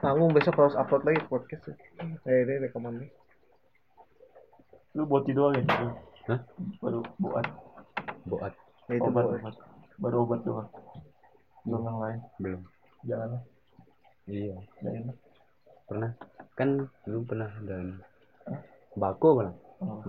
Tanggung 0.00 0.32
besok 0.32 0.56
harus 0.56 0.74
upload 0.74 1.04
lagi 1.04 1.20
podcast 1.26 1.64
ya. 1.66 1.74
Eh, 2.24 2.38
ini 2.42 2.66
rekaman 2.66 2.96
nih. 2.98 3.10
lu 4.90 5.06
boti 5.06 5.30
doang 5.30 5.54
ya 5.54 5.62
Hah? 6.26 6.40
baru 6.82 6.98
buat 7.22 7.46
Boat 8.26 8.50
Ya, 8.90 8.98
itu 8.98 9.06
obat 9.06 9.22
boleh. 9.22 9.38
obat 9.38 9.54
baru 10.02 10.16
obat 10.26 10.40
doang 10.42 10.66
belum 11.62 11.82
yang 11.86 11.98
lain 12.02 12.18
belum. 12.42 12.60
jangan 13.06 13.38
Iya. 14.26 14.56
jangan 14.82 15.14
Pernah. 15.86 16.10
Kan 16.58 16.68
dulu 17.06 17.22
pernah 17.22 17.50
dan 17.62 18.02
bako 18.98 19.28
pernah. 19.38 19.54
oh. 19.78 20.02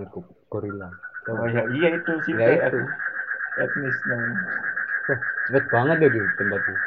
Gorila. 0.50 0.90
Oh 1.30 1.46
ya 1.46 1.62
iya 1.70 2.02
itu 2.02 2.12
sih 2.26 2.34
Ya 2.34 2.66
itu. 2.66 2.82
etnis 3.54 4.02
namanya 4.10 4.42
Wah, 5.06 5.22
cepet 5.46 5.66
banget 5.70 5.96
deh 6.00 6.10
di 6.10 6.22
tempatnya. 6.34 6.78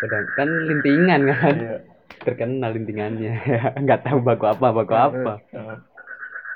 Udah, 0.00 0.20
kan 0.32 0.48
lintingan 0.56 1.28
kan 1.28 1.54
iya 1.60 1.76
terkenal 2.18 2.70
lintingannya 2.74 3.32
nggak 3.84 4.02
tahu 4.02 4.18
baku 4.20 4.50
apa 4.50 4.66
baku 4.74 4.94
apa. 4.94 5.32
Heeh. 5.54 5.76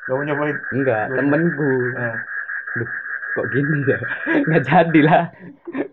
Gak 0.04 0.14
mau 0.20 0.24
nyobain 0.26 0.58
enggak 0.68 1.04
temenku. 1.16 1.94
Heeh. 1.96 2.16
Duh, 2.76 2.90
kok 3.32 3.46
gini 3.48 3.88
ya? 3.88 3.98
Nggak 4.50 4.64
jadi 4.66 5.00
lah. 5.06 5.24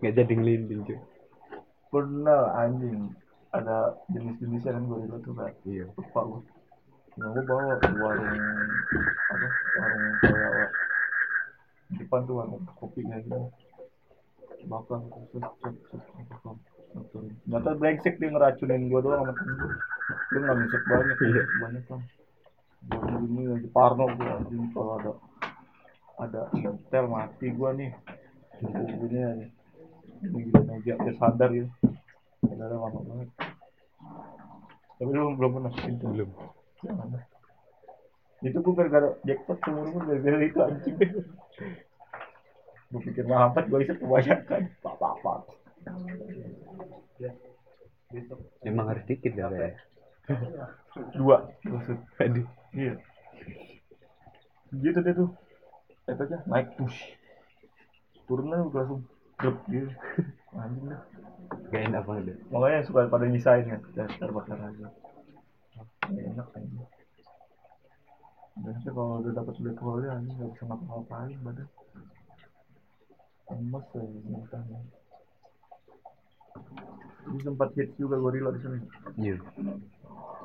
Nggak 0.02 0.14
jadi 0.20 0.32
ngelinting 0.36 0.80
cuy. 0.84 0.98
Pernah 1.88 2.42
anjing. 2.58 3.14
Ada 3.52 4.00
jenis-jenisnya 4.08 4.72
kan 4.72 4.84
gorila 4.88 5.16
tuh 5.20 5.32
kan 5.36 5.52
iya. 5.68 5.84
Lupa 5.92 6.20
gue 6.24 6.40
nah 7.12 7.28
gue 7.28 7.44
bawa 7.44 7.76
ke 7.76 7.92
warung 8.00 8.32
apa 9.28 9.48
warung 9.76 10.16
kayak 10.24 10.72
depan 12.00 12.24
tuh 12.24 12.40
warung 12.40 12.64
kopi 12.80 13.04
kayak 13.04 13.28
gitu. 13.28 13.52
Bakar 14.64 15.04
set 15.12 15.28
bakar 15.36 15.72
Bakar. 16.32 16.56
Ternyata 16.92 17.70
brengsek 17.76 18.20
dia 18.20 18.28
ngeracunin 18.28 18.92
gue 18.92 19.00
doang 19.00 19.24
sama 19.24 19.32
temen 19.32 19.54
gue 19.56 19.72
dia 20.28 20.38
nggak 20.40 20.56
ngisep 20.60 20.82
banyak. 20.84 21.16
Iya. 21.22 21.42
banyak 21.60 21.84
kan 21.88 22.00
gue 22.82 22.98
gini 23.22 23.42
lagi 23.46 23.68
parno 23.70 24.04
gue 24.10 24.26
anjing 24.26 24.64
kalau 24.74 24.92
ada 24.98 25.12
ada 26.20 26.40
hotel 26.52 27.04
mati 27.08 27.46
gue 27.48 27.70
nih. 27.78 27.90
Gini 28.60 29.18
aja 29.18 29.30
ini. 29.38 29.46
Gila 30.22 30.60
meja 30.68 30.94
dia 31.00 31.12
sadar 31.16 31.50
gitu. 31.50 31.70
Sadar 32.46 32.68
lama 32.76 33.00
banget. 33.00 33.28
Tapi 35.00 35.10
lu 35.10 35.34
belum 35.34 35.50
pernah 35.58 35.72
itu 35.88 36.06
belum. 36.06 36.30
Jangan. 36.82 37.08
itu 38.42 38.58
gue 38.58 38.74
gara-gara 38.74 39.14
jackpot 39.22 39.54
seumur 39.62 39.86
umur 39.86 40.02
gara-gara 40.02 40.42
itu 40.42 40.58
anjing. 40.58 40.98
Gue 42.92 43.00
pikir 43.08 43.24
mahampat 43.24 43.72
gue 43.72 43.88
isep 43.88 43.96
kebanyakan? 44.04 44.68
Pak 44.84 45.61
pak 45.82 45.94
pak 45.94 47.34
besok 48.12 48.38
emang 48.62 48.86
harus 48.92 49.04
dikit 49.08 49.32
ya 49.32 49.48
kayak 49.48 49.76
dua 51.16 51.48
maksud 51.64 51.98
aduh 52.20 52.46
iya. 52.76 52.94
Gitu 54.72 54.98
deh 55.04 55.12
tuh. 55.12 55.28
Itu 56.08 56.22
aja 56.24 56.38
naik 56.48 56.72
push. 56.80 56.96
Turun 58.24 58.48
udah 58.48 58.72
langsung 58.72 59.04
drop 59.36 59.56
gitu. 59.68 59.92
Anjing 60.56 60.88
dah. 60.88 61.02
Gak 61.68 61.82
enak 61.92 62.02
banget 62.08 62.24
deh 62.32 62.36
makanya 62.52 62.84
suka 62.84 63.08
pada 63.08 63.26
nyisain 63.28 63.68
ya. 63.68 63.78
Dasar 63.96 64.28
bakar 64.32 64.60
aja. 64.60 64.88
Nggak 66.08 66.24
enak 66.36 66.48
aja 66.56 66.82
biasanya 68.52 68.92
kalau 68.92 69.24
udah 69.24 69.32
dapat 69.32 69.54
black 69.64 69.80
hole 69.80 70.04
ya 70.04 70.12
anjing 70.12 70.36
nggak 70.36 70.52
bisa 70.52 70.64
ngapa-ngapain 70.68 71.38
badan. 71.40 71.68
Lemes 73.48 73.86
ya 73.96 74.04
mentahnya 74.28 74.78
ini 77.32 77.38
sempat 77.40 77.70
hits 77.78 77.94
juga 77.96 78.18
gorila 78.18 78.50
di 78.50 78.60
sini. 78.60 78.78
Iya. 79.18 79.36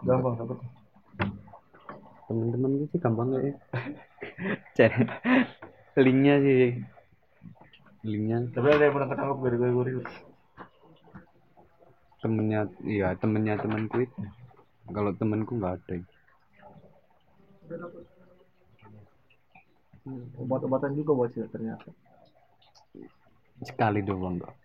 Gampang 0.06 0.36
dapat 0.38 0.58
temen-temen 2.28 2.84
gue 2.84 2.88
sih 2.92 3.00
gampang 3.00 3.40
ya 3.40 3.40
cari 4.78 5.00
linknya 5.98 6.36
sih. 6.44 6.80
Linknya. 8.06 8.38
Tapi 8.54 8.68
ada 8.68 8.84
yang 8.88 8.94
pernah 8.94 9.10
ketangkap 9.10 9.38
gara-gara 9.42 9.74
gorila 9.74 10.06
temennya 12.18 12.66
iya 12.84 13.14
temennya 13.16 13.56
temanku 13.62 14.04
itu. 14.04 14.22
Kalau 14.90 15.12
temanku 15.16 15.52
nggak 15.60 15.74
ada. 15.80 15.96
Obat-obatan 20.40 20.96
juga 20.96 21.12
buat 21.14 21.32
sih 21.36 21.44
ternyata. 21.52 21.92
Sekali 23.64 24.06
doang 24.06 24.40
kok 24.40 24.56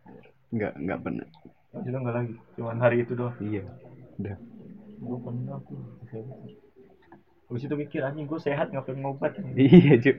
nggak 0.53 0.73
nggak 0.77 1.01
pernah 1.01 1.27
itu 1.73 1.97
enggak 1.97 2.17
lagi. 2.21 2.35
Cuman 2.61 2.77
hari 2.85 2.97
itu 3.01 3.13
doang. 3.17 3.37
Iya 3.41 3.65
udah. 4.21 4.37
Gue 5.03 5.19
pernah 5.25 5.57
tuh 5.65 5.81
Habis 7.49 7.63
itu 7.69 7.75
mikir 7.77 8.01
anjing 8.05 8.29
gue 8.29 8.41
sehat 8.41 8.69
ngapain 8.73 9.01
ngobat. 9.01 9.33
Iya 9.57 9.97
cuy 10.01 10.15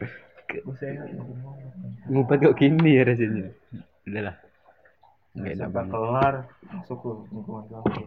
gue 0.53 0.75
sehat 0.81 1.13
ngapain 1.13 1.38
ngobat. 1.45 2.09
Ngubat 2.09 2.38
kok 2.41 2.57
gini 2.57 2.89
ya 2.97 3.03
rasanya? 3.05 3.53
Udahlah 4.09 4.36
nggak 5.34 5.49
enak 5.49 5.65
sampai 5.65 5.73
banget. 5.81 5.93
kelar 5.97 6.36
masuk 6.69 6.97
ke 7.01 7.09
lingkungan 7.34 7.65
kampus 7.73 8.05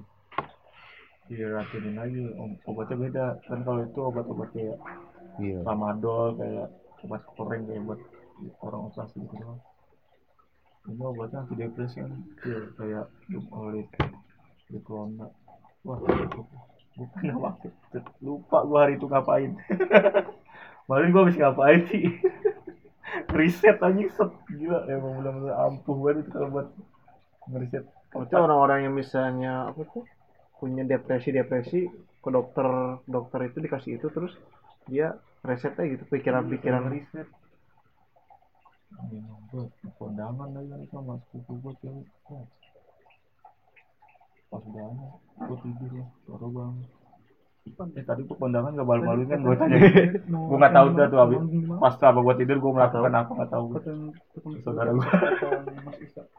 diracinin 1.27 1.95
lagi 1.99 2.23
obatnya 2.71 2.97
beda. 3.03 3.27
Kan 3.51 3.67
kalau 3.67 3.83
itu 3.83 3.99
obat-obat 3.99 4.49
kayak 4.55 4.79
iya. 5.43 5.59
Tramadol 5.67 6.39
kayak 6.39 6.71
obat 7.03 7.23
koreng 7.35 7.67
kayak 7.67 7.83
buat 7.83 7.99
orang 8.63 8.95
operasi 8.95 9.27
gitu 9.27 9.59
ini 10.87 11.03
obatnya 11.03 11.47
depresi 11.51 12.03
kan. 12.03 12.13
Iya, 12.47 12.61
kayak 12.79 13.05
dumolit 13.31 13.89
diklona 14.67 15.31
wah 15.87 15.99
gue 16.97 17.07
pernah 17.13 17.37
pakai 17.39 17.71
lupa 18.25 18.65
gue 18.65 18.79
hari 18.81 18.95
itu 18.97 19.07
ngapain. 19.07 19.53
Malah 20.89 21.09
gue 21.13 21.23
habis 21.23 21.39
ngapain 21.39 21.81
sih? 21.93 22.05
Riset 23.37 23.79
anjing 23.85 24.09
set. 24.11 24.33
Gila 24.49 24.89
emang 24.89 25.21
benar-benar 25.21 25.55
ampuh 25.69 25.97
banget 26.01 26.25
itu 26.25 26.31
kalau 26.33 26.49
buat 26.51 26.69
ngeriset 27.53 27.85
itu 28.17 28.35
orang-orang 28.35 28.89
yang 28.89 28.95
misalnya 28.97 29.69
apa 29.69 29.85
tuh? 29.93 30.09
Punya 30.57 30.89
depresi-depresi 30.89 31.85
ke 32.25 32.29
dokter 32.33 32.67
dokter 33.05 33.53
itu 33.53 33.61
dikasih 33.61 34.01
itu 34.01 34.09
terus 34.09 34.33
dia 34.89 35.21
resetnya 35.45 35.85
gitu 35.87 36.09
pikiran-pikiran 36.09 36.89
riset 36.91 37.29
buat 39.47 39.69
kondangan 39.97 40.49
lagi 40.51 40.89
sama 40.89 41.15
sepupu 41.23 41.53
gue 41.61 41.75
cewek 41.81 42.07
Oh. 42.27 42.45
pas 44.47 44.63
banget. 44.65 45.11
Gue 45.39 45.57
tidur 45.61 45.91
lah 45.93 46.09
baru 46.27 46.49
banget. 46.51 46.87
Eh 47.67 48.05
tadi 48.05 48.23
tuh 48.23 48.37
kondangan 48.37 48.73
gak 48.73 48.87
malu-maluin 48.87 49.27
kan 49.27 49.43
gue 49.43 49.57
tanya. 49.57 49.79
gue 50.23 50.57
nggak 50.57 50.71
tahu 50.73 50.87
dah 50.93 51.07
tuh 51.07 51.19
abis 51.21 51.39
pas 51.77 51.95
sama 51.97 52.21
gue 52.23 52.35
tidur 52.39 52.57
gue 52.57 52.73
melakukan 52.73 53.11
apa 53.13 53.31
nggak 53.33 53.51
tahu 53.51 53.65
gue 53.69 53.81
saudara 54.63 54.91
gue 54.91 55.03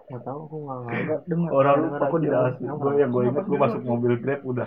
nggak 0.08 0.24
tahu 0.24 0.38
aku 0.42 0.56
nggak 0.56 0.80
nggak 1.28 1.52
orang 1.52 1.76
lupa 1.84 2.00
aku 2.02 2.18
dia- 2.18 2.32
asli 2.48 2.64
gue 2.66 2.92
yang 2.96 3.12
gue 3.12 3.24
inget 3.28 3.44
gue 3.44 3.60
masuk 3.60 3.82
mobil 3.84 4.12
grab 4.18 4.40
udah. 4.42 4.66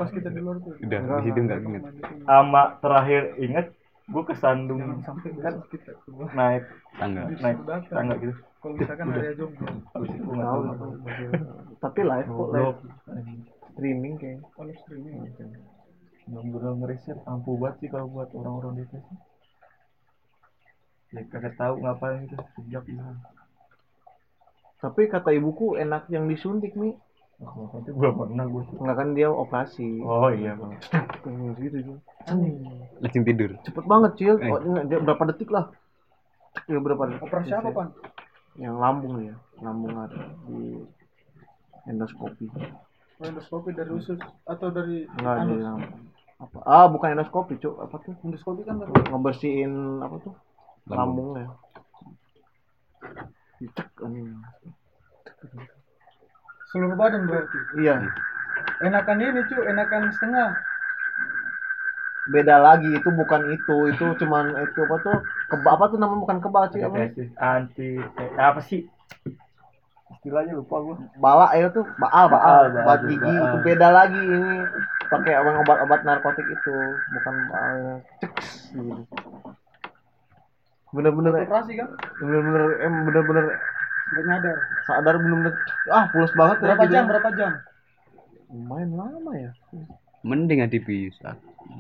Udah 0.84 1.00
di 1.00 1.24
situ 1.24 1.38
nggak 1.40 1.60
inget 1.64 1.82
sama 2.22 2.62
terakhir 2.78 3.22
inget 3.36 3.66
gue 4.10 4.22
kesandung. 4.26 4.80
Kan 5.06 5.54
naik 6.34 6.64
tangga. 6.98 7.22
naik 7.30 7.58
tangga 7.88 8.14
gitu. 8.18 8.34
Kalau 8.60 8.74
misalkan 8.76 9.08
area 9.16 9.32
jomblo 9.32 9.72
habis 9.96 10.12
itu 10.12 10.28
nggak 10.28 10.48
tahu 10.52 10.60
tapi 11.80 12.00
live 12.04 12.28
kok 12.28 12.48
live 12.52 12.80
streaming 13.72 14.14
kayak 14.20 14.44
kalau 14.52 14.74
streaming. 14.84 15.16
Bener-bener 16.28 16.72
ngeriset 16.76 17.18
ampuh 17.24 17.56
banget 17.56 17.76
sih 17.80 17.88
kalau 17.88 18.12
buat 18.12 18.28
orang-orang 18.36 18.84
depresi 18.84 19.14
ya 21.10 21.26
kagak 21.26 21.56
tahu 21.58 21.80
ngapain 21.82 22.28
gitu. 22.28 22.36
Sejak 22.60 22.84
itu 22.86 23.02
tapi 24.80 25.12
kata 25.12 25.36
ibuku 25.36 25.76
enak 25.76 26.08
yang 26.08 26.24
disuntik 26.24 26.72
nih 26.72 26.96
oh, 27.40 27.80
itu 27.80 27.90
belum 27.96 28.14
pernah 28.16 28.44
gue 28.46 28.62
nggak 28.76 28.96
kan 28.96 29.08
dia 29.16 29.28
operasi. 29.32 30.04
Oh 30.04 30.28
iya 30.28 30.52
bang. 30.56 30.72
Hmm, 31.24 31.56
gitu 31.56 31.76
tuh 31.84 31.98
langsung 33.00 33.24
tidur. 33.24 33.50
Cepet 33.64 33.84
banget 33.88 34.12
cil. 34.20 34.34
Eh. 34.40 34.50
oh, 34.52 34.60
dia, 34.84 34.98
berapa 35.00 35.22
detik 35.32 35.48
lah? 35.48 35.72
Ya 36.68 36.78
berapa 36.78 37.02
detik? 37.08 37.24
Operasi 37.24 37.52
apa 37.56 37.68
pan? 37.72 37.88
Yang 38.60 38.76
lambung 38.76 39.14
ya 39.24 39.34
lambung 39.64 39.94
ada 39.96 40.20
di 40.48 40.84
endoskopi. 41.88 42.46
Endoskopi 43.20 43.70
dari 43.72 43.92
usus 43.92 44.20
atau 44.44 44.68
dari 44.68 45.08
enggak 45.16 45.36
di 45.48 45.54
anus? 45.56 45.64
lambung 45.64 45.92
apa? 46.40 46.58
Ah 46.64 46.86
bukan 46.88 47.16
endoskopi 47.16 47.56
cuk. 47.56 47.76
Apa 47.80 47.96
tuh? 48.04 48.14
Endoskopi 48.24 48.64
kan 48.68 48.84
ngebersihin 48.84 50.04
apa 50.04 50.16
tuh? 50.20 50.34
Lambung. 50.88 51.36
lambungnya. 51.36 51.56
Cek, 53.60 53.92
anjing. 54.00 54.40
Seluruh 56.70 56.94
badan 56.94 57.26
berarti? 57.26 57.58
Iya. 57.78 57.94
Enakan 58.80 59.18
ini 59.20 59.40
cuy 59.50 59.62
enakan 59.68 60.14
setengah. 60.14 60.56
Beda 62.30 62.62
lagi 62.62 62.86
itu 62.94 63.08
bukan 63.10 63.50
itu 63.50 63.90
itu 63.90 64.04
cuman 64.22 64.54
itu 64.62 64.78
apa 64.86 64.96
tuh? 65.02 65.18
Keba 65.50 65.68
apa 65.74 65.84
tuh 65.90 65.98
namanya? 65.98 66.22
Bukan 66.22 66.38
kebal 66.38 66.64
sih 66.70 66.80
apa? 66.86 67.10
Anti 67.42 67.98
eh, 67.98 68.30
apa 68.38 68.60
sih? 68.62 68.86
Istilahnya 70.20 70.52
lupa 70.52 70.76
gue 70.84 70.96
bala 71.16 71.48
ya 71.56 71.72
tuh 71.72 71.86
baal 71.96 72.28
Baal, 72.28 72.34
baal 72.34 72.64
baal, 72.76 72.84
obat 72.84 73.00
gigi 73.08 73.34
itu 73.34 73.56
beda 73.64 73.88
lagi 73.88 74.20
ini. 74.20 74.54
Pakai 75.10 75.32
obat-obat 75.42 76.00
narkotik 76.06 76.46
itu 76.46 76.74
bukan 77.18 77.34
baal 77.50 77.78
ceks 78.22 78.76
gitu. 78.78 79.02
Bener-bener 80.94 81.46
operasi 81.46 81.72
kan? 81.78 81.88
bener-bener 82.20 82.62
em 82.84 82.94
bener-bener 83.08 83.46
nggak 84.10 84.24
nyadar. 84.24 84.58
Sadar 84.82 85.14
bener-bener. 85.16 85.54
Ah 85.86 86.06
pulas 86.08 86.32
banget 86.32 86.56
ya 86.56 86.62
berapa 86.64 86.82
gitu. 86.82 86.92
jam 86.92 87.04
berapa 87.06 87.28
jam? 87.32 87.52
Lumayan 88.48 88.90
lama 88.92 89.32
ya. 89.32 89.50
Mending 90.20 90.60
nggak 90.60 90.72
dibius 90.72 91.16
ah. 91.22 91.36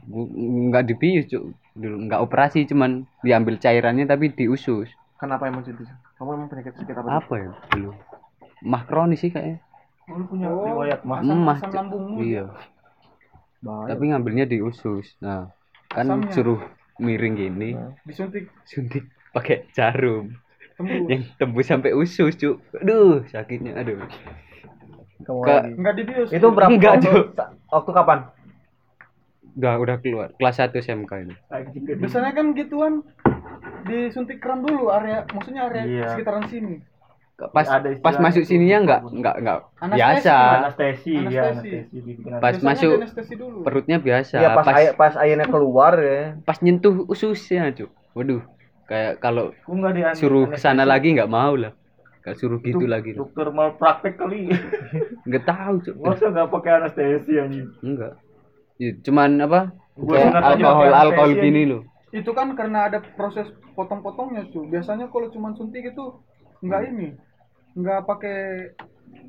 Nggak 0.08 0.84
dibius 0.86 1.26
cuk. 1.26 1.44
Dulu 1.72 1.96
nggak 2.06 2.20
operasi 2.20 2.64
cuman 2.64 2.90
diambil 3.20 3.56
cairannya 3.56 4.04
tapi 4.04 4.28
di 4.28 4.46
usus 4.46 4.86
kenapa 5.16 5.46
emang 5.46 5.60
gitu 5.62 5.84
kamu 6.16 6.30
emang 6.34 6.48
penyakit 6.48 6.72
sakit 6.74 6.94
apa 6.94 7.10
apa 7.18 7.34
ya? 7.36 7.50
Dulu. 7.70 7.90
Mah 8.62 8.82
kronis 8.84 9.20
sih 9.20 9.28
kayaknya. 9.28 9.60
Lu 10.06 10.24
punya 10.24 10.48
Oh. 10.48 10.64
riwayat 10.64 11.00
mah. 11.02 11.20
Asam- 11.20 11.70
lambungmu, 11.70 12.18
iya. 12.20 12.48
Bahaya. 13.60 13.92
tapi 13.92 14.08
ngambilnya 14.08 14.44
di 14.44 14.56
usus 14.58 15.20
nah 15.20 15.52
kan 15.86 16.08
Asamnya. 16.08 16.32
suruh 16.32 16.60
miring 16.96 17.36
gini. 17.36 17.70
Nah. 17.72 17.92
disuntik 18.02 18.48
suntik 18.64 19.04
pakai 19.30 19.68
jarum 19.70 20.32
tembus. 20.82 21.08
Yang 21.08 21.22
tembus 21.36 21.66
sampai 21.66 21.90
usus 21.92 22.32
cuk. 22.34 22.56
Aduh 22.74 23.22
sakitnya. 23.26 23.72
Aduh. 23.76 24.00
Kamu 25.20 25.40
Ke- 25.40 25.52
lagi. 25.54 25.72
enggak 25.74 25.94
dibius. 25.94 26.28
Itu 26.30 26.46
berapa? 26.48 26.70
Enggak, 26.70 26.92
waktu, 26.96 27.06
Cuk. 27.06 27.26
waktu 27.68 27.90
kapan? 27.92 28.18
udah 29.52 29.74
udah 29.76 29.96
keluar. 29.98 30.28
Kelas 30.34 30.56
1 30.56 30.72
SMK 30.72 31.12
ini. 31.20 31.34
Biasanya 31.94 32.32
kan 32.32 32.54
gituan. 32.54 32.94
Disuntik 33.82 34.38
keran 34.38 34.60
dulu 34.60 34.88
area 34.88 35.24
maksudnya 35.26 35.66
area 35.66 35.82
Iya. 35.82 36.06
sekitaran 36.10 36.46
sini. 36.46 36.80
Pas 37.42 37.64
Ada 37.64 37.88
istilah 37.90 38.04
pas 38.04 38.16
masuk 38.20 38.44
itu. 38.44 38.50
sininya 38.50 38.78
enggak 38.78 39.00
enggak 39.10 39.34
enggak 39.38 39.58
Anestesi. 39.78 39.96
biasa. 39.96 40.36
Anestesi, 40.36 41.12
ya 41.12 41.20
Anestesi. 41.22 41.48
anestesi 41.48 41.88
dibikin 41.90 42.22
Pas 42.30 42.40
Biasanya 42.52 42.68
masuk 42.68 42.92
anestesi 42.94 43.34
dulu. 43.34 43.58
perutnya 43.60 43.96
biasa. 43.98 44.36
Iya 44.36 44.48
pas 44.50 44.60
pas 44.62 44.74
air, 44.76 44.90
pas 44.94 45.14
airnya 45.18 45.46
keluar 45.46 45.92
ya. 45.98 46.20
pas 46.38 46.58
nyentuh 46.60 46.94
ususnya 47.06 47.68
cuk. 47.70 47.88
Waduh 48.12 48.44
kayak 48.90 49.22
kalau 49.22 49.54
nggak 49.70 50.18
suruh 50.18 50.50
ke 50.50 50.58
sana 50.58 50.82
lagi 50.82 51.14
nggak 51.14 51.30
mau 51.30 51.54
lah. 51.54 51.70
Gak 52.20 52.36
suruh 52.36 52.60
gitu 52.60 52.84
Dok- 52.84 52.92
lagi. 52.92 53.10
Dokter 53.16 53.48
malpraktek 53.48 54.20
kali. 54.20 54.50
nggak 55.30 55.44
tahu 55.46 55.74
cuk. 55.80 55.94
Masa 56.04 56.26
nggak 56.28 56.48
pakai 56.52 56.70
anestesi 56.82 57.32
anjing? 57.38 57.68
enggak 57.80 58.18
Ya, 58.80 58.96
cuman 59.04 59.30
apa? 59.44 59.60
Gua 59.92 60.16
kayak 60.16 60.26
sunat 60.32 60.42
aja 60.42 60.52
alkohol 60.56 60.92
alkohol 60.92 61.32
gini 61.36 61.62
loh. 61.68 61.82
Itu 62.10 62.32
kan 62.32 62.56
karena 62.56 62.88
ada 62.88 62.98
proses 63.14 63.46
potong-potongnya 63.76 64.48
tuh 64.50 64.64
biasanya 64.68 65.12
kalau 65.12 65.28
cuma 65.30 65.52
suntik 65.52 65.84
itu 65.84 66.04
enggak 66.64 66.88
ini 66.92 67.12
enggak 67.76 68.04
pakai 68.08 68.38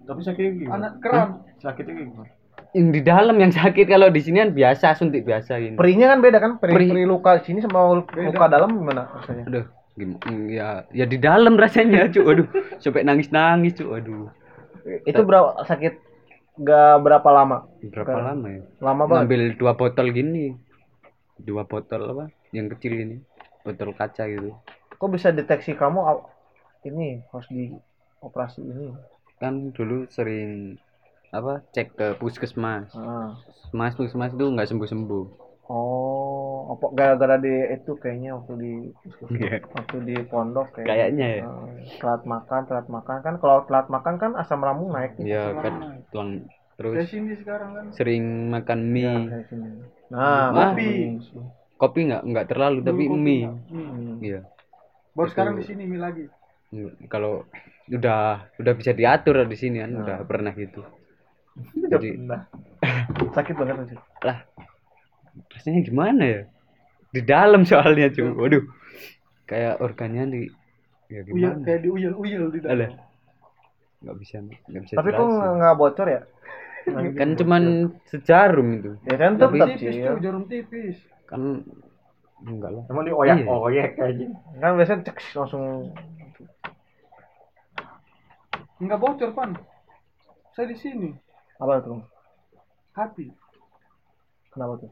Tapi 0.07 0.19
sakitnya 0.23 0.51
gimana? 0.55 0.75
anak 0.75 0.93
keran. 1.03 1.29
Sakitnya 1.59 1.93
gimana? 1.99 2.31
Yang 2.71 2.87
di 2.89 3.01
dalam 3.01 3.35
yang 3.35 3.51
sakit 3.51 3.83
kalau 3.85 4.07
di 4.07 4.19
sini 4.19 4.39
kan 4.39 4.51
biasa 4.51 4.95
suntik 4.95 5.21
biasa 5.21 5.57
gini 5.57 5.75
Perinya 5.75 6.07
kan 6.07 6.19
beda 6.19 6.37
kan? 6.37 6.51
Peri, 6.55 6.71
Peri. 6.71 6.87
peri 6.89 7.03
luka 7.03 7.39
sini 7.39 7.59
sama 7.59 7.91
luka 7.93 8.15
Beda. 8.15 8.47
dalam 8.49 8.69
gimana 8.73 9.11
rasanya? 9.11 9.43
aduh 9.45 9.65
gimana 9.91 10.19
ya 10.47 10.69
ya 10.89 11.03
di 11.03 11.17
dalam 11.17 11.53
rasanya 11.53 12.07
cuk 12.07 12.25
aduh 12.25 12.47
sampai 12.77 13.03
nangis 13.03 13.27
nangis 13.29 13.75
cuk 13.75 13.91
aduh 13.91 14.31
Itu 15.03 15.21
berapa 15.21 15.61
sakit 15.61 15.93
gak 16.57 16.95
berapa 16.99 17.29
lama? 17.29 17.69
berapa 17.83 18.07
Kan. 18.07 18.23
lama 18.25 18.47
ya 18.49 18.61
Lama 18.79 19.03
banget. 19.03 19.19
ngambil 19.21 19.41
dua 19.55 19.73
botol 19.73 20.07
gini 20.09 20.55
dua 21.37 21.63
botol 21.63 22.01
apa 22.07 22.25
yang 22.49 22.69
kecil 22.69 22.93
ini 22.95 23.17
botol 23.61 23.91
kaca 23.91 24.25
gitu 24.25 24.55
Kok 24.95 25.09
bisa 25.09 25.29
deteksi 25.29 25.73
kamu 25.73 25.97
ini 26.83 27.19
harus 27.27 27.47
di 27.47 27.73
operasi 28.19 28.61
ini? 28.61 28.93
kan 29.37 29.69
dulu 29.71 30.05
sering 30.07 30.77
apa 31.31 31.63
cek 31.69 31.87
ke 31.95 32.07
puskesmas 32.15 32.91
Ah. 32.93 33.39
mas 33.71 33.95
puskesmas 33.95 34.31
itu 34.31 34.45
nggak 34.45 34.67
sembuh 34.67 34.85
sembuh 34.85 35.25
Oh, 35.65 36.67
apa 36.69 36.91
gara-gara 36.91 37.39
di 37.39 37.47
itu 37.71 37.95
kayaknya 37.95 38.35
waktu 38.35 38.53
di 38.57 38.73
Iya. 39.31 39.63
waktu 39.65 39.97
di 40.03 40.15
pondok 40.21 40.75
kayak 40.75 40.83
Kayaknya 40.85 41.27
ya. 41.31 41.43
Telat 41.95 42.23
makan, 42.25 42.61
telat 42.67 42.87
makan 42.87 43.17
kan 43.21 43.33
kalau 43.39 43.63
telat 43.63 43.87
makan 43.87 44.19
kan 44.19 44.31
asam 44.35 44.59
lambung 44.59 44.91
naik. 44.91 45.15
ya 45.17 45.55
kan 45.55 46.03
tuang 46.11 46.43
terus 46.75 47.07
sini 47.07 47.39
sekarang 47.39 47.71
kan 47.71 47.85
sering 47.89 48.23
makan 48.51 48.79
Nah, 48.81 48.91
mie 48.91 49.47
sini. 49.47 49.69
Nah, 50.09 50.51
Mah. 50.51 50.75
kopi. 50.75 50.91
kopi 51.77 51.99
nggak 52.03 52.21
nggak 52.25 52.45
terlalu 52.45 52.79
tapi 52.81 53.01
Dulu 53.01 53.13
kopi 53.13 53.23
mie. 53.23 53.47
Hmm. 53.47 53.87
Hmm. 53.87 54.15
iya 54.19 54.39
baru 55.13 55.23
Itu- 55.23 55.31
sekarang 55.31 55.53
di 55.55 55.63
sini 55.63 55.83
mie 55.87 56.01
lagi 56.01 56.25
kalau 57.07 57.47
udah 57.87 58.19
udah 58.53 58.73
bisa 58.73 58.91
diatur 58.91 59.39
di 59.45 59.55
sini 59.55 59.79
kan 59.79 59.89
Nah. 59.89 60.01
udah 60.03 60.17
pernah 60.25 60.51
gitu 60.51 60.83
jadi 61.87 62.09
pernah. 62.15 62.41
Sakit 63.31 63.53
banget 63.55 63.85
sih. 63.87 63.99
lah 64.21 64.37
rasanya 65.47 65.81
gimana 65.81 66.23
ya 66.23 66.41
di 67.09 67.21
dalam 67.21 67.63
soalnya 67.63 68.07
cuy 68.09 68.27
waduh 68.29 68.63
kayak 69.45 69.79
organnya 69.79 70.23
di 70.27 70.41
ya 71.07 71.21
uyel 71.21 71.25
gimana 71.25 71.63
kayak 71.63 71.79
diuyel 71.81 72.13
uyel 72.13 72.43
di 72.49 72.59
Alah. 72.61 72.87
dalam 72.87 72.91
nggak 74.01 74.15
bisa 74.17 74.35
nggak 74.41 74.81
bisa 74.81 74.93
Tapi 74.93 75.09
kok 75.09 75.17
jelasin. 75.17 75.35
nggak 75.37 75.51
nggak 75.57 75.75
bocor 75.77 76.07
ya? 76.09 76.21
kan 77.13 77.29
cuman 77.35 77.63
sejarum 78.05 78.67
itu 78.73 78.91
Ya 79.05 79.15
kan 79.15 79.31
Tapi- 79.35 79.59
tetap 79.59 79.67
tipis 79.71 79.93
sih. 79.93 80.01
tuh 80.01 80.17
jarum 80.19 80.43
tipis 80.45 80.97
kan 81.25 81.41
enggak 82.41 82.69
lah 82.71 82.83
Emang 82.87 83.03
dioyak 83.05 83.37
Iya. 83.37 83.45
oyek 83.47 83.91
aja. 83.95 84.25
Kan 84.57 84.71
biasanya 84.75 85.01
cek 85.05 85.17
langsung 85.33 85.63
nggak 88.77 88.97
bocor 88.97 89.29
pan 89.31 89.53
saya 90.51 90.67
di 90.67 90.75
sini 90.75 91.09
apa 91.61 91.73
tuh? 91.79 92.01
hati 92.91 93.29
Kenapa 94.49 94.75
tuh? 94.77 94.91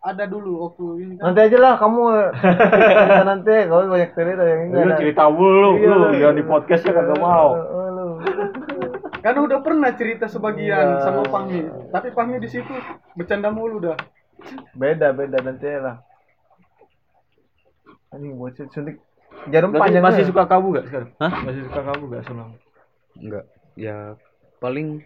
ada 0.00 0.24
dulu 0.24 0.64
waktu 0.64 0.84
ini 0.98 1.14
kan 1.14 1.24
Nanti 1.28 1.40
aja 1.42 1.58
lah 1.58 1.74
kamu 1.76 2.02
cerita 2.32 3.22
nanti 3.22 3.52
kamu 3.62 3.80
banyak 3.86 4.10
cerita 4.10 4.42
yang 4.42 4.60
ini 4.62 4.74
Lu 4.74 4.92
cerita 4.96 5.22
mulu 5.28 5.70
Iya, 5.76 5.86
lu, 5.86 5.96
lu. 6.00 6.08
yang 6.14 6.32
di 6.32 6.40
podcast 6.42 6.82
ya 6.82 6.92
kagak 6.94 7.16
mau. 7.16 7.52
Oh, 7.52 7.88
lu. 7.88 8.06
kan 9.20 9.36
udah 9.36 9.60
pernah 9.60 9.92
cerita 9.92 10.24
sebagian 10.24 10.96
Iya. 10.96 11.04
sama 11.04 11.20
Pahmi 11.22 11.60
tapi 11.88 12.08
Pahmi 12.10 12.36
di 12.38 12.48
situ 12.48 12.72
bercanda 13.12 13.48
mulu 13.48 13.76
dah 13.78 13.96
Beda 14.72 15.12
beda 15.12 15.36
nanti 15.38 15.68
lah. 15.70 16.00
Anjing 18.10 18.34
buat 18.34 18.56
suntik 18.56 18.96
jarum 19.46 19.70
Berarti 19.70 19.84
panjang 19.86 20.02
masih 20.02 20.22
ya? 20.24 20.28
suka 20.28 20.42
kamu 20.44 20.66
gak 20.72 20.84
sekarang? 20.86 21.10
Hah? 21.16 21.32
Masih 21.44 21.62
suka 21.62 21.80
kamu 21.84 22.02
gak 22.10 22.24
senang? 22.24 22.50
enggak 23.12 23.44
ya 23.76 24.16
paling 24.60 25.02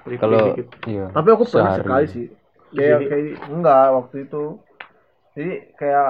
Kalau 0.00 0.16
kalau 0.16 0.42
iya 0.86 1.06
Tapi 1.10 1.28
aku 1.28 1.44
pernah 1.44 1.76
sehari. 1.76 1.82
sekali 1.82 2.06
sih. 2.08 2.26
Kayak 2.70 2.96
Jadi- 2.96 3.08
kayak 3.08 3.24
enggak 3.50 3.84
waktu 3.92 4.16
itu. 4.24 4.42
Jadi 5.30 5.52
kayak 5.76 6.08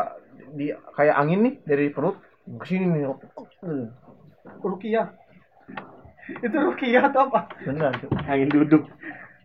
di 0.50 0.66
kayak 0.94 1.14
angin 1.16 1.40
nih 1.42 1.54
dari 1.64 1.86
perut 1.88 2.16
ke 2.46 2.64
sini 2.66 2.86
nih. 2.86 3.02
Rukiah 4.61 5.06
itu 6.30 6.54
Rukiah 6.54 7.11
atau 7.11 7.26
apa 7.26 7.50
Beneran 7.61 7.92
tuh. 7.98 8.08
angin 8.24 8.48
duduk. 8.48 8.86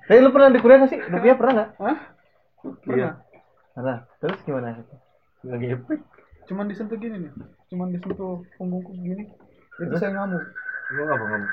Tapi 0.05 0.21
lu 0.21 0.29
pernah 0.29 0.53
di 0.53 0.59
Korea 0.59 0.77
nggak 0.77 0.91
sih? 0.91 1.01
Rupiah 1.01 1.35
pernah 1.35 1.53
nggak? 1.55 1.69
Hah? 1.81 1.97
pernah 2.85 3.11
Pernah. 3.73 3.97
Terus 4.19 4.39
gimana? 4.43 4.67
Nggak 5.41 5.57
ngepek. 5.59 5.99
cuman 6.45 6.69
disentuh 6.69 6.93
gini 6.95 7.17
nih 7.17 7.33
cuman 7.65 7.89
disentuh 7.89 8.45
punggungku 8.55 8.93
gini 8.93 9.25
itu 9.75 9.95
saya 9.97 10.13
ngamuk 10.13 10.45
Lu 10.93 11.01
ngapa 11.03 11.25
kamu? 11.25 11.47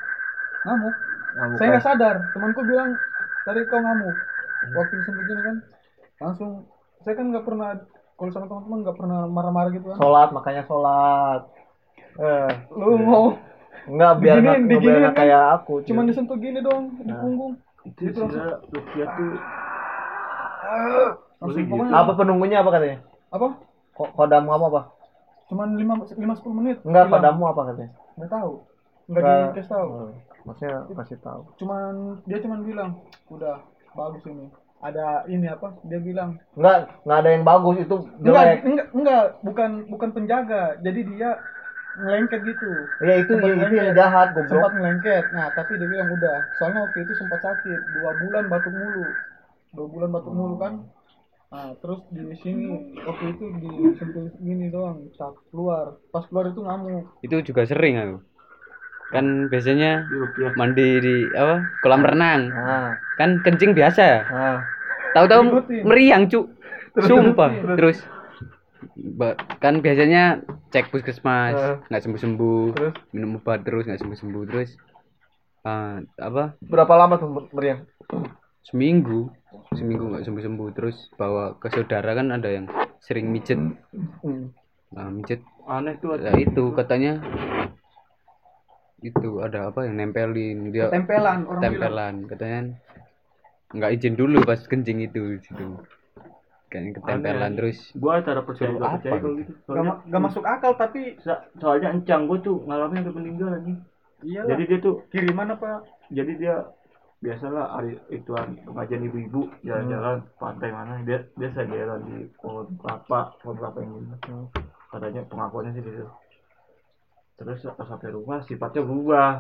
ngamuk 0.63 0.95
Ngamuk 1.33 1.57
saya 1.57 1.67
kan? 1.67 1.73
nggak 1.73 1.85
sadar 1.85 2.17
temanku 2.33 2.61
bilang 2.65 2.91
tadi 3.43 3.61
kau 3.67 3.81
ngamuk 3.81 4.17
waktu 4.73 4.93
disentuh 5.01 5.25
gini 5.25 5.43
kan 5.43 5.57
langsung 6.21 6.51
saya 7.03 7.15
kan 7.19 7.27
nggak 7.33 7.45
pernah 7.45 7.69
kalau 8.15 8.31
sama 8.31 8.47
teman-teman 8.47 8.79
nggak 8.87 8.97
pernah 9.01 9.21
marah-marah 9.27 9.71
gitu 9.75 9.87
kan 9.91 9.97
Sholat 9.99 10.29
makanya 10.31 10.63
sholat. 10.69 11.41
Eh, 12.21 12.51
lu 12.77 12.95
mau 13.01 13.25
enggak 13.89 14.13
biar 14.21 14.37
Diginiin, 14.39 14.63
nggak 14.69 14.81
biar 14.85 14.95
nggak 15.03 15.15
kan? 15.17 15.21
kayak 15.25 15.43
aku. 15.59 15.73
cuy. 15.83 15.87
cuman 15.91 16.05
disentuh 16.07 16.37
gini 16.39 16.59
dong 16.63 16.83
di 17.03 17.11
Nah. 17.11 17.19
punggung 17.19 17.53
Itu 17.83 18.15
Itu 18.15 18.19
langsung 18.23 18.43
tuh 18.47 18.55
langsung 21.43 21.63
gitu. 21.67 21.67
pokoknya 21.75 21.95
apa 21.99 22.13
penunggunya 22.15 22.57
apa 22.63 22.71
katanya? 22.71 22.99
apa 23.33 23.47
Kok 23.93 24.09
kodamu 24.15 24.51
apa 24.55 24.67
apa? 24.71 24.83
cuman 25.51 25.69
lima 25.77 25.95
lima 26.17 26.35
sepuluh 26.39 26.55
menit 26.63 26.77
Enggak 26.87 27.11
kodamu 27.11 27.43
apa 27.51 27.61
katanya? 27.73 27.91
nggak 28.21 28.31
tahu 28.31 28.53
nggak 29.13 29.23
dikasih 29.53 29.69
tahu. 29.69 29.89
Maksudnya 30.43 30.79
kasih 30.99 31.19
tahu. 31.23 31.41
cuman 31.61 31.93
dia 32.27 32.39
cuman 32.43 32.61
bilang 32.67 32.91
udah 33.31 33.63
bagus 33.95 34.25
ini. 34.27 34.47
Ada 34.83 35.31
ini 35.31 35.47
apa? 35.47 35.79
Dia 35.87 36.03
bilang 36.03 36.43
Enggak, 36.59 36.91
enggak 37.07 37.19
ada 37.23 37.31
yang 37.31 37.45
bagus 37.47 37.77
itu 37.79 37.97
enggak 38.19 38.43
jelek. 38.43 38.59
enggak 38.67 38.87
enggak 38.91 39.25
bukan 39.47 39.71
bukan 39.87 40.09
penjaga. 40.11 40.63
Jadi 40.83 41.01
dia 41.15 41.31
ngelengket 42.03 42.41
gitu. 42.43 42.71
Ya 43.05 43.15
itu 43.23 43.33
Sempat 43.39 43.53
itu 43.63 43.75
yang 43.79 43.95
jahat 43.95 44.29
goblok. 44.35 44.51
sempat 44.51 44.73
ngelengket. 44.75 45.25
Nah 45.31 45.47
tapi 45.55 45.73
dia 45.79 45.87
bilang 45.87 46.09
udah. 46.11 46.37
Soalnya 46.59 46.81
waktu 46.91 46.99
itu 47.07 47.13
sempat 47.15 47.39
sakit 47.39 47.81
dua 47.95 48.11
bulan 48.19 48.45
batuk 48.51 48.75
mulu. 48.75 49.05
Dua 49.71 49.87
bulan 49.87 50.09
batuk 50.11 50.35
mulu 50.35 50.55
kan. 50.59 50.75
Nah 51.53 51.69
terus 51.79 52.01
di 52.11 52.35
sini 52.43 52.67
waktu 53.07 53.25
itu 53.39 53.45
disentuh 53.63 54.27
gini 54.43 54.67
doang 54.67 55.07
tak 55.15 55.37
keluar. 55.55 56.01
Pas 56.11 56.27
keluar 56.27 56.51
itu 56.51 56.59
ngamuk. 56.59 57.07
Itu 57.23 57.39
juga 57.47 57.63
sering 57.71 57.95
aku 58.03 58.17
kan 59.13 59.53
biasanya 59.53 60.09
di 60.09 60.17
Rukia. 60.17 60.49
mandi 60.57 60.89
di 60.99 61.15
apa 61.37 61.69
kolam 61.85 62.03
renang. 62.03 62.49
Nah, 62.49 62.97
kan 63.21 63.39
kencing 63.45 63.77
biasa. 63.77 64.03
Ya 64.03 64.17
nah. 64.33 64.59
tahu-tahu 65.13 65.69
meriang 65.85 66.27
cuk. 66.27 66.49
Sumpah 66.93 67.77
terus 67.77 68.01
ba- 69.17 69.37
kan 69.61 69.81
biasanya 69.81 70.41
cek 70.73 70.89
puskesmas 70.89 71.57
Eh. 71.57 71.77
nggak 71.89 72.03
sembuh 72.03 72.21
sembuh 72.21 72.65
Terus? 72.77 72.95
Minum 73.13 73.41
obat 73.41 73.65
terus 73.65 73.85
nggak 73.85 74.01
sembuh 74.01 74.19
sembuh 74.19 74.43
terus. 74.49 74.71
Ah, 75.63 76.03
apa? 76.19 76.57
Berapa 76.59 76.93
lama 76.97 77.21
tuh 77.21 77.29
meriang? 77.53 77.87
seminggu. 78.63 79.29
Seminggu 79.77 80.05
nggak 80.09 80.25
sembuh 80.25 80.43
sembuh 80.43 80.69
terus 80.73 80.97
bawa 81.15 81.59
ke 81.59 81.69
saudara 81.69 82.15
kan 82.15 82.31
ada 82.33 82.49
yang 82.49 82.67
sering 83.03 83.29
mijet. 83.29 83.59
Hmm. 84.25 84.55
nah 84.93 85.09
mijet. 85.09 85.41
Aneh 85.65 85.97
tuh. 85.99 86.19
ya 86.19 86.35
itu 86.37 86.75
katanya 86.75 87.23
itu 89.03 89.43
ada 89.43 89.69
apa 89.69 89.85
yang 89.85 89.99
nempelin? 89.99 90.71
Dia 90.71 90.89
tempelan 90.89 91.45
orang 91.45 91.61
bilang. 91.61 91.75
tempelan 91.75 92.15
katanya. 92.31 92.61
Nggak 93.73 93.91
izin 93.99 94.15
dulu 94.15 94.39
pas 94.47 94.61
kencing 94.63 94.99
itu 95.03 95.43
situ. 95.43 95.67
Kayaknya 96.71 96.91
ketempelan 97.03 97.43
Aneh. 97.53 97.57
terus. 97.59 97.79
Gua 97.99 98.23
cara 98.25 98.41
percaya 98.41 98.73
gak 98.73 98.93
percaya 99.03 99.13
kalau 99.21 99.37
gitu? 99.37 99.53
gitu. 99.53 99.71
Gak, 99.77 99.97
gak 100.09 100.23
masuk 100.23 100.45
akal 100.47 100.73
tapi 100.79 101.01
so- 101.21 101.45
soalnya 101.61 101.93
encang 101.93 102.25
gua 102.31 102.39
tuh 102.41 102.65
ngalamin 102.65 103.05
sampai 103.05 103.17
meninggal 103.21 103.49
anjing. 103.61 103.79
Iya 104.23 104.41
jadi 104.47 104.63
dia 104.71 104.79
tuh 104.79 104.95
kiriman 105.11 105.53
apa? 105.53 105.83
Jadi 106.09 106.33
dia 106.39 106.63
biasalah 107.23 107.79
hari 107.79 107.99
itu 108.11 108.31
hari 108.35 108.59
pengajian 108.67 109.07
ibu-ibu 109.07 109.47
jalan-jalan 109.63 110.27
pantai 110.43 110.75
mana 110.75 110.99
dia 111.07 111.23
dia 111.39 111.55
jalan 111.55 112.03
di 112.03 112.27
pohon 112.43 112.67
kelapa 112.83 113.39
pohon 113.39 113.57
kelapa 113.63 113.79
yang 113.79 113.95
ini. 113.95 114.15
Hmm. 114.27 114.47
katanya 114.91 115.23
pengakuannya 115.31 115.71
sih 115.79 115.83
gitu 115.87 116.05
terus 117.37 117.65
pas 117.65 117.87
sampai 117.87 118.13
rumah 118.13 118.45
sifatnya 118.45 118.83
berubah. 118.83 119.31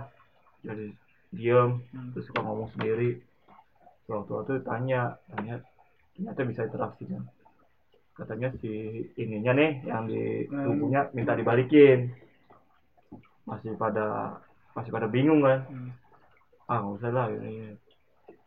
Jadi 0.62 0.94
diem 1.32 1.80
Hmm. 1.90 2.12
terus 2.12 2.28
suka 2.28 2.40
ngomong 2.40 2.70
sendiri. 2.72 3.18
Waktu 4.06 4.30
waktu 4.30 4.52
tanya 4.62 5.16
tanya 5.32 5.62
ternyata 6.12 6.40
bisa 6.44 6.66
interaksi 6.68 7.08
kan 7.08 7.24
katanya 8.12 8.52
si 8.60 8.68
ininya 9.16 9.56
nih 9.56 9.70
yang 9.88 10.04
di 10.04 10.44
Hmm. 10.46 10.64
tubuhnya 10.68 11.08
minta 11.16 11.32
dibalikin. 11.32 12.12
Masih 13.48 13.72
pada 13.74 14.36
masih 14.76 14.92
pada 14.92 15.08
bingung 15.08 15.40
kan? 15.40 15.64
Hmm. 15.66 15.90
ah 16.68 16.78
nggak 16.80 16.94
usah 17.00 17.10
lah 17.10 17.26
ini. 17.32 17.74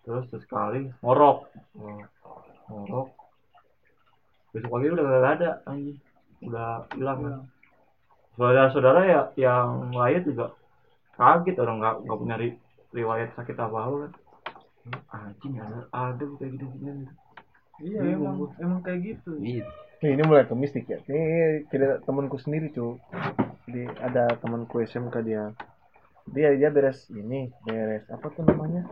Terus 0.05 0.29
sekali 0.29 0.85
ngorok. 1.01 1.49
Oh, 1.81 1.99
ngorok. 2.69 3.09
Besok 4.53 4.71
pagi 4.71 4.87
udah 4.87 5.03
gak 5.03 5.33
ada 5.41 5.49
anjing. 5.65 5.97
Udah 6.45 6.85
hilang 6.93 7.19
kan 7.25 7.33
saudara-saudara 8.35 9.01
ya 9.07 9.21
yang 9.35 9.91
lain 9.91 10.21
juga 10.23 10.45
kaget 11.15 11.55
orang 11.59 11.77
nggak 11.79 11.95
nggak 12.03 12.19
punya 12.19 12.35
ri- 12.35 12.59
riwayat 12.91 13.31
sakit 13.35 13.55
apa 13.55 13.77
apa 13.77 13.95
kan 14.03 14.11
anjing 15.09 15.55
ada 15.57 15.87
ada 15.89 16.23
kayak 16.37 16.51
gitu 16.59 16.65
gini 16.75 17.05
iya 17.81 17.99
Bingung 18.03 18.21
emang 18.21 18.35
gua. 18.37 18.49
emang 18.61 18.79
kayak 18.83 18.99
gitu 19.03 19.31
iya 19.39 19.65
Nih, 20.03 20.11
ini 20.11 20.27
mulai 20.27 20.43
ke 20.43 20.51
mistik 20.53 20.85
ya. 20.91 20.99
Ini 21.07 21.23
cerita 21.71 22.03
temanku 22.03 22.35
sendiri, 22.35 22.67
cu. 22.75 22.99
Jadi 23.65 23.87
ada 24.03 24.27
temanku 24.37 24.83
SMK 24.83 25.15
dia. 25.23 25.55
Dia 26.29 26.51
dia 26.51 26.67
beres 26.69 27.07
ini, 27.09 27.47
beres 27.63 28.03
apa 28.11 28.27
tuh 28.27 28.43
namanya? 28.43 28.85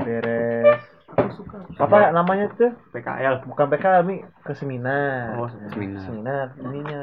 Beres 0.00 0.82
aku 1.14 1.30
suka 1.36 1.68
apa 1.78 2.10
namanya 2.10 2.48
tuh? 2.56 2.72
PKL 2.90 3.44
Bukan 3.44 3.66
PK, 3.70 3.86
mi 4.08 4.24
ke 4.40 4.56
seminar. 4.56 5.36
oh 5.36 5.52
seminar 5.52 6.00
Seminar 6.00 6.46
ininya. 6.56 7.02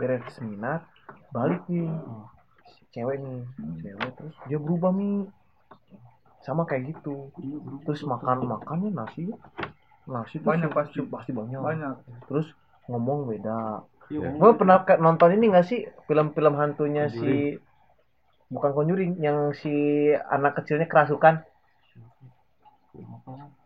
Beres 0.00 0.24
seminar, 0.32 0.88
balik 1.28 1.60
nih. 1.68 1.92
Si 2.72 2.82
cewek 2.90 3.20
nih, 3.20 3.44
cewek 3.84 4.10
terus 4.16 4.34
dia 4.48 4.56
berubah 4.56 4.90
mi. 4.90 5.28
Sama 6.40 6.64
kayak 6.64 6.96
gitu. 6.96 7.28
Terus 7.84 8.00
makan 8.08 8.48
makannya 8.48 8.96
nasi 8.96 9.28
nasi 10.08 10.40
tuh 10.40 10.48
Banyak 10.48 10.72
pasti. 10.72 11.04
pasti 11.04 11.30
banyak. 11.30 11.60
banyak 11.60 11.94
Terus 12.26 12.48
ngomong 12.88 13.28
beda. 13.28 13.84
Iya, 14.10 14.34
Lo 14.40 14.56
pernah 14.58 14.82
nonton 14.98 15.36
ini 15.38 15.52
gak 15.54 15.68
sih 15.70 15.86
film-film 16.08 16.58
hantunya 16.58 17.06
si 17.06 17.54
bukan 18.50 18.74
Conjuring 18.74 19.22
yang 19.22 19.54
si 19.54 19.70
anak 20.10 20.58
kecilnya 20.58 20.90
kerasukan 20.90 21.46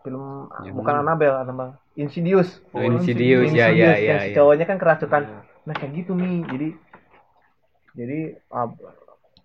film 0.05 0.53
Yang 0.61 0.75
bukan? 0.77 0.95
Annabelle 1.01 1.37
Annabelle 1.41 1.81
Insidious 1.97 2.61
Oh, 2.77 2.85
Insidious 2.85 3.49
ya 3.57 3.73
ya 3.73 3.97
ya 3.97 4.05
yang 4.05 4.19
si 4.21 4.31
ya 4.31 4.37
cowoknya 4.37 4.69
kan 4.69 4.77
kerasukan 4.77 5.23
nah 5.65 5.75
kayak 5.77 5.93
gitu 5.97 6.13
nih 6.13 6.45
jadi 6.49 6.69
jadi 7.95 8.21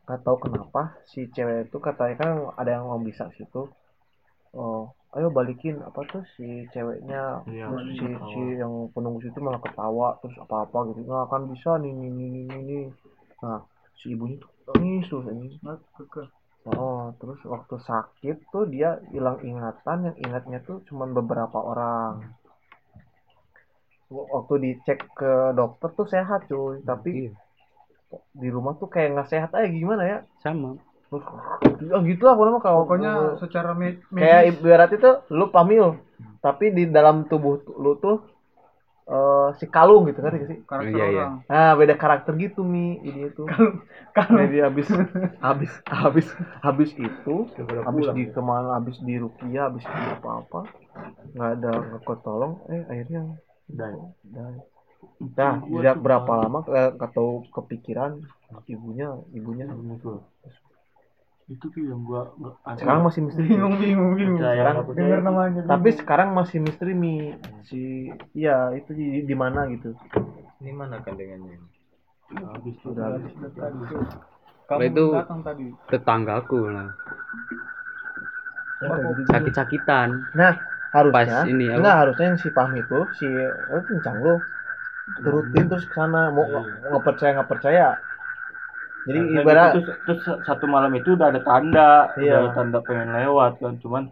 nggak 0.10 0.26
tahu 0.26 0.38
kenapa 0.50 0.98
si 1.06 1.30
cewek 1.30 1.70
itu 1.70 1.78
katanya 1.78 2.16
kan 2.18 2.32
ada 2.58 2.82
yang 2.82 2.90
mau 2.90 2.98
bisa 2.98 3.30
situ. 3.38 3.70
Oh 4.58 4.90
ayo 5.14 5.30
balikin 5.30 5.78
apa 5.86 6.02
tuh 6.10 6.26
si 6.34 6.66
ceweknya. 6.74 7.46
Iya, 7.46 7.70
terus 7.70 7.86
si, 7.94 8.06
ketawa. 8.10 8.30
si 8.34 8.42
yang 8.58 8.74
penunggu 8.90 9.22
situ 9.22 9.38
malah 9.38 9.62
ketawa 9.62 10.18
terus 10.26 10.34
apa 10.42 10.66
apa 10.66 10.78
gitu. 10.90 11.06
Nggak 11.06 11.26
akan 11.30 11.42
bisa 11.54 11.78
nih 11.78 11.94
nih 11.94 12.10
nih 12.10 12.30
nih, 12.34 12.46
nih, 12.66 12.86
nah 13.46 13.62
si 14.02 14.18
ibunya 14.18 14.42
tuh 14.42 14.74
nangis 14.74 15.06
tuh 15.14 15.22
ini 15.30 15.60
oh 16.70 17.14
terus 17.22 17.40
waktu 17.46 17.76
sakit 17.84 18.38
tuh 18.50 18.66
dia 18.68 19.00
hilang 19.14 19.40
ingatan 19.44 20.12
yang 20.12 20.18
ingatnya 20.18 20.60
tuh 20.64 20.82
cuman 20.88 21.12
beberapa 21.16 21.60
orang 21.60 22.34
waktu 24.10 24.54
dicek 24.66 25.00
ke 25.20 25.32
dokter 25.60 25.90
tuh 25.98 26.08
sehat 26.14 26.40
cuy. 26.50 26.76
Tapi 26.90 27.10
Iya, 27.14 27.32
di 28.42 28.48
rumah 28.50 28.74
tuh 28.80 28.90
kayak 28.90 29.10
nggak 29.14 29.30
sehat 29.30 29.50
aja 29.54 29.68
gimana 29.70 30.04
ya? 30.12 30.18
Sama. 30.42 30.70
Terus 31.10 31.26
ya 31.90 31.98
gitu 32.06 32.22
lah 32.26 32.34
pokoknya 32.38 32.62
kalau 32.62 32.82
pokoknya 32.86 33.12
secara 33.42 33.72
med 33.74 33.94
kayak 34.14 34.42
ibarat 34.54 34.90
itu 34.98 35.10
lu 35.34 35.46
pamil. 35.50 35.86
Tapi 36.46 36.66
di 36.72 36.84
dalam 36.88 37.26
tubuh 37.30 37.60
lu 37.84 37.92
tuh 38.00 38.16
eh, 39.10 39.48
si 39.60 39.66
kalung 39.76 40.04
gitu 40.10 40.20
kan 40.26 40.32
sih? 40.50 40.60
Karakter 40.70 40.98
Iya, 40.98 41.06
iya. 41.14 41.26
orang. 41.26 41.34
Nah 41.50 41.70
beda 41.80 41.96
karakter 41.98 42.34
gitu 42.38 42.62
mi 42.66 42.98
ini 43.02 43.22
itu. 43.30 43.44
Kalau 44.16 44.40
jadi 44.46 44.58
habis 44.70 44.88
habis 45.46 45.72
habis 45.88 46.28
habis 46.66 46.92
itu 46.98 47.36
habis 47.88 48.06
di 48.16 48.24
ke 48.28 48.42
mana 48.44 48.76
habis 48.78 48.98
di 49.08 49.16
rukia 49.24 49.62
habis 49.72 49.84
di 49.86 50.02
apa 50.16 50.30
apa 50.44 50.60
nggak 51.36 51.50
ada 51.58 51.72
nggak 51.88 52.02
ketolong 52.08 52.54
eh 52.74 52.82
akhirnya 52.92 53.22
Dan 53.70 53.94
dan 54.26 54.54
nah 55.38 55.64
tidak 55.64 55.96
berapa 56.04 56.32
lama 56.44 56.60
tahu 57.14 57.48
kepikiran 57.54 58.20
ibunya 58.68 59.16
ibunya. 59.32 59.66
Muncul 59.70 60.26
itu 61.50 61.66
tuh 61.66 61.82
yang 61.82 62.06
gua 62.06 62.30
sekarang 62.78 63.02
masih 63.10 63.26
misteri. 63.26 63.50
Bingung 63.50 63.76
bingung 63.82 64.14
bingung. 64.14 64.38
Sekarang 64.38 64.86
denger 64.94 65.20
namanya 65.26 65.62
tapi 65.66 65.90
sekarang 65.98 66.30
masih 66.38 66.62
misteri 66.62 66.94
mi. 66.94 67.34
Si 67.66 68.14
iya 68.38 68.70
itu 68.78 68.94
di, 68.94 69.26
di 69.26 69.34
mana 69.34 69.66
gitu. 69.74 69.98
Ini 70.62 70.72
mana 70.78 71.02
kandengannya? 71.02 71.58
habis 72.30 72.78
tuh 72.86 72.94
udah 72.94 73.18
habis 73.18 73.34
bingung. 73.34 74.06
Kalau 74.70 74.82
kamu 74.86 74.94
itu- 74.94 75.14
datang 75.18 75.42
tadi. 75.42 75.66
tetanggaku 75.90 76.62
lah. 76.70 76.90
Sakit-sakitan. 79.26 80.30
Nah 80.38 80.54
harusnya 80.96 81.26
Pas 81.26 81.44
ini, 81.52 81.66
apa? 81.78 81.78
enggak 81.78 81.96
harusnya 82.00 82.26
yang 82.30 82.40
si 82.44 82.50
Fahmi 82.58 82.78
itu 82.86 82.96
si 83.20 83.26
oh, 83.74 83.82
kencang 83.90 84.18
lo 84.26 84.34
turutin 85.24 85.66
terus 85.70 85.86
ke 85.90 85.94
sana 86.00 86.20
mau 86.36 86.46
nggak 86.90 87.04
percaya 87.08 87.32
nggak 87.36 87.52
percaya 87.54 87.84
jadi 89.08 89.20
Nah, 89.34 89.42
ibarat 89.42 89.70
terus, 89.74 89.88
terus 90.06 90.22
satu 90.48 90.66
malam 90.74 90.92
itu 91.00 91.10
udah 91.18 91.28
ada 91.32 91.42
tanda 91.48 91.90
Iya. 92.20 92.32
udah 92.32 92.38
ada 92.42 92.50
tanda 92.58 92.78
pengen 92.88 93.10
lewat 93.18 93.52
kan 93.64 93.74
cuman 93.84 94.04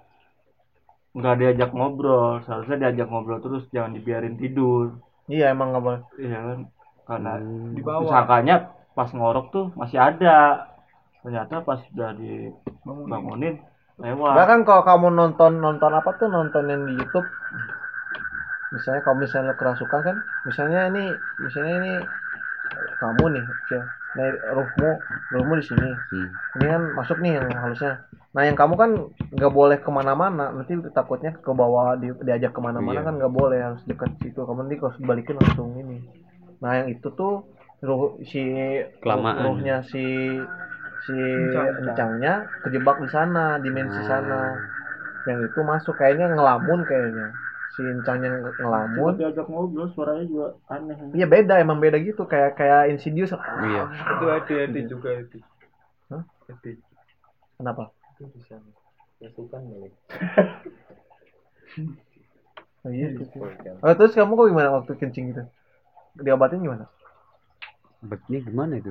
nggak 1.18 1.36
diajak 1.40 1.70
ngobrol. 1.78 2.32
Seharusnya 2.46 2.78
diajak 2.82 3.08
ngobrol 3.10 3.40
terus 3.46 3.64
jangan 3.76 3.92
dibiarin 3.98 4.36
tidur. 4.42 4.86
Iya 5.34 5.46
emang 5.54 5.68
nggak 5.72 5.84
boleh. 5.86 6.02
Iya 6.24 6.38
kan? 6.48 6.60
Karena 7.08 7.32
Hmm. 7.40 7.76
di 7.76 7.82
bawah. 7.88 8.04
Disangkanya 8.06 8.56
pas 8.98 9.10
ngorok 9.18 9.46
tuh 9.56 9.66
masih 9.80 10.00
ada. 10.08 10.36
Ternyata 11.24 11.56
pas 11.68 11.80
udah 11.94 12.10
bangun 12.86 13.06
dibangunin 13.06 13.56
lewat. 13.98 14.34
Bahkan 14.38 14.60
kalau 14.64 14.84
kamu 14.86 15.08
nonton 15.14 15.52
nonton 15.58 15.92
apa 15.94 16.10
tuh? 16.16 16.30
Nonton 16.30 16.70
yang 16.70 16.86
di 16.86 16.94
YouTube. 16.96 17.28
Misalnya 18.68 19.02
kalau 19.02 19.18
misalnya 19.24 19.52
lo 19.52 19.56
kerasukan 19.56 20.00
kan 20.04 20.16
misalnya 20.44 20.92
ini 20.92 21.16
misalnya 21.40 21.74
ini 21.80 21.94
kamu 23.00 23.24
nih 23.34 23.46
Cil. 23.72 23.84
nah 24.18 24.28
ruhmu 24.52 24.90
ruhmu 25.32 25.54
di 25.56 25.66
sini. 25.66 25.90
Hmm. 26.12 26.28
ini 26.58 26.66
kan 26.68 26.84
masuk 26.98 27.18
nih 27.22 27.38
yang 27.38 27.48
harusnya 27.54 28.02
nah 28.36 28.44
yang 28.46 28.58
kamu 28.60 28.74
kan 28.78 28.92
nggak 29.34 29.54
boleh 29.56 29.78
ke 29.80 29.90
mana-mana. 29.90 30.52
Nanti 30.52 30.76
takutnya 30.92 31.32
ke 31.34 31.52
bawah 31.54 31.96
di, 31.96 32.12
diajak 32.22 32.52
ke 32.54 32.60
mana-mana 32.62 33.02
Iya. 33.02 33.08
kan 33.08 33.14
nggak 33.18 33.34
boleh. 33.34 33.60
Harus 33.72 33.82
dekat 33.88 34.14
situ. 34.20 34.38
Kamu 34.38 34.68
nanti 34.68 34.76
kalau 34.78 34.94
balikin 35.00 35.40
langsung 35.40 35.72
ini. 35.80 36.04
Nah 36.60 36.72
yang 36.84 36.92
itu 36.92 37.08
tuh 37.16 37.48
ruh 37.80 38.20
si 38.26 38.42
Kelamaan. 39.00 39.48
ruhnya 39.48 39.80
si 39.86 40.02
si 41.04 41.14
Encang. 41.14 41.84
encangnya 41.84 42.34
kejebak 42.62 43.00
di 43.00 43.08
sana 43.08 43.58
dimensi 43.58 44.00
Oh. 44.02 44.06
sana 44.06 44.60
yang 45.24 45.44
itu 45.44 45.60
masuk 45.60 45.96
kayaknya 45.96 46.32
ngelamun 46.32 46.84
kayaknya 46.84 47.36
si 47.70 47.84
encangnya 47.84 48.32
nge- 48.32 48.56
Cuma 48.56 48.88
ngelamun 48.88 49.12
diajak 49.20 49.46
ngobrol 49.46 49.88
suaranya 49.92 50.24
juga 50.26 50.46
aneh 50.68 50.96
iya 51.14 51.26
beda 51.26 51.60
emang 51.60 51.78
beda 51.78 52.00
gitu 52.00 52.24
kayak 52.24 52.56
kayak 52.56 52.90
insidious 52.90 53.32
Iya. 53.34 53.84
Itu 54.18 54.26
hati-hati 54.26 54.80
juga 54.88 55.10
itu. 55.14 55.38
Hah? 56.10 56.24
Hati. 56.48 56.80
kenapa 57.56 57.92
Itu 58.16 58.24
bisa 58.34 58.56
masukan 59.20 59.62
balik. 59.68 59.94
oh, 62.86 62.90
iya 62.90 63.08
gitu. 63.14 63.38
Oh, 63.84 63.94
terus 63.94 64.14
kamu 64.16 64.34
kok 64.34 64.48
gimana 64.50 64.70
waktu 64.74 64.92
kencing 64.96 65.26
gitu? 65.34 65.44
Diobatin 66.18 66.64
gimana? 66.64 66.86
Obatnya 68.02 68.40
gimana 68.42 68.74
itu? 68.78 68.90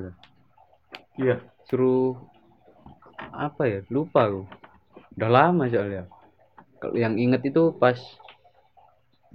Iya 1.19 1.37
Suruh 1.67 2.15
apa 3.35 3.67
ya? 3.67 3.79
Lupa 3.91 4.23
aku. 4.31 4.47
Udah 5.19 5.29
lama 5.29 5.67
soalnya. 5.67 6.07
Kalau 6.79 6.95
yang 6.95 7.19
inget 7.19 7.43
itu 7.43 7.75
pas 7.75 7.97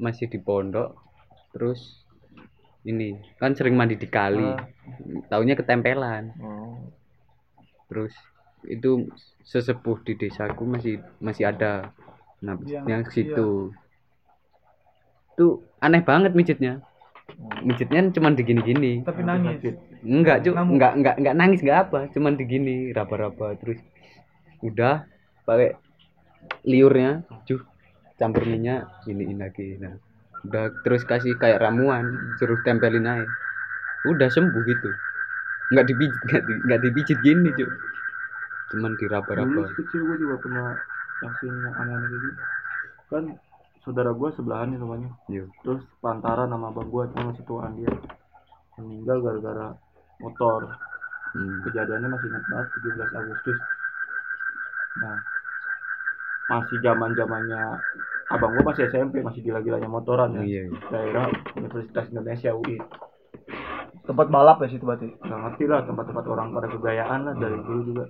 masih 0.00 0.32
di 0.32 0.40
pondok, 0.40 0.96
terus 1.52 2.06
ini 2.88 3.20
kan 3.36 3.52
sering 3.52 3.76
mandi 3.76 4.00
di 4.00 4.08
kali. 4.08 4.48
Ah. 4.48 4.64
Taunya 5.28 5.52
ketempelan. 5.58 6.32
Oh. 6.40 6.88
terus 7.92 8.16
itu 8.64 9.04
sesepuh 9.44 10.00
di 10.00 10.16
desaku 10.16 10.64
masih 10.64 11.04
masih 11.20 11.44
ada 11.52 11.92
nah 12.40 12.56
Yang- 12.64 12.88
yang, 12.88 13.02
situ 13.12 13.68
tuh 15.36 15.60
aneh 15.76 16.00
banget 16.00 16.32
mijitnya 16.32 16.80
mijitnya 17.60 18.08
cuman 18.16 18.32
digini-gini 18.32 19.04
tapi 19.04 19.20
nangis 19.28 19.76
enggak 20.02 20.44
cuk 20.44 20.54
enggak 20.54 20.92
enggak 20.98 21.14
enggak 21.18 21.34
nangis 21.38 21.60
enggak 21.62 21.88
apa. 21.88 22.10
Cuman 22.10 22.34
digini 22.36 22.90
raba-raba 22.90 23.54
terus 23.58 23.78
udah 24.62 25.06
pakai 25.46 25.74
liurnya 26.66 27.26
cuh 27.46 27.62
campur 28.18 28.46
minyak 28.46 28.90
iniin 29.06 29.38
lagi. 29.42 29.78
Nah 29.78 29.98
udah 30.42 30.74
terus 30.82 31.06
kasih 31.06 31.38
kayak 31.38 31.62
ramuan 31.62 32.34
suruh 32.34 32.58
tempelin 32.60 33.06
aja 33.06 33.30
udah 34.02 34.28
sembuh 34.28 34.62
gitu. 34.66 34.90
Nggak 35.70 35.86
dipijit 35.88 36.20
nggak, 36.26 36.42
di, 36.44 36.52
nggak 36.66 36.80
dipijit 36.82 37.18
gini 37.22 37.50
cuy 37.54 37.70
cuman 38.72 38.96
diraba-raba. 38.96 39.68
Kecil 39.76 40.00
gue 40.00 40.16
juga 40.16 40.40
pernah 40.40 40.68
nyaksiin 41.20 41.60
yang 41.60 41.76
aneh-aneh 41.76 42.08
gitu 42.08 42.28
kan 43.12 43.36
saudara 43.84 44.16
gue 44.16 44.28
sebelahan 44.32 44.72
nih 44.72 44.80
rumahnya 44.80 45.10
terus 45.60 45.84
pantaran 46.00 46.48
nama 46.48 46.72
abang 46.72 46.88
gue 46.88 47.02
cuma 47.12 47.30
masih 47.30 47.44
tuaan 47.44 47.76
dia. 47.76 47.92
Meninggal 48.80 49.20
gara-gara 49.20 49.76
motor. 50.22 50.78
Hmm. 51.32 51.64
kejadiannya 51.64 52.12
masih 52.12 52.28
ingat 52.28 52.44
banget 52.44 52.68
17 52.76 53.08
Agustus. 53.08 53.58
Nah 55.00 55.16
masih 56.44 56.76
zaman 56.84 57.16
zamannya 57.16 57.80
abang 58.28 58.52
gue 58.52 58.64
masih 58.64 58.92
SMP 58.92 59.24
masih 59.24 59.40
gila-gilanya 59.40 59.88
motoran 59.88 60.36
ya. 60.36 60.44
Iya 60.44 60.62
iya. 60.68 60.78
daerah 60.92 61.32
Universitas 61.56 62.12
Indonesia 62.12 62.52
UI 62.52 62.76
Tempat 64.04 64.28
balap 64.28 64.60
ya 64.60 64.68
situ 64.68 64.84
berarti. 64.84 65.08
nggak 65.08 65.40
ngerti 65.40 65.64
lah 65.70 65.80
tempat-tempat 65.88 66.24
orang 66.28 66.48
pada 66.52 66.68
kegayaan 66.68 67.20
lah 67.24 67.34
dari 67.38 67.56
dulu 67.64 67.80
juga. 67.86 68.04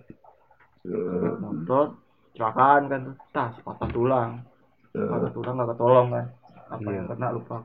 Motor 1.39 1.87
kecelakaan 2.33 2.83
kan 2.91 3.03
tas 3.31 3.55
patah 3.63 3.91
tulang. 3.95 4.31
Patah 4.91 5.31
tulang 5.31 5.55
nggak 5.55 5.71
ketolong 5.77 6.09
kan. 6.11 6.27
Apa 6.75 6.89
yang 6.91 7.07
kena 7.07 7.29
lupa. 7.31 7.63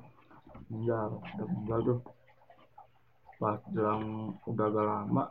Meninggal 0.70 1.18
udah 1.18 1.46
meninggal 1.48 1.80
tuh 1.82 1.98
pas 3.38 3.62
jelang 3.70 4.34
udah 4.50 4.66
agak 4.66 4.86
lama 4.86 5.24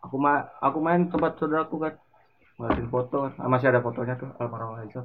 aku 0.00 0.16
ma 0.16 0.48
aku 0.60 0.78
main 0.80 1.08
tempat 1.08 1.36
saudaraku 1.36 1.76
kan. 1.80 1.94
Ngeliatin 2.56 2.88
foto 2.92 3.16
kan. 3.28 3.32
Ah, 3.40 3.48
masih 3.48 3.72
ada 3.72 3.80
fotonya 3.84 4.16
tuh 4.16 4.28
almarhum 4.40 4.80
Aisyah. 4.80 5.04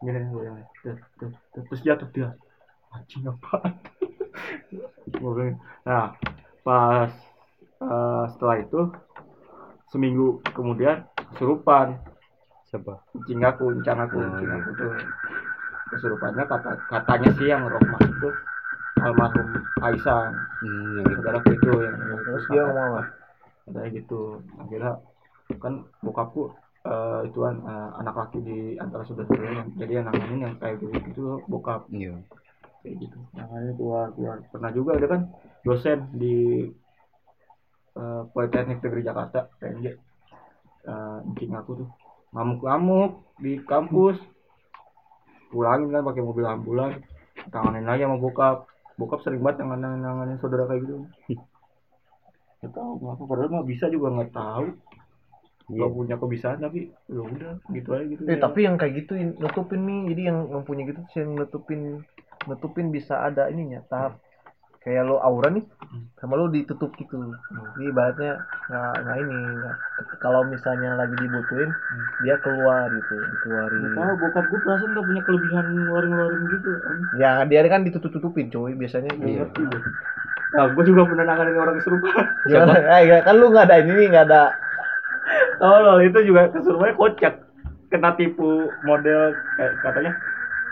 Gini 0.00 0.16
nih 0.16 0.28
gue 0.32 0.42
yang 0.48 0.56
terus 1.52 1.80
jatuh 1.84 2.08
dia 2.14 2.32
anjing 2.90 3.22
bilang, 5.20 5.60
nah 5.86 6.16
pas 6.66 7.12
eh, 7.78 8.24
setelah 8.34 8.56
itu 8.58 8.80
seminggu 9.92 10.42
kemudian 10.56 11.06
kesurupan. 11.34 12.00
Siapa? 12.70 13.02
Kucing 13.14 13.42
aku, 13.42 13.74
incang 13.74 13.98
aku, 13.98 14.18
kucing 14.18 14.50
aku 14.50 14.70
tuh. 14.78 14.92
Kesurupannya 15.90 16.46
kata 16.46 16.70
katanya 16.86 17.30
sih 17.34 17.46
yang 17.50 17.66
roh 17.66 17.82
masuk 17.82 18.14
tuh 18.22 18.34
almarhum 19.00 19.48
Aisyah. 19.80 20.32
Hmm, 20.60 21.00
yang 21.00 21.06
itu. 21.08 21.14
saudaraku 21.20 21.48
itu 21.56 21.72
yang 21.80 21.96
Terus 22.20 22.44
dia 22.52 22.62
ngomong 22.68 22.86
apa? 22.94 23.02
katanya 23.70 23.88
gitu. 23.94 24.20
Akhirnya 24.58 24.92
kan 25.58 25.74
bokapku 26.02 26.42
eh, 26.86 27.20
itu 27.28 27.38
kan 27.40 27.54
eh, 27.64 27.90
anak 28.00 28.14
laki 28.16 28.38
di 28.42 28.58
antara 28.78 29.02
saudara-saudaranya 29.06 29.64
jadi 29.78 29.92
yang 30.00 30.06
nanganin 30.10 30.40
yang 30.46 30.54
kayak 30.60 30.78
gitu 30.82 30.96
itu 31.00 31.22
bokap. 31.48 31.86
Iya. 31.90 32.18
Kayak 32.84 32.94
gitu. 33.08 33.18
Nanganin 33.36 33.72
keluar 33.76 34.06
keluar. 34.14 34.36
Pernah 34.50 34.70
juga 34.74 34.90
ada 34.96 35.06
kan 35.08 35.20
dosen 35.64 35.98
di 36.14 36.68
eh, 37.96 38.22
Politeknik 38.30 38.84
Negeri 38.84 39.02
Jakarta 39.04 39.48
PNJ 39.58 39.86
eh 40.80 41.18
incing 41.28 41.52
aku 41.52 41.84
tuh 41.84 41.88
ngamuk-ngamuk 42.32 43.36
di 43.40 43.60
kampus. 43.64 44.16
Pulangin 45.50 45.90
kan 45.90 46.06
pakai 46.06 46.22
mobil 46.22 46.46
ambulan 46.46 47.02
tanganin 47.50 47.90
aja 47.90 48.06
sama 48.06 48.22
bokap 48.22 48.69
bokap 49.00 49.24
sering 49.24 49.40
banget 49.40 49.64
nanganin 49.64 50.04
nanganin 50.04 50.36
saudara 50.44 50.68
kayak 50.68 50.84
gitu. 50.84 51.08
Nggak 52.60 52.72
tahu 52.76 52.92
kenapa? 53.00 53.22
Padahal 53.24 53.50
mah 53.56 53.64
bisa 53.64 53.88
juga 53.88 54.12
nggak 54.12 54.32
tahu. 54.36 54.66
Iya. 55.70 55.86
nggak 55.86 55.92
punya 55.94 56.16
kebiasaan 56.18 56.58
tapi 56.66 56.80
ya 57.06 57.20
udah 57.22 57.52
gitu 57.70 57.88
aja 57.94 58.04
gitu. 58.10 58.22
Eh 58.26 58.36
ya. 58.36 58.42
tapi 58.42 58.58
yang 58.66 58.74
kayak 58.74 59.06
gitu 59.06 59.12
in- 59.14 59.38
nutupin 59.38 59.86
nih, 59.86 60.00
jadi 60.10 60.22
yang 60.34 60.38
mempunyai 60.50 60.90
gitu 60.90 61.00
tuh 61.06 61.16
yang 61.22 61.30
nutupin 61.38 61.80
nutupin 62.50 62.86
bisa 62.90 63.22
ada 63.22 63.46
ininya 63.46 63.78
tahap 63.86 64.18
kayak 64.80 65.04
lo 65.04 65.20
aura 65.20 65.52
nih 65.52 65.64
sama 66.16 66.40
lo 66.40 66.48
ditutup 66.48 66.96
gitu. 66.96 67.36
Jadi 67.76 67.84
ibaratnya 67.92 68.48
nggak 68.68 68.92
nggak 69.04 69.18
ini 69.20 69.38
nggak. 69.60 69.76
Kalau 70.20 70.48
misalnya 70.48 70.96
lagi 70.96 71.16
dibutuhin 71.20 71.76
dia 72.16 72.40
keluar 72.40 72.88
gitu 72.88 73.20
dikeluarin. 73.28 73.92
Nggak 73.92 74.00
tahu 74.00 74.12
bokap 74.16 74.44
gue 74.48 74.60
perasaan 74.64 74.90
nggak 74.96 75.06
punya 75.06 75.22
kelebihan 75.24 75.66
ngeluarin 75.68 76.10
ngeluarin 76.12 76.42
gitu 76.48 76.70
anjing. 76.88 77.08
ya 77.12 77.44
dia 77.44 77.60
kan 77.68 77.84
ditutup 77.84 78.08
tutupin 78.12 78.48
coy 78.48 78.72
biasanya. 78.72 79.12
Nggak 79.12 79.28
gitu. 79.28 79.38
ngerti 79.44 79.62
gue 79.68 79.80
nah 80.50 80.66
gue 80.66 80.82
juga 80.82 81.06
pernah 81.06 81.24
nanganin 81.30 81.62
orang 81.62 81.76
kesurupan. 81.78 82.24
Gimana? 82.42 82.74
Eh, 82.98 83.02
ya, 83.06 83.22
kan 83.22 83.38
lu 83.38 83.54
nggak 83.54 83.70
ada 83.70 83.76
ini 83.86 83.92
nih 83.94 84.06
nggak 84.10 84.26
ada. 84.26 84.42
Oh 85.62 85.78
loh 85.78 85.98
itu 86.02 86.18
juga 86.26 86.50
kesurupannya 86.50 86.98
kocak. 86.98 87.34
Kena 87.86 88.18
tipu 88.18 88.74
model 88.82 89.38
kayak 89.54 89.78
katanya 89.82 90.12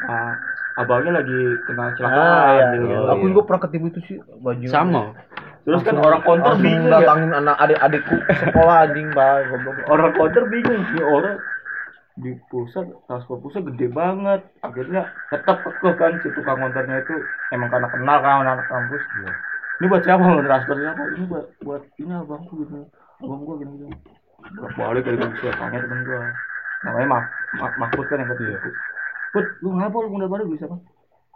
ah, 0.03 0.35
abangnya 0.79 1.13
lagi 1.19 1.39
kena 1.67 1.91
kecelakaan 1.93 2.23
ah 2.23 2.51
ya, 2.55 2.67
gitu. 2.79 2.87
ya. 2.87 2.99
Oh, 3.03 3.11
aku 3.11 3.25
iya. 3.27 3.31
juga 3.35 3.43
pernah 3.51 3.63
ketipu 3.67 3.87
itu 3.91 4.01
sih 4.07 4.17
baju. 4.39 4.67
Sama. 4.71 5.03
Terus 5.67 5.83
kan 5.85 5.97
orang 5.99 6.23
konter 6.23 6.53
bingung 6.63 6.89
ya. 6.89 7.03
datangin 7.03 7.33
anak 7.35 7.57
adik-adikku 7.61 8.17
sekolah 8.47 8.77
anjing 8.89 9.09
bang 9.13 9.43
orang 9.91 10.11
konter 10.17 10.43
bingung 10.49 10.81
sih 10.95 11.03
orang 11.03 11.37
di 12.19 12.31
pusat 12.49 12.87
transport 13.11 13.43
pusat 13.43 13.67
gede 13.75 13.91
banget. 13.91 14.41
Akhirnya 14.63 15.11
tetap 15.35 15.67
kekeh 15.67 15.95
kan 15.99 16.15
si 16.23 16.31
tukang 16.39 16.63
konternya 16.63 17.03
itu. 17.03 17.15
Emang 17.51 17.69
karena 17.75 17.91
kenal 17.91 18.17
kan 18.23 18.47
anak 18.47 18.67
kampus. 18.71 19.03
Ini 19.79 19.87
buat 19.91 20.03
siapa 20.07 20.23
mau 20.23 20.43
transfer 20.43 20.79
siapa 20.79 21.03
ini 21.19 21.25
buat 21.27 21.47
buat 21.67 21.83
ini 21.99 22.13
abangku 22.15 22.55
gitu. 22.63 22.87
Abang 23.19 23.43
gua 23.43 23.59
gini. 23.59 23.75
Gini 23.83 23.95
balik 24.79 25.03
dari 25.03 25.19
bisa 25.19 25.51
tanya 25.59 25.79
temen 25.83 26.07
gua. 26.07 26.23
Namanya 26.87 27.07
Mah 27.11 27.23
Mah 27.59 27.71
Mahfud 27.83 28.07
kan 28.07 28.23
yang 28.23 28.31
ketipu 28.31 28.71
Put, 29.29 29.61
lu 29.61 29.77
ngapa 29.77 29.97
lu 30.01 30.09
muda 30.09 30.27
baru 30.29 30.49
bisa 30.49 30.65
apa 30.65 30.81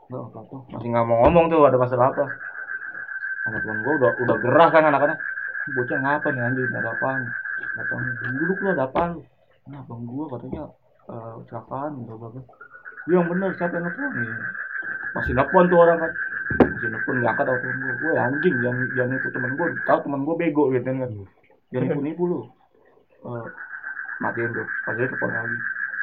nggak 0.08 0.22
apa 0.28 0.38
apa 0.44 0.56
masih 0.76 0.88
nggak 0.92 1.06
mau 1.08 1.18
ngomong 1.24 1.44
tuh 1.48 1.60
ada 1.64 1.78
masalah 1.80 2.12
apa? 2.12 2.24
Anak 3.48 3.60
temen 3.64 3.80
gua 3.80 3.94
udah 4.00 4.10
udah 4.16 4.36
gerah 4.44 4.68
kan 4.68 4.84
anak-anak 4.88 5.18
"Ini 5.68 5.70
bocah 5.76 5.98
ngapa 6.00 6.28
nih 6.32 6.42
anjir 6.42 6.68
ada 6.72 6.92
apaan? 6.92 7.32
Datang 7.76 8.16
duduk 8.20 8.60
lu 8.64 8.68
ada 8.72 8.88
apaan? 8.88 9.20
Nah 9.68 9.80
bang 9.84 10.02
gua 10.04 10.24
katanya 10.36 10.62
eh 11.08 11.32
kecelakaan 11.44 11.92
bla 12.04 12.14
bla 12.16 12.28
bla. 12.32 12.42
Iya, 13.08 13.18
yang 13.18 13.26
bener 13.28 13.50
siapa 13.56 13.76
yang 13.76 13.84
nelfon? 13.88 14.10
Nih 14.16 14.36
masih 15.16 15.32
nelfon 15.36 15.64
tuh 15.68 15.78
orang 15.80 15.98
kan. 16.00 16.12
Masih 16.76 16.88
nelfon 16.92 17.16
ngangkat 17.20 17.44
atau 17.44 17.60
temen 17.60 17.76
gua. 17.80 17.94
Gue 18.00 18.12
anjing 18.16 18.54
jangan 18.64 18.84
jangan 18.96 19.16
itu 19.20 19.28
temen 19.32 19.52
gua. 19.56 19.66
Tahu 19.84 19.98
temen 20.08 20.20
gua 20.24 20.34
bego 20.40 20.64
gitu 20.72 20.86
kan. 20.86 21.10
Jangan 21.72 21.88
nipu 21.88 22.00
nipu 22.04 22.22
lu. 22.28 22.38
Eh, 23.22 23.46
matiin 24.20 24.50
tuh. 24.56 24.68
Pas 24.84 24.92
dia 24.96 25.08
telepon 25.08 25.32
lagi 25.32 25.56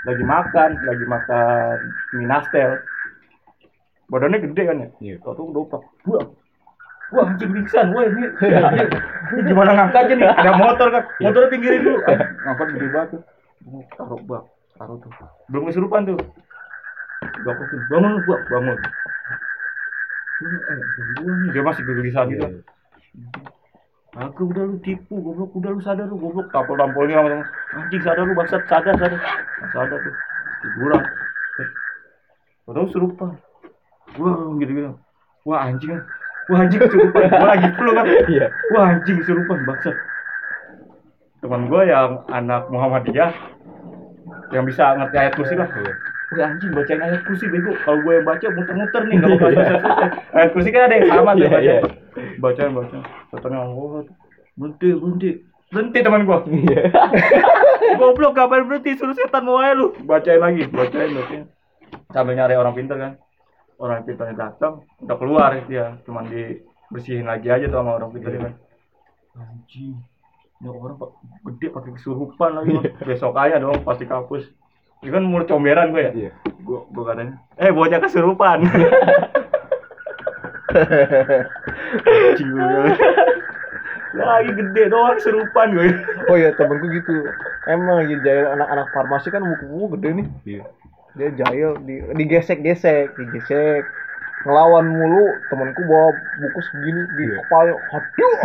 lagi 0.07 0.23
makan 0.23 0.69
lagi 0.87 1.05
makan 1.05 1.75
mie 2.15 2.27
nastel 2.27 2.79
badannya 4.07 4.39
gede 4.41 4.63
kan 4.63 4.77
ya 4.83 4.89
Iya. 4.99 5.15
tau 5.21 5.33
tuh 5.35 5.51
dopak 5.51 5.83
buang 6.07 6.29
Wah 7.09 7.25
anjing 7.25 7.49
pingsan, 7.49 7.89
wah 7.89 8.05
ini, 8.05 8.21
ini 9.33 9.41
gimana 9.49 9.73
ngangkatnya 9.73 10.13
nih? 10.13 10.29
Ada 10.29 10.51
motor 10.61 10.87
kan, 10.93 11.03
motornya 11.17 11.49
pinggirin 11.49 11.81
dulu. 11.81 12.05
Ngangkat 12.45 12.67
gede 12.69 12.87
banget 12.93 13.09
tuh. 13.17 13.21
Gua 13.65 13.81
Taruh 13.97 14.19
bak, 14.29 14.43
taruh 14.77 14.97
tuh. 15.01 15.11
Belum 15.49 15.65
kesurupan 15.65 16.05
tuh. 16.05 16.21
Bangun 17.89 18.21
bangun. 18.45 18.77
Ini, 20.37 20.57
eh, 20.69 20.81
gua 21.17 21.33
nih. 21.33 21.49
Dia 21.49 21.63
masih 21.65 21.81
gegelisan 21.81 22.29
gitu. 22.29 22.61
Aku 24.17 24.49
udah 24.49 24.65
lu 24.65 24.81
tipu, 24.81 25.21
goblok, 25.21 25.53
udah 25.53 25.69
lu 25.69 25.81
sadar 25.85 26.09
lu, 26.09 26.17
goblok, 26.17 26.49
tampol-tampolnya 26.49 27.21
sama. 27.21 27.45
Anjing 27.77 28.01
sadar 28.01 28.25
lu, 28.25 28.33
bangsat, 28.33 28.65
sadar, 28.65 28.97
sadar. 28.97 29.21
Sadar 29.69 29.97
tuh, 30.01 30.15
tiduran. 30.65 31.03
Padahal 32.65 32.89
serupa. 32.89 33.37
Wah, 34.17 34.57
gitu-gitu. 34.57 34.97
Wah, 35.45 35.69
anjing. 35.69 36.01
Wah, 36.49 36.65
anjing 36.65 36.81
kesurupan. 36.81 37.29
Gua 37.29 37.49
lagi 37.53 37.69
flu 37.77 37.89
kan. 37.93 38.05
Iya. 38.25 38.47
Wah, 38.73 38.83
anjing 38.97 39.17
kesurupan, 39.21 39.61
bangsat. 39.69 39.93
Teman 41.45 41.69
gua 41.69 41.85
yang 41.85 42.25
anak 42.33 42.65
Muhammadiyah 42.73 43.31
yang 44.49 44.65
bisa 44.65 44.97
ngerti 44.97 45.15
ayat 45.21 45.33
kursi 45.37 45.53
lah. 45.53 45.69
Wah 46.29 46.45
anjing 46.45 46.71
bacain 46.71 47.01
ayat 47.01 47.21
kursi 47.25 47.45
bego. 47.49 47.73
Kalau 47.81 47.99
gue 48.01 48.13
yang 48.13 48.25
baca 48.25 48.45
muter-muter 48.53 49.01
nih 49.05 49.15
enggak 49.17 49.29
bakal 49.33 49.49
selesai. 49.49 49.81
Ayat 50.29 50.49
kursi 50.53 50.69
kan 50.69 50.81
ada 50.85 50.95
yang 50.95 51.09
sama 51.09 51.31
tuh 51.33 51.41
Iya, 51.41 51.49
baca. 51.49 51.61
iya. 51.65 51.77
Bacaan 52.37 52.71
bacaan. 52.73 53.03
Katanya 53.33 53.57
Allah. 53.65 53.89
Berhenti, 54.53 54.89
berhenti. 54.93 55.29
Berhenti 55.69 55.99
teman 56.01 56.21
gua. 56.23 56.37
Iya. 56.45 56.81
Goblok 57.99 58.33
ngapain 58.33 58.65
berhenti 58.65 58.91
suruh 58.93 59.13
setan 59.13 59.41
mau 59.43 59.57
aja 59.57 59.73
lu. 59.73 59.93
Bacain 60.05 60.37
lagi, 60.37 60.69
bacain, 60.69 61.09
bacain. 61.11 61.43
Sambil 62.09 62.37
nyari 62.37 62.53
orang 62.53 62.73
pintar 62.73 62.97
kan. 62.97 63.13
Orang 63.79 64.03
pintarnya 64.03 64.35
datang, 64.35 64.83
udah 64.99 65.15
keluar 65.15 65.55
dia, 65.63 65.95
cuman 66.03 66.27
dibersihin 66.27 67.23
lagi 67.23 67.47
aja 67.47 67.63
tuh 67.63 67.79
sama 67.79 67.95
orang 67.95 68.11
pintarnya 68.11 68.39
kan. 68.43 68.53
Anjing. 69.33 69.95
ini 70.59 70.67
orang 70.67 70.99
pak 70.99 71.15
gede 71.47 71.71
pakai 71.71 71.91
kesurupan 71.95 72.51
lagi 72.59 72.75
besok 72.99 73.31
aja 73.33 73.55
dong 73.55 73.79
pasti 73.79 74.03
kampus 74.03 74.43
ini 74.99 75.09
kan 75.15 75.23
mulut 75.23 75.47
comberan 75.47 75.95
gue 75.95 76.01
ya? 76.03 76.11
Iya. 76.11 76.31
gue 76.59 76.79
gue 76.91 77.03
katanya. 77.07 77.39
Eh 77.55 77.71
bocah 77.71 77.99
kesurupan. 78.03 78.59
Lagi 84.09 84.51
gede 84.53 84.83
doang 84.89 85.15
kesurupan 85.17 85.67
gue 85.71 85.87
oh 86.27 86.35
iya 86.35 86.51
temenku 86.57 86.91
gitu. 86.91 87.15
Emang 87.69 88.03
lagi 88.03 88.15
jahil 88.25 88.51
anak-anak 88.59 88.87
farmasi 88.91 89.31
kan 89.31 89.41
buku-buku 89.45 89.97
gede 89.97 90.09
nih. 90.19 90.27
Iya. 90.45 90.63
dia 91.17 91.29
jahil 91.41 91.73
di 91.87 92.05
digesek-gesek 92.19 93.15
digesek. 93.17 93.81
Ngelawan 94.45 94.87
mulu 94.87 95.25
temanku 95.51 95.81
bawa 95.83 96.11
buku 96.15 96.59
segini 96.69 97.01
di 97.17 97.23
Iya. 97.27 97.37
kepala 97.43 97.71
aduh 97.91 98.35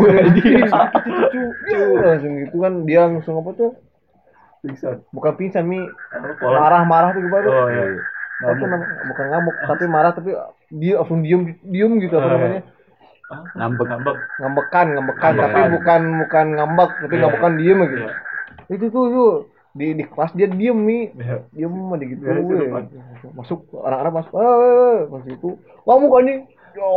sakit 0.70 1.02
itu 1.06 1.22
cucu 1.34 1.80
langsung 1.98 2.32
gitu 2.40 2.56
kan. 2.62 2.72
Dia 2.86 3.00
langsung 3.10 3.42
apa 3.42 3.50
tuh 3.58 3.70
pingsan 4.64 4.96
bukan 5.10 5.32
pingsan 5.36 5.64
mi 5.64 5.84
Apa, 6.08 6.32
pola? 6.34 6.56
marah-marah 6.58 7.12
tuh 7.12 7.20
gimana 7.20 7.46
oh 7.46 7.68
iya 7.68 7.84
Apa 8.40 8.60
namanya? 8.60 8.86
bukan 9.04 9.24
ngamuk 9.30 9.54
tapi 9.62 9.84
marah 9.86 10.10
tapi 10.10 10.30
dia 10.70 10.98
langsung 10.98 11.20
diem 11.20 11.42
diem 11.62 11.92
gitu 11.98 12.14
apa 12.14 12.24
Eh. 12.24 12.32
namanya 12.32 12.62
Ngambek. 13.54 13.86
ngambek 13.88 14.16
ngambekan 14.36 14.86
ngambekan 14.90 15.32
tapi 15.34 15.60
bukan 15.70 16.00
bukan 16.20 16.46
ngambek 16.54 16.90
tapi 16.98 17.14
Iya. 17.14 17.20
ngambekan 17.22 17.52
diem 17.54 17.78
gitu 17.84 17.96
Iya. 17.98 18.10
itu 18.70 18.84
tuh 18.88 19.04
tuh 19.06 19.30
di 19.74 19.86
di 19.92 20.04
kelas 20.04 20.32
dia 20.32 20.46
diem 20.46 20.76
mi 20.76 21.08
Iya. 21.10 21.36
diem 21.50 21.72
mah 21.72 21.98
gitu 21.98 22.20
Ya, 22.20 22.32
itu 22.36 22.52
depan. 22.58 22.82
masuk 23.32 23.60
anak-anak 23.76 24.12
masuk 24.14 24.32
eh 24.34 24.98
masuk 25.08 25.30
itu 25.30 25.48
kamu 25.82 26.06
kan 26.08 26.22
nih 26.24 26.38
Yo, 26.74 26.90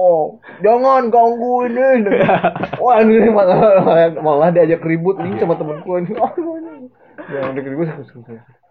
jangan 0.58 1.06
ganggu 1.08 1.70
ini. 1.70 2.10
Wah, 2.82 2.98
ini 2.98 3.30
malah, 3.30 3.78
malah, 3.78 4.10
malah 4.18 4.50
diajak 4.50 4.82
ribut 4.82 5.22
nih 5.22 5.38
sama 5.38 5.54
temanku 5.54 6.02
ini. 6.02 6.18
Aduh, 7.18 7.26
ini. 7.26 7.34
Jangan 7.34 7.52
diajak 7.58 7.72
ribut. 7.74 7.88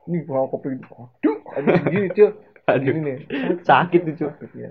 Ini 0.06 0.18
mau 0.31 0.47
kopi. 0.47 0.68
Aduh, 0.78 1.36
aduh 1.59 1.74
gini, 1.93 2.06
Cil. 2.14 2.31
Aduh. 2.66 2.85
Gini 2.86 3.01
nih. 3.02 3.16
Sakit 3.66 4.01
tuh. 4.06 4.31
Sakit 4.31 4.51
ya. 4.55 4.70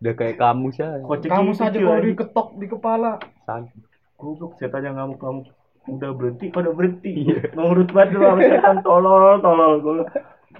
Udah 0.00 0.14
kayak 0.14 0.36
kamu 0.38 0.72
sih. 0.72 0.82
Kamu 1.28 1.52
saja 1.52 1.76
cuy, 1.76 1.84
kalau 1.84 2.00
diketok 2.00 2.48
di 2.56 2.66
kepala. 2.70 3.18
Sakit. 3.44 3.82
goblok 4.14 4.56
setannya 4.56 4.94
ngamuk 4.94 5.20
ngamuk 5.20 5.46
udah 5.84 6.10
berhenti 6.16 6.48
pada 6.48 6.72
berhenti 6.72 7.28
nurut 7.52 7.92
banget 7.92 8.16
lu 8.16 8.24
sama 8.24 8.40
setan 8.40 8.76
tolol 8.80 9.36
tolol 9.44 9.72
gue 9.84 10.06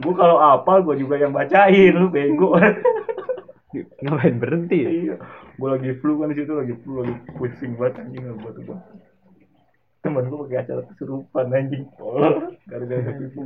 gue 0.04 0.14
kalau 0.20 0.36
apal 0.36 0.84
gue 0.84 1.00
juga 1.00 1.16
yang 1.16 1.32
bacain 1.32 1.96
lu 1.96 2.12
bego 2.12 2.52
Ngapain 4.04 4.36
berhenti 4.38 4.84
ya? 4.84 4.90
iya 4.90 5.16
gue 5.56 5.68
lagi 5.70 5.90
flu 5.98 6.20
kan 6.20 6.28
di 6.30 6.44
situ 6.44 6.52
lagi 6.52 6.74
flu 6.82 7.02
lagi 7.02 7.14
pusing 7.38 7.72
banget 7.78 8.04
anjing 8.04 8.22
gue 8.36 8.50
tuh 8.52 8.62
gua. 8.68 8.78
Temen 10.04 10.28
gue 10.28 10.38
pakai 10.44 10.58
acara 10.68 10.82
kesurupan 10.92 11.48
anjing. 11.56 11.88
Tolol 11.96 12.60
gara-gara 12.68 13.00
ketipu. 13.08 13.40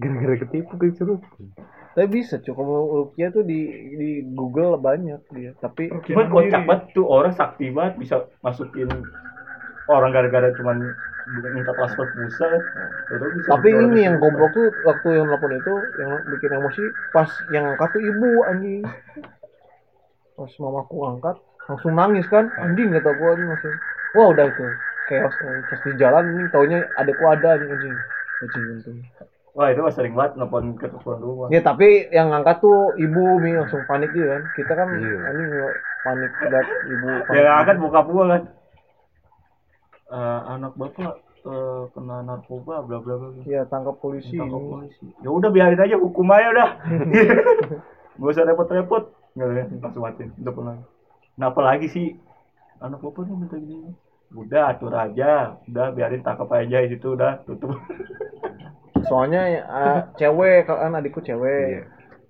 Gara-gara 0.00 0.36
ketipu 0.40 0.72
kesurupan. 0.80 1.44
Tapi 1.92 2.08
bisa 2.08 2.40
cuy, 2.40 2.56
kalau 2.56 3.04
Rukia 3.04 3.28
tuh 3.28 3.44
di 3.44 3.68
di 4.00 4.10
Google 4.32 4.80
banyak 4.80 5.20
dia. 5.36 5.52
Tapi 5.60 5.92
cuman 6.08 6.32
kocak 6.32 6.64
banget 6.64 6.96
tuh 6.96 7.04
orang 7.04 7.36
sakti 7.36 7.68
banget 7.68 8.00
bisa 8.00 8.24
masukin 8.40 8.88
orang 9.92 10.08
gara-gara 10.16 10.56
cuman 10.56 10.88
minta 11.52 11.76
transfer 11.76 12.08
pulsa. 12.16 12.48
Bisa 13.12 13.48
tapi 13.52 13.76
ini 13.76 14.08
yang 14.08 14.16
goblok 14.16 14.56
tuh 14.56 14.72
waktu 14.88 15.20
yang 15.20 15.28
nelfon 15.28 15.52
itu 15.52 15.74
yang 16.00 16.10
bikin 16.32 16.50
emosi 16.56 16.82
pas 17.12 17.28
yang 17.52 17.76
angkat 17.76 17.92
tuh 17.92 18.00
ibu 18.00 18.30
anjing. 18.48 18.82
Pas 20.32 20.52
mamaku 20.64 20.96
angkat 21.12 21.36
langsung 21.68 21.92
nangis 21.92 22.24
kan. 22.32 22.48
Anjing 22.56 22.88
kata 22.88 23.12
gua 23.20 23.36
ini 23.36 23.52
langsung. 23.52 23.76
Wah 24.16 24.32
udah 24.32 24.48
itu 24.48 24.64
chaos 25.20 25.36
pas 25.68 25.80
di 25.84 25.92
jalan 26.00 26.24
ini 26.32 26.44
taunya 26.48 26.78
ada 26.96 27.12
anjing 27.56 27.70
anjing. 27.74 27.96
Anjing 28.40 28.64
untung. 28.72 28.98
wah 29.52 29.68
itu 29.68 29.84
mah 29.84 29.92
sering 29.92 30.16
banget 30.16 30.40
nelfon 30.40 30.80
ke 30.80 30.88
telepon 30.88 31.20
rumah 31.20 31.46
Ya 31.52 31.60
tapi 31.60 32.08
yang 32.08 32.32
angkat 32.32 32.64
tuh 32.64 32.96
ibu 32.96 33.36
mi 33.36 33.52
langsung 33.52 33.84
panik 33.84 34.16
gitu 34.16 34.32
kan. 34.32 34.42
Kita 34.56 34.72
kan 34.72 34.88
Iya. 34.96 35.18
anjing 35.28 35.48
panik 36.00 36.30
lihat 36.40 36.66
ibu 36.88 37.08
panik. 37.28 37.36
yang 37.36 37.56
angkat 37.60 37.76
bokap 37.76 38.06
gua 38.08 38.24
kan 38.32 38.42
Eh, 40.12 40.40
anak 40.44 40.76
bapak 40.76 41.24
eh, 41.48 41.82
kena 41.96 42.20
narkoba 42.20 42.84
bla 42.84 43.00
bla 43.00 43.14
bla 43.16 43.28
Iya 43.48 43.64
tangkap 43.64 43.96
polisi. 43.96 44.36
Ditangkap 44.36 44.60
polisi 44.68 45.06
ya 45.24 45.30
udah 45.30 45.50
biarin 45.54 45.80
aja 45.80 45.96
hukum 45.96 46.26
aja 46.34 46.48
udah 46.50 46.68
gak 48.20 48.28
usah 48.28 48.44
repot 48.44 48.68
repot 48.68 49.02
nggak 49.32 49.48
ya 49.56 49.64
langsung 49.80 50.02
matiin 50.04 50.28
udah 50.36 50.52
pulang 50.52 50.78
nah 51.38 51.48
apalagi 51.48 51.88
sih 51.88 52.06
anak 52.82 53.00
bapak 53.00 53.24
nih 53.24 53.36
minta 53.38 53.56
gini 53.56 53.90
udah 54.32 54.62
atur 54.72 54.92
aja 54.96 55.60
udah 55.68 55.86
biarin 55.92 56.24
tangkap 56.24 56.48
aja 56.56 56.80
di 56.84 56.96
situ 56.96 57.12
udah 57.12 57.44
tutup. 57.44 57.76
Soalnya 59.08 59.42
eh, 59.60 60.00
cewek 60.16 60.68
kan 60.68 60.94
adikku 60.96 61.20
Iya. 61.20 61.36
cewek 61.36 61.68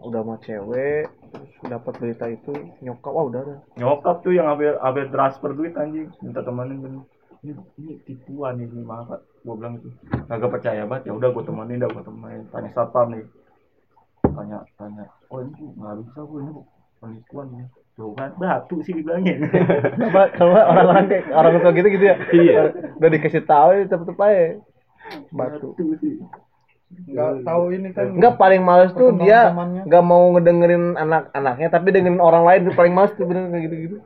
udah 0.02 0.20
sama 0.26 0.34
cewek 0.42 1.06
terus 1.32 1.52
dapat 1.70 1.94
berita 2.02 2.26
itu 2.26 2.52
nyokap 2.82 3.12
wah 3.14 3.24
udah 3.30 3.40
dah 3.46 3.58
nyokap 3.78 4.20
tuh 4.26 4.34
yang 4.34 4.50
ambil 4.50 4.74
ambil 4.82 5.04
transfer 5.14 5.50
duit 5.54 5.78
anjing. 5.78 6.10
Minta 6.20 6.42
temenin 6.42 6.82
gini 6.82 6.98
ini 7.42 7.52
ini 7.78 7.92
tipuan 8.06 8.58
ini 8.58 8.82
maaf 8.82 9.06
Pak." 9.10 9.20
gua 9.42 9.54
bilang 9.58 9.74
gitu 9.78 9.90
kagak 10.26 10.50
percaya 10.50 10.82
banget. 10.86 11.10
Ya 11.10 11.12
udah 11.14 11.28
gua 11.30 11.44
temenin 11.46 11.82
dah 11.82 11.90
gua 11.90 12.02
temenin 12.02 12.46
tanya 12.50 12.70
satpam 12.74 13.06
nih? 13.14 13.24
Tanya 14.26 14.58
tanya. 14.74 15.04
Oh 15.30 15.38
ini 15.38 15.62
nggak 15.78 15.94
bisa 16.02 16.20
bu. 16.26 16.34
Ini 16.42 16.52
penipuan 16.98 17.46
ini 17.54 17.66
tuh 18.02 18.12
kan 18.18 18.34
batu 18.34 18.82
sih 18.82 18.92
dibilangin. 18.98 19.46
Coba 20.02 20.34
coba 20.34 20.58
orang-orang 20.74 21.06
kayak 21.06 21.24
orang 21.30 21.62
tua 21.62 21.72
gitu 21.78 21.88
gitu 21.94 22.04
ya. 22.10 22.16
Iya. 22.34 22.62
udah 22.98 23.10
dikasih 23.14 23.42
tahu 23.46 23.68
ya 23.78 23.84
tetep 23.86 24.18
aja. 24.18 24.58
Batu. 25.30 25.68
Sih. 25.78 26.18
Enggak 27.06 27.30
tahu 27.46 27.62
ini 27.70 27.88
kan. 27.94 28.04
Enggak 28.18 28.34
paling 28.36 28.62
males 28.66 28.90
tuh 28.98 29.14
dia 29.22 29.54
nggak 29.86 30.04
mau 30.04 30.34
ngedengerin 30.34 30.98
anak-anaknya 30.98 31.68
tapi 31.70 31.88
dengerin 31.94 32.18
orang 32.18 32.42
lain 32.42 32.60
tuh 32.66 32.74
paling 32.74 32.92
males 32.92 33.14
tuh 33.14 33.24
bener 33.30 33.46
kayak 33.54 33.64
gitu-gitu. 33.70 33.96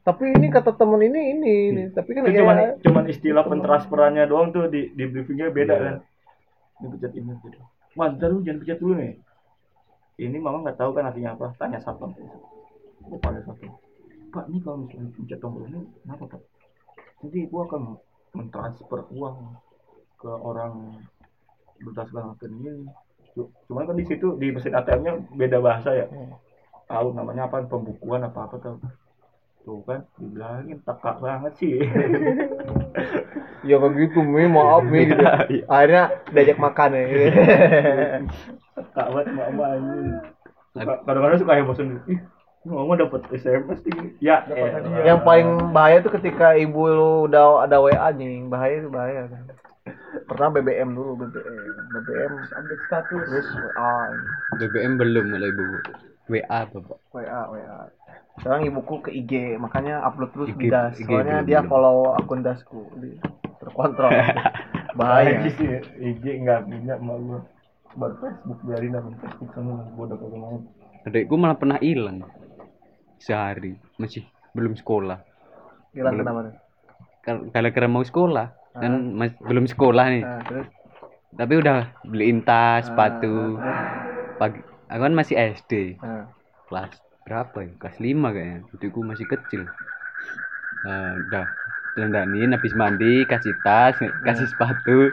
Tapi 0.00 0.32
ini 0.32 0.48
kata 0.48 0.72
temen 0.80 1.02
ini 1.04 1.20
ini, 1.36 1.54
ini. 1.70 1.82
tapi 1.92 2.16
kan 2.16 2.24
itu 2.24 2.40
ya. 2.40 2.72
cuman 2.88 3.04
istilah 3.04 3.44
pentransferannya 3.44 4.24
doang 4.30 4.48
tuh 4.48 4.70
di 4.72 4.88
di 4.96 5.04
briefingnya 5.04 5.52
beda 5.52 5.74
Iya. 5.76 5.82
kan. 5.84 5.94
Ini 6.80 6.86
pencet 6.96 7.12
ini 7.18 7.34
gitu 7.44 7.60
wah 7.98 8.06
ntar 8.14 8.30
lu 8.30 8.40
jangan 8.46 8.58
pencet 8.62 8.78
dulu 8.78 8.94
nih. 8.98 9.12
Ini 10.20 10.36
mama 10.36 10.64
nggak 10.64 10.78
tahu 10.78 10.90
kan 10.94 11.08
artinya 11.10 11.34
apa. 11.34 11.56
Tanya 11.56 11.80
satpam 11.80 12.12
gue 13.00 13.18
panggil 13.20 13.42
satpam 13.48 13.72
pak 14.30 14.44
ini 14.46 14.58
kalau 14.62 14.86
misalnya 14.86 15.10
pencet 15.10 15.38
tombol 15.42 15.66
ini 15.66 15.82
kenapa 16.06 16.24
pak? 16.30 16.40
Nanti 17.20 17.38
gua 17.50 17.62
akan 17.66 17.82
mentransfer 18.32 19.00
uang 19.10 19.36
ke 20.22 20.30
orang 20.30 20.72
berdasarkan 21.82 22.38
akun 22.38 22.52
ini. 22.62 22.86
Cu- 23.34 23.50
cuman 23.66 23.90
kan 23.90 23.96
di 23.98 24.06
situ 24.06 24.38
di 24.38 24.54
mesin 24.54 24.78
ATM-nya 24.78 25.12
beda 25.34 25.58
bahasa 25.58 25.90
ya. 25.98 26.06
Tahu 26.86 27.10
namanya 27.10 27.50
apa 27.50 27.66
pembukuan 27.66 28.22
apa 28.22 28.46
apa 28.46 28.56
tuh 28.62 28.78
tuh 29.66 29.82
kan 29.84 30.06
dibilangin 30.16 30.78
teka 30.86 31.12
banget 31.18 31.52
sih. 31.58 31.74
Ya 33.60 33.76
kayak 33.76 33.92
gitu 33.92 34.24
mi. 34.24 34.48
Maaf 34.48 34.88
mi. 34.88 35.04
Gitu 35.04 35.20
akhirnya 35.74 36.16
diajak 36.32 36.56
makan 36.56 36.96
ya. 36.96 37.02
Teka 38.78 39.02
banget 39.12 39.26
mama 39.36 39.66
ini. 39.76 40.16
Suka- 40.72 41.02
kadang-kadang 41.04 41.40
suka 41.44 41.58
heboh 41.60 41.76
sendiri 41.76 42.00
ih 42.14 42.20
mama 42.62 42.92
dapat 42.94 43.24
SMS 43.30 43.80
nih 43.82 44.20
ya 44.20 44.44
Dapat 44.44 44.68
hadiah. 44.74 45.04
yang 45.06 45.20
paling 45.20 45.48
bahaya 45.72 45.98
tuh 46.00 46.12
ketika 46.12 46.52
ibu 46.52 46.86
lu 46.86 47.24
udah 47.24 47.64
ada 47.64 47.80
WA 47.80 48.12
nih 48.12 48.44
bahaya 48.44 48.74
itu 48.78 48.88
bahaya 48.88 49.22
kan? 49.26 49.42
Pertama 50.26 50.60
BBM 50.60 50.92
dulu 50.92 51.16
BBM 51.16 51.56
BBM 51.90 52.32
update 52.44 52.82
status. 52.84 53.24
terus? 53.24 53.48
WA 53.54 53.92
BBM 54.56 54.92
belum 54.94 55.26
oleh 55.32 55.48
ibu. 55.48 55.64
WA 56.28 56.60
bapak. 56.68 56.98
WA 57.10 57.40
WA 57.48 57.78
sekarang 58.38 58.62
ibuku 58.64 59.04
ke 59.04 59.10
IG 59.10 59.32
makanya 59.56 60.00
upload 60.00 60.32
terus 60.32 60.48
IG 60.50 60.56
di 60.58 60.68
das 60.68 60.96
IG 60.96 61.04
soalnya 61.04 61.40
belum, 61.40 61.48
dia 61.48 61.58
belum. 61.60 61.68
follow 61.68 61.96
akun 62.14 62.40
dasku 62.40 62.88
Di- 62.96 63.20
terkontrol. 63.58 64.08
Bahaya. 64.98 65.44
Sih 65.50 65.68
IG 65.98 66.24
nggak 66.40 66.64
punya 66.64 66.94
gua. 66.98 67.40
Baru 67.90 68.14
Facebook 68.16 68.60
biarin 68.62 68.94
aja 68.94 69.10
Facebook 69.18 69.50
sama 69.50 69.82
gua 69.92 70.04
udah 70.06 70.16
kagak 70.16 70.38
main 70.38 70.60
Adikku 71.00 71.34
malah 71.34 71.56
pernah 71.56 71.80
hilang 71.80 72.20
sehari 73.26 73.72
masih 74.00 74.22
belum 74.56 74.74
sekolah. 74.80 75.18
hilang 75.94 76.14
Belum. 76.16 76.26
kenapa 76.26 76.42
Kalau 77.54 77.68
kira 77.74 77.86
mau 77.86 78.04
sekolah 78.04 78.46
kan 78.80 78.92
mas- 79.20 79.40
belum 79.44 79.66
sekolah 79.68 80.04
nih. 80.14 80.24
nah, 80.24 80.40
terus 80.48 80.66
Tapi 81.38 81.52
udah 81.62 81.76
beliin 82.04 82.38
tas, 82.42 82.88
sepatu. 82.88 83.60
Ah, 83.60 84.36
Pagi 84.40 84.60
aku 84.90 85.02
kan 85.06 85.14
masih 85.14 85.36
SD. 85.38 85.72
nah. 86.02 86.24
kelas 86.70 86.92
berapa 87.26 87.56
ya 87.66 87.70
kelas 87.78 87.96
5 88.02 88.28
kayaknya 88.34 88.58
adikku 88.74 89.00
masih 89.06 89.26
kecil 89.30 89.62
nah, 90.84 91.18
udah 91.20 91.46
dandanin 91.94 92.54
habis 92.54 92.72
mandi 92.72 93.26
kasih 93.28 93.54
tas 93.60 93.98
kasih 94.26 94.46
sepatu 94.48 95.12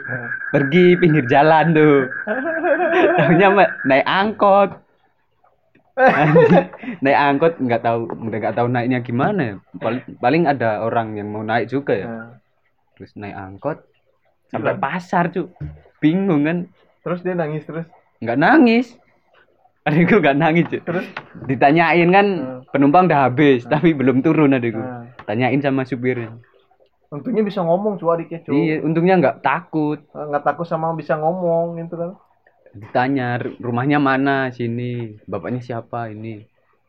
pergi 0.54 0.96
pinggir 1.00 1.24
jalan 1.28 1.74
tuh 1.76 1.96
tahunya 3.18 3.48
naik 3.84 4.06
angkot 4.06 4.70
naik 7.04 7.18
angkot 7.18 7.52
nggak 7.58 7.82
tahu 7.82 8.06
udah 8.06 8.38
nggak 8.38 8.56
tahu 8.56 8.66
naiknya 8.70 8.98
gimana 9.02 9.40
ya. 9.42 9.54
paling, 9.82 10.02
paling 10.22 10.42
ada 10.46 10.82
orang 10.82 11.18
yang 11.18 11.28
mau 11.30 11.42
naik 11.42 11.66
juga 11.70 11.94
ya. 11.94 12.06
Nah. 12.06 12.30
terus 12.94 13.14
naik 13.14 13.34
angkot 13.34 13.78
sampai 14.50 14.74
pasar 14.78 15.30
cuk. 15.30 15.50
Bingung 15.98 16.46
kan. 16.46 16.58
Terus 17.02 17.22
dia 17.22 17.34
nangis 17.34 17.62
terus? 17.66 17.86
Nggak 18.22 18.38
nangis. 18.38 18.86
Adikku 19.86 20.18
nggak 20.18 20.38
nangis 20.38 20.66
cuk. 20.70 20.82
Terus? 20.82 21.06
Ditanyain 21.46 22.10
kan 22.10 22.26
Hmm. 22.26 22.60
penumpang 22.74 23.06
udah 23.06 23.30
habis 23.30 23.64
tapi 23.66 23.94
belum 23.94 24.22
turun 24.22 24.54
adikku. 24.54 24.78
Nah, 24.82 25.10
tanyain 25.26 25.58
sama 25.62 25.86
supirnya. 25.86 26.34
Untungnya 27.08 27.40
bisa 27.40 27.64
ngomong 27.64 27.96
cuy 27.96 28.10
adiknya 28.20 28.44
cuy 28.44 28.52
iya 28.54 28.74
untungnya 28.84 29.14
nggak 29.18 29.36
takut. 29.40 30.02
Nggak 30.12 30.44
takut 30.44 30.66
sama 30.68 30.92
bisa 30.94 31.16
ngomong 31.16 31.78
gitu 31.80 31.94
kan 31.96 32.10
ditanya 32.74 33.38
"Ru- 33.40 33.56
rumahnya 33.60 33.98
mana? 34.02 34.50
Sini. 34.52 35.16
Bapaknya 35.24 35.60
siapa? 35.62 36.10
Ini. 36.12 36.44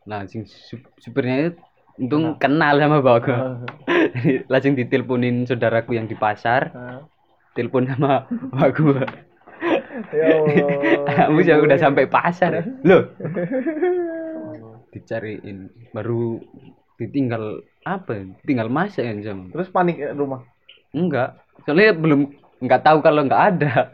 Nah 0.08 0.24
sing 0.26 0.44
sup- 0.48 0.92
supirnya 1.00 1.50
itu 1.50 1.50
untung 2.00 2.36
kenal. 2.40 2.80
sama 2.80 3.04
bapakku. 3.04 3.32
Langsung 4.48 4.74
diteleponin 4.76 5.44
saudaraku 5.44 5.96
yang 6.00 6.08
di 6.08 6.16
pasar. 6.16 6.72
Nah, 6.72 7.00
telepon 7.52 7.84
sama 7.88 8.24
bapakku 8.28 8.96
ya 10.10 10.26
Allah. 10.40 11.14
Kamu 11.28 11.40
ya 11.44 11.56
udah 11.60 11.78
sampai 11.78 12.08
pasar. 12.08 12.64
Loh. 12.84 13.12
Dicariin. 14.94 15.70
Baru 15.92 16.40
ditinggal 17.00 17.64
apa? 17.88 18.12
Ya? 18.12 18.24
tinggal 18.44 18.68
masak 18.68 19.04
ya 19.08 19.12
sama. 19.24 19.48
Terus 19.52 19.68
panik 19.72 19.96
ya 20.00 20.12
rumah? 20.12 20.44
Enggak. 20.92 21.40
Soalnya 21.64 21.96
belum 21.96 22.20
nggak 22.60 22.82
tahu 22.84 22.98
kalau 23.00 23.24
nggak 23.24 23.44
ada 23.56 23.92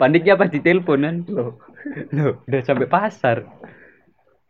paniknya 0.00 0.34
pas 0.34 0.50
ditelepon 0.50 1.00
kan 1.06 1.16
loh 1.30 1.50
loh 2.14 2.32
udah 2.46 2.60
sampai 2.66 2.86
pasar. 2.90 3.46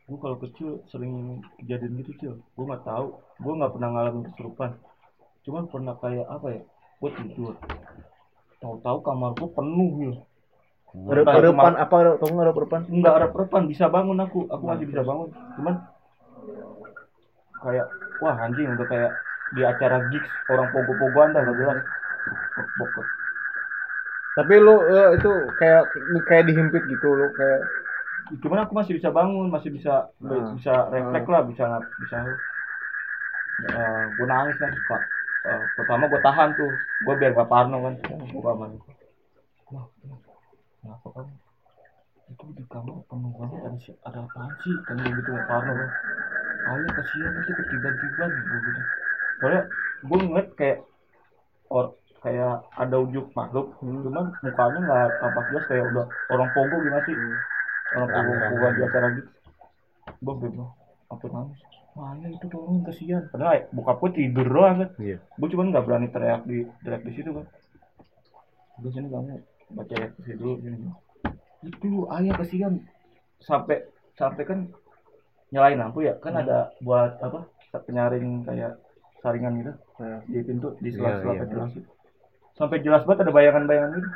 Gue 0.09 0.19
kalau 0.19 0.37
kecil 0.43 0.83
sering 0.91 1.39
kejadian 1.61 1.93
gitu 2.03 2.13
cil. 2.19 2.35
Gue 2.57 2.65
nggak 2.67 2.83
tahu. 2.83 3.07
Gue 3.39 3.53
nggak 3.59 3.73
pernah 3.77 3.89
ngalamin 3.95 4.23
kesurupan. 4.33 4.71
Cuman 5.47 5.65
pernah 5.71 5.95
kayak 6.03 6.27
apa 6.27 6.47
ya? 6.51 6.61
Gue 6.99 7.11
tidur. 7.15 7.55
Tahu-tahu 8.61 8.99
kamar 9.07 9.31
gue 9.39 9.49
penuh 9.57 9.93
ya 10.05 10.15
ada 10.91 11.51
ma- 11.55 11.79
apa 11.79 11.95
ada 12.03 12.13
tau 12.19 12.29
nggak 12.29 12.47
ada 12.51 12.55
depan 12.55 12.81
nggak 12.91 13.15
ada 13.15 13.29
perpan. 13.31 13.63
Bisa 13.71 13.87
bangun 13.87 14.19
aku. 14.19 14.51
Aku 14.51 14.65
masih 14.67 14.87
bisa 14.91 15.03
bangun. 15.07 15.29
Cuman 15.55 15.75
kayak 17.61 17.87
wah 18.19 18.37
anjing 18.45 18.69
udah 18.75 18.87
kayak 18.89 19.13
di 19.55 19.63
acara 19.67 19.99
gigs 20.11 20.31
orang 20.51 20.69
pogo-pogoan 20.75 21.35
dah 21.35 21.43
nggak 21.45 21.57
jelas. 21.59 21.79
Tapi 24.41 24.55
lu 24.67 24.75
eh, 24.97 25.09
itu 25.21 25.31
kayak 25.61 25.83
kayak 26.29 26.45
dihimpit 26.49 26.83
gitu 26.89 27.09
lu 27.21 27.27
kayak 27.39 27.61
cuman 28.43 28.59
aku 28.65 28.73
masih 28.81 28.93
bisa 28.99 29.11
bangun 29.19 29.47
masih 29.55 29.71
bisa 29.77 29.95
Hmm. 30.23 30.57
bisa 30.57 30.73
refleks 30.95 31.29
lah 31.35 31.43
bisa 31.51 31.67
bisa 32.01 32.19
eh 33.77 34.03
gue 34.17 34.27
nangis 34.33 34.57
kan 34.63 34.73
suka 34.79 34.99
Eh, 35.41 35.65
pertama 35.73 36.05
gue 36.05 36.21
tahan 36.21 36.53
tuh 36.53 36.85
gue 37.01 37.15
biar 37.17 37.33
gak 37.33 37.49
parno 37.49 37.77
kan 37.81 37.95
gue 37.97 38.43
kamar 38.45 38.69
Wah, 39.73 39.87
kenapa 40.85 41.09
kamu 41.17 41.33
itu 42.33 42.45
di 42.61 42.65
kamar 42.69 43.01
banget 43.09 43.61
ada 43.67 43.79
si- 43.85 44.01
ada 44.05 44.19
apaan 44.29 44.53
sih? 44.61 44.77
Kan 44.85 45.01
gue 45.01 45.13
gitu 45.17 45.29
gak 45.33 45.49
parno 45.49 45.73
kan. 45.81 45.91
Ayah 46.69 46.93
kasihan 46.93 47.33
nanti 47.33 47.53
ketiban-tiban 47.57 48.31
gue 48.37 48.61
gitu. 48.69 48.83
Soalnya 49.41 49.63
gue 50.09 50.19
ngeliat 50.29 50.49
kayak 50.61 50.79
or 51.73 51.85
kayak 52.21 52.65
ada 52.77 52.97
wujud 53.01 53.33
makhluk. 53.33 53.77
Cuman 53.81 54.33
mukanya 54.45 54.79
nggak 54.85 55.09
tampak 55.21 55.45
jelas 55.51 55.65
kayak 55.69 55.85
udah 55.91 56.05
orang 56.33 56.49
pogo 56.53 56.77
gimana 56.85 57.05
sih? 57.09 57.17
Orang 57.97 58.09
pogo 58.13 58.33
pogo 58.37 58.67
di 58.77 58.81
acara 58.85 59.07
gitu. 59.17 59.31
Gue 60.21 60.35
bebo 60.37 60.65
apa 61.11 61.27
nangis 61.27 61.61
mana 61.91 62.27
itu 62.31 62.47
tolong 62.47 62.87
kasihan. 62.87 63.27
Padahal 63.35 63.55
ya, 63.59 63.63
bokap 63.75 63.99
gue 63.99 64.11
tidur 64.15 64.47
doang 64.47 64.77
kan. 64.79 64.91
Iya. 65.03 65.19
gue 65.19 65.49
cuman 65.51 65.67
nggak 65.75 65.85
berani 65.85 66.09
teriak 66.15 66.43
di 66.47 66.63
teriak 66.87 67.03
di 67.03 67.13
situ 67.19 67.31
kan. 67.35 67.47
Gue 68.79 68.91
sini 68.95 69.11
kamu 69.11 69.43
baca 69.71 69.95
ya 69.95 70.07
ke 70.11 70.35
dulu 70.35 70.59
sini 70.63 70.79
itu 71.61 72.09
ayah 72.15 72.35
kasihan. 72.39 72.75
Sampai 73.43 73.85
sampai 74.15 74.43
kan 74.47 74.59
nyalain 75.51 75.81
lampu 75.81 76.07
ya. 76.07 76.15
Kan 76.23 76.39
ada 76.39 76.71
buat 76.81 77.19
apa 77.21 77.49
penyaring 77.85 78.47
kayak 78.47 78.79
saringan 79.21 79.61
gitu. 79.61 79.73
Nah. 80.01 80.21
di 80.25 80.41
pintu 80.41 80.69
di 80.81 80.89
Iya, 80.95 80.97
sela-sela 80.97 81.33
iya. 81.37 81.41
ventilasi 81.45 81.81
sampai 82.61 82.85
jelas 82.85 83.09
banget 83.09 83.25
ada 83.25 83.33
bayangan-bayangan 83.33 83.91
gitu 83.97 84.11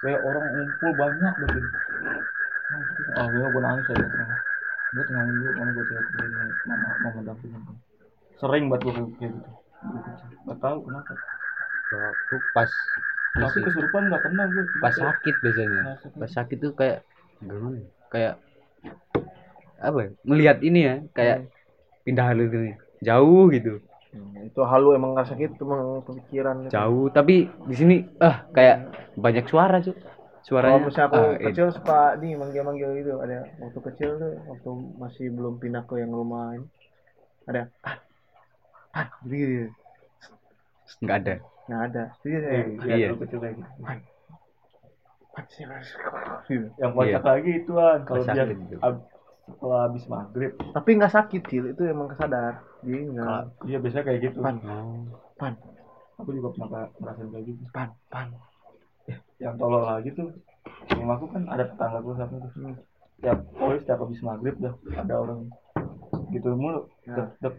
kayak 0.00 0.20
orang 0.24 0.44
ngumpul 0.48 0.96
banyak 0.96 1.34
gitu. 1.36 1.68
ah 3.12 3.28
gue 3.28 3.44
gue 3.44 3.62
nangis 3.62 3.86
aja. 3.92 4.06
Tenang 4.08 4.40
gue 4.90 5.04
tenangin 5.04 5.34
dulu 5.38 5.50
karena 5.54 5.70
gue 5.76 5.84
teriak 5.86 6.06
ke 6.08 6.24
mama 6.64 6.88
mama 6.96 7.20
dampingin 7.20 7.62
sering 8.40 8.72
banget 8.72 8.88
gue 8.88 8.94
kayak 9.20 9.32
gitu. 9.36 9.50
Gak 10.48 10.58
tahu 10.64 10.78
kenapa. 10.88 11.12
Aku 11.92 12.36
pas 12.56 12.72
tapi 13.30 13.62
kesurupan 13.62 14.10
nggak 14.10 14.24
pernah 14.26 14.48
gue 14.48 14.64
pas 14.80 14.96
sakit 14.96 15.36
biasanya. 15.44 16.00
Kayak 16.00 16.16
pas 16.16 16.30
sakit 16.32 16.56
tuh 16.58 16.72
kayak 16.72 16.98
gimana 17.44 17.76
ya? 17.84 17.88
kayak 18.10 18.34
apa 19.80 19.98
ya? 20.02 20.10
melihat 20.28 20.58
ini 20.60 20.80
ya 20.84 20.94
kayak 21.16 21.48
pindah 22.04 22.26
halu 22.32 22.48
gitu 22.52 22.58
jauh 23.00 23.48
gitu 23.48 23.80
Hmm, 24.10 24.42
itu 24.42 24.58
halu 24.66 24.98
emang 24.98 25.14
nggak 25.14 25.28
sakit 25.30 25.50
emang 25.54 26.02
kepikiran 26.02 26.66
itu. 26.66 26.74
jauh 26.74 27.06
tapi 27.08 27.46
di 27.46 27.74
sini 27.78 27.96
ah 28.18 28.42
kayak 28.50 28.90
banyak 29.14 29.46
suara 29.46 29.78
cuy 29.78 29.94
kalau 29.94 30.42
suaranya 30.42 30.82
misalnya 30.82 31.06
aku 31.06 31.20
ah, 31.22 31.38
kecil 31.38 31.66
suka 31.70 32.00
nih 32.18 32.32
manggil-manggil 32.34 32.90
gitu 32.98 33.12
ada 33.22 33.46
waktu 33.62 33.78
kecil 33.86 34.10
tuh 34.18 34.32
waktu 34.50 34.70
masih 34.98 35.26
belum 35.30 35.62
pindah 35.62 35.86
ke 35.86 36.02
yang 36.02 36.10
rumah 36.10 36.58
ini 36.58 36.66
ada 37.46 37.70
ah 37.86 37.96
ah 38.90 39.06
gitu 39.22 39.70
nggak 41.00 41.16
ada 41.22 41.34
nggak 41.70 41.82
ada 41.86 42.02
jadi 42.18 42.36
saya 42.42 42.50
Iya, 42.50 42.62
Iya. 42.82 42.96
iya. 42.98 43.08
kecil 43.14 43.38
kayak 43.38 43.54
gitu. 43.62 43.70
"Ah, 45.38 45.44
sih, 45.46 45.64
mas." 45.70 45.86
Gitu. 46.50 46.66
Yang 46.82 46.90
kocak 46.98 47.22
lagi 47.22 47.50
ituan 47.62 47.98
kalau 48.02 48.18
Pas 48.18 48.34
dia 48.34 48.42
sakit 48.42 48.56
gitu. 48.58 48.76
ab- 48.82 49.06
setelah 49.46 49.78
habis 49.86 50.04
maghrib. 50.06 50.52
tapi 50.74 50.90
nggak 50.98 51.14
sakit 51.14 51.42
sih 51.46 51.58
itu 51.62 51.82
emang 51.86 52.10
kesadar 52.10 52.66
nggak 52.84 53.40
Iya 53.68 53.78
biasanya 53.80 54.04
kayak 54.06 54.20
gitu. 54.24 54.38
pan 54.40 54.56
pan 55.36 55.54
Aku 56.20 56.30
juga 56.36 56.52
pernah 56.52 56.88
ngerasain 57.00 57.28
kayak 57.32 57.44
gitu. 57.48 57.62
pan 57.72 57.88
pan 58.12 58.28
Yang 59.40 59.54
tolol 59.56 59.84
lagi 59.84 60.10
tuh. 60.12 60.28
Rumah 60.96 61.14
aku 61.16 61.26
kan 61.32 61.42
ada 61.48 61.64
tetangga 61.64 61.98
gue 62.04 62.14
sama 62.16 62.36
tuh. 62.40 62.52
Hmm. 62.56 62.76
Tiap 63.20 63.38
pokoknya 63.56 63.80
setiap 63.84 63.98
habis 64.04 64.20
maghrib 64.24 64.56
dah 64.60 64.74
ada 64.96 65.14
orang 65.16 65.40
gitu 66.32 66.48
mulu. 66.56 66.88
Ya. 67.04 67.16
Dek, 67.16 67.28
dek. 67.40 67.54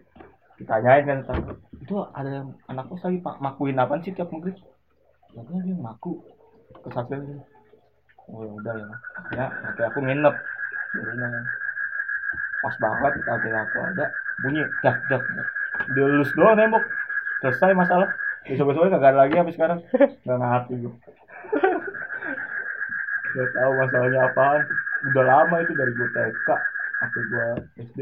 Ditanyain 0.62 1.04
kan 1.06 1.18
tetangga. 1.26 1.52
Itu 1.82 1.94
ada 2.14 2.30
yang 2.30 2.48
anak 2.70 2.86
kos 2.90 3.02
lagi 3.02 3.18
pak 3.18 3.38
makuin 3.42 3.78
apaan 3.78 4.02
sih 4.02 4.14
tiap 4.14 4.30
maghrib? 4.30 4.54
Katanya 5.32 5.60
dia 5.64 5.76
maku 5.78 6.22
gitu. 6.82 7.42
Oh 8.30 8.40
ya 8.46 8.52
udah 8.54 8.74
ya. 8.78 8.86
Ya, 9.34 9.46
akhirnya 9.66 9.88
aku 9.90 9.98
nginep 10.02 10.34
di 10.94 11.00
rumah. 11.02 11.30
Pas 12.62 12.74
banget 12.78 13.12
kagak 13.26 13.58
aku 13.68 13.76
ada 13.82 14.14
bunyi 14.38 14.70
dak 14.80 15.02
dak. 15.10 15.26
Dilus 15.90 16.30
doang 16.32 16.54
tembok. 16.54 16.86
Selesai 17.42 17.74
masalah. 17.74 18.14
Besok 18.46 18.70
besoknya 18.70 18.94
kagak 18.96 19.10
ada 19.12 19.18
lagi 19.26 19.34
sampai 19.34 19.54
sekarang. 19.54 19.78
Gak 20.26 20.38
ngerti 20.38 20.74
gue. 20.78 20.94
Gak 23.34 23.48
tahu 23.50 23.72
masalahnya 23.82 24.20
apaan. 24.30 24.62
Udah 25.02 25.24
lama 25.26 25.56
itu 25.58 25.74
dari 25.74 25.90
gue 25.90 26.08
TK 26.14 26.48
sampai 27.02 27.22
gue 27.26 27.46
SD. 27.82 27.98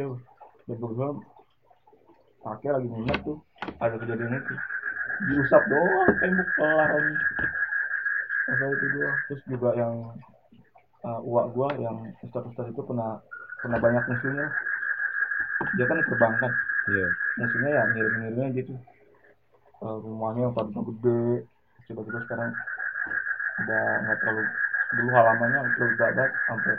Dan 0.69 0.77
gue 0.77 1.09
pakai 2.41 2.69
lagi 2.73 2.89
nginep 2.89 3.19
tuh 3.25 3.39
ada 3.81 3.97
kejadian 4.01 4.41
itu 4.41 4.55
diusap 5.29 5.69
doang 5.69 6.09
tembok 6.17 6.49
kelar 6.57 6.91
masalah 8.49 8.73
itu 8.73 8.87
doang 8.97 9.17
terus 9.29 9.43
juga 9.45 9.71
yang 9.77 9.95
uh, 11.05 11.21
uak 11.21 11.47
gua 11.53 11.69
yang 11.77 11.97
ustaz 12.25 12.49
ustaz 12.49 12.67
itu 12.73 12.81
pernah 12.81 13.21
pernah 13.61 13.79
banyak 13.79 14.05
musuhnya 14.09 14.47
dia 15.77 15.85
kan 15.87 16.01
perbankan 16.05 16.53
iya 16.89 17.13
musuhnya 17.37 17.71
ya 17.71 17.83
ngirim 17.89 18.15
ngirimnya 18.17 18.49
gitu 18.57 18.75
Uh, 19.81 19.97
rumahnya 19.97 20.45
yang 20.45 20.53
tadinya 20.53 20.85
gede 20.93 21.49
tiba-tiba 21.89 22.21
sekarang 22.29 22.53
udah 23.65 23.85
nggak 24.05 24.19
terlalu 24.21 24.45
dulu 24.93 25.11
halamannya 25.17 25.73
terlalu 25.73 25.95
banget 25.97 26.31
sampai 26.45 26.77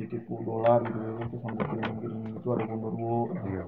ditipu 0.00 0.40
dolar 0.40 0.80
gitu 0.88 0.96
gitu 0.96 1.22
terus 1.28 1.42
sampai 1.44 1.64
kirim 1.68 1.94
kirim 2.00 2.20
itu 2.32 2.48
ada 2.48 2.64
gundurwo 2.64 3.28
iya 3.50 3.64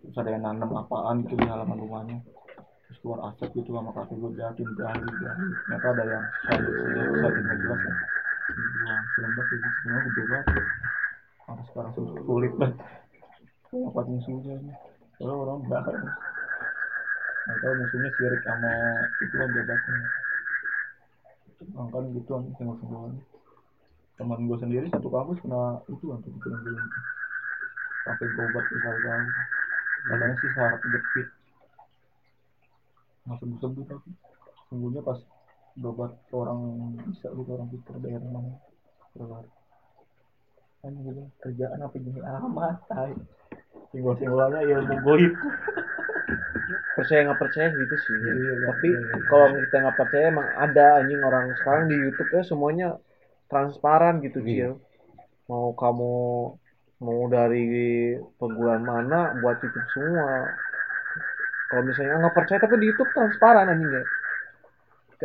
terus 0.00 0.16
ada 0.18 0.30
yang 0.32 0.42
nanam 0.46 0.70
apaan 0.72 1.26
gitu 1.26 1.34
di 1.36 1.44
halaman 1.44 1.78
rumahnya 1.84 2.18
terus 2.88 2.98
keluar 3.04 3.28
asap 3.28 3.60
gitu 3.60 3.76
sama 3.76 3.90
kakek 3.92 4.16
gue 4.16 4.30
jahatin 4.40 4.68
gali 4.72 5.08
gali 5.20 5.48
ternyata 5.68 5.86
ada 5.92 6.04
yang 6.08 6.24
saya 6.48 6.64
saya 7.20 7.30
tidak 7.34 7.56
jelas 7.60 7.80
kan 7.84 7.96
dibilang 8.56 9.02
serem 9.12 9.32
banget 9.36 9.48
gitu 9.58 9.68
semua 9.84 10.00
gede 10.08 10.22
banget 10.32 10.46
sampai 11.52 11.68
sekarang 11.68 11.92
sulit 12.24 12.52
banget 12.56 12.80
apa 13.72 14.00
musuhnya 14.08 14.56
kalau 15.20 15.34
orang 15.44 15.60
nggak 17.44 17.58
tahu 17.60 17.72
musuhnya 17.76 18.10
sirik 18.16 18.40
sama 18.40 19.04
itu 19.20 19.36
kan 19.36 19.52
jabatan 19.52 20.08
kan 21.92 22.04
gitu 22.16 22.28
kan 22.32 22.42
tengok 22.56 22.76
sebulan 22.80 23.12
teman 24.16 24.40
gue 24.48 24.58
sendiri 24.64 24.86
satu 24.88 25.12
kampus 25.12 25.44
kena 25.44 25.84
itu 25.92 26.04
kan 26.08 26.24
tuh 26.24 26.32
dikirim 26.40 26.60
kirim 26.64 26.86
sampai 28.00 28.26
berobat 28.32 28.64
berkali-kali 28.72 29.28
katanya 30.08 30.34
sih 30.40 30.50
sarap 30.56 30.80
kejepit 30.88 31.28
nggak 33.28 33.38
sembuh 33.40 33.84
tapi 33.92 34.10
sembuhnya 34.72 35.04
pas 35.04 35.20
berobat 35.76 36.16
orang 36.32 36.60
bisa 37.12 37.28
gitu 37.28 37.50
orang 37.52 37.68
pintar 37.68 37.96
daerah 38.00 38.28
mana 38.32 38.56
keluar 39.12 39.44
kan 40.82 40.92
gitu. 40.98 41.22
Kerjaan 41.38 41.78
apa 41.78 41.94
gini? 41.94 42.18
Amat 42.18 42.76
tai. 42.90 43.14
Singgol 43.94 44.18
singgolannya 44.18 44.66
ilmu 44.66 44.96
goib 45.06 45.34
percaya 46.92 47.20
nggak 47.24 47.40
percaya 47.40 47.68
gitu 47.70 47.94
sih. 48.02 48.16
Iya, 48.18 48.32
iya, 48.34 48.54
tapi 48.68 48.88
iya, 48.90 49.00
iya. 49.00 49.16
kalau 49.30 49.46
kita 49.54 49.76
nggak 49.78 49.96
percaya 49.96 50.24
emang 50.28 50.48
ada 50.58 50.86
anjing 51.00 51.22
orang. 51.22 51.44
Sekarang 51.60 51.84
di 51.88 51.96
YouTube 51.96 52.30
ya 52.34 52.42
semuanya 52.42 52.88
transparan 53.46 54.18
gitu 54.24 54.38
Iya. 54.42 54.48
Cil. 54.50 54.72
Mau 55.48 55.72
kamu 55.78 56.14
mau 57.02 57.20
dari 57.26 57.66
perguruan 58.38 58.82
mana 58.82 59.38
buat 59.38 59.62
YouTube 59.62 59.88
semua. 59.94 60.50
Kalau 61.70 61.82
misalnya 61.88 62.26
nggak 62.26 62.36
percaya 62.36 62.58
tapi 62.60 62.74
di 62.82 62.86
YouTube 62.90 63.10
transparan 63.14 63.70
anjing 63.70 63.92
ya. 63.92 64.04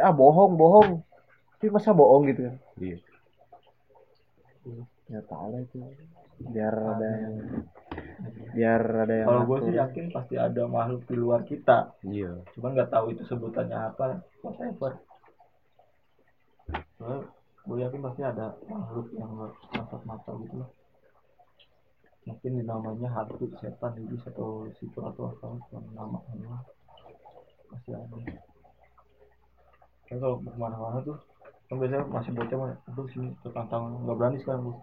Ah 0.06 0.14
bohong 0.14 0.54
bohong. 0.54 1.02
Tapi 1.58 1.74
masa 1.74 1.90
bohong 1.90 2.30
gitu 2.30 2.46
kan 2.46 2.56
Iya. 2.78 2.98
Ya 5.08 5.22
tahu 5.24 5.48
lah 5.56 5.62
itu. 5.64 5.80
Biar 6.38 6.76
ada 6.76 7.10
yang 7.18 7.36
biar 8.54 8.82
ada 9.08 9.14
yang 9.24 9.28
kalau 9.28 9.44
gue 9.50 9.60
sih 9.66 9.76
yakin 9.80 10.06
pasti 10.14 10.36
ada 10.38 10.62
makhluk 10.68 11.02
di 11.08 11.16
luar 11.18 11.42
kita. 11.48 11.98
Iya. 12.04 12.44
cuman 12.54 12.70
nggak 12.76 12.92
tahu 12.92 13.16
itu 13.16 13.24
sebutannya 13.26 13.78
apa. 13.78 14.22
Whatever. 14.44 14.92
Gue 17.68 17.78
yakin 17.82 18.02
pasti 18.04 18.22
ada 18.22 18.54
makhluk 18.68 19.08
yang 19.16 19.30
nggak 19.34 19.52
kasat 19.74 20.02
mata 20.04 20.32
gitu 20.44 20.56
lah. 20.62 20.70
Mungkin 22.28 22.60
namanya 22.68 23.08
hantu 23.16 23.48
setan 23.56 23.96
iblis 24.04 24.28
atau 24.28 24.68
sipur 24.76 25.08
atau 25.08 25.32
apa 25.32 25.56
yang 25.72 25.84
nama 25.96 26.20
nama 26.28 26.60
pasti 27.72 27.96
ada. 27.96 28.18
Kan 30.08 30.18
kalau 30.20 30.40
mau 30.44 30.52
ke 30.52 30.60
mana-mana 30.60 31.00
tuh 31.04 31.18
kan 31.68 31.84
biasanya 31.84 32.08
masih 32.08 32.32
bocah 32.32 32.58
mah 32.58 32.72
aduh 32.88 33.08
sini 33.12 33.28
tertantang 33.44 34.00
nggak 34.08 34.16
berani 34.16 34.38
sekarang 34.40 34.72
gue 34.72 34.76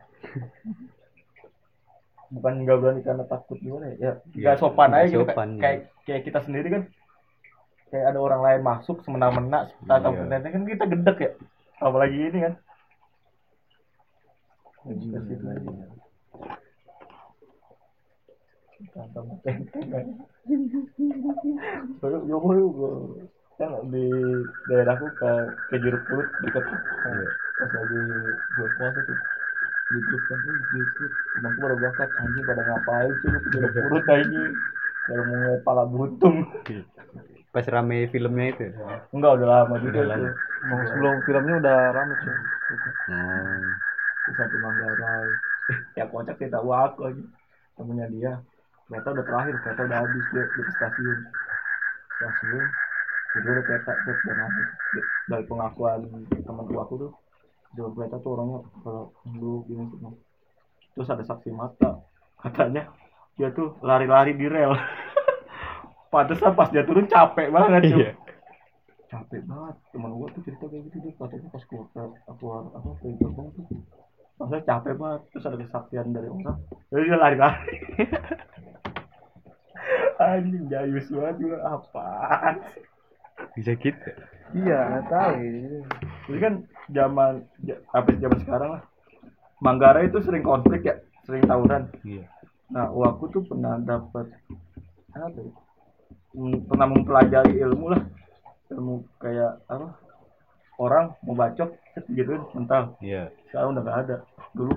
bukan 2.35 2.53
nggak 2.67 2.79
berani 2.83 3.01
karena 3.07 3.25
takut 3.31 3.59
gimana 3.63 3.95
ya 3.95 3.97
ya 4.01 4.13
nggak 4.35 4.57
Iya, 4.57 4.61
sopan 4.61 4.91
aja 4.91 5.07
gitu 5.07 5.23
sopan, 5.23 5.49
kayak 5.61 5.63
kayak 5.63 5.81
kayak 6.03 6.23
kita 6.27 6.39
sendiri 6.43 6.69
kan 6.73 6.83
kayak 7.95 8.07
ada 8.11 8.19
orang 8.19 8.41
lain 8.43 8.61
masuk 8.67 9.07
semena-mena 9.07 9.71
atau 9.87 10.11
Iya. 10.11 10.41
kan 10.43 10.63
kita 10.67 10.85
gedek 10.89 11.19
ya 11.21 11.31
apalagi 11.79 12.19
ini 12.19 12.39
kan 12.43 12.55
bajingan. 14.85 15.91
Tantang 18.93 19.27
tenteng 19.41 19.87
kan. 19.89 20.05
Kan 23.55 23.71
di 23.89 24.07
daerahku 24.67 25.15
ke 25.17 25.31
ke 25.71 25.77
jeruk 25.81 26.05
purut 26.05 26.29
dekat 26.43 26.67
Iya. 27.07 27.31
pas 27.55 27.71
lagi 27.71 28.03
bulan 28.59 28.73
puasa 28.75 29.01
tuh 29.07 29.17
di 29.95 30.01
grup 30.03 30.23
kan 30.27 30.39
tuh 30.43 30.55
di 30.75 30.83
grup 30.99 31.13
temanku 31.31 31.59
baru 31.63 31.75
berangkat 31.79 32.11
anjing 32.19 32.43
pada 32.43 32.63
ngapain 32.67 33.15
sih 33.23 33.29
lu? 33.31 33.39
Jeruk 33.55 33.73
purut 33.79 34.05
anjing. 34.11 34.59
Baru 35.07 35.23
mau 35.23 35.37
ngeliat 35.47 35.63
pala 35.63 35.85
buntung. 35.87 36.51
Pas 37.55 37.67
rame 37.71 38.11
filmnya 38.11 38.47
itu. 38.51 38.67
enggak 39.15 39.33
udah 39.39 39.47
lama 39.47 39.75
juga 39.79 40.03
Udah 40.03 40.05
lama. 40.11 40.31
Emang 40.65 40.83
sebelum 40.91 41.15
filmnya 41.23 41.55
udah 41.63 41.79
rame 41.95 42.15
sih 42.19 42.35
di 44.27 44.33
satu 44.35 44.57
Manggarai. 44.59 45.31
Ya 45.97 46.05
kocak 46.05 46.37
sih 46.37 46.51
tahu 46.53 46.75
aku 46.75 47.09
lagi 47.09 47.25
temennya 47.79 48.07
dia. 48.13 48.33
Kereta 48.85 49.17
udah 49.17 49.25
terakhir 49.25 49.55
kereta 49.65 49.81
udah 49.89 49.99
habis 50.05 50.25
dia, 50.29 50.45
ke 50.45 50.61
stasiun. 50.77 51.19
Stasiun. 52.21 52.65
Jadi 53.33 53.47
udah 53.49 53.65
kereta 53.65 53.93
dan 54.05 54.39
habis 54.45 54.69
dari 55.25 55.45
pengakuan 55.49 56.05
teman 56.29 56.65
tua 56.69 56.85
aku 56.85 56.95
tuh 57.01 57.13
jalan 57.75 57.93
kereta 57.95 58.17
tuh 58.23 58.31
orangnya 58.39 58.59
kalau 58.83 59.05
dulu 59.27 59.67
gini 59.67 59.85
semua 59.91 60.13
terus 60.95 61.09
ada 61.11 61.25
saksi 61.27 61.51
mata 61.51 62.01
katanya 62.39 62.87
dia 63.35 63.51
tuh 63.51 63.75
lari-lari 63.83 64.35
di 64.39 64.47
rel 64.47 64.75
pantesan 66.15 66.55
pas 66.55 66.71
dia 66.71 66.87
turun 66.87 67.11
capek 67.11 67.51
banget 67.51 67.91
Iya. 67.91 68.11
capek 69.11 69.43
banget 69.47 69.77
teman 69.91 70.11
gua 70.15 70.31
tuh 70.31 70.43
cerita 70.47 70.65
kayak 70.71 70.83
gitu 70.91 70.97
dia 71.03 71.13
katanya 71.19 71.49
pas 71.51 71.63
keluar 71.67 71.87
keluar 72.39 72.63
apa 72.79 72.89
ke 73.03 73.07
gerbang 73.19 73.49
tuh 73.59 73.65
masa 74.35 74.59
capek 74.63 74.95
banget 74.99 75.21
terus 75.31 75.45
ada 75.47 75.57
kesaksian 75.59 76.07
dari 76.15 76.29
orang 76.31 76.59
jadi 76.91 77.03
dia 77.11 77.19
lari-lari 77.19 77.77
anjing 80.15 80.65
jayus 80.71 81.11
banget 81.11 81.37
juga 81.43 81.59
apaan? 81.67 82.55
Bisa 83.59 83.75
gitu. 83.77 84.11
iya 84.55 84.79
nggak 84.95 85.07
tahu 85.11 85.33
ya. 85.43 85.83
jadi 86.31 86.39
kan 86.39 86.55
zaman 86.91 87.45
sampai 87.89 88.15
zaman 88.19 88.39
sekarang 88.43 88.71
lah 88.79 88.83
Manggarai 89.63 90.11
itu 90.11 90.21
sering 90.21 90.45
konflik 90.45 90.85
ya 90.85 91.01
sering 91.25 91.47
tawuran 91.49 91.89
Iya. 92.05 92.29
nah 92.69 92.91
aku 92.91 93.31
tuh 93.31 93.43
pernah 93.45 93.81
dapat 93.81 94.29
apa 95.15 95.31
ya? 95.41 95.53
Pernah 96.69 96.87
mempelajari 96.91 97.63
ilmu 97.63 97.87
lah 97.95 98.03
ilmu 98.69 99.07
kayak 99.17 99.63
apa 99.71 99.95
orang 100.77 101.15
mau 101.23 101.33
bacok 101.33 101.71
gitu 102.11 102.35
mental 102.53 102.99
Iya. 103.01 103.31
sekarang 103.49 103.73
udah 103.79 103.83
gak 103.87 103.99
ada 104.05 104.17
dulu 104.53 104.75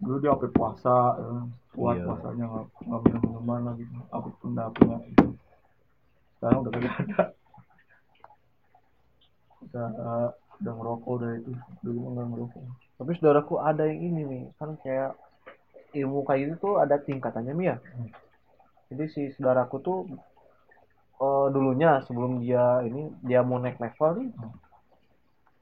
dulu 0.00 0.16
dia 0.18 0.32
sampai 0.32 0.50
puasa 0.50 0.96
ya. 1.20 1.30
kuat 1.76 1.96
Iya. 2.00 2.04
puasanya 2.08 2.44
nggak 2.48 2.64
nggak 2.88 3.00
minum 3.04 3.20
minuman 3.22 3.60
lagi 3.68 3.84
aku 4.10 4.28
pun 4.40 4.56
udah 4.56 4.66
punya 4.72 4.96
itu 5.06 5.26
sekarang 6.40 6.58
udah 6.64 6.70
gak 6.72 6.96
ada 7.04 7.22
udah 9.60 10.32
udah 10.60 10.72
ngerokok 10.76 11.10
udah 11.10 11.30
itu. 11.40 11.52
Dulu 11.82 11.98
mah 11.98 12.10
nggak 12.14 12.26
ngerokok. 12.32 12.62
Tapi 13.00 13.10
saudaraku 13.16 13.54
ada 13.60 13.82
yang 13.88 14.00
ini 14.00 14.20
nih 14.28 14.42
kan 14.60 14.76
kayak 14.80 15.16
ilmu 15.96 16.22
kayak 16.22 16.40
gitu 16.46 16.54
tuh 16.62 16.74
ada 16.78 17.02
tingkatannya 17.02 17.50
Mia 17.50 17.76
jadi 18.90 19.04
si 19.10 19.22
saudaraku 19.34 19.76
tuh 19.82 19.98
eh, 21.18 21.46
dulunya 21.54 22.02
sebelum 22.06 22.42
dia 22.42 22.82
ini 22.82 23.10
dia 23.22 23.42
mau 23.46 23.62
naik 23.62 23.78
level 23.78 24.10
nih 24.18 24.30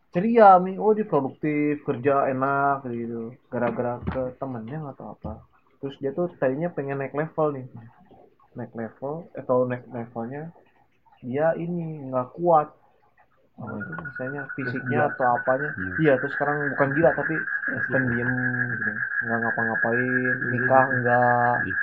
ceria 0.09 0.57
mi. 0.57 0.81
Oh 0.81 0.97
dia 0.97 1.05
produktif 1.05 1.85
kerja 1.85 2.33
enak 2.33 2.89
gitu. 2.89 3.37
Gara-gara 3.53 4.01
ke 4.09 4.33
temennya 4.41 4.81
atau 4.97 5.13
apa. 5.13 5.45
Terus 5.85 5.95
dia 6.01 6.17
tuh 6.17 6.33
tadinya 6.41 6.73
pengen 6.73 7.05
naik 7.05 7.13
level 7.13 7.53
nih. 7.61 7.69
Naik 8.57 8.73
level 8.73 9.29
atau 9.37 9.69
naik 9.69 9.85
levelnya 9.93 10.49
dia 11.21 11.53
ini 11.59 12.09
nggak 12.09 12.41
kuat 12.41 12.73
apa 13.59 13.75
itu 13.83 13.93
misalnya 14.09 14.41
fisiknya 14.55 14.99
atau 15.11 15.25
apanya. 15.37 15.71
Iya. 15.75 15.93
iya 16.03 16.13
terus 16.21 16.33
sekarang 16.39 16.59
bukan 16.73 16.89
gila 16.97 17.11
tapi 17.19 17.35
pendiam 17.93 18.31
gitu. 18.79 18.91
Nggak 19.25 19.39
ngapa-ngapain 19.43 20.35
nikah 20.53 20.85
enggak 20.95 21.57
Iya. 21.67 21.75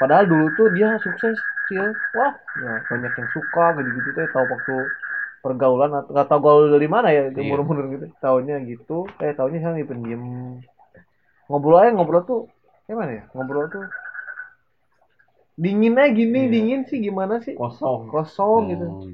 padahal 0.00 0.24
dulu 0.32 0.46
tuh 0.58 0.68
dia 0.76 0.88
sukses 1.06 1.36
cil 1.68 1.86
wah 2.16 2.34
ya 2.64 2.72
banyak 2.90 3.12
yang 3.18 3.28
suka 3.36 3.64
gitu-gitu 3.78 4.10
teh. 4.16 4.26
Tahu 4.34 4.46
waktu 4.54 4.74
pergaulan 5.44 5.90
atau 5.98 6.10
nggak 6.14 6.28
tahu 6.30 6.40
gaul 6.46 6.64
dari 6.76 6.88
mana 6.94 7.08
ya 7.16 7.22
Iya. 7.28 7.42
umur-umur 7.42 7.76
gitu. 7.94 8.06
Tahunya 8.24 8.56
gitu. 8.70 8.96
Eh 9.24 9.32
tahunya 9.38 9.58
sekarang 9.60 9.78
dia 9.80 9.88
pendiam. 9.92 10.22
Ngobrol 11.50 11.76
aja 11.82 11.90
ngobrol 11.94 12.22
tuh 12.30 12.40
gimana 12.88 13.10
ya? 13.18 13.22
Ngobrol 13.34 13.66
tuh 13.74 13.84
dingin 15.60 15.94
aja 16.00 16.10
gini 16.16 16.38
Iya. 16.46 16.52
dingin 16.54 16.80
sih 16.88 16.98
gimana 17.06 17.34
sih? 17.44 17.54
Kosong. 17.60 18.08
Kosong 18.12 18.62
gitu. 18.72 18.86
Oh, 18.88 19.04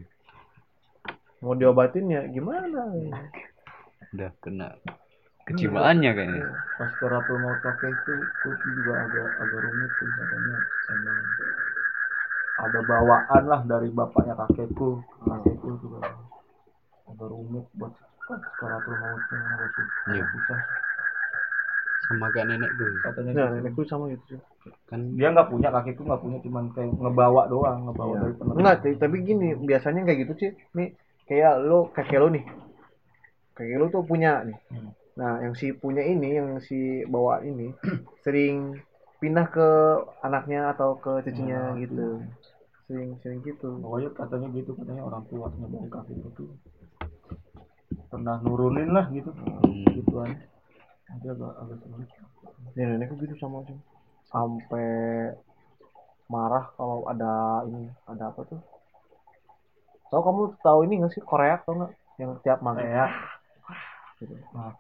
mau 1.39 1.53
diobatin 1.53 2.07
ya 2.09 2.23
gimana 2.27 2.91
udah 4.13 4.31
kena 4.41 4.69
kejiwaannya 5.45 6.11
kayaknya. 6.13 6.45
pas 6.75 6.91
keratul 6.97 7.39
mau 7.39 7.55
kakek 7.57 7.97
itu 7.97 8.13
itu 8.27 8.49
juga 8.75 9.05
agak 9.05 9.29
agak 9.39 9.61
rumit 9.61 9.93
tuh 9.97 10.11
katanya 10.13 10.57
emang 10.91 11.19
ada 12.57 12.81
bawaan 12.81 13.43
lah 13.45 13.61
dari 13.63 13.89
bapaknya 13.91 14.35
kakekku 14.35 15.05
kakekku 15.21 15.71
juga 15.79 16.01
agak 17.07 17.29
rumit 17.29 17.67
buat 17.73 17.93
pas 18.27 18.43
keratul 18.57 18.97
mau 18.97 19.21
agak 19.23 19.87
Iya. 20.09 20.25
agak 20.25 20.31
susah 20.35 20.61
Sama 22.07 22.31
kayak 22.31 22.47
nenek 22.49 22.71
gue. 22.77 23.03
katanya 23.03 23.31
nah 23.35 23.47
gitu. 23.51 23.55
nenekku 23.59 23.83
sama 23.85 24.05
gitu 24.11 24.25
sih 24.35 24.41
Kan 24.87 25.15
dia 25.15 25.31
nggak 25.31 25.49
punya 25.49 25.69
kakekku 25.71 26.03
nggak 26.03 26.23
punya 26.23 26.39
cuman 26.43 26.65
kayak 26.71 26.91
ngebawa 26.93 27.43
doang 27.47 27.87
ngebawa 27.87 28.13
Iya. 28.13 28.21
dari 28.21 28.35
penerus 28.35 28.59
Enggak, 28.59 28.77
tapi- 28.81 28.99
tapi 28.99 29.17
gini, 29.23 29.49
biasanya 29.59 30.01
kayak 30.03 30.19
gitu 30.27 30.33
sih. 30.37 30.51
Nih, 30.75 30.89
kayak 31.27 31.55
lo, 31.63 31.91
kakek 31.95 32.19
lo 32.23 32.29
nih. 32.33 32.45
Kakek 33.55 33.77
lo 33.79 33.87
tuh 33.93 34.03
punya 34.07 34.43
nih. 34.47 34.59
Hmm. 34.73 34.91
Nah, 35.17 35.41
yang 35.41 35.55
si 35.57 35.73
punya 35.73 36.05
ini, 36.05 36.37
yang 36.37 36.61
si 36.61 37.03
bawa 37.09 37.41
ini, 37.43 37.73
sering 38.25 38.77
pindah 39.17 39.49
ke 39.49 39.69
anaknya 40.21 40.77
atau 40.77 41.01
ke 41.01 41.25
cucunya 41.25 41.73
Nah, 41.73 41.81
gitu. 41.81 42.07
Sering 42.87 43.19
sering 43.19 43.41
gitu. 43.43 43.83
pokoknya 43.83 44.15
katanya 44.15 44.49
gitu 44.55 44.71
katanya 44.79 45.03
orang 45.03 45.27
tuanya 45.27 45.67
dari 45.67 45.91
kakekku 45.91 46.29
tuh 46.39 46.51
pernah 48.07 48.39
nurunin 48.47 48.95
lah 48.95 49.11
gitu 49.11 49.35
Hmm. 49.35 49.83
gituan 49.91 50.31
nanti 51.11 51.27
agak 51.27 51.53
agak 51.59 51.79
sulit 51.83 52.09
Ya, 52.79 52.87
nenekku 52.93 53.19
gitu 53.19 53.35
sama 53.41 53.65
sih. 53.67 53.75
Sampai 54.31 54.87
marah 56.31 56.71
kalau 56.79 57.03
ada 57.11 57.65
ini, 57.67 57.91
ada 58.07 58.31
apa 58.31 58.47
tuh? 58.47 58.61
Tahu 60.11 60.21
kamu 60.23 60.43
tahu 60.63 60.79
ini 60.87 61.03
nggak 61.03 61.13
sih 61.13 61.23
Korea 61.25 61.59
tau 61.63 61.75
nggak? 61.83 61.93
yang 62.17 62.33
tiap 62.41 62.65
Kayak 62.65 63.13
gitu. 64.21 64.35
Nah. 64.57 64.75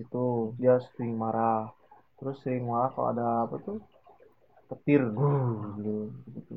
itu 0.00 0.56
dia 0.56 0.80
sering 0.80 1.12
marah. 1.20 1.68
Terus 2.16 2.40
sering 2.40 2.64
marah 2.64 2.88
kalau 2.96 3.08
ada 3.12 3.44
apa 3.44 3.56
tuh? 3.60 3.78
Petir. 4.72 5.04
Gitu, 5.12 6.08
gitu. 6.32 6.54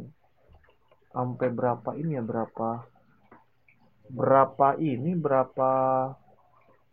sampai 1.14 1.50
berapa 1.54 1.94
ini 2.00 2.18
ya 2.18 2.24
berapa? 2.24 2.88
Berapa 4.08 4.68
ini 4.80 5.12
berapa 5.14 5.72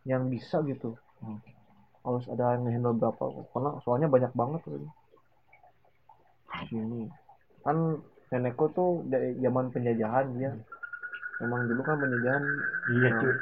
yang 0.05 0.27
bisa 0.29 0.61
gitu. 0.67 0.99
Hmm. 1.21 1.39
harus 2.01 2.25
ada 2.33 2.57
yang 2.57 2.67
handle 2.67 2.97
berapa. 2.97 3.25
Karena 3.55 3.71
soalnya 3.85 4.09
banyak 4.11 4.33
banget 4.35 4.61
tuh. 4.67 4.91
Sini 6.67 7.07
kan 7.61 8.01
nenekku 8.33 8.73
tuh 8.73 9.05
dari 9.05 9.37
zaman 9.37 9.69
penjajahan 9.69 10.27
dia 10.33 10.57
emang 11.41 11.67
dulu 11.67 11.81
kan 11.83 11.97
penjajahan 11.99 12.45
iya 12.87 13.11
cuy 13.17 13.35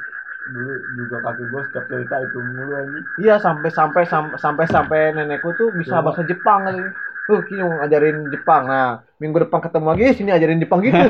dulu 0.49 0.71
juga 0.97 1.17
kaki 1.29 1.43
gue 1.45 1.61
setiap 1.69 1.85
cerita 1.91 2.15
itu 2.25 2.39
mulu 2.41 2.73
anjing 2.79 3.05
Iya 3.19 3.37
sampai 3.37 3.69
sampai 3.69 4.03
sam- 4.07 4.39
sampai 4.39 4.65
sampai 4.65 4.99
nenekku 5.13 5.53
tuh 5.53 5.69
bisa 5.75 5.99
Coba. 5.99 6.09
bahasa 6.09 6.23
Jepang 6.25 6.65
kali. 6.65 6.89
Tuh 7.29 7.45
kini 7.45 7.61
mau 7.61 7.77
ngajarin 7.83 8.33
Jepang. 8.33 8.65
Nah 8.65 9.05
minggu 9.21 9.37
depan 9.45 9.61
ketemu 9.61 9.87
lagi 9.93 10.03
sini 10.17 10.31
ajarin 10.33 10.57
Jepang 10.63 10.79
gitu. 10.81 10.95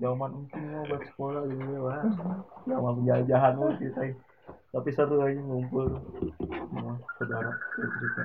zaman 0.00 0.30
mungkin 0.32 0.60
mau 0.72 0.84
buat 0.88 1.02
sekolah 1.12 1.40
gitu 1.44 1.62
ya 1.76 1.80
wah 1.84 2.04
zaman 2.64 2.92
penjajahan 3.04 3.52
mulu 3.56 3.74
kita 3.76 4.00
tapi 4.72 4.90
satu 4.96 5.14
lagi 5.20 5.36
ngumpul 5.36 5.86
sama 6.48 6.96
saudara 7.20 7.52
cerita 7.76 8.24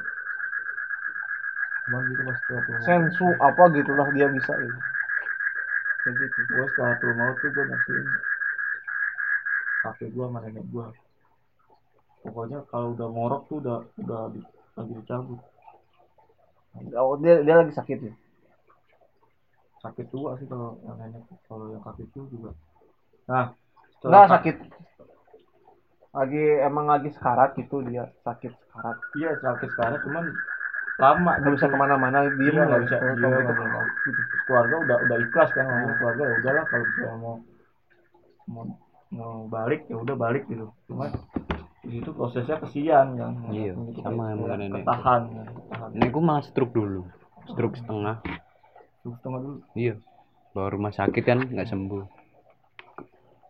cuman 1.86 2.02
gitu 2.10 2.22
pas 2.26 2.40
Sensu 2.82 3.28
apa 3.38 3.64
gitulah 3.76 4.08
dia 4.16 4.26
bisa 4.32 4.56
gitu. 4.58 4.80
Kayak 6.06 6.16
gitu. 6.22 6.40
gue 6.46 6.66
setelah 6.70 6.94
tua 7.02 7.14
maut 7.18 7.42
tuh 7.42 7.50
gue 7.50 7.66
nasihin 7.66 8.14
kakek 9.82 10.14
gue 10.14 10.22
sama 10.22 10.38
nenek 10.46 10.66
gue 10.70 10.86
pokoknya 12.22 12.62
kalau 12.70 12.94
udah 12.94 13.08
ngorok 13.10 13.42
tuh 13.50 13.58
udah 13.62 13.78
udah 14.02 14.22
di- 14.30 14.46
lagi 14.78 14.94
dicabut 15.02 15.42
Oh, 16.94 17.16
dia 17.16 17.40
dia 17.42 17.56
lagi 17.56 17.72
sakit 17.72 18.00
ya. 18.04 18.14
sakit 19.80 20.06
tua 20.12 20.36
sih 20.38 20.46
kalau 20.46 20.78
yang 20.86 20.98
nenek 21.02 21.24
kalau 21.48 21.74
yang 21.74 21.82
kakek 21.82 22.06
itu 22.06 22.22
juga 22.30 22.54
nah 23.26 23.50
Enggak 24.06 24.30
sakit. 24.38 24.56
Lagi 26.14 26.44
emang 26.62 26.86
lagi 26.86 27.10
sekarat 27.10 27.58
gitu 27.58 27.82
dia 27.82 28.06
sakit 28.22 28.54
sekarat. 28.54 28.98
iya 29.18 29.34
sakit 29.42 29.74
sekarang 29.74 29.98
cuman 30.06 30.26
lama 30.96 31.32
Nggak 31.36 31.54
bisa 31.54 31.66
ke 31.66 31.76
mana-mana 31.76 32.18
dia 32.32 32.62
nggak 32.62 32.82
bisa. 32.82 32.96
Kalau 32.96 33.14
Iya, 33.14 33.22
kalau 33.22 33.42
gitu. 33.42 33.64
bisa. 33.66 33.82
Keluarga 34.46 34.76
udah 34.80 34.98
udah 35.02 35.18
ikhlas 35.20 35.50
kan 35.52 35.64
ngomong 35.64 35.94
keluarga 35.96 36.24
ya 36.24 36.36
udahlah 36.38 36.64
kalau 36.66 36.84
misalnya 36.86 37.16
mau 37.18 37.36
mau 38.46 38.64
mau 39.10 39.34
balik 39.48 39.82
ya 39.86 39.98
udah 39.98 40.16
balik 40.16 40.44
gitu 40.46 40.66
cuma 40.86 41.10
di 41.82 41.90
situ 41.94 42.10
prosesnya 42.12 42.58
kesian 42.58 43.08
kan 43.14 43.32
Iya, 43.48 43.74
Gitu, 43.74 44.02
sama 44.02 44.32
emang 44.32 44.48
kayak 44.48 44.60
nenek. 44.60 44.82
ketahan 44.82 45.22
kan, 45.28 45.46
ketahan 45.52 45.90
Nenekku 45.92 46.20
malah 46.20 46.44
stroke 46.44 46.74
dulu. 46.74 47.02
Stroke 47.46 47.76
setengah. 47.76 48.16
Terus 49.02 49.14
setengah 49.16 49.40
dulu 49.40 49.58
Iya. 49.74 49.94
Bawa 50.52 50.68
rumah 50.72 50.92
sakit 50.92 51.24
kan 51.24 51.40
nggak 51.44 51.68
sembuh. 51.68 52.04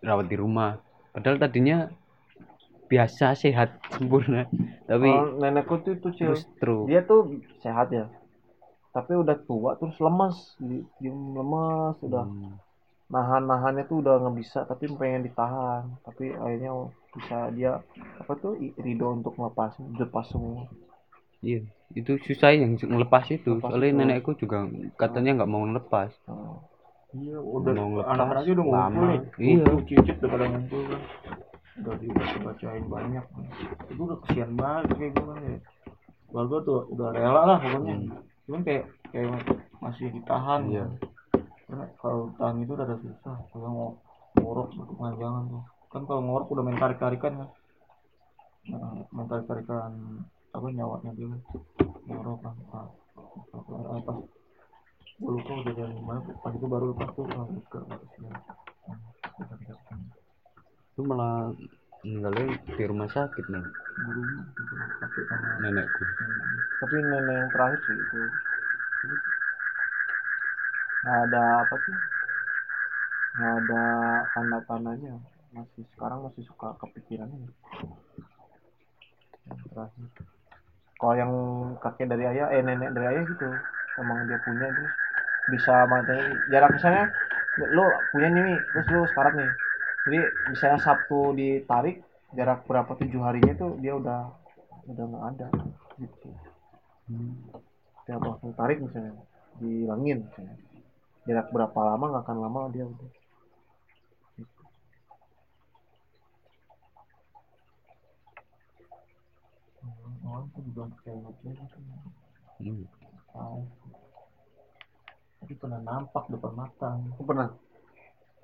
Rawat 0.01 0.26
di 0.26 0.35
rumah. 0.35 0.76
Padahal 1.11 1.39
tadinya 1.39 1.88
biasa 2.91 3.26
sehat 3.38 3.70
sempurna. 3.95 4.45
Tapi 4.90 5.10
Kalau 5.10 5.40
nenekku 5.41 5.76
tuh 5.86 5.94
itu 5.98 6.10
stroke. 6.38 6.86
dia 6.90 7.02
tuh 7.06 7.41
sehat 7.64 7.88
ya. 7.91 8.06
Tapi 8.95 9.12
udah 9.20 9.36
tua 9.44 9.72
terus 9.80 9.98
lemes, 9.99 10.38
Di- 10.62 10.88
diem 11.02 11.20
lemes 11.36 11.98
udah 12.06 12.26
Hmm. 12.26 12.56
nahan-nahannya 13.06 13.86
tuh 13.86 14.02
udah 14.02 14.18
nggak 14.18 14.36
bisa 14.41 14.60
tapi 14.66 14.90
pengen 14.98 15.30
ditahan 15.30 15.86
tapi 16.02 16.26
akhirnya 16.34 16.90
bisa 17.14 17.38
dia 17.53 17.72
apa 18.18 18.34
tuh 18.41 18.57
ridho 18.82 19.07
untuk 19.14 19.38
melepas 19.38 19.78
lepas 19.78 20.26
semua 20.26 20.66
Iya, 21.45 21.62
itu 21.94 22.18
susah 22.26 22.57
yang 22.57 22.74
ngelepas 22.74 23.30
itu. 23.30 23.62
Lepas 23.62 23.70
Soalnya 23.70 23.91
itu. 23.94 23.98
nenekku 24.02 24.32
juga 24.41 24.66
katanya 24.98 25.38
nggak 25.38 25.52
mau 25.53 25.62
ngelepas. 25.70 26.10
Nah, 26.26 26.57
iya 27.14 27.38
udah 27.38 27.74
anak-anaknya 28.10 28.52
udah 28.57 28.66
ngumpul 28.66 29.03
nih 29.06 29.20
Iya. 29.38 29.66
Cicit 29.86 30.16
udah 30.18 30.30
pada 30.34 30.45
ngumpul 30.49 30.82
kan 30.90 31.02
udah 31.76 31.95
dibaca-bacain 31.99 32.85
banyak 32.88 33.26
itu 33.91 34.02
udah 34.02 34.19
kesian 34.23 34.52
banget 34.56 34.95
kayak 34.95 35.11
gue 35.11 35.26
kan 35.27 35.39
ya 35.43 35.57
keluarga 36.31 36.57
tuh 36.64 36.80
udah 36.95 37.07
rela 37.11 37.41
lah 37.45 37.57
pokoknya 37.60 37.95
cuman 38.47 38.61
kayak 38.64 38.84
kayak 39.11 39.27
masih 39.84 40.07
ditahan 40.11 40.61
Iya. 40.72 40.85
kan. 40.88 40.91
karena 41.65 41.85
kalau 41.99 42.31
tahan 42.39 42.64
itu 42.64 42.72
udah 42.73 42.85
ada 42.88 42.97
susah 42.99 43.35
kalau 43.52 43.68
mau 43.68 43.89
ngorok 44.39 44.68
kepanjangan 44.76 45.43
tuh 45.52 45.64
kan 45.91 46.02
kalau 46.07 46.22
ngorok 46.23 46.47
udah 46.56 46.64
main 46.64 46.80
tarik 46.80 46.99
tarikan 46.99 47.34
kan 47.43 47.49
nah, 48.72 48.91
main 49.11 49.27
tarik 49.27 49.45
tarikan 49.45 49.91
apa 50.56 50.65
nyawanya 50.72 51.11
dia 51.11 51.27
ngorok 52.07 52.39
kan 52.39 52.56
nah, 52.72 52.88
pas- 53.52 54.03
pas 54.07 54.18
gue 55.15 55.31
lupa 55.31 55.52
udah 55.64 55.73
dari 55.76 55.99
mana 56.03 56.19
pas 56.39 56.52
itu 56.52 56.65
baru 56.68 56.91
lepas 56.91 57.10
tuh 57.15 57.23
ah, 57.35 57.47
Itu 60.95 61.03
malah 61.03 61.51
meninggalnya 62.07 62.55
di 62.72 62.84
rumah 62.88 63.11
sakit 63.11 63.51
nih 63.51 63.67
di 63.99 64.11
rumah 64.15 64.47
sama 65.27 65.59
nenekku. 65.59 66.07
tapi 66.80 67.03
nenek 67.03 67.35
yang 67.35 67.51
terakhir 67.51 67.84
sih 67.84 67.99
itu. 67.99 68.31
Nggak 71.03 71.19
ada 71.27 71.43
apa 71.67 71.76
sih? 71.84 71.95
Nggak 73.35 73.53
ada 73.59 73.84
tanda-tandanya. 74.31 75.19
Masih 75.51 75.84
sekarang 75.91 76.23
masih 76.31 76.47
suka 76.47 76.80
kepikirannya 76.80 77.51
yang 79.51 79.59
terakhir. 79.67 80.07
Kalau 80.95 81.15
yang 81.19 81.31
kakek 81.84 82.07
dari 82.07 82.23
ayah 82.23 82.55
eh 82.55 82.63
nenek 82.63 82.95
dari 82.95 83.19
ayah 83.19 83.23
gitu 83.27 83.51
emang 83.99 84.31
dia 84.31 84.39
punya 84.39 84.72
terus 84.72 84.95
bisa 85.51 85.84
materi 85.91 86.39
jarak 86.47 86.72
misalnya 86.72 87.11
lu 87.59 87.84
punya 88.15 88.31
nih 88.31 88.72
terus 88.72 88.88
lu 88.88 89.03
sekarat 89.03 89.35
nih 89.35 89.51
jadi 90.06 90.19
misalnya 90.53 90.80
Sabtu 90.86 91.34
ditarik 91.34 92.06
jarak 92.38 92.61
berapa 92.69 92.94
tujuh 92.94 93.22
harinya 93.26 93.53
tuh 93.57 93.73
dia 93.82 93.98
udah 93.98 94.30
udah 94.86 95.03
nggak 95.10 95.26
ada 95.34 95.48
gitu. 95.98 96.30
Dia 98.06 98.22
langsung 98.22 98.53
tarik 98.53 98.77
misalnya 98.86 99.18
dihilangin 99.57 100.30
misalnya. 100.30 100.57
Jarak 101.26 101.49
berapa 101.49 101.80
lama 101.82 102.06
nggak 102.14 102.23
akan 102.30 102.38
lama 102.38 102.60
dia 102.69 102.86
udah. 102.86 103.10
Tuh 110.56 110.64
juga 110.72 110.88
kayak 111.03 111.19
gitu 111.44 111.77
Hmm. 112.56 112.88
tapi 115.44 115.53
pernah 115.60 115.84
nampak 115.84 116.32
depan 116.32 116.56
mata. 116.56 116.95
Aku 117.11 117.27
pernah 117.27 117.52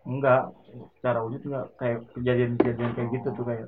enggak 0.07 0.49
secara 0.97 1.19
wujud 1.25 1.41
enggak 1.45 1.67
kayak 1.77 1.99
kejadian-kejadian 2.17 2.91
kayak 2.97 3.09
gitu 3.15 3.29
tuh 3.33 3.45
kayak 3.45 3.67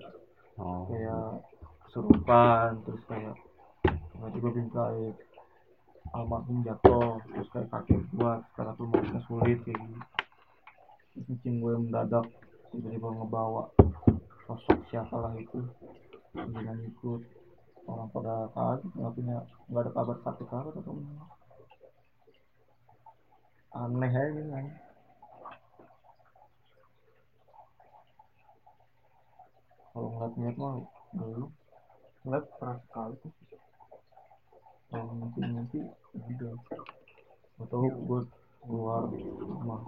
Oh. 0.54 0.86
kayak 0.86 1.42
kesurupan 1.90 2.78
terus 2.86 3.02
kayak 3.10 3.34
tiba-tiba 4.14 4.50
bingkai 4.54 5.18
almarhum 6.14 6.62
jatuh 6.62 7.18
terus 7.26 7.50
kayak 7.50 7.74
kakek 7.74 8.06
gua 8.14 8.38
sekarang 8.54 8.78
tuh 8.78 8.86
mau 8.86 9.22
sulit 9.26 9.58
kayak 9.66 9.82
gitu 9.82 9.98
terus 11.10 11.26
kucing 11.26 11.58
gue 11.58 11.74
mendadak 11.74 12.26
tiba-tiba 12.70 13.08
ngebawa 13.18 13.74
sosok 14.46 14.78
siapalah 14.94 15.34
itu 15.38 15.62
dengan 16.34 16.78
ikut. 16.86 17.22
Orang 17.84 18.08
pada 18.16 18.48
kaget 18.56 18.90
nggak 18.96 19.14
punya 19.14 19.38
nggak 19.68 19.84
ada 19.84 19.92
kabar 19.92 20.18
satu 20.24 20.44
kabar 20.48 20.72
atau 20.72 20.96
aneh 23.74 24.14
aja 24.14 24.30
gitu 24.38 24.50
kalau 29.94 30.10
ngeliat-ngeliat 30.18 30.58
mah 30.58 30.76
belum 31.14 31.50
ngeliat 32.26 32.46
pernah 32.58 32.78
sekali 32.90 33.14
tuh. 33.22 33.34
Kalau 34.90 35.14
mimpi-mimpi 35.14 35.80
udah. 36.18 36.54
Atau 37.62 37.86
gue 37.86 38.22
keluar 38.66 39.06
rumah. 39.38 39.82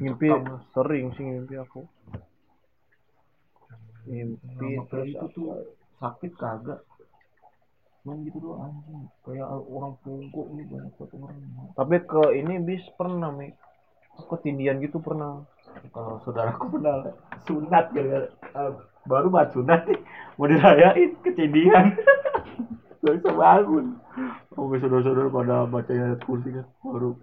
Mimpi 0.00 0.26
Kamu. 0.32 0.54
sering 0.72 1.06
sih 1.16 1.24
mimpi 1.28 1.54
aku. 1.60 1.84
Mimpi 4.08 4.68
terus 4.88 5.12
itu 5.12 5.26
tuh 5.36 5.48
sakit 6.00 6.32
kagak. 6.40 6.80
Cuman 8.00 8.24
gitu 8.24 8.40
doang 8.40 8.64
anjing. 8.64 9.04
Kayak 9.28 9.48
orang 9.48 9.92
pungkuk 10.00 10.46
ini 10.56 10.64
banyak 10.72 10.92
banget 10.96 11.16
orang. 11.20 11.36
Tapi 11.76 11.96
ke 12.08 12.22
ini 12.40 12.54
bis 12.64 12.84
pernah 12.96 13.28
mi. 13.28 13.52
Aku 14.16 14.40
tindian 14.40 14.80
gitu 14.80 15.00
pernah 15.04 15.44
kalau 15.90 16.22
saudaraku 16.22 16.78
pernah 16.78 17.10
sunat 17.46 17.90
gara 17.90 18.30
baru 19.08 19.28
banget 19.32 19.50
sunat 19.56 19.80
nih. 19.88 20.00
Mau 20.36 20.46
dirayain 20.46 21.10
kecindian. 21.24 21.96
Gak 23.02 23.14
bisa 23.16 23.30
bangun. 23.32 23.96
Oke 24.54 24.76
saudara-saudara 24.76 25.32
pada 25.32 25.64
baca 25.64 25.88
ayat 25.88 26.20
kursi 26.28 26.52
kan 26.52 26.66
baru 26.84 27.16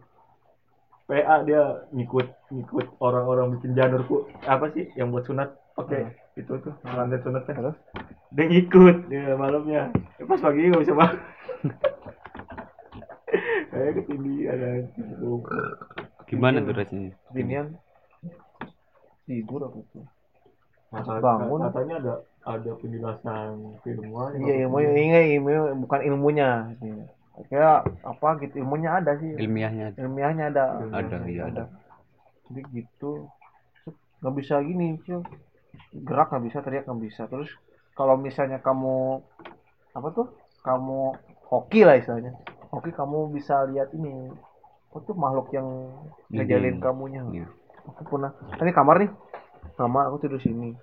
PA 1.07 1.45
dia 1.45 1.88
ngikut 1.94 2.28
ngikut 2.52 2.88
orang-orang 2.99 3.56
bikin 3.56 3.78
janur 3.78 4.02
ku 4.10 4.28
apa 4.44 4.74
sih 4.74 4.90
yang 4.98 5.14
buat 5.14 5.24
sunat? 5.30 5.53
Pakai 5.78 6.10
itu 6.34 6.49
tuh 6.49 6.74
lantai 6.84 7.22
sunat 7.22 7.45
kan. 7.45 7.78
Dia 8.34 8.45
ngikut 8.49 9.07
dia 9.07 9.38
malamnya. 9.38 9.94
Ya, 10.18 10.24
pas 10.26 10.41
pagi 10.41 10.68
nggak 10.68 10.84
bisa 10.84 10.98
bangun. 10.98 11.19
Kayak 13.68 13.91
ketindihan 14.02 14.88
Gimana 16.28 16.57
tuh 16.65 16.74
rasanya? 16.74 17.11
Binian 17.32 17.78
tidur 19.28 19.68
aku 19.68 19.84
tuh. 19.91 20.06
Masa- 20.88 21.20
Bangun. 21.20 21.68
katanya 21.68 21.95
ada 21.99 22.14
ada 22.48 22.72
penjelasan 22.80 23.76
ilmuwan 23.84 24.40
Iya 24.40 24.54
ilmu 24.64 24.78
ini 24.80 25.04
ilmu 25.36 25.49
bukan 25.84 25.99
ilmunya. 25.99 26.72
Kayak 27.52 27.91
apa 28.02 28.40
gitu 28.41 28.64
ilmunya 28.64 28.98
ada 28.98 29.20
sih. 29.20 29.36
Ilmiahnya 29.36 29.91
ada. 29.94 29.99
Ilmiahnya 29.99 30.45
ada. 30.49 30.66
Ada, 30.90 31.18
iya 31.28 31.52
ada. 31.52 31.64
Jadi 32.48 32.62
gitu 32.72 33.28
nggak 34.24 34.34
bisa 34.40 34.64
gini 34.64 34.95
cuy. 35.04 35.22
Gerak 35.91 36.32
nggak 36.32 36.44
bisa, 36.48 36.58
teriak 36.64 36.88
nggak 36.88 37.02
bisa. 37.04 37.28
Terus 37.28 37.52
kalau 37.94 38.16
misalnya 38.16 38.64
kamu 38.64 39.20
apa 39.91 40.08
tuh? 40.16 40.28
Kamu 40.64 41.14
hoki 41.52 41.84
lah 41.84 41.99
istilahnya. 41.99 42.32
Hoki 42.72 42.95
kamu 42.95 43.36
bisa 43.36 43.68
lihat 43.68 43.91
ini. 43.91 44.32
Apa 44.90 45.04
tuh 45.04 45.14
makhluk 45.14 45.52
yang 45.52 45.68
ngejalin 46.32 46.80
Iya. 46.80 46.82
kamunya. 46.82 47.22
Iya. 47.30 47.48
Aku 47.88 48.09
pernah. 48.18 48.31
Ini 48.59 48.72
kamar 48.76 48.95
nih. 49.01 49.09
Kamar 49.80 50.03
aku 50.11 50.18
tidur 50.27 50.41
sini. 50.43 50.76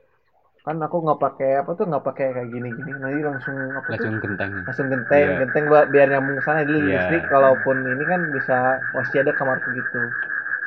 Kan 0.64 0.80
aku 0.80 0.96
nggak 1.04 1.20
pakai 1.20 1.50
apa 1.60 1.70
tuh 1.76 1.84
nggak 1.84 2.04
pakai 2.08 2.26
kayak 2.32 2.48
gini-gini. 2.48 2.92
Nanti 2.96 3.20
langsung 3.20 3.76
apa 3.76 3.84
tuh? 3.84 3.92
Langsung 3.92 4.16
genteng. 4.22 4.52
langsung 4.64 4.88
genteng 4.88 5.28
Iya. 5.28 5.36
genteng 5.44 5.64
buat 5.68 5.86
biar 5.92 6.08
nyambung 6.08 6.40
ke 6.40 6.44
sana 6.48 6.64
dulu 6.64 6.80
Iya. 6.80 6.96
listrik 6.96 7.28
kalaupun 7.28 7.84
ini 7.84 8.04
kan 8.08 8.20
bisa 8.32 8.80
masih 8.96 9.20
ada 9.20 9.36
kamarku 9.36 9.68
gitu 9.76 10.08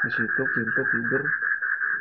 di 0.05 0.11
situ 0.13 0.41
pintu 0.53 0.85
tidur 0.93 1.25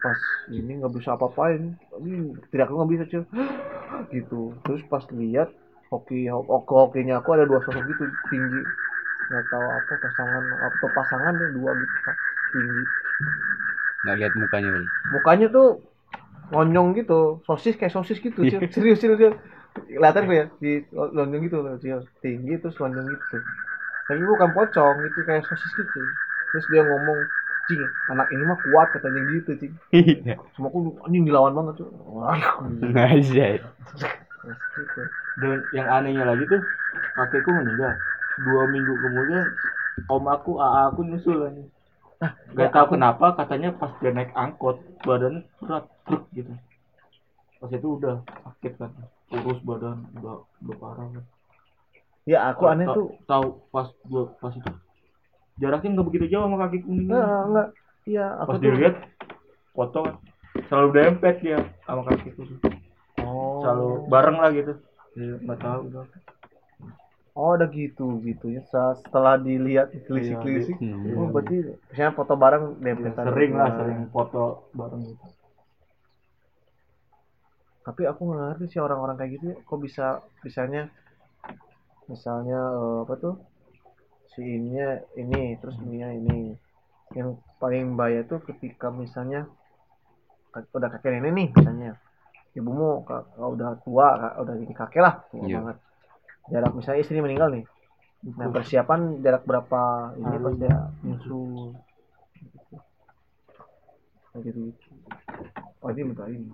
pas 0.04 0.20
ini 0.52 0.76
nggak 0.76 0.92
bisa 0.92 1.16
apa-apain 1.16 1.72
ini 2.04 2.36
tidak 2.52 2.68
nggak 2.68 2.90
bisa 2.92 3.04
cuy 3.08 3.24
gitu 4.14 4.52
terus 4.60 4.84
pas 4.92 5.00
lihat 5.16 5.48
hoki 5.88 6.28
hoki 6.28 6.72
hokinya 6.76 7.24
aku 7.24 7.32
ada 7.32 7.48
dua 7.48 7.64
sosok 7.64 7.88
gitu 7.88 8.12
tinggi 8.28 8.68
nggak 9.32 9.48
tahu 9.48 9.66
apa 9.80 9.92
pasangan 9.96 10.44
atau 10.52 10.88
pasangan 10.92 11.32
deh 11.40 11.48
dua 11.48 11.80
gitu 11.80 11.96
tinggi 12.52 12.84
Nggak 14.06 14.16
lihat 14.22 14.32
mukanya, 14.38 14.70
Bang. 14.70 14.86
mukanya 15.10 15.46
tuh 15.50 15.82
lonjong 16.54 16.88
gitu 16.94 17.42
sosis 17.42 17.74
kayak 17.74 17.90
sosis 17.90 18.22
gitu 18.22 18.38
Iya. 18.46 18.62
Cil. 18.62 18.70
serius 18.70 18.98
serius 19.02 19.18
Cil. 19.18 19.34
kelihatan 19.76 20.22
gue 20.30 20.36
ya 20.40 20.46
di 20.62 20.72
lonjong 20.94 21.42
gitu 21.50 21.56
loh 21.60 21.74
Cil. 21.82 22.00
tinggi 22.22 22.54
terus 22.62 22.78
lonjong 22.78 23.06
gitu 23.18 23.42
tapi 24.06 24.22
bukan 24.22 24.54
pocong 24.54 25.02
gitu 25.10 25.26
kayak 25.26 25.42
sosis 25.50 25.74
gitu 25.74 26.14
terus 26.54 26.70
dia 26.70 26.86
ngomong 26.86 27.26
cing 27.66 27.90
anak 28.06 28.30
ini 28.30 28.46
mah 28.46 28.62
kuat 28.62 28.94
katanya 28.94 29.26
gitu 29.26 29.58
cing 29.58 29.74
Iya. 29.90 30.38
semua 30.54 30.70
aku 30.70 31.02
anjing 31.02 31.26
dilawan 31.26 31.52
banget 31.58 31.82
cuy 31.82 31.90
wah 31.90 32.38
Aja. 33.10 33.46
gitu. 34.78 35.02
dan 35.34 35.66
yang 35.74 35.90
anehnya 35.90 36.24
lagi 36.24 36.46
tuh 36.46 36.62
kakekku 37.18 37.50
meninggal 37.50 37.98
dua 38.38 38.70
minggu 38.70 38.94
kemudian 39.02 39.50
om 40.06 40.24
aku 40.30 40.62
AA 40.62 40.94
aku 40.94 41.00
nyusul 41.02 41.42
lagi 41.42 41.66
Gak 42.56 42.72
tahu 42.72 42.97
kenapa 42.97 43.36
katanya 43.36 43.76
pas 43.76 43.93
dia 44.01 44.10
naik 44.14 44.32
angkot 44.32 44.80
badannya 45.05 45.44
berat 45.60 45.84
truk 46.09 46.24
gitu. 46.32 46.52
Pas 47.60 47.70
itu 47.72 47.88
udah 48.01 48.24
sakit 48.44 48.72
kan 48.80 48.90
kurus 49.28 49.60
badan 49.60 50.09
udah 50.16 50.44
udah 50.64 50.76
parah 50.80 51.06
kan. 51.12 51.24
Ya 52.24 52.48
aku 52.48 52.64
aneh 52.66 52.86
Ta- 52.88 52.97
tuh. 52.97 53.09
tahu 53.28 53.47
pas 53.68 53.88
gua 54.09 54.32
pas 54.40 54.52
itu. 54.56 54.72
Jaraknya 55.60 55.88
nggak 55.97 56.06
begitu 56.09 56.24
jauh 56.32 56.44
sama 56.48 56.56
kakiku 56.68 56.88
ini 56.93 57.09
enggak 57.09 57.28
enggak 57.48 57.68
iya 58.05 58.26
aku 58.40 58.48
pas 58.48 58.56
tuh 58.56 58.62
dilihat 58.64 58.94
foto 59.72 59.98
kan 60.05 60.14
selalu 60.68 60.88
dempet 60.97 61.34
dia 61.40 61.59
sama 61.88 62.02
kakiku 62.05 62.40
tuh 62.44 62.59
oh. 63.24 63.60
Selalu 63.64 63.88
bareng 64.12 64.36
lah 64.40 64.51
gitu. 64.52 64.72
Iya, 65.16 65.34
nggak 65.44 65.59
tahu. 65.64 65.80
udah 65.88 66.05
oh 67.36 67.52
udah 67.56 67.68
gitu 67.68 68.06
gitu 68.24 68.46
ya 68.56 68.62
Se- 68.70 68.96
setelah 69.04 69.34
dilihat 69.36 69.88
telisik 70.08 70.36
telisik 70.42 70.76
Hmm. 70.80 71.14
Oh, 71.20 71.28
berarti 71.34 71.56
misalnya 71.92 72.12
foto 72.18 72.32
bareng 72.34 72.64
dempetan. 72.84 73.24
sering 73.28 73.52
lah 73.60 73.70
sering 73.78 74.00
foto 74.10 74.42
bareng 74.72 75.02
gitu 75.10 75.26
Tapi 77.86 78.02
aku 78.02 78.20
nggak 78.26 78.42
ngerti 78.50 78.64
sih 78.74 78.80
orang-orang 78.82 79.14
kayak 79.14 79.32
gitu 79.38 79.48
kok 79.62 79.78
bisa 79.78 80.06
misalnya 80.42 80.82
misalnya 82.10 82.58
eh, 82.58 82.98
apa 83.06 83.14
tuh 83.22 83.34
si 84.34 84.42
ininya 84.42 84.88
ini 85.22 85.54
terus 85.60 85.76
ininya 85.86 86.10
ini. 86.10 86.38
Yang 87.14 87.28
paling 87.62 87.94
bahaya 87.94 88.26
tuh 88.26 88.42
ketika 88.42 88.90
misalnya 88.90 89.46
udah 90.76 90.88
kakek 90.88 91.10
nenek 91.20 91.32
nih 91.36 91.48
misalnya 91.52 91.90
ibumu 92.58 93.04
kak 93.04 93.22
udah 93.36 93.76
tua 93.84 94.08
udah 94.40 94.54
jadi 94.56 94.74
kakek 94.74 95.02
lah 95.04 95.14
tua 95.30 95.44
Iya. 95.46 95.56
banget 95.60 95.76
jarak 96.52 96.73
misalnya 96.74 97.02
istri 97.02 97.18
meninggal 97.18 97.51
nih 97.52 97.64
nah 98.35 98.51
persiapan 98.51 99.23
jarak 99.23 99.47
berapa 99.47 100.10
ini 100.18 100.36
pas 100.43 100.55
dia 100.59 100.74
nyusul? 101.05 101.78
Kayak 104.35 104.43
gitu 104.51 104.60
oh 105.81 105.89
ini 105.94 106.02
minta 106.02 106.24
ini. 106.27 106.48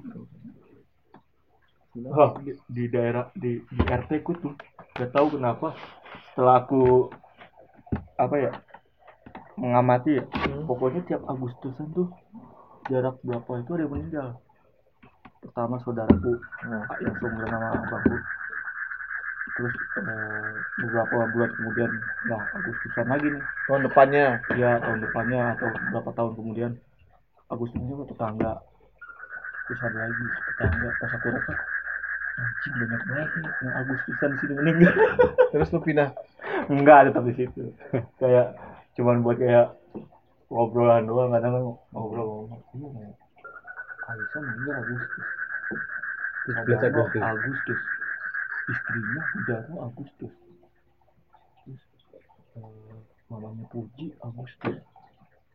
Wah, 2.09 2.33
di, 2.41 2.53
di 2.73 2.85
daerah 2.89 3.29
di, 3.37 3.61
di 3.61 3.81
RT 3.85 4.25
ku 4.25 4.33
tuh 4.37 4.53
gak 4.97 5.13
tahu 5.13 5.37
kenapa 5.37 5.77
setelah 6.33 6.65
aku 6.65 7.09
apa 8.17 8.37
ya 8.37 8.53
mengamati 9.57 10.21
ya 10.21 10.25
Hmm. 10.53 10.69
pokoknya 10.69 11.01
tiap 11.09 11.23
Agustusan 11.29 11.89
tuh 11.97 12.13
jarak 12.91 13.17
berapa 13.25 13.65
itu 13.65 13.71
ada 13.73 13.83
yang 13.87 13.93
meninggal. 13.95 14.29
Pertama 15.41 15.81
saudaraku 15.81 16.37
nah. 16.69 16.85
Yang 17.01 17.15
seumuran 17.23 17.49
sama 17.49 17.69
abangku 17.81 18.17
terus 19.53 19.75
eh, 19.77 20.53
beberapa 20.81 21.29
bulan 21.29 21.51
kemudian 21.57 21.91
nah 22.25 22.49
Agustusan 22.57 23.07
lagi 23.09 23.29
nih. 23.37 23.45
Tahun 23.69 23.83
depannya? 23.87 24.41
Ya 24.57 24.81
tahun 24.81 25.05
depannya 25.05 25.57
atau 25.59 25.77
beberapa 25.77 26.11
tahun 26.17 26.33
kemudian 26.37 26.73
Agustus 27.53 27.81
juga 27.85 28.09
tetangga. 28.09 28.53
Terus 29.69 29.81
ada 29.85 29.99
lagi 30.09 30.25
tetangga 30.49 30.89
pas 30.97 31.13
aku 31.13 31.27
rasa 31.37 31.55
anjing 32.41 32.75
banyak 32.81 33.03
banget 33.05 33.31
nih 33.37 33.51
yang 33.61 33.75
Agustusan 33.77 34.31
sini 34.41 34.55
meninggal. 34.57 34.95
Terus 35.53 35.69
lu 35.73 35.81
pindah? 35.85 36.17
Enggak 36.73 37.13
tetap 37.13 37.25
di 37.29 37.35
situ. 37.37 37.77
Kayak 38.17 38.57
cuman 38.97 39.21
buat 39.21 39.37
kayak 39.37 39.77
ngobrolan 40.53 41.09
doang 41.09 41.33
kadang 41.33 41.77
ngobrol 41.93 42.49
ngomong 42.49 42.93
iya 42.97 43.09
Aisyah 44.03 44.43
meninggal 44.43 44.83
Agustus. 44.83 45.27
17 46.45 47.23
Agustus. 47.23 47.81
Istrinya 48.71 49.23
Budara 49.35 49.75
Agustus. 49.91 50.35
Terus 51.63 51.83
eh, 52.59 52.99
mamanya 53.31 53.65
Puji 53.71 54.15
Agustus. 54.23 54.79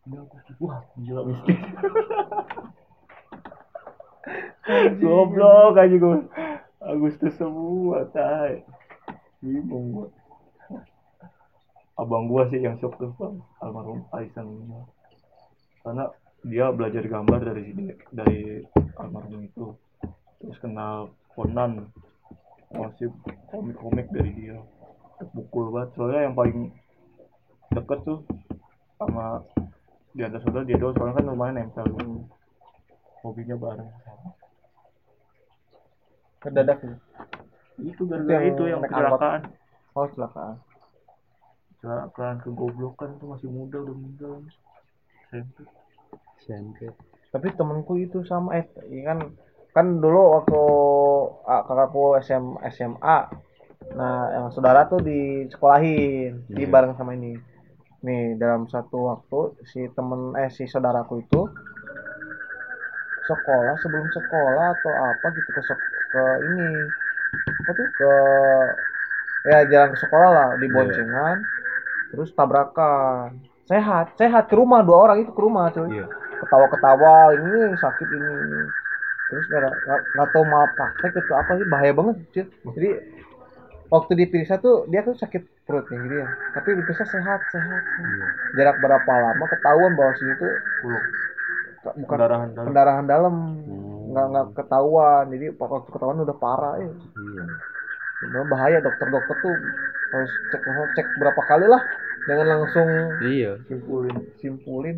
Dia 0.08 0.20
Agustus. 0.24 0.56
Wah 0.60 0.82
gila 1.00 1.22
mistis 1.28 1.60
goblok 5.00 5.80
aja 5.80 5.96
gue 5.96 6.20
Agustus 6.84 7.34
semua 7.40 8.04
tay 8.12 8.64
bingung 9.40 9.96
gue 9.96 10.08
abang 11.98 12.30
gua 12.30 12.46
sih 12.54 12.62
yang 12.62 12.78
shock 12.78 12.94
tuh 13.02 13.10
bang. 13.18 13.42
Almarhum 13.58 14.06
meninggal 14.14 14.86
karena 15.82 16.06
dia 16.46 16.70
belajar 16.70 17.04
gambar 17.10 17.40
dari 17.42 17.62
sini 17.74 17.84
dari 18.14 18.62
almarhum 19.02 19.42
itu. 19.42 19.74
Terus 20.38 20.58
kenal 20.62 21.10
Conan 21.34 21.90
masih 22.72 23.08
komik-komik 23.48 24.08
dari 24.12 24.32
dia. 24.36 24.58
Terpukul 25.18 25.74
banget. 25.74 25.90
Soalnya 25.96 26.22
yang 26.30 26.36
paling 26.36 26.60
deket 27.74 28.00
tuh 28.06 28.20
sama 28.98 29.42
di 30.14 30.22
antara 30.26 30.42
saudara 30.44 30.68
dia 30.68 30.78
doang. 30.78 30.96
Soalnya 30.96 31.20
kan 31.22 31.26
lumayan 31.26 31.56
nempel 31.62 31.88
hobinya 33.26 33.58
bareng 33.58 33.92
kedadak 36.38 36.80
nih 36.86 37.00
itu 37.92 38.02
gara-gara 38.10 38.42
Yang 38.42 38.46
itu 38.56 38.64
yang 38.70 38.82
kecelakaan. 38.82 39.42
Oh 39.94 40.06
kecelakaan. 40.10 40.56
Kecelakaan 41.78 42.36
kegoblokan 42.42 43.10
tuh 43.22 43.28
masih 43.38 43.50
muda 43.54 43.78
udah 43.86 43.96
meninggal 43.98 44.34
SMP 45.30 45.58
SMP. 46.42 46.90
tapi 47.28 47.52
temenku 47.54 48.00
itu 48.00 48.24
sama. 48.26 48.58
Eh 48.58 48.66
iya 48.90 49.14
kan 49.14 49.20
kan 49.78 49.88
dulu 50.04 50.22
waktu 50.36 50.62
ah, 51.54 51.62
kakakku 51.68 52.04
SM, 52.28 52.46
SMA 52.76 53.18
nah 53.98 54.16
yang 54.36 54.48
saudara 54.56 54.82
tuh 54.92 55.00
di 55.10 55.20
sekolahin 55.54 56.32
di 56.58 56.64
Iya. 56.66 56.72
bareng 56.74 56.94
sama 57.00 57.12
ini 57.18 57.34
nih 58.06 58.24
dalam 58.42 58.64
satu 58.74 58.98
waktu 59.12 59.40
si 59.72 59.82
temen 59.98 60.22
eh 60.44 60.50
si 60.58 60.64
saudaraku 60.74 61.14
itu 61.26 61.42
sekolah 63.28 63.76
sebelum 63.84 64.08
sekolah 64.18 64.80
atau 64.80 64.94
apa 65.12 65.28
gitu 65.38 65.50
ke 65.52 65.62
ke 66.12 66.24
ini 66.48 66.88
apa 67.62 67.72
tuh 67.80 67.90
ke 68.00 68.12
ya 69.48 69.64
jalan 69.72 69.90
ke 69.96 69.98
sekolah 70.04 70.30
lah 70.38 70.50
di 70.60 70.68
Iya. 70.68 70.74
boncengan 70.76 71.38
terus 72.12 72.30
tabrakan 72.38 73.40
sehat 73.68 74.16
sehat 74.20 74.44
ke 74.52 74.56
rumah 74.56 74.82
dua 74.88 74.98
orang 75.10 75.18
itu 75.24 75.32
ke 75.36 75.42
rumah 75.44 75.72
cuy 75.76 75.92
Iya. 75.92 76.06
ketawa-ketawa 76.44 77.36
ini 77.36 77.76
sakit 77.76 78.10
ini 78.12 78.32
ini 78.46 78.62
terus 79.28 79.46
nggak 79.52 79.62
nggak 79.86 80.00
nggak 80.14 80.28
tahu 80.34 80.44
mal 80.54 80.66
praktek 80.76 81.12
itu 81.22 81.34
apa 81.42 81.52
sih 81.60 81.68
bahaya 81.74 81.92
banget 82.00 82.16
cuy 82.34 82.46
jadi 82.76 82.90
waktu 83.94 84.12
diperiksa 84.20 84.56
tuh 84.60 84.76
dia 84.92 85.02
tuh 85.08 85.16
sakit 85.16 85.42
perutnya 85.68 85.98
gitu 86.04 86.16
ya 86.24 86.28
tapi 86.56 86.70
diperiksa 86.80 87.06
sehat 87.08 87.40
sehat, 87.54 87.82
sehat. 87.96 88.30
jarak 88.58 88.78
berapa 88.84 89.14
lama 89.26 89.46
ketahuan 89.52 89.94
bahwa 89.98 90.14
sini 90.20 90.34
tuh 90.36 90.52
Puluh. 90.82 91.02
bukan 91.84 92.20
Pendarahan 92.20 92.50
dalam. 92.52 92.68
pendarahan 92.68 93.06
dalam 93.08 93.36
Hmm. 93.68 94.12
nggak 94.12 94.26
nggak 94.32 94.46
ketahuan 94.58 95.24
jadi 95.34 95.46
waktu 95.60 95.90
ketahuan 95.94 96.20
udah 96.24 96.38
parah 96.40 96.76
ya 96.80 96.92
Iya. 97.20 97.46
Memang 98.24 98.48
bahaya 98.54 98.78
dokter-dokter 98.82 99.36
tuh 99.46 99.54
harus 100.14 100.32
cek 100.52 100.62
cek 100.96 101.08
berapa 101.20 101.42
kali 101.44 101.66
lah 101.68 101.82
jangan 102.28 102.48
langsung 102.48 102.88
Iya. 103.22 103.52
Simpulin. 103.68 104.16
simpulin 104.42 104.98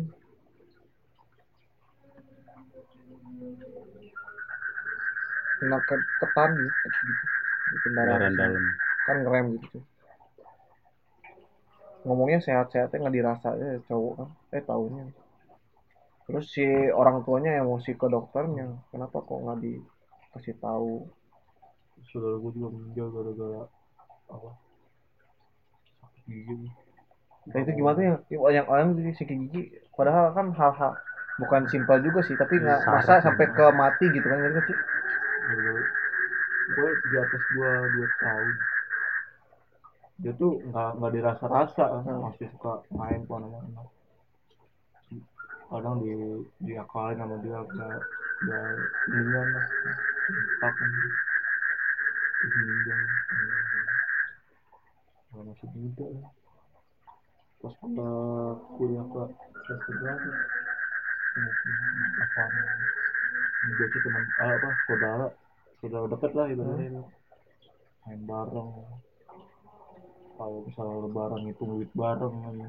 kena 5.60 5.78
ke 5.84 6.00
ketan 6.16 6.50
gitu, 6.56 6.76
gitu. 7.04 7.24
di 7.70 7.78
kendaraan 7.84 8.32
dalam. 8.34 8.64
kan 9.04 9.16
ngerem 9.20 9.60
gitu 9.60 9.78
ngomongnya 12.08 12.40
sehat-sehatnya 12.40 12.96
nggak 12.96 13.16
dirasa 13.20 13.48
ya 13.60 13.76
cowok 13.84 14.12
kan 14.16 14.28
eh 14.56 14.64
taunya 14.64 15.04
terus 16.24 16.48
si 16.48 16.64
orang 16.90 17.20
tuanya 17.28 17.60
emosi 17.60 17.92
ke 17.92 18.06
dokternya 18.08 18.80
kenapa 18.88 19.20
kok 19.20 19.40
nggak 19.44 19.58
dikasih 19.60 20.56
tahu 20.56 21.04
Saudara 22.08 22.40
gue 22.40 22.50
juga 22.56 22.68
meninggal 22.72 23.08
gara-gara 23.12 23.60
apa? 24.32 24.50
Sakit 26.00 26.22
gigi. 26.32 26.68
Nah 27.50 27.58
itu 27.60 27.70
gimana 27.76 27.94
tuh 27.96 28.04
yang 28.04 28.16
yang 28.56 28.66
orang 28.72 28.96
jadi 28.96 29.12
sakit 29.16 29.36
gigi 29.48 29.62
padahal 29.92 30.32
kan 30.32 30.46
hal-hal 30.56 30.92
bukan 31.36 31.68
simpel 31.68 32.00
juga 32.04 32.20
sih 32.24 32.36
tapi 32.36 32.60
nggak 32.60 32.84
masa 32.88 33.20
ya. 33.20 33.24
sampai 33.24 33.48
ke 33.52 33.64
mati 33.72 34.06
gitu 34.12 34.28
kan 34.28 34.40
sih 34.64 34.76
Gara-gara 35.50 35.82
gue 36.70 36.90
di 37.10 37.16
atas 37.18 37.42
gua 37.50 37.90
dua 37.90 38.06
tahun. 38.22 38.54
Dia 40.22 40.32
tuh 40.38 40.62
nggak 40.70 40.90
nggak 41.02 41.12
dirasa-rasa 41.18 41.84
kan, 42.06 42.16
masih 42.22 42.46
suka 42.54 42.86
main 42.94 43.26
ke 43.26 43.30
mana-mana. 43.34 43.82
Kadang 45.66 46.06
di 46.06 46.14
diakalin 46.62 47.18
sama 47.18 47.36
dia 47.42 47.58
kayak 47.66 48.02
ya 48.46 48.60
inian 49.10 49.48
lah, 49.50 49.66
tak 50.62 50.72
kan. 50.78 50.90
Meninggal. 52.46 53.00
Kalau 55.30 55.42
masih 55.50 55.68
muda 55.74 56.06
ya. 56.14 56.28
Pas 57.58 57.74
gua 57.82 58.10
kuliah 58.78 59.02
ke 59.02 59.22
semester 59.66 59.94
berapa? 59.98 60.30
Apa? 62.22 62.44
Gue 63.60 63.86
sih 63.92 64.00
teman 64.00 64.24
ah, 64.40 64.56
apa 64.56 64.72
saudara 64.88 65.28
saudara 65.80 66.06
deket 66.12 66.32
lah 66.36 66.46
ibaratnya 66.52 67.02
main. 68.06 68.20
Bareng. 68.24 68.70
Kalau 70.36 70.64
misalnya 70.64 70.96
lebaran 71.04 71.42
itu 71.52 71.62
duit 71.68 71.90
bareng 71.92 72.68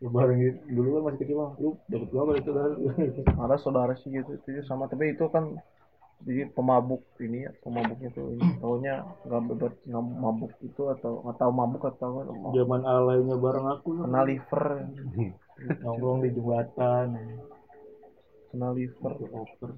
lebaran 0.00 0.36
gitu 0.40 0.58
dulu 0.80 0.88
kan 0.96 1.02
masih 1.12 1.18
kecil 1.20 1.36
mah 1.36 1.52
lu 1.60 1.76
dapet 1.92 2.08
berapa 2.08 2.32
itu 2.40 2.48
saudara 2.48 2.72
ada 3.44 3.56
saudara 3.60 3.92
sih 4.00 4.08
gitu 4.08 4.40
itu 4.40 4.64
sama. 4.64 4.88
Tapi 4.88 5.12
itu 5.12 5.28
kan 5.28 5.60
jadi 6.24 6.52
pemabuk 6.52 7.04
ini 7.20 7.48
ya 7.48 7.52
pemabuknya 7.64 8.12
tuh 8.12 8.32
ini 8.36 8.60
taunya 8.60 9.04
nggak 9.24 9.40
bebas 9.52 9.72
nggak 9.88 10.04
mabuk 10.04 10.52
itu 10.60 10.82
atau 10.92 11.24
nggak 11.24 11.36
tahu 11.40 11.52
mabuk 11.52 11.82
atau 11.88 12.28
zaman 12.52 12.84
alaynya 12.84 13.36
bareng 13.36 13.66
aku 13.68 13.88
kena 14.04 14.20
liver. 14.24 14.64
Nongkrong 15.84 16.24
di 16.24 16.32
jembatan. 16.32 17.08
Kena 18.48 18.68
liver. 18.72 19.12
Over 19.20 19.70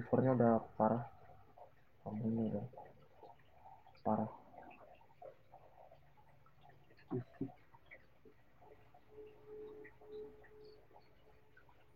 livernya 0.00 0.32
udah 0.32 0.52
parah 0.74 1.04
lambungnya 2.02 2.42
udah 2.50 2.66
parah 4.00 4.30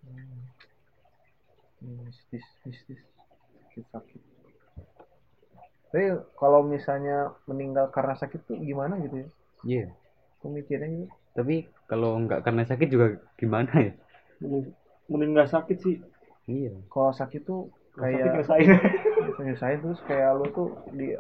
Hmm. 0.05 0.45
Ini 1.81 1.93
mistis 2.05 2.45
mistis 2.65 3.01
sakit 3.65 3.85
sakit 3.91 4.23
tapi 5.95 6.11
kalau 6.35 6.67
misalnya 6.67 7.31
meninggal 7.47 7.87
karena 7.89 8.19
sakit 8.19 8.41
tuh 8.45 8.59
gimana 8.59 8.99
gitu 8.99 9.23
ya 9.23 9.29
Iya. 9.65 9.87
pemikirannya 10.43 11.07
gitu 11.07 11.15
Tapi 11.35 11.57
kalau 11.87 12.19
nggak 12.21 12.43
karena 12.43 12.67
sakit 12.67 12.89
juga 12.91 13.07
gimana 13.35 13.71
ya? 13.79 13.93
mending 15.07 15.31
nggak 15.33 15.51
sakit 15.51 15.79
sih 15.79 15.97
Iya. 16.47 16.75
kalau 16.91 17.15
sakit 17.15 17.47
tuh 17.47 17.71
kayak 17.95 18.27
ngerasain 18.27 18.69
nyusahin 19.47 19.79
terus 19.83 20.01
kayak 20.07 20.35
lu 20.39 20.47
tuh 20.51 20.69
di 20.95 21.15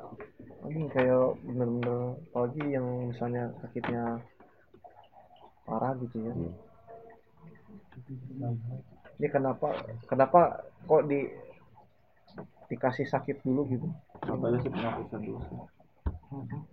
anjing 0.64 0.88
kayak 0.90 1.36
bener-bener 1.44 2.18
apalagi 2.30 2.62
yang 2.72 2.86
misalnya 3.12 3.52
sakitnya 3.60 4.18
parah 5.64 5.92
gitu 6.00 6.16
ya. 6.24 6.32
Ini 9.20 9.28
kenapa 9.30 9.68
kenapa 10.08 10.40
kok 10.88 11.04
di 11.08 11.28
dikasih 12.68 13.06
sakit 13.06 13.44
dulu 13.44 13.68
gitu? 13.70 13.86
Katanya 14.24 14.58
sih 14.60 14.70
dulu 14.72 15.38
sih? 15.46 15.58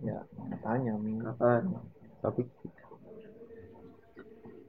Ya 0.02 0.18
katanya 0.58 0.92
Tapi 2.22 2.42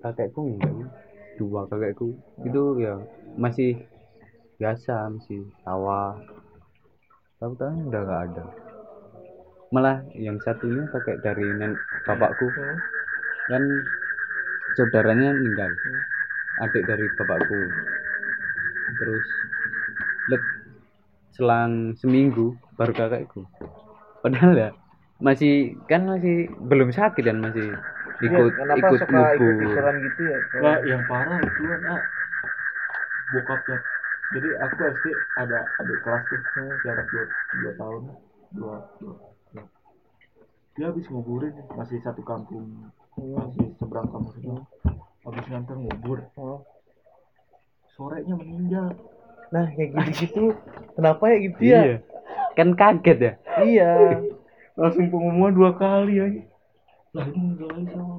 kakekku 0.04 0.42
enggak. 0.46 0.92
Dua 1.40 1.66
kakekku. 1.72 2.14
Itu 2.44 2.78
ya 2.78 3.00
masih 3.40 3.93
biasa, 4.60 4.96
masih 5.14 5.42
sawah. 5.64 6.18
Tahu 7.40 7.54
tahu 7.60 7.74
udah 7.90 8.02
nggak 8.06 8.22
ada. 8.32 8.44
Malah 9.74 10.06
yang 10.14 10.38
satunya 10.46 10.86
kakek 10.94 11.18
dari 11.26 11.50
nen 11.60 11.82
bapakku 12.06 12.54
Hmm. 12.54 12.78
kan 13.50 13.64
saudaranya 14.78 15.30
meninggal 15.38 15.72
adik 16.62 16.84
dari 16.90 17.06
bapakku 17.18 17.74
terus 19.00 19.26
let 20.30 20.42
selang 21.36 21.98
seminggu 21.98 22.54
baru 22.78 22.94
kakekku 22.94 23.42
padahal 24.22 24.54
ya 24.56 24.70
masih 25.24 25.74
kan 25.90 26.06
masih 26.06 26.52
belum 26.70 26.90
sakit 26.94 27.24
kan 27.24 27.38
masih 27.42 27.74
Iya, 28.24 28.30
ikut 28.30 28.52
kenapa 28.56 28.78
ikut 28.80 29.00
suka 29.04 29.22
ikut 29.36 29.40
ngubur 29.42 29.96
gitu 30.06 30.22
ya 30.32 30.38
Nah, 30.64 30.78
yang 30.86 31.04
parah 31.10 31.40
itu 31.44 31.64
kan 31.66 31.82
ah, 31.90 32.02
bokapnya. 33.32 33.78
Jadi 34.32 34.50
aku 34.58 34.76
SD 34.88 35.06
ada 35.36 35.74
adik 35.78 36.00
kelas 36.00 36.24
tuh, 36.30 36.42
jarak 36.86 37.10
dua, 37.12 37.28
dua 37.60 37.72
tahun, 37.76 38.04
dua, 38.56 38.76
dua. 39.02 39.16
Dia 40.74 40.90
habis 40.90 41.06
nguburin, 41.12 41.54
masih 41.78 42.02
satu 42.02 42.26
kampung, 42.26 42.90
masih 43.18 43.76
seberang 43.78 44.10
kampung 44.10 44.34
itu. 44.40 44.56
Habis 45.24 45.46
nganter 45.50 45.76
ngubur, 45.78 46.20
Oh. 46.38 46.64
sorenya 47.94 48.34
meninggal. 48.34 48.90
nah 49.54 49.70
kayak 49.70 49.94
gitu-gitu 49.94 50.50
kenapa 50.98 51.30
ya 51.30 51.38
gitu 51.46 51.60
ya 51.62 51.82
iya 51.86 51.98
kan 52.58 52.74
kaget 52.74 53.18
ya 53.22 53.34
iya 53.62 53.92
Langsung 54.74 55.06
pengumuman 55.14 55.54
dua 55.54 55.78
kali 55.78 56.18
aja. 56.18 56.42
Lah 57.14 57.30
ini 57.30 57.38
meninggal 57.38 57.70
lagi 57.70 57.86
sama. 57.94 58.18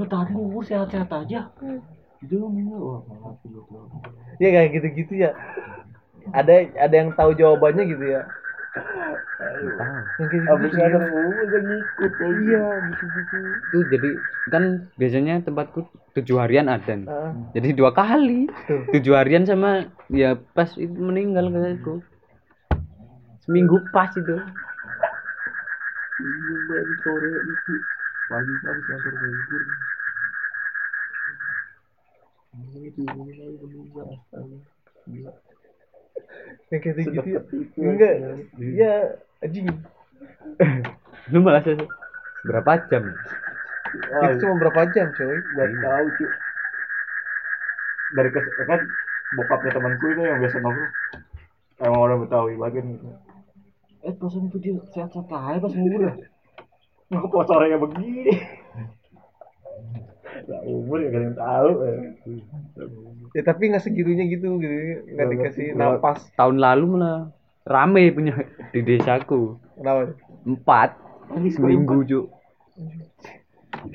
Lah 0.00 0.06
tadi 0.08 0.30
ngubur 0.32 0.64
sehat-sehat 0.64 1.12
aja. 1.12 1.52
Itu 2.24 2.36
meninggal, 2.48 2.80
wah 2.80 3.00
malah 3.04 3.36
tahun. 3.44 4.40
ya 4.40 4.48
kayak 4.50 4.70
gitu-gitu 4.80 5.12
ya. 5.28 5.30
Ada 6.32 6.72
ada 6.80 6.94
yang 6.96 7.12
tahu 7.12 7.36
jawabannya 7.36 7.84
gitu 7.84 8.04
ya. 8.16 8.22
Kayak 9.36 10.48
Habis 10.48 10.72
gitu 10.72 10.80
ngikut 11.60 12.12
aja. 12.16 12.40
iya 12.40 12.66
gitu-gitu. 12.88 13.38
Itu 13.68 13.78
jadi 13.92 14.10
kan 14.48 14.88
biasanya 14.96 15.44
tempatku 15.44 15.84
tujuh 16.16 16.40
harian 16.40 16.72
ada 16.72 16.92
nih. 16.96 17.08
Ah, 17.12 17.36
jadi 17.52 17.68
dua 17.76 17.92
kali. 17.92 18.48
Tuh. 18.64 18.88
tujuh 18.94 19.12
harian 19.12 19.44
sama 19.44 19.92
ya 20.08 20.38
pas 20.56 20.72
itu 20.80 20.92
meninggal 20.96 21.52
kakekku 21.52 22.00
seminggu 23.44 23.92
pas 23.92 24.08
itu. 24.16 24.40
Iya, 26.16 26.80
sore 27.04 27.44
itu. 27.44 27.84
Pagi 28.24 28.56
kan 28.64 28.72
habis 28.72 28.88
nganter 28.88 29.12
ngubur. 29.12 29.60
Ini 29.60 29.72
diumumin 29.76 29.82
lagi 29.84 29.92
meninggal, 31.04 31.28
astaga. 31.28 31.28
Gila. 31.28 32.43
Yang 32.54 32.62
kayak 32.70 32.84
gitu 32.86 33.02
ya 33.02 33.10
Sedekat 37.04 37.44
itu 37.52 37.80
enggak 37.82 38.14
iya 38.58 38.92
anjing 39.42 39.66
lu 41.32 41.38
se- 41.64 41.88
berapa 42.44 42.72
jam 42.90 43.04
Wah, 44.10 44.30
itu 44.30 44.44
cuma 44.44 44.54
berapa 44.60 44.80
jam 44.90 45.06
coy 45.14 45.38
Gak 45.54 45.68
tahu 45.80 46.06
cuy 46.18 46.28
dari 48.14 48.30
kes 48.30 48.46
kan 48.68 48.80
bokapnya 49.34 49.74
temanku 49.74 50.14
itu 50.14 50.22
yang 50.22 50.38
biasa 50.38 50.62
nongkrong 50.62 50.92
emang 51.82 52.00
orang 52.00 52.18
Betawi 52.22 52.54
bagian 52.54 52.86
gitu 52.94 53.06
eh 54.04 54.14
pasan 54.20 54.52
itu 54.52 54.58
dia 54.60 54.72
sehat-sehat 54.92 55.26
aja 55.32 55.58
pas 55.58 55.72
ngubur 55.72 56.00
ya 56.06 56.14
Kok 57.14 57.46
suaranya 57.46 57.78
begini? 57.78 58.32
Nah, 60.44 60.60
umur 60.68 60.98
ya 61.00 61.08
gak 61.08 61.16
ada 61.16 61.26
yang 61.26 61.38
tahu. 61.38 61.70
ya. 61.80 61.94
ya 63.32 63.42
tapi 63.42 63.62
nggak 63.72 63.84
segitunya 63.84 64.24
gitu 64.28 64.60
gitu. 64.60 64.76
Nggak 65.16 65.28
dikasih 65.32 65.66
napas. 65.72 66.20
Tahun 66.36 66.56
lalu 66.60 66.84
malah 66.96 67.32
rame 67.64 68.12
punya 68.12 68.34
di 68.70 68.80
desaku. 68.84 69.56
Kenapa? 69.80 70.12
Empat. 70.44 70.90
Seminggu 71.56 72.04
cuk. 72.04 72.26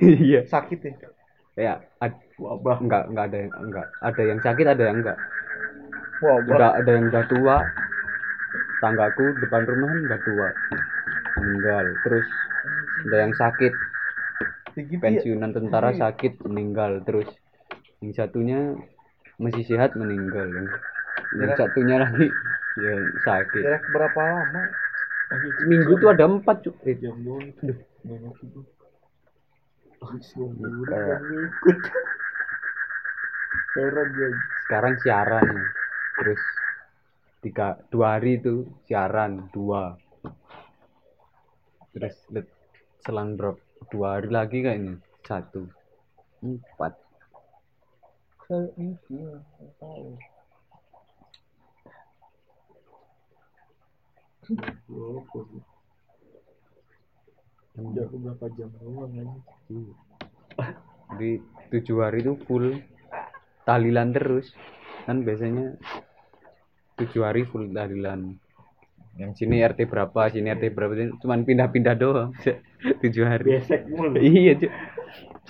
Iya. 0.02 0.46
Sakit 0.50 0.80
ya? 1.60 1.84
Ad- 2.02 2.28
Wabah. 2.40 2.80
enggak 2.80 3.04
enggak 3.12 3.26
ada 3.28 3.38
yang 3.38 3.54
enggak 3.60 3.88
ada 4.00 4.22
yang 4.24 4.40
sakit 4.40 4.64
ada 4.64 4.84
yang 4.88 4.98
enggak 5.04 5.20
wah 6.24 6.40
udah 6.40 6.72
ada 6.80 6.92
yang 6.92 7.12
udah 7.12 7.24
tua. 7.28 7.58
Tanggaku 8.80 9.36
depan 9.44 9.68
rumah 9.68 9.92
kan 9.92 10.00
udah 10.08 10.20
tua. 10.24 10.48
Meninggal. 11.40 11.86
Terus 12.04 12.28
ada 13.08 13.18
yang 13.28 13.34
sakit 13.36 13.74
gitu 14.88 15.02
ya? 15.02 15.04
Pensiunan 15.04 15.52
tentara 15.52 15.92
sakit 15.92 16.44
meninggal 16.48 17.04
terus. 17.04 17.28
Yang 18.00 18.14
satunya 18.24 18.80
masih 19.40 19.64
sehat 19.64 19.96
meninggal 19.96 20.52
yang, 20.52 20.68
yang 21.32 21.52
satunya 21.56 21.96
lagi 22.04 22.36
ya 22.76 22.96
sakit. 23.24 23.64
Jarak 23.64 23.86
berapa 23.88 24.20
lama? 24.20 24.72
Seminggu 25.30 25.96
tuh 26.02 26.10
ada 26.12 26.26
empat 26.26 26.66
cuk. 26.66 26.76
Eh, 26.84 26.98
itu. 26.98 27.12
Itu. 31.70 31.92
dia. 34.16 34.30
sekarang 34.66 34.96
siaran 35.02 35.70
terus 36.16 36.42
tiga 37.40 37.80
dua 37.92 38.20
hari 38.20 38.40
itu 38.42 38.68
siaran 38.88 39.48
dua. 39.54 39.96
Terus 41.96 42.16
selang 43.04 43.36
drop 43.40 43.69
dua 43.88 44.20
hari 44.20 44.30
lagi 44.30 44.60
kayaknya. 44.60 45.00
Satu. 45.24 45.64
Empat. 46.44 46.94
Tahu 48.50 50.18
Jago 57.96 58.16
berapa 58.20 58.46
jam 58.60 58.70
doang 58.82 59.14
aja. 59.16 59.24
di 61.16 61.40
tujuh 61.72 61.98
hari 62.04 62.20
itu 62.26 62.36
full. 62.44 62.76
Tahlilan 63.64 64.12
terus. 64.12 64.52
Kan 65.08 65.24
biasanya 65.24 65.80
tujuh 67.00 67.24
hari 67.24 67.48
full 67.48 67.72
tahlilan 67.72 68.36
yang 69.20 69.36
sini 69.36 69.60
RT 69.60 69.92
berapa 69.92 70.32
sini 70.32 70.48
RT 70.48 70.72
berapa 70.72 70.94
cuman 71.20 71.44
pindah-pindah 71.44 71.96
doang 72.00 72.32
tujuh 73.04 73.28
hari. 73.28 73.60
Besek 73.60 73.84
mulu. 73.92 74.16
iya 74.24 74.56
cuk. 74.56 74.72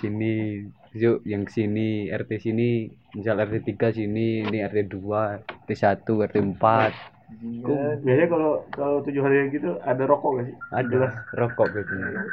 Sini 0.01 0.65
yuk 0.97 1.21
yang 1.21 1.45
sini 1.45 2.09
RT 2.09 2.31
sini 2.41 2.89
misal 3.13 3.37
RT 3.37 3.77
3 3.77 3.93
sini 3.93 4.41
ini 4.41 4.57
RT 4.65 4.89
2 4.89 5.69
RT 5.69 5.69
1 5.77 6.01
RT 6.01 6.37
4 6.57 6.93
Iya, 7.29 8.01
Biasanya 8.01 8.25
kalau 8.25 8.65
kalau 8.73 9.05
tujuh 9.05 9.21
hari 9.21 9.53
gitu 9.53 9.77
ada 9.85 10.01
rokok 10.09 10.41
gak 10.41 10.45
sih? 10.49 10.55
ada 10.73 11.13
rokok 11.29 11.77
biasanya. 11.77 12.25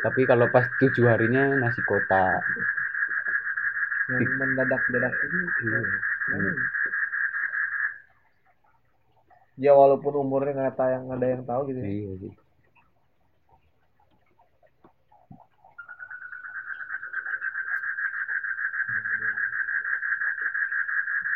Tapi 0.00 0.24
kalau 0.24 0.48
pas 0.48 0.64
tujuh 0.80 1.04
harinya 1.12 1.60
nasi 1.60 1.84
kotak. 1.84 2.48
Yang 4.08 4.32
mendadak-dadak 4.32 5.12
itu 5.28 5.52
Iya. 5.60 5.84
Ya 9.64 9.72
walaupun 9.80 10.12
umurnya 10.24 10.52
nggak 10.56 10.70
ada 10.74 10.84
yang 10.94 11.02
nggak 11.06 11.18
ada 11.20 11.28
yang 11.34 11.42
tahu 11.50 11.60
gitu 11.68 11.80
ya. 11.84 11.90
iya 11.92 12.12
sih 12.22 12.32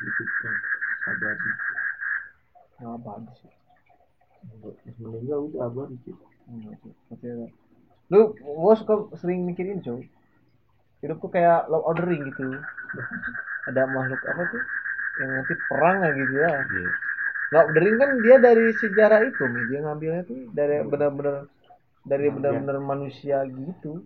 Itu 0.05 0.25
kan 0.41 0.55
abadi. 1.09 1.51
bagus 2.81 3.37
sih 3.41 3.53
Meninggal 5.01 5.39
udah 5.49 5.61
abadi 5.69 5.97
sih. 6.05 6.17
Ada. 7.13 7.49
lu 8.13 8.21
gua 8.37 8.75
suka 8.77 8.95
sering 9.21 9.41
mikirin 9.49 9.81
coy 9.81 10.05
hidupku 11.01 11.27
kayak 11.33 11.69
love 11.73 11.85
ordering 11.89 12.29
gitu 12.29 12.61
ada 13.65 13.89
makhluk 13.89 14.21
apa 14.29 14.43
tuh 14.53 14.63
yang 15.17 15.31
nanti 15.41 15.57
perang 15.57 16.05
lah 16.05 16.13
gitu 16.13 16.35
ya 16.37 16.53
iya 16.69 16.93
love 17.55 17.71
ordering 17.71 17.97
kan 18.03 18.11
dia 18.19 18.43
dari 18.43 18.75
sejarah 18.75 19.23
itu 19.23 19.47
nih 19.47 19.63
dia 19.71 19.79
ngambilnya 19.87 20.27
tuh 20.27 20.51
dari 20.51 20.83
benar-benar 20.83 21.47
dari 22.03 22.27
benar-benar 22.35 22.83
manusia 22.83 23.47
gitu. 23.47 24.03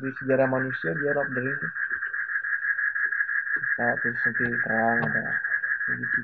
Di 0.00 0.14
sejarah 0.16 0.46
manusia 0.46 0.94
dia 0.94 1.10
love 1.10 1.34
ordering 1.34 1.58
tuh 1.58 1.72
nah, 3.74 3.96
terus 3.98 4.20
nanti 4.22 4.44
perang 4.60 5.00
ada 5.02 5.40
kayak 5.88 5.96
gitu. 6.04 6.18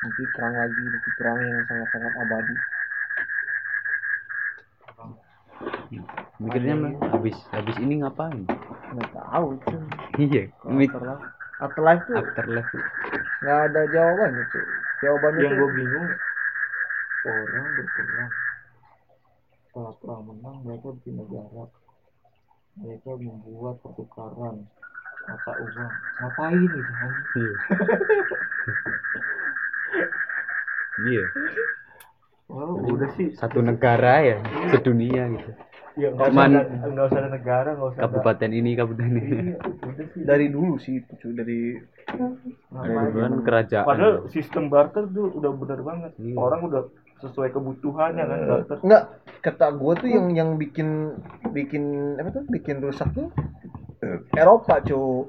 Nanti 0.00 0.22
perang 0.28 0.54
lagi 0.60 0.84
nanti 0.92 1.10
perang 1.12 1.38
yang 1.40 1.64
sangat-sangat 1.66 2.14
abadi. 2.20 2.56
Mikirnya 6.40 6.96
habis 7.12 7.36
habis 7.52 7.76
ini 7.82 8.00
ngapain 8.00 8.46
nggak 8.90 9.10
tahu 9.14 9.48
cuy. 9.62 9.82
Iya 10.18 10.42
afterlife 10.66 11.26
afterlife 11.60 12.02
tuh 12.06 12.16
afterlife 12.18 12.70
nggak 13.40 13.58
ada 13.70 13.80
jawabannya 13.94 14.44
cuy. 14.50 14.66
Jawabannya 15.00 15.40
Yang 15.40 15.50
tuh 15.50 15.58
gue 15.58 15.70
bingung 15.80 16.08
orang 17.20 17.68
berperang 17.76 18.32
setelah 19.70 19.94
perang 20.02 20.22
menang 20.26 20.56
mereka 20.66 20.88
bikin 20.98 21.14
negara. 21.22 21.64
Mereka 22.80 23.10
membuat 23.18 23.76
pertukaran 23.82 24.56
mata 25.26 25.52
uang. 25.58 25.92
Ngapain 26.18 26.58
itu 26.64 26.78
iya. 27.38 27.54
Iya. 31.00 31.24
Oh, 32.52 32.76
udah 32.92 33.08
sih. 33.16 33.32
Satu 33.32 33.64
negara 33.64 34.20
ya 34.20 34.36
sedunia 34.68 35.32
gitu 35.32 35.69
ya 35.98 36.08
nggak 36.10 36.28
Cuman- 36.30 36.52
usah 36.52 36.62
ada, 36.62 36.86
nggak 36.86 37.06
usah 37.06 37.18
ada 37.18 37.30
negara 37.30 37.70
nggak 37.74 37.88
usah 37.88 37.98
ada 37.98 38.06
kabupaten 38.06 38.50
ini 38.52 38.70
kabupaten 38.74 39.10
ini 39.10 39.30
Iya, 39.40 39.56
dari 40.22 40.46
dulu 40.48 40.74
sih 40.78 40.98
itu 40.98 41.12
cuy 41.16 41.32
dari 41.34 41.60
kan 42.06 43.32
kerajaan 43.42 43.86
Padahal 43.86 44.14
sistem 44.28 44.66
barter 44.66 45.06
tuh 45.06 45.30
udah 45.32 45.50
bener 45.52 45.80
banget. 45.80 46.12
Iya. 46.16 46.34
Orang 46.34 46.60
udah 46.66 46.82
sesuai 47.20 47.52
kebutuhannya 47.52 48.22
kan 48.22 48.38
barter. 48.46 48.76
Enggak, 48.80 49.02
kata 49.40 49.66
gue 49.72 49.92
tuh 49.96 50.08
yang 50.08 50.26
yang 50.32 50.50
bikin 50.56 51.14
bikin 51.50 51.84
apa 52.16 52.28
tuh 52.32 52.44
bikin 52.48 52.80
rusak 52.80 53.08
tuh 53.12 53.28
Eropa 54.32 54.80
cuy 54.80 55.28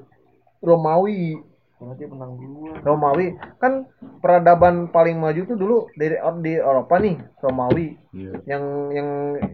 Romawi 0.62 1.36
menang. 1.82 2.38
Romawi 2.80 3.26
kan 3.58 3.90
peradaban 4.22 4.86
paling 4.88 5.18
maju 5.18 5.42
tuh 5.44 5.58
dulu 5.58 5.76
dari 5.92 6.14
di 6.40 6.52
Eropa 6.54 6.94
nih 6.96 7.18
Romawi 7.42 7.98
Iya. 8.14 8.32
yang 8.46 8.64
yang 8.94 9.08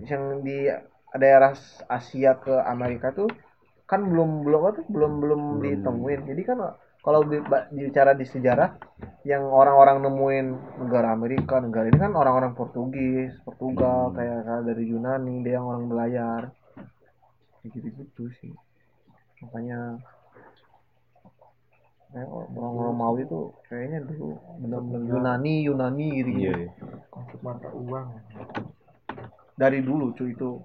yang 0.04 0.22
di 0.42 0.68
daerah 1.16 1.56
Asia 1.88 2.36
ke 2.36 2.52
Amerika 2.68 3.14
tuh 3.14 3.28
kan 3.88 4.04
belum 4.04 4.44
belum 4.44 4.60
apa 4.68 4.70
tuh? 4.82 4.84
Belum 4.92 5.12
belum 5.22 5.42
ditemuin. 5.64 6.20
Jadi 6.28 6.42
kan 6.44 6.58
kalau 7.00 7.24
di- 7.24 7.40
bicara 7.72 8.12
di 8.12 8.28
sejarah 8.28 8.76
yang 9.24 9.48
orang-orang 9.48 10.04
nemuin 10.04 10.46
negara 10.84 11.16
Amerika 11.16 11.56
negara 11.62 11.88
ini 11.88 11.96
kan 11.96 12.12
orang-orang 12.12 12.52
Portugis 12.52 13.32
Portugal 13.44 14.12
kayak, 14.12 14.44
kayak 14.44 14.62
dari 14.68 14.84
Yunani 14.92 15.40
dia 15.40 15.56
yang 15.56 15.66
orang 15.72 15.84
belayar. 15.88 16.42
Gitu 17.64 17.88
gitu 17.88 18.24
sih. 18.40 18.52
Makanya 19.40 19.96
kayak 22.12 22.28
orang 22.32 22.74
Romawi 22.76 23.22
tuh 23.28 23.52
kayaknya 23.68 24.00
dulu 24.04 24.40
benar-benar 24.64 25.08
Yunani 25.12 25.54
Yunani 25.68 26.06
gitu 26.16 26.30
gitu 26.40 26.50
iya. 26.50 26.72
Konsep 27.12 27.40
mata 27.44 27.68
uang. 27.72 28.08
dari 29.58 29.82
dulu 29.82 30.14
cuy 30.14 30.32
itu 30.32 30.62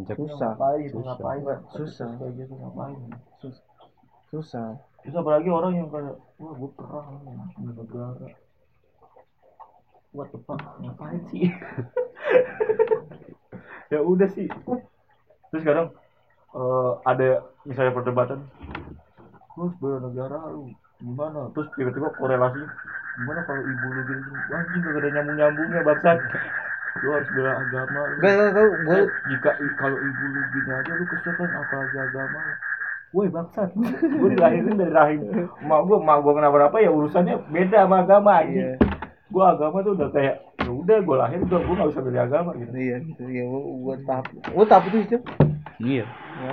susah 0.00 0.56
Ngapain? 0.56 0.88
Susah. 0.88 1.16
Ngapain? 1.16 1.42
Susah. 1.76 2.10
Kayak 2.16 2.32
gitu 2.38 2.54
ngapain? 2.56 2.98
Sus- 3.40 3.64
susah 4.30 4.78
Terus 5.00 5.16
apalagi 5.16 5.48
orang 5.48 5.72
yang 5.80 5.88
kayak, 5.88 6.16
wah 6.36 6.52
gue 6.52 6.70
perang 6.76 7.24
negara. 7.56 8.26
What 10.12 10.28
the 10.34 10.38
fuck? 10.44 10.60
Ngapain 10.82 11.24
sih? 11.32 11.48
ya 13.92 14.04
udah 14.04 14.28
sih. 14.28 14.44
Terus 15.50 15.62
sekarang 15.64 15.86
eh, 16.52 16.92
ada 17.08 17.48
misalnya 17.64 17.96
perdebatan, 17.96 18.44
terus 19.56 19.72
bela 19.80 19.98
negara 20.04 20.36
lu 20.52 20.68
gimana? 21.00 21.48
Terus 21.56 21.68
tiba-tiba 21.78 22.12
korelasi 22.20 22.60
gimana 23.16 23.40
kalau 23.48 23.62
ibu 23.64 23.86
lu 23.88 24.02
gini? 24.04 24.22
Wah, 24.52 24.60
anjing 24.60 24.82
gak 24.84 25.00
ada 25.00 25.08
nyambung 25.16 25.36
nyambungnya 25.40 25.80
bangsat. 25.86 26.18
Lu 26.98 27.08
harus 27.10 27.30
bela 27.30 27.52
agama. 27.56 28.00
lu. 28.04 28.14
gak 28.18 28.34
tau 28.34 28.50
tau 28.50 28.68
gue 28.76 28.96
Eh, 28.96 29.06
jika 29.26 29.50
kalau 29.74 29.98
ibu 29.98 30.24
lu 30.26 30.40
gini 30.50 30.70
aja 30.70 30.92
lu 30.92 31.06
kesel 31.06 31.32
kan 31.32 31.50
apalagi 31.52 31.96
agama 31.96 32.38
lu. 32.40 32.54
woi 33.10 33.26
bangsat 33.26 33.70
gue 33.74 34.28
dilahirin 34.30 34.74
dari 34.76 34.92
rahim 34.92 35.20
mak 35.60 35.80
gue 35.82 35.98
mak 35.98 36.18
gue 36.20 36.32
kenapa-napa 36.32 36.78
ya 36.78 36.90
urusannya 36.90 37.42
beda 37.48 37.84
sama 37.84 37.96
agama 38.00 38.30
aja 38.38 38.54
Iya. 38.70 38.78
gue 39.26 39.44
agama 39.44 39.76
tuh 39.80 39.92
udah 39.92 40.08
kayak 40.10 40.34
ya 40.56 40.70
udah 40.70 40.98
gue 41.00 41.16
lahir 41.16 41.38
udah 41.40 41.58
gue 41.58 41.74
gak 41.76 41.90
usah 41.90 42.02
beli 42.02 42.18
agama 42.18 42.50
gitu 42.54 42.70
Iya 42.70 42.96
gitu. 43.00 43.22
Iya 43.24 43.42
gua, 43.44 43.60
gua 43.76 43.94
tahap. 44.04 44.24
Gua 44.46 44.64
tahap 44.64 44.84
itu 44.88 44.96
sih. 45.08 45.20
iya 45.80 46.04
Ya, 46.38 46.50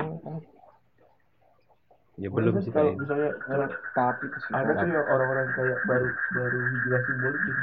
ya 2.18 2.28
belum 2.34 2.58
sih 2.58 2.74
kalau 2.74 2.98
misalnya 2.98 3.38
kayak 3.40 3.70
tahap 3.94 4.18
itu 4.20 4.38
sih. 4.40 4.50
ada 4.50 4.72
tuh 4.74 4.90
yang 4.90 5.06
orang-orang 5.06 5.48
kayak 5.54 5.78
baru 5.84 6.10
baru 6.28 6.60
hijrah 6.72 7.02
simbolik 7.04 7.42
gitu 7.44 7.62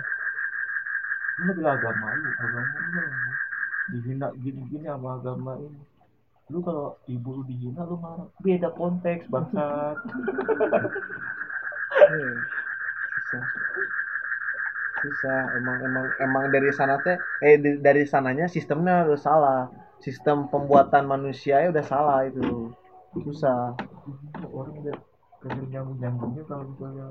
lu 1.38 1.50
bilang 1.54 1.76
agama 1.82 2.14
lu 2.14 2.30
agama 2.38 2.74
lu 2.78 3.34
dihina 3.90 4.32
gini-gini 4.38 4.86
sama 4.86 5.18
agama 5.18 5.58
ini 5.60 5.82
lu 6.52 6.58
kalau 6.60 6.96
ibu 7.10 7.28
lu 7.40 7.42
dihina 7.48 7.82
lu 7.88 7.96
marah 7.98 8.28
beda 8.40 8.68
konteks 8.74 9.26
bangsat 9.32 9.98
Iya. 12.10 12.42
Susah. 13.14 13.44
Susah. 15.00 15.40
Emang 15.56 15.78
emang 15.84 16.06
emang 16.18 16.44
dari 16.50 16.68
sana 16.74 16.98
teh 17.00 17.16
eh 17.40 17.56
dari 17.60 18.04
sananya 18.04 18.50
sistemnya 18.50 19.06
udah 19.06 19.20
salah. 19.20 19.60
Sistem 20.02 20.50
pembuatan 20.52 21.06
manusia 21.08 21.64
udah 21.70 21.84
salah 21.84 22.26
itu. 22.28 22.74
Susah. 23.24 23.72
orang 24.52 24.74
udah 24.84 24.96
nyambung 25.70 25.98
nyambungnya 26.00 26.42
kalau 26.48 26.64
misalnya 26.68 27.06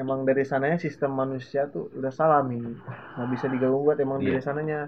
Emang 0.00 0.24
dari 0.24 0.48
sananya 0.48 0.80
sistem 0.80 1.12
manusia 1.12 1.68
tuh 1.68 1.92
udah 1.92 2.08
salah 2.08 2.40
nih. 2.40 2.64
Nggak 3.20 3.28
bisa 3.36 3.46
digabung 3.52 3.84
buat 3.84 4.00
emang 4.00 4.24
Iya. 4.24 4.32
dari 4.32 4.40
sananya. 4.40 4.80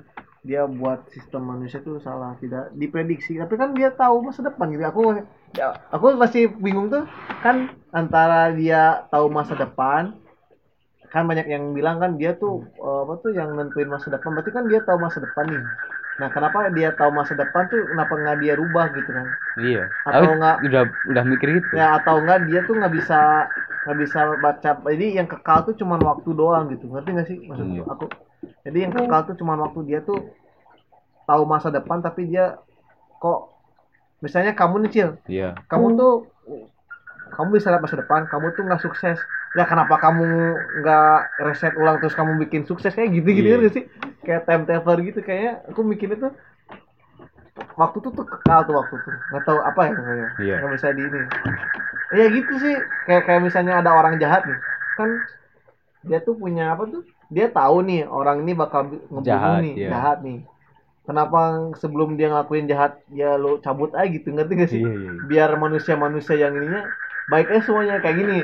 Dia 0.42 0.64
buat 0.64 1.06
sistem 1.12 1.52
manusia 1.52 1.84
tuh 1.84 2.00
salah 2.00 2.32
tidak 2.40 2.72
diprediksi. 2.74 3.36
Tapi 3.36 3.54
kan 3.60 3.76
dia 3.76 3.92
tahu 3.92 4.24
masa 4.24 4.40
depan 4.40 4.72
gitu. 4.72 4.82
Aku 4.88 5.00
ya, 5.52 5.68
aku 5.92 6.16
masih 6.16 6.48
bingung 6.56 6.88
tuh. 6.88 7.04
Kan 7.44 7.70
antara 7.92 8.56
dia 8.56 9.04
tahu 9.12 9.28
masa 9.28 9.52
depan 9.52 10.16
kan 11.12 11.28
banyak 11.28 11.44
yang 11.44 11.76
bilang 11.76 12.00
kan 12.00 12.16
dia 12.16 12.32
tuh 12.32 12.64
eh, 12.80 12.98
apa 13.04 13.20
tuh 13.20 13.36
yang 13.36 13.52
nentuin 13.52 13.84
masa 13.86 14.08
depan. 14.08 14.32
Berarti 14.32 14.50
kan 14.50 14.64
dia 14.64 14.80
tahu 14.80 14.96
masa 14.96 15.20
depan 15.20 15.44
nih 15.44 15.62
nah 16.20 16.28
kenapa 16.28 16.68
dia 16.68 16.92
tahu 16.92 17.10
masa 17.10 17.32
depan 17.32 17.66
tuh 17.72 17.88
kenapa 17.88 18.14
nggak 18.20 18.36
dia 18.42 18.52
rubah 18.54 18.92
gitu 18.92 19.10
kan 19.10 19.28
iya. 19.56 19.88
Atau 20.04 20.22
Aku 20.28 20.32
enggak- 20.38 20.58
udah 20.64 20.82
udah 21.08 21.24
mikir 21.24 21.48
itu 21.60 21.72
ya 21.72 21.98
atau 21.98 22.20
enggak 22.20 22.40
dia 22.48 22.60
tuh 22.64 22.74
nggak 22.78 22.92
bisa 22.92 23.18
nggak 23.82 23.98
bisa 23.98 24.20
baca 24.38 24.70
jadi 24.86 25.06
yang 25.18 25.28
kekal 25.28 25.58
tuh 25.66 25.74
cuman 25.74 25.98
waktu 26.04 26.30
doang 26.36 26.64
gitu. 26.70 26.84
Ngerti 26.86 27.08
nggak 27.16 27.26
sih 27.28 27.38
maksud 27.48 27.66
Iya. 27.66 27.82
aku? 27.88 28.06
Jadi 28.62 28.78
yang 28.78 28.92
kekal 28.94 29.20
tuh 29.28 29.34
cuman 29.40 29.58
waktu 29.66 29.80
dia 29.88 29.98
tuh 30.04 30.18
tahu 31.26 31.42
masa 31.48 31.68
depan 31.72 31.98
tapi 32.04 32.28
dia 32.30 32.60
kok 33.18 33.50
misalnya 34.22 34.52
kamu 34.54 34.74
nih 34.86 34.90
Cil. 34.94 35.10
Iya. 35.26 35.48
Kamu 35.66 35.86
tuh 35.98 36.12
kamu 37.32 37.48
bisa 37.56 37.72
lihat 37.72 37.82
masa 37.82 37.96
depan 37.98 38.28
kamu 38.28 38.52
tuh 38.52 38.62
nggak 38.68 38.82
sukses 38.84 39.18
ya 39.52 39.64
kenapa 39.68 40.00
kamu 40.00 40.26
nggak 40.80 41.08
reset 41.44 41.74
ulang 41.76 42.00
terus 42.00 42.16
kamu 42.16 42.40
bikin 42.48 42.64
sukses? 42.64 42.92
Kayak 42.96 43.10
gitu 43.20 43.28
gitu 43.36 43.46
kan 43.52 43.58
nggak 43.60 43.74
sih? 43.76 43.84
Kayak 44.24 44.42
time 44.48 44.64
traveler 44.64 44.98
gitu 45.04 45.18
kayaknya 45.20 45.52
aku 45.68 45.80
mikirnya 45.84 46.18
tuh 46.28 46.32
waktu 47.76 47.98
tuh 48.00 48.12
tuh 48.16 48.26
kekal 48.28 48.60
tuh 48.68 48.74
waktu 48.80 48.94
tuh. 49.04 49.14
Nggak 49.28 49.42
tahu 49.44 49.58
apa 49.60 49.80
ya 49.88 49.92
Iya. 50.40 50.54
nggak 50.60 50.72
bisa 50.76 50.88
di 50.96 51.02
ini. 51.04 51.20
Ya 52.12 52.24
gitu 52.28 52.54
sih. 52.60 52.76
Kayak 53.08 53.22
kayak 53.28 53.40
misalnya 53.44 53.74
ada 53.80 53.90
orang 53.92 54.16
jahat 54.20 54.48
nih. 54.48 54.58
Kan 54.96 55.24
dia 56.02 56.18
tuh 56.24 56.34
punya 56.36 56.72
apa 56.74 56.84
tuh? 56.88 57.02
Dia 57.32 57.48
tahu 57.48 57.76
nih 57.88 58.04
orang 58.08 58.44
ini 58.44 58.52
bakal 58.52 58.88
ngebunuh 58.88 59.24
Jahat, 59.24 59.60
nih 59.64 59.74
iya. 59.80 59.88
jahat 59.92 60.18
nih. 60.20 60.38
Kenapa 61.02 61.40
sebelum 61.82 62.14
dia 62.14 62.30
ngelakuin 62.30 62.70
jahat 62.70 62.92
ya 63.10 63.34
lo 63.34 63.58
cabut 63.58 63.90
aja 63.96 64.06
gitu 64.06 64.30
ngerti 64.30 64.52
gak 64.54 64.70
sih? 64.70 64.80
Iya 64.84 64.92
iya. 64.94 65.10
Biar 65.24 65.50
manusia-manusia 65.58 66.36
yang 66.38 66.54
ininya 66.60 66.92
baik 67.26 67.50
aja 67.50 67.62
semuanya. 67.66 67.98
Kayak 68.04 68.16
gini 68.22 68.38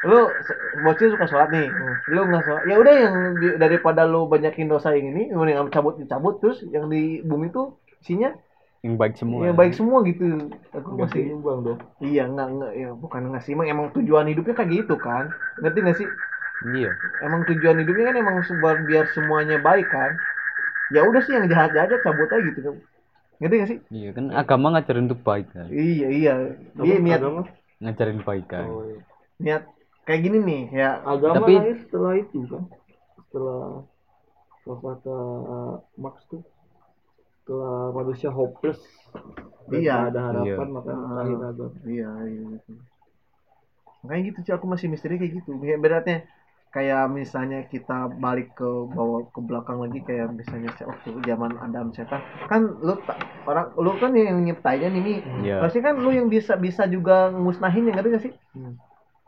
lu 0.00 0.32
bocil 0.80 1.12
suka 1.12 1.28
sholat 1.28 1.52
nih. 1.52 1.68
Lu 2.08 2.24
nggak 2.24 2.42
sholat. 2.44 2.62
Ya 2.64 2.80
udah 2.80 2.94
yang 2.94 3.14
daripada 3.60 4.08
lu 4.08 4.24
banyakin 4.24 4.68
dosa 4.72 4.96
yang 4.96 5.12
ini 5.12 5.28
mending 5.28 5.68
cabut 5.68 6.00
dicabut 6.00 6.40
terus 6.40 6.64
yang 6.72 6.88
di 6.88 7.20
bumi 7.20 7.52
tuh 7.52 7.76
isinya 8.00 8.32
yang 8.80 8.96
baik 8.96 9.20
semua. 9.20 9.44
Ya 9.44 9.52
baik 9.52 9.76
semua 9.76 10.00
gitu. 10.08 10.24
Aku 10.72 10.96
nggak 10.96 11.12
masih 11.12 11.22
seimbang 11.28 11.60
dong 11.60 11.78
iya 12.00 12.24
nggak 12.24 12.48
nggak 12.48 12.72
ya 12.80 12.90
bukan 12.96 13.20
nggak 13.28 13.42
sih. 13.44 13.52
Emang 13.52 13.68
emang 13.68 13.86
tujuan 13.92 14.24
hidupnya 14.24 14.56
kayak 14.56 14.70
gitu 14.72 14.96
kan. 14.96 15.36
Ngerti 15.60 15.78
nggak 15.84 15.98
sih? 16.00 16.08
Iya. 16.72 16.90
Emang 17.20 17.44
tujuan 17.44 17.76
hidupnya 17.84 18.08
kan 18.08 18.16
emang 18.16 18.36
sebar 18.48 18.80
biar 18.88 19.04
semuanya 19.12 19.60
baik 19.60 19.92
kan. 19.92 20.16
Ya 20.96 21.04
udah 21.04 21.20
sih 21.20 21.36
yang 21.36 21.44
jahat 21.52 21.76
jahat 21.76 22.00
cabut 22.00 22.32
aja 22.32 22.40
gitu. 22.40 22.60
Kan 22.64 22.76
ngerti 23.36 23.54
nggak 23.56 23.70
sih? 23.76 23.78
Iya 23.92 24.16
kan 24.16 24.32
agama 24.32 24.72
ngajarin 24.72 25.12
untuk 25.12 25.20
baik 25.20 25.52
kan. 25.52 25.68
Iya 25.68 26.08
iya. 26.08 26.34
Dia 26.80 26.96
niat 26.96 27.20
agama? 27.20 27.44
Ngajarin 27.80 28.20
baik 28.24 28.46
kan 28.48 28.68
oh, 28.68 28.84
iya. 28.84 29.00
niat 29.40 29.62
kayak 30.10 30.20
gini 30.20 30.38
nih 30.40 30.62
ya 30.74 30.90
agama 31.04 31.38
Tapi- 31.38 31.54
lahir 31.54 31.76
setelah 31.78 32.12
itu 32.16 32.38
kan 32.44 32.62
setelah 33.22 33.62
kata 34.66 35.16
Marx 35.94 36.16
tuh 36.26 36.42
setelah 37.40 37.90
manusia 37.92 38.28
hopeless 38.28 38.82
Iya. 39.70 40.10
ada 40.10 40.20
harapan 40.28 40.46
Iya. 40.66 40.74
maka 40.74 40.90
Ah. 40.90 41.14
lahir 41.16 41.38
agama 41.38 41.74
iya 41.86 42.10
iya 42.26 42.42
gitu. 42.50 42.72
makanya 44.00 44.22
gitu 44.26 44.38
sih 44.42 44.52
aku 44.52 44.66
masih 44.66 44.86
misteri 44.88 45.14
kayak 45.14 45.32
gitu 45.38 45.54
kayak 45.56 45.78
beratnya 45.78 46.18
kayak 46.70 47.10
misalnya 47.10 47.66
kita 47.66 48.06
balik 48.16 48.54
ke 48.54 48.64
bawah 48.64 49.26
ke 49.26 49.40
belakang 49.40 49.78
lagi 49.78 50.00
kayak 50.00 50.30
misalnya 50.32 50.70
waktu 50.80 51.18
zaman 51.20 51.58
Adam 51.58 51.90
setan 51.90 52.18
kan 52.46 52.62
lu 52.78 52.94
orang 53.42 53.74
lu 53.74 53.90
kan 53.96 54.10
yang 54.10 54.38
nyiptainnya 54.40 54.88
nih 54.88 55.18
Iya. 55.42 55.56
pasti 55.60 55.78
kan 55.78 55.98
lu 55.98 56.10
yang 56.10 56.26
bisa 56.26 56.54
bisa 56.56 56.86
juga 56.86 57.28
musnahin 57.28 57.86
ya 57.86 57.92
ngerti 57.92 58.08
gak 58.08 58.22
sih 58.22 58.34
Hmm. 58.54 58.74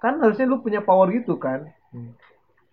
Kan 0.03 0.19
harusnya 0.19 0.51
lu 0.51 0.59
punya 0.59 0.83
power 0.83 1.07
gitu 1.15 1.39
kan. 1.39 1.71
Hmm. 1.95 2.13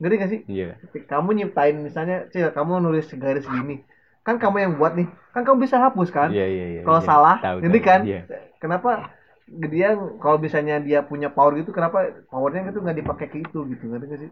ngerti 0.02 0.16
gak 0.18 0.32
sih? 0.32 0.42
Iya. 0.50 0.82
Kamu 1.06 1.36
nyiptain 1.38 1.78
misalnya 1.78 2.26
cil 2.34 2.50
kamu 2.50 2.82
nulis 2.82 3.06
garis 3.14 3.46
gini. 3.46 3.86
Kan 4.26 4.42
kamu 4.42 4.58
yang 4.66 4.74
buat 4.82 4.98
nih. 4.98 5.06
Kan 5.36 5.46
kamu 5.46 5.70
bisa 5.70 5.78
hapus 5.78 6.10
kan? 6.10 6.34
Iya 6.34 6.48
iya 6.50 6.66
iya. 6.74 6.82
Kalau 6.82 7.02
iya. 7.04 7.08
salah 7.08 7.38
Tahu, 7.38 7.58
jadi 7.70 7.80
kan? 7.84 8.00
Iya. 8.08 8.22
Kenapa 8.58 9.14
dia 9.50 9.94
kalau 10.18 10.38
misalnya 10.42 10.82
dia 10.82 11.06
punya 11.06 11.30
power 11.30 11.58
gitu 11.58 11.74
kenapa 11.74 12.22
powernya 12.30 12.70
itu 12.70 12.82
nggak 12.82 12.98
dipakai 13.06 13.28
ke 13.30 13.38
itu 13.46 13.60
gitu? 13.70 13.84
Ngerti 13.86 14.06
gak 14.10 14.22
sih? 14.26 14.32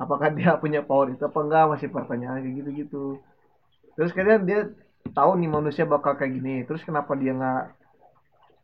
Apakah 0.00 0.34
dia 0.34 0.56
punya 0.62 0.82
power 0.82 1.14
itu 1.14 1.22
apa 1.22 1.38
enggak 1.38 1.64
masih 1.78 1.88
pertanyaan 1.94 2.42
kayak 2.42 2.56
gitu 2.58 2.70
gitu 2.74 3.04
terus 3.92 4.08
kemudian 4.16 4.48
dia 4.48 4.60
tahu 5.12 5.36
nih 5.36 5.50
manusia 5.50 5.84
bakal 5.84 6.16
kayak 6.16 6.40
gini. 6.40 6.64
Terus 6.64 6.82
kenapa 6.82 7.12
dia 7.12 7.36
nggak 7.36 7.62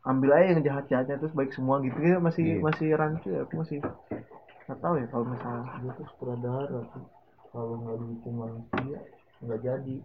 ambil 0.01 0.29
aja 0.31 0.45
yang 0.49 0.61
jahat 0.61 0.85
jahatnya 0.87 1.15
terus 1.17 1.31
baik 1.31 1.51
semua 1.51 1.79
gitu. 1.79 1.95
Gitu 1.95 2.17
masih 2.17 2.43
Iya. 2.45 2.61
masih 2.61 2.87
rancu 2.93 3.27
ya 3.29 3.41
aku 3.43 3.53
masih 3.57 3.77
nggak 4.65 4.79
tahu 4.79 4.93
ya 4.95 5.05
kalau 5.07 5.25
misalnya. 5.27 5.63
Dia 5.77 5.91
tuh 5.93 6.05
sutradara 6.07 6.65
tuh 6.85 7.03
kalau 7.49 7.73
nggak 7.79 7.95
dihukum 7.97 8.33
manusia 8.37 8.99
nggak 9.39 9.59
jadi. 9.61 9.95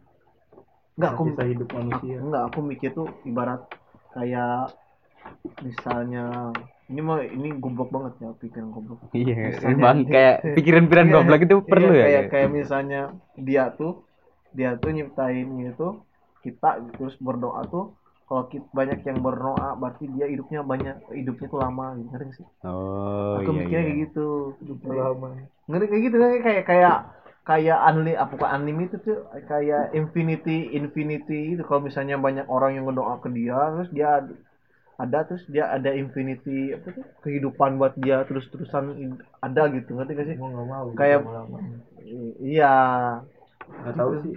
Nggak 0.95 1.11
aku 1.11 1.23
bisa 1.29 1.43
hidup 1.45 1.69
manusia. 1.71 2.17
enggak 2.19 2.43
aku 2.45 2.59
mikir 2.61 2.91
tuh 2.93 3.07
ibarat 3.25 3.63
kayak 4.11 4.71
misalnya 5.61 6.53
ini 6.85 7.01
mah 7.01 7.25
ini 7.25 7.49
goblok 7.57 7.89
banget 7.89 8.13
ya 8.21 8.31
pikiran 8.37 8.69
goblok. 8.71 9.01
Iya 9.11 9.35
Misalnya- 9.51 9.73
emang 9.73 9.99
kayak 10.05 10.37
pikiran-pikiran 10.57 11.07
Iya, 11.07 11.15
goblok 11.15 11.41
itu 11.43 11.57
perlu 11.63 11.89
iya, 11.89 11.93
ya 11.93 11.97
kayak 11.97 12.05
kayak- 12.05 12.31
kayak 12.31 12.49
misalnya 12.53 13.01
dia 13.35 13.65
tuh 13.73 14.05
dia 14.53 14.71
tuh 14.77 14.91
nyiptain 14.93 15.49
itu 15.65 15.89
kita 16.41 16.71
terus 16.95 17.17
berdoa 17.19 17.65
tuh 17.67 17.97
kalau 18.25 18.49
kita 18.49 18.67
banyak 18.73 18.99
yang 19.05 19.19
berdoa 19.21 19.77
berarti 19.77 20.05
dia 20.09 20.27
hidupnya 20.29 20.61
banyak 20.65 20.97
hidupnya 21.13 21.47
tuh 21.53 21.61
lama 21.61 21.87
gitu 22.01 22.09
ngerti 22.13 22.33
sih? 22.41 22.47
Oh 22.65 23.37
aku 23.37 23.51
iya 23.53 23.59
mikirnya 23.61 23.83
iya. 23.85 23.89
kayak 23.89 23.99
gitu 24.09 24.27
hidup 24.65 24.79
lama. 24.89 25.29
Ngerti 25.69 25.85
kayak 25.91 26.03
gitu 26.09 26.17
kan 26.17 26.31
kayak 26.41 26.63
kayak 26.65 26.97
kayak 27.45 27.79
unli 27.93 28.13
apa 28.17 28.33
bukan 28.33 28.51
unlimited 28.57 29.01
tuh 29.05 29.21
kayak 29.45 29.93
infinity 29.93 30.73
infinity 30.73 31.53
itu 31.53 31.63
kalau 31.69 31.85
misalnya 31.85 32.17
banyak 32.17 32.49
orang 32.49 32.81
yang 32.81 32.89
berdoa 32.89 33.21
ke 33.21 33.29
dia 33.37 33.61
terus 33.77 33.91
dia 33.93 34.25
ada 34.97 35.19
terus 35.29 35.45
dia 35.51 35.69
ada 35.69 35.91
infinity 35.93 36.73
apa 36.73 36.89
tuh 36.95 37.05
kehidupan 37.21 37.77
buat 37.77 37.93
dia 38.01 38.25
terus 38.25 38.49
terusan 38.49 39.19
ada 39.43 39.69
gitu 39.69 39.93
ngerti 39.93 40.13
gak 40.17 40.27
sih? 40.33 40.37
Nggak 40.41 40.65
mau 40.71 40.87
Kayak- 40.97 41.27
iya. 42.41 42.75
Nggak 43.85 43.95
tahu 43.99 44.11
sih. 44.25 44.35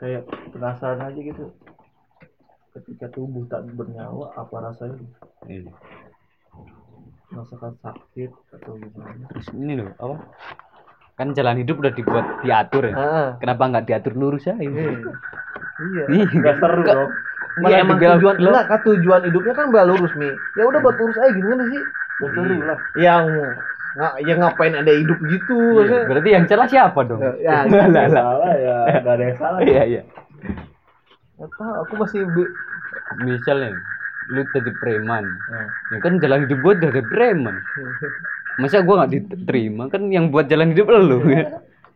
Kayak 0.00 0.22
penasaran 0.52 1.00
aja 1.12 1.20
gitu 1.20 1.44
ketika 2.76 3.06
tubuh 3.08 3.44
tak 3.46 3.64
bernyawa 3.70 4.32
apa 4.34 4.56
rasanya? 4.62 5.00
Iya. 5.44 5.72
merasakan 7.26 7.74
sakit 7.76 8.30
atau 8.54 8.72
gimana? 8.76 9.26
Terus 9.28 9.48
ini 9.52 9.74
loh 9.74 9.90
apa? 9.92 10.16
Kan 11.16 11.32
jalan 11.32 11.58
hidup 11.58 11.80
udah 11.80 11.90
dibuat 11.90 12.26
diatur 12.40 12.86
ya. 12.86 12.94
Heeh. 12.94 13.28
kenapa 13.40 13.62
nggak 13.66 13.84
diatur 13.84 14.14
lurus 14.14 14.46
aja? 14.46 14.56
Iya. 14.56 14.92
Iya. 15.76 16.04
Iya. 16.06 16.24
nggak 16.30 16.56
seru 16.56 16.82
dong. 16.82 17.10
Iya 17.56 17.64
Malah 17.64 17.78
emang 17.80 17.96
dibelok- 17.96 18.16
tujuan 18.20 18.36
enggak 18.38 18.64
kan 18.68 18.80
tujuan 18.84 19.20
hidupnya 19.24 19.54
kan 19.54 19.64
udah 19.66 19.84
lurus 19.86 20.12
nih 20.14 20.32
ya 20.54 20.62
udah 20.62 20.78
buat 20.78 20.96
lurus 20.96 21.16
aja 21.16 21.32
kan 21.34 21.60
sih? 21.66 21.82
Seru 22.16 22.56
lah. 22.62 22.78
Yang 22.94 23.24
nggak 23.96 24.12
ya 24.22 24.34
ngapain 24.36 24.74
ada 24.76 24.92
hidup 24.92 25.18
gitu 25.24 25.56
Iya, 25.80 26.04
berarti 26.04 26.28
yang 26.30 26.44
salah 26.44 26.68
siapa 26.68 27.00
dong? 27.02 27.20
Ya 27.40 27.64
lah 27.64 27.88
lah 27.88 28.04
lah. 28.06 28.22
salah 28.22 28.52
ya 28.54 28.76
nggak 29.00 29.14
ada 29.16 29.24
yang 29.24 29.36
salah. 29.36 29.58
Iya 29.60 29.82
iya 29.88 30.02
nggak 31.36 31.50
tahu 31.60 31.74
aku 31.84 31.94
masih 32.00 32.20
misalnya 33.16 33.70
lu 34.26 34.42
jadi 34.50 34.72
preman. 34.74 35.24
Nah, 35.46 35.70
ya 35.92 35.98
kan 36.02 36.18
jalan 36.18 36.44
hidup 36.44 36.58
gua 36.64 36.74
dari 36.74 37.02
preman. 37.04 37.62
Masa 38.58 38.82
gua 38.82 39.04
nggak 39.04 39.12
diterima? 39.14 39.86
Kan 39.92 40.10
yang 40.10 40.32
buat 40.32 40.48
jalan 40.50 40.72
hidup 40.72 40.86
lu. 40.90 41.18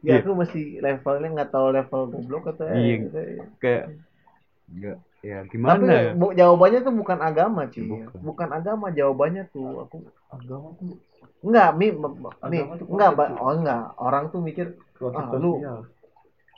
Ya 0.00 0.16
Iya. 0.16 0.24
aku 0.24 0.32
masih 0.32 0.80
levelnya 0.80 1.28
nggak 1.36 1.50
tahu 1.52 1.66
level 1.76 2.02
goblok 2.08 2.44
atau 2.56 2.64
Iya. 2.72 2.96
kayak 3.60 3.84
nggak 4.70 4.96
ya 5.20 5.38
gimana 5.52 5.76
tapi 5.76 5.84
ya? 5.92 6.12
bu- 6.16 6.32
jawabannya 6.32 6.80
tuh 6.80 6.94
bukan 6.96 7.18
agama 7.20 7.62
sih 7.68 7.84
Bukan. 7.84 8.16
bukan. 8.24 8.48
agama 8.48 8.86
jawabannya 8.96 9.44
tuh. 9.52 9.84
Aku 9.84 9.96
agama 10.32 10.68
tuh 10.80 10.96
enggak 11.44 11.68
mi 11.76 11.86
m- 11.92 12.16
m- 12.16 12.32
nih 12.48 12.64
Agama 12.64 12.80
tuh 12.80 12.86
enggak 12.88 13.10
oh 13.44 13.52
enggak 13.52 13.82
orang 14.00 14.24
tuh 14.32 14.40
mikir 14.40 14.66
Ah, 15.12 15.28
lu-. 15.36 15.60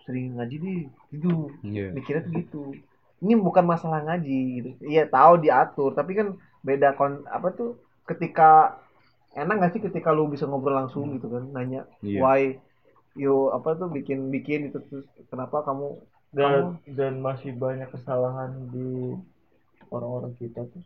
Sering 0.02 0.36
ngaji 0.36 0.56
deh 0.58 0.80
gitu 1.10 1.50
Iya. 1.62 1.92
mikirnya 1.92 2.22
tuh 2.24 2.32
gitu 2.34 2.62
ini 3.22 3.38
bukan 3.38 3.64
masalah 3.64 4.02
ngaji 4.02 4.40
gitu 4.58 4.70
iya 4.84 5.06
tahu 5.06 5.38
diatur 5.38 5.94
tapi 5.94 6.12
kan 6.14 6.28
beda 6.60 6.94
kon 6.94 7.22
apa 7.26 7.50
tuh 7.52 7.78
ketika 8.04 8.78
enak 9.32 9.56
gak 9.58 9.72
sih 9.72 9.82
ketika 9.82 10.10
lu 10.10 10.26
bisa 10.26 10.44
ngobrol 10.44 10.76
langsung 10.76 11.14
gitu 11.14 11.26
kan 11.26 11.44
nanya 11.50 11.86
Iya. 12.02 12.18
why 12.20 12.40
you 13.14 13.50
apa 13.50 13.76
tuh 13.76 13.88
bikin 13.88 14.28
bikin 14.28 14.68
itu 14.68 14.78
terus 14.88 15.04
kenapa 15.28 15.62
kamu 15.62 16.00
dan 16.32 16.80
dan 16.88 17.20
masih 17.20 17.52
banyak 17.52 17.92
kesalahan 17.92 18.72
di 18.72 19.12
orang-orang 19.92 20.32
kita 20.36 20.64
tuh 20.64 20.80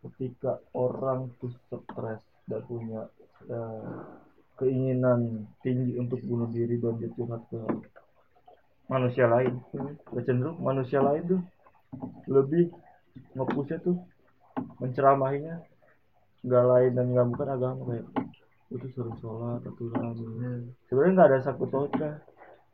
ketika 0.00 0.60
orang 0.72 1.32
tuh 1.40 1.48
stres 1.64 2.20
dan 2.44 2.60
punya 2.64 3.08
eh, 3.48 4.00
keinginan 4.56 5.48
tinggi 5.60 5.96
untuk 5.96 6.20
bunuh 6.20 6.48
diri 6.48 6.76
dan 6.76 7.00
dia 7.00 7.08
curhat 7.10 7.40
ke 7.48 7.56
manusia 8.90 9.30
lain. 9.30 9.54
Ya 10.10 10.20
cenderung 10.26 10.58
manusia 10.58 10.98
lain 10.98 11.22
tuh 11.30 11.40
lebih 12.26 12.74
ngepusnya 13.38 13.78
tuh 13.78 13.96
menceramahinya. 14.82 15.62
Nggak 16.42 16.64
lain 16.66 16.90
dan 16.98 17.06
nggak 17.14 17.26
bukan 17.30 17.48
agama 17.54 17.80
kayak 17.94 18.06
itu 18.70 18.86
suruh 18.94 19.18
sholat 19.18 19.66
aturan 19.66 20.14
sebenarnya 20.86 21.10
nggak 21.14 21.28
ada 21.30 21.38
sangkut 21.46 21.70
pautnya. 21.70 22.18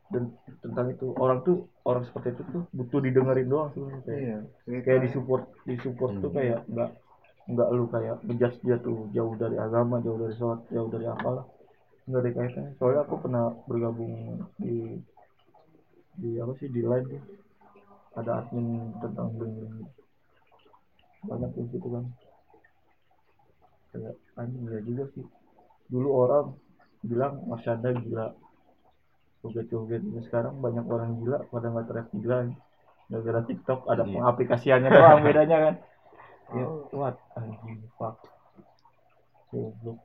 Dan 0.07 0.31
tentang 0.63 0.87
itu 0.95 1.11
orang 1.19 1.43
tuh 1.43 1.67
orang 1.83 2.07
seperti 2.07 2.39
itu 2.39 2.43
tuh 2.47 2.63
butuh 2.71 3.03
didengerin 3.03 3.51
doang 3.51 3.75
sebenarnya 3.75 4.01
kayak, 4.07 4.39
iya 4.71 4.79
kayak 4.87 4.99
disupport 5.03 5.43
disupport 5.67 6.13
tuh 6.23 6.31
kayak 6.31 6.63
nggak 6.71 6.89
nggak 7.51 7.67
lu 7.75 7.91
kayak 7.91 8.15
ngejudge 8.23 8.59
dia 8.63 8.79
tuh 8.79 9.11
jauh 9.11 9.35
dari 9.35 9.59
agama 9.59 9.99
jauh 9.99 10.15
dari 10.15 10.31
sholat 10.39 10.63
jauh 10.71 10.87
dari 10.87 11.11
apalah. 11.11 11.43
Nggak 12.07 12.21
ada 12.23 12.29
kaitannya. 12.39 12.71
Soalnya 12.79 13.01
aku 13.03 13.15
pernah 13.19 13.51
bergabung 13.67 14.47
di 14.55 14.95
di 16.17 16.41
apa 16.41 16.51
sih 16.57 16.67
di 16.67 16.81
line 16.81 17.07
tuh. 17.07 17.23
Ada 18.17 18.31
admin 18.41 18.67
tentang 18.97 19.29
dengerin 19.37 19.85
banyak 21.23 21.49
tuh 21.53 21.65
gitu 21.69 21.87
kan. 21.93 22.05
Kayak 23.93 24.15
anjing 24.35 24.63
ya 24.65 24.79
juga 24.81 25.03
sih. 25.13 25.25
Dulu 25.87 26.09
orang 26.11 26.45
bilang 27.05 27.45
Mas 27.45 27.63
Anda 27.63 27.93
gila. 27.93 28.33
Joget-joget. 29.45 30.01
Ini 30.01 30.21
sekarang 30.25 30.57
banyak 30.57 30.83
orang 30.83 31.21
gila 31.21 31.45
pada 31.47 31.69
nggak 31.69 31.85
teriak 31.87 32.09
gila 32.11 32.37
gara-gara 33.07 33.39
TikTok 33.47 33.87
ada 33.87 34.03
Iya. 34.03 34.19
pengaplikasiannya 34.19 34.89
doang 34.91 35.21
bedanya 35.23 35.57
kan. 35.61 35.75
Ya 36.47 36.63
what? 36.95 37.19
Anjing 37.35 37.83
fuck. 37.99 38.23
Goblok. 39.51 39.99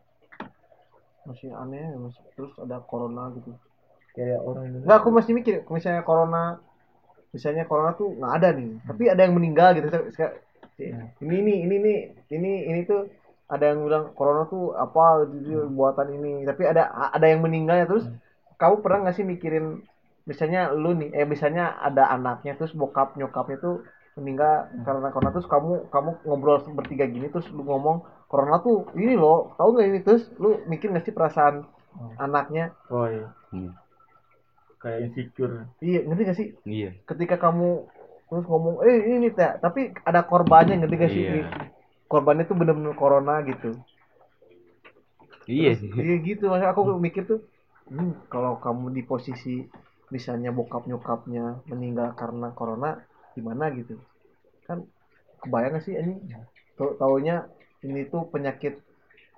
Masih 1.23 1.55
aneh 1.55 1.95
masih 1.97 2.19
terus 2.35 2.51
ada 2.59 2.83
corona 2.83 3.31
gitu 3.39 3.55
kayak 4.17 4.39
orang 4.49 4.65
Indonesia 4.69 4.85
Enggak, 4.87 4.99
aku 5.01 5.11
masih 5.19 5.33
mikir, 5.39 5.55
misalnya 5.77 6.03
corona, 6.09 6.43
misalnya 7.35 7.65
corona 7.71 7.91
tuh 8.01 8.09
nggak 8.19 8.33
ada 8.39 8.49
nih, 8.59 8.69
tapi 8.89 9.03
ada 9.13 9.21
yang 9.25 9.35
meninggal 9.39 9.69
gitu. 9.77 9.89
Sek- 10.17 10.39
Ini 11.23 11.37
ini 11.43 11.55
ini 11.65 11.75
ini 11.79 11.93
ini 12.35 12.51
ini 12.71 12.81
tuh 12.91 13.01
ada 13.47 13.65
yang 13.71 13.85
bilang 13.87 14.05
corona 14.19 14.43
tuh 14.49 14.73
apa 14.75 15.29
gitu, 15.31 15.69
buatan 15.79 16.09
ini, 16.17 16.43
tapi 16.49 16.63
ada 16.67 16.83
ada 17.17 17.27
yang 17.29 17.41
meninggal 17.45 17.77
ya. 17.83 17.87
Terus 17.87 18.05
kamu 18.61 18.75
pernah 18.83 18.99
nggak 19.07 19.17
sih 19.17 19.27
mikirin 19.27 19.67
misalnya 20.31 20.71
lu 20.75 20.91
nih, 21.01 21.11
eh 21.19 21.27
misalnya 21.27 21.65
ada 21.79 22.07
anaknya 22.15 22.53
terus 22.59 22.73
bokap 22.75 23.15
nyokapnya 23.19 23.57
tuh 23.59 23.75
meninggal 24.19 24.69
karena 24.85 25.09
corona 25.15 25.31
terus 25.35 25.49
kamu 25.49 25.89
kamu 25.95 26.11
ngobrol 26.29 26.59
bertiga 26.79 27.05
gini 27.09 27.27
terus 27.33 27.49
lu 27.57 27.63
ngomong 27.65 28.05
corona 28.29 28.61
tuh 28.61 28.87
ini 28.99 29.15
loh 29.17 29.57
tahu 29.59 29.69
nggak 29.75 29.87
ini? 29.91 29.99
Terus 30.07 30.23
lu 30.43 30.49
mikir 30.71 30.89
nggak 30.93 31.05
sih 31.07 31.15
perasaan 31.17 31.55
anaknya? 32.21 32.65
Oh 32.93 33.07
iya. 33.09 33.27
Hmm. 33.53 33.71
Kayak 34.83 34.99
insecure. 35.09 35.71
Iya 35.79 36.01
ngerti 36.05 36.23
gak 36.27 36.39
sih? 36.39 36.49
Iya. 36.67 36.91
Ketika 37.07 37.39
kamu 37.39 37.87
terus 38.27 38.45
ngomong 38.49 38.81
eh 38.83 38.97
ini 39.07 39.29
nih 39.29 39.33
Teh." 39.37 39.53
tapi 39.63 39.93
ada 40.03 40.27
korbannya 40.27 40.83
ngerti 40.83 40.97
gak 40.99 41.13
sih? 41.15 41.23
Iya. 41.31 41.47
Korbannya 42.11 42.45
tuh 42.45 42.57
bener-bener 42.59 42.93
corona 42.99 43.41
gitu. 43.47 43.79
Iya. 45.47 45.79
Terus, 45.79 45.95
sih 45.95 46.03
iya 46.03 46.17
gitu 46.23 46.51
maksudnya 46.51 46.71
aku 46.75 46.83
mikir 46.99 47.23
tuh 47.27 47.41
hmm, 47.91 48.27
kalau 48.31 48.59
kamu 48.59 48.95
di 48.95 49.03
posisi 49.07 49.63
misalnya 50.13 50.53
bokap 50.53 50.85
nyokapnya 50.85 51.65
meninggal 51.71 52.13
karena 52.19 52.51
corona 52.53 53.01
gimana 53.39 53.71
gitu? 53.73 53.97
Kan 54.67 54.85
kebayang 55.41 55.79
gak 55.79 55.85
sih 55.87 55.95
ini 55.95 56.19
Tau- 56.75 56.97
taunya 56.99 57.47
ini 57.87 58.07
tuh 58.11 58.27
penyakit 58.31 58.81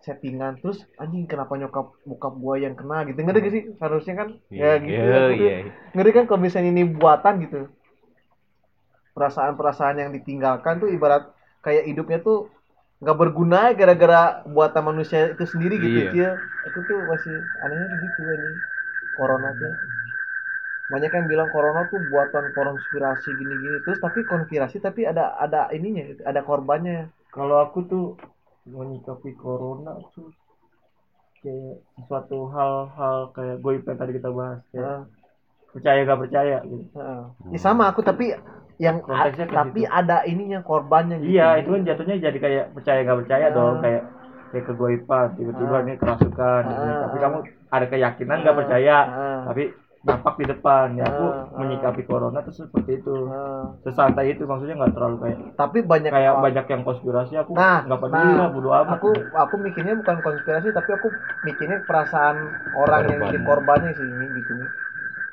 settingan 0.04 0.60
terus 0.60 0.84
anjing 1.00 1.24
kenapa 1.24 1.56
nyokap 1.56 1.96
bokap 2.04 2.34
gua 2.36 2.54
yang 2.60 2.76
kena? 2.76 3.08
Gitu. 3.08 3.18
Ngerti 3.24 3.40
gak 3.40 3.54
sih? 3.56 3.64
Harusnya 3.80 4.14
kan 4.20 4.28
ya 4.52 4.70
gitu 4.84 4.92
iya 4.92 5.16
aku 5.16 5.32
tuh- 5.32 5.48
iya 5.48 5.56
ngeri 5.96 6.10
kan 6.16 6.24
kalau 6.28 6.40
misalnya 6.44 6.70
ini 6.76 6.84
buatan 6.84 7.34
gitu. 7.44 7.60
Perasaan-perasaan 9.14 9.96
yang 10.02 10.10
ditinggalkan 10.10 10.82
tuh 10.82 10.90
ibarat 10.90 11.30
kayak 11.62 11.86
hidupnya 11.86 12.18
tuh 12.20 12.50
nggak 12.98 13.18
berguna 13.20 13.70
gara-gara 13.78 14.42
buatan 14.48 14.82
manusia 14.90 15.30
itu 15.34 15.44
sendiri 15.46 15.74
gitu 15.80 15.98
Iya. 15.98 16.10
Cil. 16.12 16.32
itu 16.64 16.80
tuh 16.88 16.98
masih 17.04 17.44
anehnya 17.60 17.92
gitu 18.00 18.24
ini 18.32 18.56
corona 19.12 19.52
tuh. 19.52 19.76
Banyak 20.88 21.12
yang 21.12 21.26
bilang 21.28 21.48
corona 21.52 21.84
tuh 21.92 22.00
buatan 22.00 22.52
konspirasi 22.56 23.36
gini-gini. 23.36 23.84
Terus 23.84 24.00
tapi 24.00 24.24
konspirasi 24.24 24.80
tapi 24.80 25.04
ada 25.04 25.36
ada 25.36 25.68
ininya 25.72 26.24
ada 26.24 26.40
korbannya. 26.40 27.12
Kalau 27.28 27.60
aku 27.60 27.78
tuh 27.84 28.04
menyikapi 28.66 29.30
corona 29.34 29.92
tuh 30.10 30.32
kayak 31.38 31.76
sesuatu 31.94 32.48
hal-hal 32.48 33.16
kayak 33.30 33.60
goib 33.60 33.82
yang 33.82 33.98
tadi 33.98 34.12
kita 34.14 34.30
bahas 34.30 34.60
kayak 34.66 34.80
Heeh. 34.80 35.00
percaya 35.70 35.98
gak 36.02 36.20
percaya 36.20 36.56
gitu 36.62 36.86
Heeh. 36.94 37.22
Ya 37.50 37.58
sama 37.58 37.84
aku 37.86 38.00
tapi 38.00 38.32
yang 38.76 38.98
Konteksnya 39.00 39.46
ke 39.46 39.54
tapi 39.54 39.80
situ. 39.82 39.92
ada 39.92 40.24
ininya 40.24 40.58
korbannya 40.60 41.20
gitu 41.20 41.30
iya 41.30 41.60
itu 41.60 41.68
kan 41.68 41.82
jatuhnya 41.84 42.16
jadi 42.18 42.38
kayak 42.38 42.64
percaya 42.72 42.98
gak 43.02 43.18
percaya 43.20 43.46
dong 43.50 43.76
kayak 43.78 44.02
kayak 44.50 44.64
kegoiban 44.64 45.26
tiba-tiba 45.34 45.74
Ah. 45.74 45.82
ini 45.82 45.92
kerasukan 45.94 46.60
gitu. 46.64 46.80
Ah, 46.80 46.98
tapi 47.04 47.16
kamu 47.20 47.38
ada 47.68 47.86
keyakinan 47.86 48.36
gak 48.40 48.56
percaya 48.56 48.96
Ah. 49.04 49.40
tapi 49.46 49.62
nampak 50.04 50.36
di 50.36 50.44
depan 50.44 51.00
ya 51.00 51.08
aku 51.08 51.24
ah. 51.32 51.48
menyikapi 51.64 52.04
corona 52.04 52.44
tuh 52.44 52.52
seperti 52.52 53.00
itu 53.00 53.14
Heeh. 53.24 53.64
sesantai 53.88 54.36
itu 54.36 54.44
maksudnya 54.44 54.76
nggak 54.76 54.92
terlalu 54.92 55.16
kayak 55.24 55.38
tapi 55.56 55.78
banyak 55.80 56.12
kayak 56.12 56.34
banyak 56.44 56.66
yang 56.68 56.82
konspirasi 56.84 57.34
aku 57.40 57.56
Nah, 57.56 57.80
nggak 57.88 58.00
peduli 58.04 58.32
nah, 58.36 58.36
lah 58.36 58.48
bodo 58.52 58.70
amat 58.76 59.00
aku 59.00 59.10
aku 59.32 59.54
mikirnya 59.64 59.96
bukan 59.96 60.20
konspirasi 60.20 60.76
tapi 60.76 60.90
aku 60.92 61.08
mikirnya 61.40 61.80
perasaan 61.88 62.36
orang 62.76 63.00
yang 63.08 63.20
Korban. 63.24 63.32
jadi 63.32 63.38
korbannya 63.48 63.92
sih 63.96 64.06
ini 64.06 64.26
gitu 64.44 64.52
nih 64.60 64.68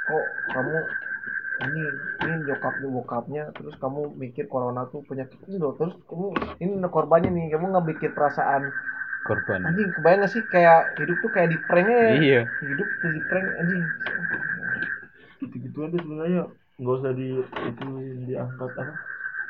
kok 0.08 0.26
kamu 0.56 0.76
ini 1.62 1.84
ini 2.26 2.34
nyokapnya 2.48 2.88
bokapnya 2.90 3.44
terus 3.54 3.76
kamu 3.78 4.02
mikir 4.18 4.48
corona 4.48 4.88
tuh 4.90 5.04
penyakit 5.06 5.38
ini 5.46 5.60
loh 5.62 5.76
terus 5.76 5.94
kamu 6.10 6.32
ini 6.64 6.72
korbannya 6.88 7.30
nih 7.30 7.46
kamu 7.54 7.66
nggak 7.76 7.86
mikir 7.92 8.10
perasaan 8.16 8.72
korban 9.24 9.62
anjing 9.68 9.90
kebayang 9.96 10.22
gak 10.26 10.34
sih 10.34 10.44
kayak 10.54 10.80
hidup 11.00 11.18
tuh 11.24 11.32
kayak 11.34 11.50
di 11.54 11.58
prank 11.68 11.88
ya 11.90 12.00
iya 12.22 12.42
hidup 12.62 12.88
tuh 13.02 13.10
di 13.16 13.22
prank 13.30 13.48
anjing 13.62 13.84
gitu-gitu 15.42 15.78
aja 15.86 15.98
sebenarnya 16.04 16.42
nggak 16.80 16.96
usah 17.00 17.12
di 17.20 17.28
itu 17.70 17.88
diangkat 18.30 18.72
apa 18.82 18.94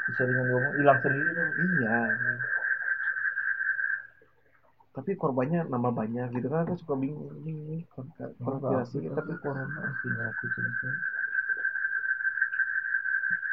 bisa 0.09 0.23
dengan 0.29 0.45
ngomong 0.49 0.73
hilang 0.79 0.99
sendiri 1.03 1.29
tuh 1.37 1.49
iya 1.59 1.97
tapi 4.95 5.11
korbannya 5.21 5.59
nambah 5.71 5.93
banyak 5.99 6.27
gitu 6.35 6.47
kan 6.51 6.59
aku 6.63 6.75
suka 6.81 6.93
bingung 7.01 7.31
ini 7.39 7.51
ini 7.63 7.77
kon- 7.93 8.11
konspirasi 8.45 8.97
tapi 9.17 9.33
corona 9.43 9.79
aslinya 9.91 10.23
aku 10.31 10.43
cerita 10.55 10.87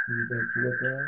juga 0.08 0.36
juga 0.52 0.70
ya 0.82 0.98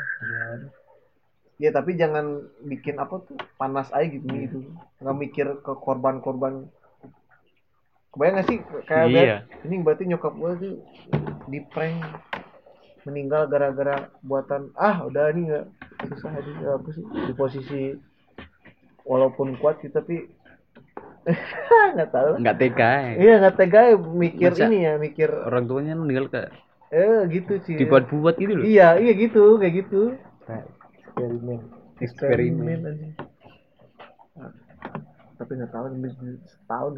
Ya 1.61 1.69
tapi 1.69 1.93
jangan 1.93 2.25
bikin 2.65 2.97
apa 2.97 3.21
tuh 3.21 3.37
panas 3.55 3.93
aja 3.93 4.09
gitu 4.09 4.25
gitu. 4.25 4.57
Nggak 4.97 5.17
mikir 5.21 5.47
ke 5.61 5.73
korban-korban. 5.77 6.65
Kebayang 8.11 8.35
gak 8.41 8.47
sih 8.49 8.57
kayak 8.89 9.07
Iya. 9.07 9.13
liat, 9.13 9.29
ini 9.63 9.75
berarti 9.79 10.03
nyokap 10.03 10.33
gue 10.35 10.51
tuh 10.57 10.73
di 11.47 11.59
prank 11.63 12.01
meninggal 13.01 13.47
gara-gara 13.47 14.09
buatan 14.21 14.69
ah 14.77 15.05
udah 15.05 15.33
ini 15.33 15.49
nggak 15.49 15.65
susah 16.11 16.37
ini 16.37 16.53
apa 16.69 16.89
sih 16.93 17.01
di 17.01 17.33
posisi 17.33 17.81
walaupun 19.01 19.57
kuat 19.57 19.81
sih 19.81 19.89
tapi 19.89 20.29
nggak 21.97 22.09
tahu 22.13 22.29
nggak 22.37 22.57
tega 22.61 22.91
ya. 22.93 23.13
iya 23.17 23.33
nggak 23.41 23.55
tega 23.57 23.79
ya 23.89 23.95
mikir 23.97 24.49
Masa- 24.53 24.69
ini 24.69 24.77
ya 24.85 24.93
mikir 25.01 25.29
orang 25.33 25.65
tuanya 25.65 25.93
meninggal 25.97 26.29
kayak 26.29 26.51
eh 26.93 27.21
gitu 27.31 27.53
sih 27.65 27.75
dibuat-buat 27.81 28.35
gitu 28.37 28.53
loh 28.53 28.63
iya 28.69 29.01
iya 29.01 29.13
gitu 29.17 29.57
kayak 29.57 29.73
gitu 29.81 30.01
eksperimen 31.11 31.59
eksperimen 31.99 32.79
anjing. 32.87 33.13
Ah, 34.39 34.53
tapi 35.35 35.51
nggak 35.59 35.71
tahu 35.75 35.83
lebih 35.91 36.15
dari 36.15 36.39
setahun 36.47 36.93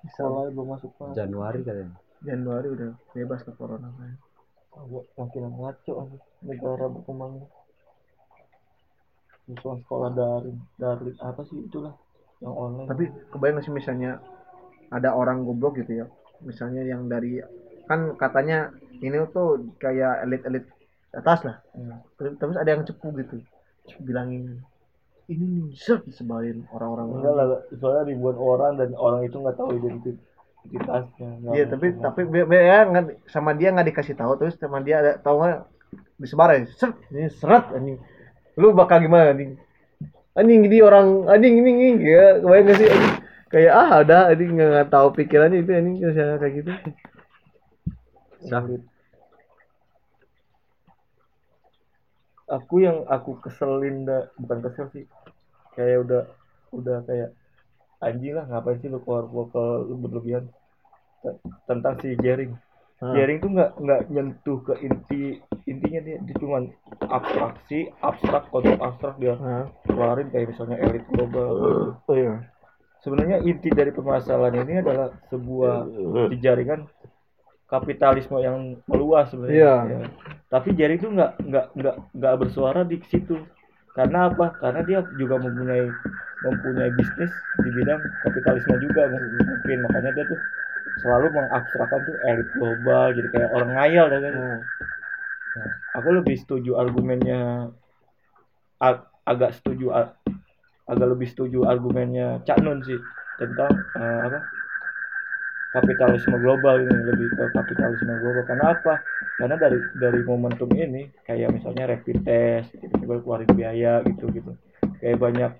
bisa 0.00 0.20
Sekolah 0.24 0.52
belum 0.52 0.68
masuk 0.76 0.90
pak 1.00 1.16
Januari 1.16 1.60
katanya. 1.64 1.96
Januari 2.20 2.68
udah 2.68 2.90
bebas 3.16 3.40
ke 3.44 3.52
corona 3.56 3.88
kan 3.96 4.16
makin 5.16 5.44
ngaco 5.50 6.20
negara 6.44 6.86
berkembang. 6.86 7.42
Misalnya 9.50 9.82
sekolah 9.82 10.10
daring 10.14 10.58
daring 10.78 11.16
apa 11.18 11.42
sih 11.50 11.58
itulah 11.66 11.96
yang 12.38 12.54
online. 12.54 12.88
Tapi 12.88 13.04
kebayang 13.34 13.54
nggak 13.58 13.66
sih 13.66 13.74
misalnya 13.74 14.22
ada 14.94 15.10
orang 15.16 15.42
goblok 15.42 15.82
gitu 15.82 16.04
ya? 16.04 16.06
Misalnya 16.46 16.86
yang 16.86 17.10
dari 17.10 17.42
kan 17.90 18.14
katanya 18.14 18.70
ini 19.02 19.18
tuh 19.34 19.74
kayak 19.82 20.22
elit-elit 20.28 20.70
atas 21.10 21.40
lah. 21.42 21.56
Hmm. 21.74 21.98
terus, 22.18 22.38
terus 22.38 22.56
ada 22.56 22.70
yang 22.70 22.82
cepu 22.86 23.10
gitu. 23.18 23.42
Bilangin 24.02 24.62
ini 25.30 25.46
nih 25.46 25.66
set 25.78 26.02
disebarin 26.02 26.66
orang-orang 26.74 27.06
enggak 27.14 27.34
lah 27.38 27.46
soalnya 27.78 28.02
ribuan 28.10 28.34
orang 28.34 28.72
dan 28.82 28.90
orang 28.98 29.22
itu 29.22 29.38
nggak 29.38 29.54
tahu 29.54 29.78
identitas 29.78 30.18
identitasnya. 30.66 31.30
Iya 31.54 31.64
tapi 31.70 31.86
mungkin. 31.94 32.02
tapi 32.02 32.20
ya 32.50 32.78
sama 33.30 33.54
dia 33.54 33.70
nggak 33.70 33.88
dikasih 33.94 34.18
tahu 34.18 34.34
terus 34.42 34.58
sama 34.58 34.82
dia 34.82 34.98
ada 34.98 35.12
tahu 35.22 35.46
nggak? 35.46 35.60
Disebarin 36.20 36.66
seret 36.76 36.98
ini 37.14 37.30
seret 37.30 37.64
anjing. 37.72 37.96
Lu 38.58 38.74
bakal 38.74 39.06
gimana 39.06 39.30
anjing? 39.30 39.54
Anjing 40.34 40.60
ini 40.66 40.78
orang 40.82 41.30
anjing 41.30 41.54
ini 41.62 41.70
ini 41.78 42.10
ya 42.10 42.42
kebayang 42.42 42.64
nggak 42.66 42.76
sih 42.76 42.88
anjing? 42.90 43.14
Kayak 43.50 43.72
ah 43.72 43.90
udah 44.02 44.22
anjing 44.34 44.50
nggak 44.58 44.90
tahu 44.90 45.08
pikirannya 45.14 45.62
itu 45.62 45.70
anjing 45.70 45.96
kayak 46.42 46.52
gitu. 46.58 46.70
Sulit. 48.50 48.82
Aku 52.50 52.82
yang 52.82 53.06
aku 53.06 53.38
keselin 53.40 54.04
dah 54.04 54.26
bukan 54.36 54.58
kesel 54.66 54.86
sih. 54.90 55.06
Kayak 55.78 56.04
udah 56.04 56.22
udah 56.74 56.98
kayak 57.06 57.30
anjing 58.02 58.34
lah 58.34 58.44
ngapain 58.50 58.78
sih 58.82 58.90
lu 58.90 58.98
keluar 59.00 59.30
keluar 59.30 59.46
ke 59.54 59.64
berlebihan? 59.94 60.44
Tentang 61.68 61.94
si 62.02 62.16
Jering. 62.18 62.52
Hmm. 63.00 63.14
Jering 63.16 63.38
tuh 63.40 63.50
nggak 63.54 63.70
nggak 63.80 64.00
nyentuh 64.12 64.58
ke 64.60 64.74
inti 64.84 65.40
intinya 65.64 66.00
dia 66.04 66.16
dia 66.20 66.36
cuma 66.36 66.68
abstraksi 67.08 67.88
abstrak 68.04 68.44
konsep 68.52 68.76
abstrak 68.76 69.16
dia 69.16 69.38
Nah, 69.40 69.64
keluarin 69.88 70.28
kayak 70.28 70.52
misalnya 70.52 70.76
elit 70.84 71.04
global 71.08 71.48
gitu. 71.56 71.84
oh 72.10 72.16
iya. 72.16 72.34
Sebenarnya 73.00 73.40
inti 73.40 73.72
dari 73.72 73.88
permasalahan 73.96 74.60
ini 74.60 74.84
adalah 74.84 75.08
sebuah 75.32 75.88
jaringan 76.36 76.84
kapitalisme 77.70 78.36
yang 78.42 78.82
meluas 78.90 79.30
sebenarnya. 79.30 79.56
Iya. 79.56 79.74
Ya. 79.86 80.00
Tapi 80.50 80.68
Jerry 80.74 80.98
itu 80.98 81.06
nggak 81.06 81.32
nggak 81.46 81.66
nggak 81.78 81.96
nggak 82.18 82.34
bersuara 82.42 82.82
di 82.82 82.98
situ. 83.06 83.38
Karena 83.94 84.28
apa? 84.30 84.58
Karena 84.58 84.80
dia 84.82 85.00
juga 85.14 85.38
mempunyai 85.38 85.94
mempunyai 86.40 86.90
bisnis 86.90 87.30
di 87.60 87.70
bidang 87.70 88.00
kapitalisme 88.24 88.74
juga 88.80 89.06
mungkin 89.06 89.84
makanya 89.84 90.10
dia 90.16 90.24
tuh 90.24 90.40
selalu 90.98 91.36
mengabstrakkan 91.36 92.00
tuh 92.08 92.16
elit 92.24 92.48
global 92.56 93.12
jadi 93.14 93.28
kayak 93.30 93.50
orang 93.54 93.70
ngayal 93.78 94.06
dah 94.10 94.20
kan. 94.20 94.34
Hmm. 94.34 94.60
Nah, 95.50 95.68
aku 95.94 96.08
lebih 96.14 96.36
setuju 96.38 96.78
argumennya 96.78 97.70
ag- 98.80 99.06
agak 99.26 99.54
setuju 99.58 99.92
agak 100.90 101.06
lebih 101.06 101.28
setuju 101.30 101.68
argumennya 101.68 102.42
Cak 102.42 102.58
Nun 102.64 102.82
sih 102.82 103.06
tentang 103.38 103.86
eh, 103.94 104.20
apa 104.26 104.40
kapitalisme 105.70 106.34
global 106.36 106.76
ini 106.78 106.98
lebih 107.04 107.28
ke 107.30 107.44
kapitalisme 107.50 108.10
global. 108.16 108.42
Karena 108.42 108.74
apa? 108.74 108.94
Karena 109.34 109.54
dari 109.54 109.78
dari 109.94 110.20
momentum 110.20 110.68
ini 110.70 111.06
kayak 111.22 111.50
misalnya 111.50 111.88
rapid 111.88 112.16
test 112.20 112.74
tiba-tiba 112.74 113.14
keluarin 113.18 113.50
biaya 113.50 114.02
gitu 114.02 114.28
gitu. 114.28 114.52
Kayak 114.98 115.18
banyak 115.18 115.52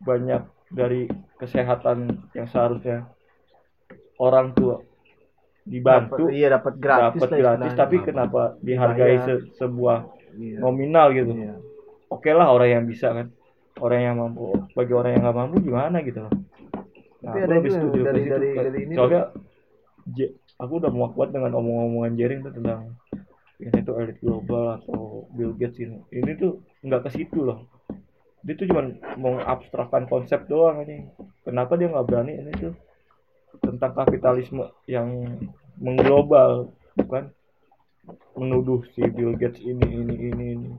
banyak 0.00 0.42
dari 0.68 1.10
kesehatan 1.36 1.98
yang 2.32 2.46
seharusnya 2.46 3.10
orang 4.16 4.52
tua 4.52 4.78
dibantu 5.62 6.24
Dapat- 6.24 6.32
iya 6.32 6.48
dapat 6.50 6.74
gratis 6.76 7.20
dapat 7.20 7.30
gratis. 7.36 7.72
tapi 7.74 7.96
kenapa 8.00 8.56
dihargai 8.58 9.16
se- 9.20 9.46
sebuah 9.54 9.98
Iya. 10.34 10.58
nominal 10.58 11.12
gitu? 11.12 11.32
Iya. 11.34 11.54
oke 12.08 12.30
lah 12.32 12.48
orang 12.48 12.70
yang 12.72 12.84
bisa 12.86 13.12
kan? 13.12 13.28
Orang 13.76 14.00
yang 14.00 14.16
mampu. 14.16 14.48
Bagi 14.72 14.90
orang 14.90 15.12
yang 15.12 15.22
nggak 15.22 15.36
mampu 15.36 15.56
gimana 15.60 16.00
gitu 16.00 16.24
loh 16.24 16.32
nah, 17.22 17.32
Tapi 17.34 17.38
ada 17.42 17.54
lebih 17.58 17.70
setuju 17.74 17.98
ke 17.98 18.06
dari- 18.06 18.22
situ, 18.22 18.32
dari- 18.32 18.54
Kak. 18.54 18.64
dari 18.68 18.78
ini 18.84 18.92
soalnya 18.94 19.22
aku 20.58 20.72
udah 20.82 20.90
muak 20.90 21.12
banget 21.14 21.30
dengan 21.38 21.52
omong-omongan 21.58 22.12
Jering 22.18 22.40
tuh 22.42 22.52
tentang 22.54 22.80
ini 23.58 23.78
tuh 23.82 23.94
elit 23.98 24.18
global 24.22 24.78
atau 24.78 25.26
Bill 25.34 25.50
Gates 25.58 25.82
ini. 25.82 25.98
Ini 26.14 26.38
tuh 26.38 26.62
nggak 26.86 27.02
ke 27.06 27.10
situ 27.10 27.42
loh. 27.42 27.66
Dia 28.46 28.54
tuh 28.54 28.70
cuma 28.70 28.86
mengabstrakkan 29.18 30.06
konsep 30.06 30.46
doang 30.46 30.86
ini. 30.86 31.10
Kenapa 31.42 31.74
dia 31.74 31.90
nggak 31.90 32.06
berani 32.06 32.38
ini 32.38 32.52
tuh? 32.54 32.74
Tentang 33.58 33.98
kapitalisme 33.98 34.62
yang 34.86 35.10
mengglobal 35.74 36.70
bukan 36.94 37.34
menuduh 38.38 38.86
si 38.94 39.02
Bill 39.10 39.34
Gates 39.34 39.58
ini 39.58 39.82
ini 39.82 40.14
ini 40.30 40.46
ini. 40.54 40.70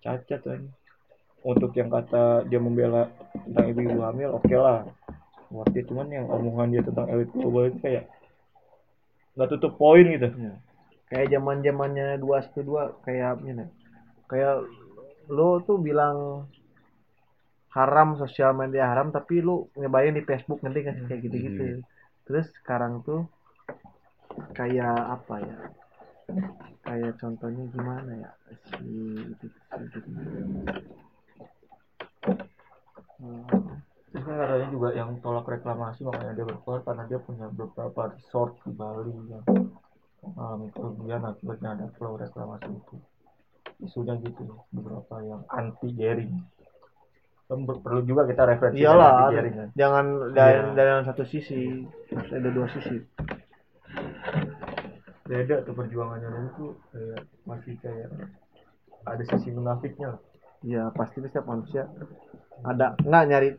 Cacat 0.00 0.40
kan 0.46 0.62
untuk 1.46 1.70
yang 1.78 1.86
kata 1.86 2.42
dia 2.50 2.58
membela 2.58 3.06
tentang 3.30 3.66
ibu-ibu 3.70 4.02
hamil 4.02 4.34
oke 4.34 4.50
lah 4.50 4.82
buat 5.46 5.70
dia 5.70 5.86
cuman 5.86 6.10
yang 6.10 6.26
omongan 6.26 6.74
dia 6.74 6.82
tentang 6.82 7.06
elit 7.06 7.30
global 7.30 7.70
itu 7.70 7.78
kayak 7.78 8.10
nggak 9.38 9.48
tutup 9.54 9.78
poin 9.78 10.02
gitu. 10.02 10.26
Iya. 10.34 10.54
kayak 11.06 11.30
zaman 11.30 11.62
zamannya 11.62 12.18
dua 12.18 12.42
dua 12.66 12.98
kayak 13.06 13.38
ini? 13.46 13.62
Kayak 14.26 14.66
lo 15.30 15.62
tuh 15.62 15.78
bilang 15.78 16.50
haram 17.70 18.18
sosial 18.18 18.58
media 18.58 18.90
haram 18.90 19.14
tapi 19.14 19.38
lu 19.38 19.70
nyebarin 19.78 20.18
di 20.18 20.26
Facebook 20.26 20.66
nanti 20.66 20.82
kan 20.82 20.98
kayak 21.06 21.20
gitu 21.30 21.36
gitu 21.46 21.62
terus 22.26 22.50
sekarang 22.58 23.06
tuh 23.06 23.22
kayak 24.50 24.98
apa 24.98 25.46
ya? 25.46 25.58
Kayak 26.82 27.22
contohnya 27.22 27.70
gimana 27.70 28.10
ya? 28.18 28.30
Si 28.66 28.82
itu, 29.30 29.46
itu, 29.46 29.98
Hmm. 33.16 33.44
terus 34.12 34.22
kan 34.24 34.36
katanya 34.36 34.68
juga 34.72 34.88
yang 34.92 35.10
tolak 35.20 35.46
reklamasi 35.48 36.04
makanya 36.04 36.32
dia 36.36 36.46
berkeluar 36.48 36.80
karena 36.84 37.04
dia 37.08 37.18
punya 37.20 37.46
beberapa 37.48 38.12
resort 38.12 38.56
di 38.64 38.72
Bali 38.72 39.12
yang 39.28 39.44
mengalami 40.22 40.68
kerugian 40.72 41.22
akibatnya 41.24 41.68
ada 41.76 41.86
flow 41.96 42.16
reklamasi 42.16 42.68
itu. 42.72 42.96
Isunya 43.84 44.16
gitu 44.24 44.44
beberapa 44.72 45.20
yang 45.20 45.44
anti 45.52 45.92
jaring 45.92 46.32
kan 47.46 47.62
perlu 47.62 48.02
juga 48.02 48.26
kita 48.26 48.42
referensi 48.42 48.82
iyalah 48.82 49.30
anti 49.30 49.34
jaring 49.38 49.54
kan. 49.54 49.68
jangan 49.78 50.04
dari 50.34 50.58
Iya. 50.58 50.74
dari 50.74 50.90
satu 51.06 51.22
sisi 51.22 51.60
harus 52.10 52.30
ada 52.34 52.48
dua 52.50 52.66
sisi. 52.74 52.96
Beda 55.26 55.56
tuh 55.66 55.74
perjuangannya 55.74 56.28
dulu 56.30 56.48
tuh 56.58 56.72
kayak 56.90 57.20
masih 57.46 57.74
kayak 57.82 58.08
ada 59.06 59.22
sisi 59.30 59.50
munafiknya 59.50 60.18
ya 60.64 60.88
pasti 60.94 61.20
setiap 61.20 61.44
manusia 61.44 61.90
ada. 62.64 62.96
Nggak 63.02 63.24
nyari. 63.28 63.50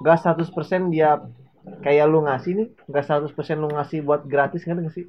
Nggak 0.00 0.18
100% 0.18 0.90
dia 0.90 1.20
kayak 1.84 2.06
lu 2.10 2.26
ngasih 2.26 2.52
nih 2.58 2.68
nggak 2.90 3.04
100% 3.06 3.56
lu 3.62 3.68
ngasih 3.70 4.02
buat 4.02 4.26
gratis 4.26 4.64
ngerti 4.66 4.80
nggak 4.82 4.96
sih? 4.96 5.06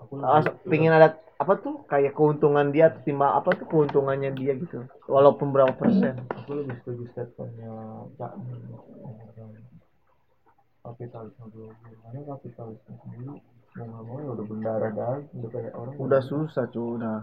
Aku 0.00 0.18
Ah, 0.24 0.40
lebih- 0.42 0.58
pingin 0.66 0.90
ada 0.90 1.14
apa 1.38 1.54
tuh? 1.60 1.84
Kayak 1.86 2.16
keuntungan 2.18 2.72
dia 2.72 2.90
timbang 3.04 3.30
apa 3.36 3.54
tuh 3.54 3.66
keuntungannya 3.68 4.32
dia 4.34 4.56
gitu. 4.58 4.84
Walaupun 5.06 5.52
berapa 5.54 5.70
persen. 5.76 6.18
Aku 6.34 6.50
lebih 6.56 6.74
setuju 6.82 7.04
statementnya 7.14 7.70
Cak 8.18 8.32
kapitalisme 10.80 11.44
dulu. 11.52 11.70
Karena 11.76 12.20
kapitalisme 12.34 12.92
sendiri 13.04 13.28
mau 13.76 13.84
nggak 13.86 14.02
mau 14.02 14.16
ya 14.18 14.28
udah 14.34 14.44
berdarah 14.50 14.90
daging 14.90 15.38
udah 15.38 15.50
kayak 15.54 15.72
orang. 15.78 15.94
Udah 16.00 16.20
susah 16.24 16.64
cuy 16.72 16.88
udah 16.98 17.18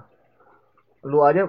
lu 1.07 1.23
aja 1.23 1.47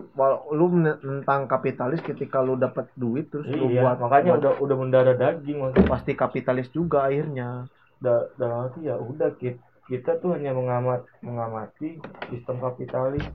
lu 0.54 0.66
tentang 1.02 1.50
kapitalis 1.50 1.98
ketika 2.06 2.38
lu 2.38 2.54
dapat 2.54 2.86
duit 2.94 3.26
terus 3.26 3.50
lu 3.50 3.66
iya 3.74 3.82
buat 3.82 3.98
makanya 4.06 4.38
buat- 4.38 4.40
udah 4.40 4.52
udah 4.62 4.76
mendarah 4.78 5.16
daging 5.18 5.58
maksudnya. 5.58 5.90
pasti 5.90 6.12
kapitalis 6.14 6.70
juga 6.70 7.10
akhirnya. 7.10 7.66
Da, 7.98 8.30
dalam 8.38 8.70
arti 8.70 8.86
ya 8.86 8.94
udah 8.94 9.34
kita, 9.34 9.58
kita 9.90 10.22
tuh 10.22 10.38
hanya 10.38 10.54
mengamat 10.54 11.02
mengamati 11.18 11.98
sistem 12.30 12.62
kapitalis. 12.62 13.26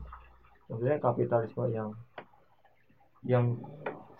Maksudnya 0.71 0.97
kapitalisme 1.03 1.67
yang 1.67 1.91
yang 3.27 3.59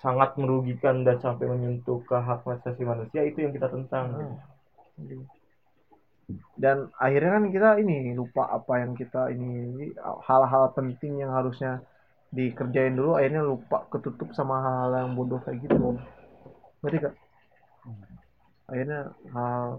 sangat 0.04 0.36
merugikan 0.36 1.08
dan 1.08 1.24
sampai 1.24 1.48
menyentuh 1.48 2.04
ke 2.04 2.20
hak 2.20 2.44
asasi 2.44 2.84
manusia 2.84 3.24
itu 3.24 3.40
yang 3.40 3.56
kita 3.56 3.72
tentang. 3.72 4.36
Dan 6.60 6.92
akhirnya 7.00 7.40
kan 7.40 7.46
kita 7.48 7.70
ini 7.80 8.12
lupa 8.12 8.52
apa 8.52 8.84
yang 8.84 9.00
kita 9.00 9.32
ini 9.32 9.92
hal-hal 10.28 10.76
penting 10.76 11.24
yang 11.24 11.32
harusnya 11.32 11.80
dikerjain 12.34 12.98
dulu 12.98 13.14
akhirnya 13.14 13.46
lupa 13.46 13.86
ketutup 13.94 14.34
sama 14.34 14.58
hal-hal 14.66 15.06
yang 15.06 15.14
bodoh 15.14 15.38
kayak 15.46 15.62
gitu. 15.62 16.02
Ngerti 16.82 16.98
gak 17.06 17.16
akhirnya 18.64 19.12
hal 19.36 19.78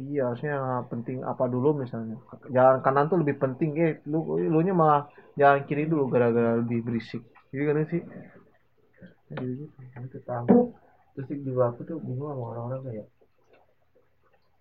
iya 0.00 0.32
harusnya 0.32 0.56
hal 0.56 0.82
penting 0.90 1.22
apa 1.22 1.46
dulu 1.46 1.78
misalnya? 1.78 2.18
Jalan 2.50 2.82
kanan 2.82 3.06
tuh 3.06 3.22
lebih 3.22 3.38
penting 3.38 3.70
eh 3.78 4.02
lu 4.10 4.40
lu 4.40 4.58
nya 4.66 4.74
malah 4.74 5.06
jalan 5.38 5.62
kiri 5.70 5.86
dulu 5.86 6.10
gara-gara 6.10 6.58
lebih 6.58 6.82
berisik. 6.82 7.22
Gitu 7.54 7.62
kan 7.62 7.86
sih? 7.86 8.02
Gitu 9.30 9.64
itu 9.78 10.18
tahu. 10.26 10.74
Terus 11.14 11.28
juga 11.46 11.70
aku 11.70 11.86
tuh 11.86 12.02
bingung 12.02 12.34
sama 12.34 12.44
orang-orang 12.50 12.80
kayak 12.90 13.06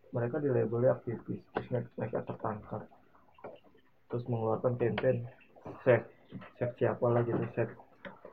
mereka 0.10 0.36
di 0.41 0.49
labelnya 0.49 0.98
aktivis 0.98 1.41
terus 1.57 1.68
mereka 1.98 2.22
tertangkap. 2.22 2.86
Terus 4.10 4.23
mengeluarkan 4.30 4.73
campaign 4.77 5.26
save 5.86 6.19
save 6.57 6.76
siapa 6.77 7.06
lah 7.10 7.22
gitu 7.26 7.43
save 7.56 7.73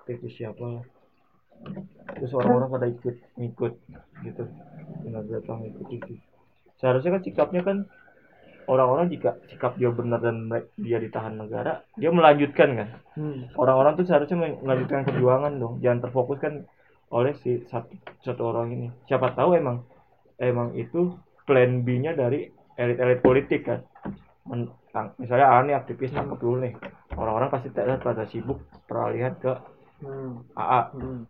aktivis 0.03 0.35
siapa 0.37 0.65
lah. 0.65 0.85
Terus 2.21 2.33
orang-orang 2.37 2.69
pada 2.69 2.87
ikut 2.87 3.17
ngikut 3.41 3.73
gitu. 4.25 4.45
Dengan 5.03 5.25
datang 5.27 5.65
ikut 5.65 5.87
itu. 5.89 6.15
Seharusnya 6.77 7.17
kan 7.17 7.23
sikapnya 7.25 7.63
kan 7.65 7.79
orang-orang 8.69 9.09
jika 9.09 9.39
sikap 9.49 9.79
dia 9.81 9.89
benar 9.95 10.21
dan 10.21 10.51
dia 10.77 10.99
ditahan 10.99 11.39
negara 11.39 11.87
dia 11.97 12.11
melanjutkan 12.13 12.77
kan. 12.77 12.89
Hmm. 13.17 13.49
orang-orang 13.57 13.97
tuh 13.97 14.05
seharusnya 14.05 14.37
melanjutkan 14.61 15.09
perjuangan 15.09 15.57
dong. 15.57 15.81
Jangan 15.81 16.01
terfokus 16.05 16.39
kan 16.43 16.55
oleh 17.09 17.33
si 17.41 17.65
satu 17.71 17.95
satu 18.21 18.43
orang 18.53 18.75
ini. 18.77 18.89
Siapa 19.09 19.33
tahu 19.33 19.57
emang 19.57 19.87
emang 20.37 20.77
itu 20.77 21.17
plan 21.49 21.81
B-nya 21.87 22.13
dari 22.13 22.51
elit-elit 22.77 23.25
politik 23.25 23.65
kan. 23.65 23.81
Men- 24.45 24.71
misalnya 25.21 25.61
nih 25.61 25.77
aktivis 25.77 26.15
tangkap 26.15 26.41
dulu 26.41 26.65
nih 26.65 26.73
orang-orang 27.17 27.49
pasti 27.49 27.69
tidak 27.69 28.01
pada 28.01 28.25
sibuk 28.25 28.61
peralihan 28.85 29.35
ke 29.35 29.53
Hmm. 29.97 30.45
AA 30.53 30.93
Hmm. 30.93 31.25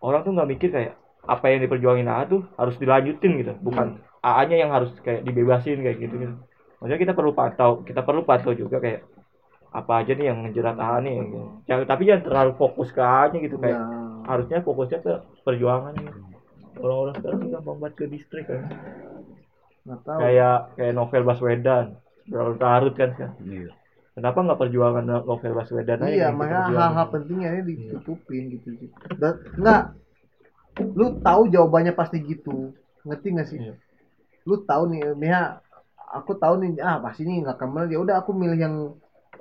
orang 0.00 0.24
tuh 0.24 0.32
nggak 0.32 0.48
mikir 0.48 0.68
kayak 0.72 0.96
apa 1.22 1.44
yang 1.46 1.60
diperjuangin 1.60 2.06
AA 2.06 2.22
tuh 2.26 2.42
harus 2.56 2.76
dilanjutin 2.76 3.32
gitu 3.36 3.52
bukan 3.60 4.00
AA-nya 4.24 4.56
yang 4.56 4.72
harus 4.72 4.88
kayak 5.00 5.20
dibebasin 5.22 5.78
kayak 5.78 6.00
gitu 6.00 6.14
gitu 6.16 6.34
maksudnya 6.78 6.96
kita 6.98 7.12
perlu 7.12 7.30
pantau 7.30 7.84
kita 7.84 8.00
perlu 8.00 8.24
pantau 8.24 8.52
juga 8.52 8.80
kayak 8.80 9.04
apa 9.68 10.00
aja 10.00 10.16
nih 10.16 10.26
yang 10.26 10.40
ngejerat 10.42 10.72
AA 10.74 10.98
nih 11.00 11.14
gitu. 11.20 11.38
Jangan, 11.68 11.84
tapi 11.84 12.02
jangan 12.08 12.22
terlalu 12.24 12.52
fokus 12.56 12.88
ke 12.88 13.02
AA-nya 13.02 13.38
gitu 13.44 13.56
kayak 13.58 13.76
Ya. 13.76 13.84
harusnya 14.24 14.58
fokusnya 14.64 14.98
ke 15.00 15.12
perjuangan 15.44 15.92
gitu. 15.94 16.18
orang-orang 16.76 17.14
sekarang 17.14 17.38
gampang 17.50 17.76
banget 17.78 17.94
ke 17.94 18.04
distrik 18.06 18.44
kan 18.44 18.60
nggak 19.84 20.00
tahu 20.02 20.18
kayak 20.18 20.56
kayak 20.74 20.92
novel 20.92 21.22
Baswedan 21.22 21.86
terlalu 22.26 22.54
larut 22.58 22.94
kan 22.94 23.08
sekarang. 23.12 23.36
Iya. 23.40 23.70
Kenapa 24.16 24.38
nggak 24.40 24.60
perjuangan 24.64 25.04
novel 25.04 25.52
Baswedan 25.52 26.00
aja 26.00 26.08
iya 26.08 26.28
makanya 26.32 26.72
hal-hal 26.72 27.06
pentingnya 27.12 27.48
ini 27.60 27.62
ditutupin 27.76 28.48
gitu 28.48 28.68
sih. 28.80 28.88
Dan 29.20 29.44
nggak 29.60 29.82
lu 30.96 31.20
tahu 31.20 31.52
jawabannya 31.52 31.92
pasti 31.92 32.24
gitu. 32.24 32.72
Ngerti 33.04 33.26
nggak 33.36 33.48
sih? 33.52 33.60
Iya. 33.60 33.74
lu 34.46 34.62
tahu 34.62 34.94
nih 34.94 35.02
Mia 35.18 35.58
aku 36.16 36.38
tahu 36.38 36.62
nih 36.62 36.78
ah 36.80 37.02
pasti 37.02 37.26
ini 37.26 37.42
nggak 37.42 37.58
ke 37.58 37.66
mana 37.66 37.90
ya 37.90 37.98
udah 37.98 38.22
aku 38.22 38.30
milih 38.30 38.56
yang 38.56 38.74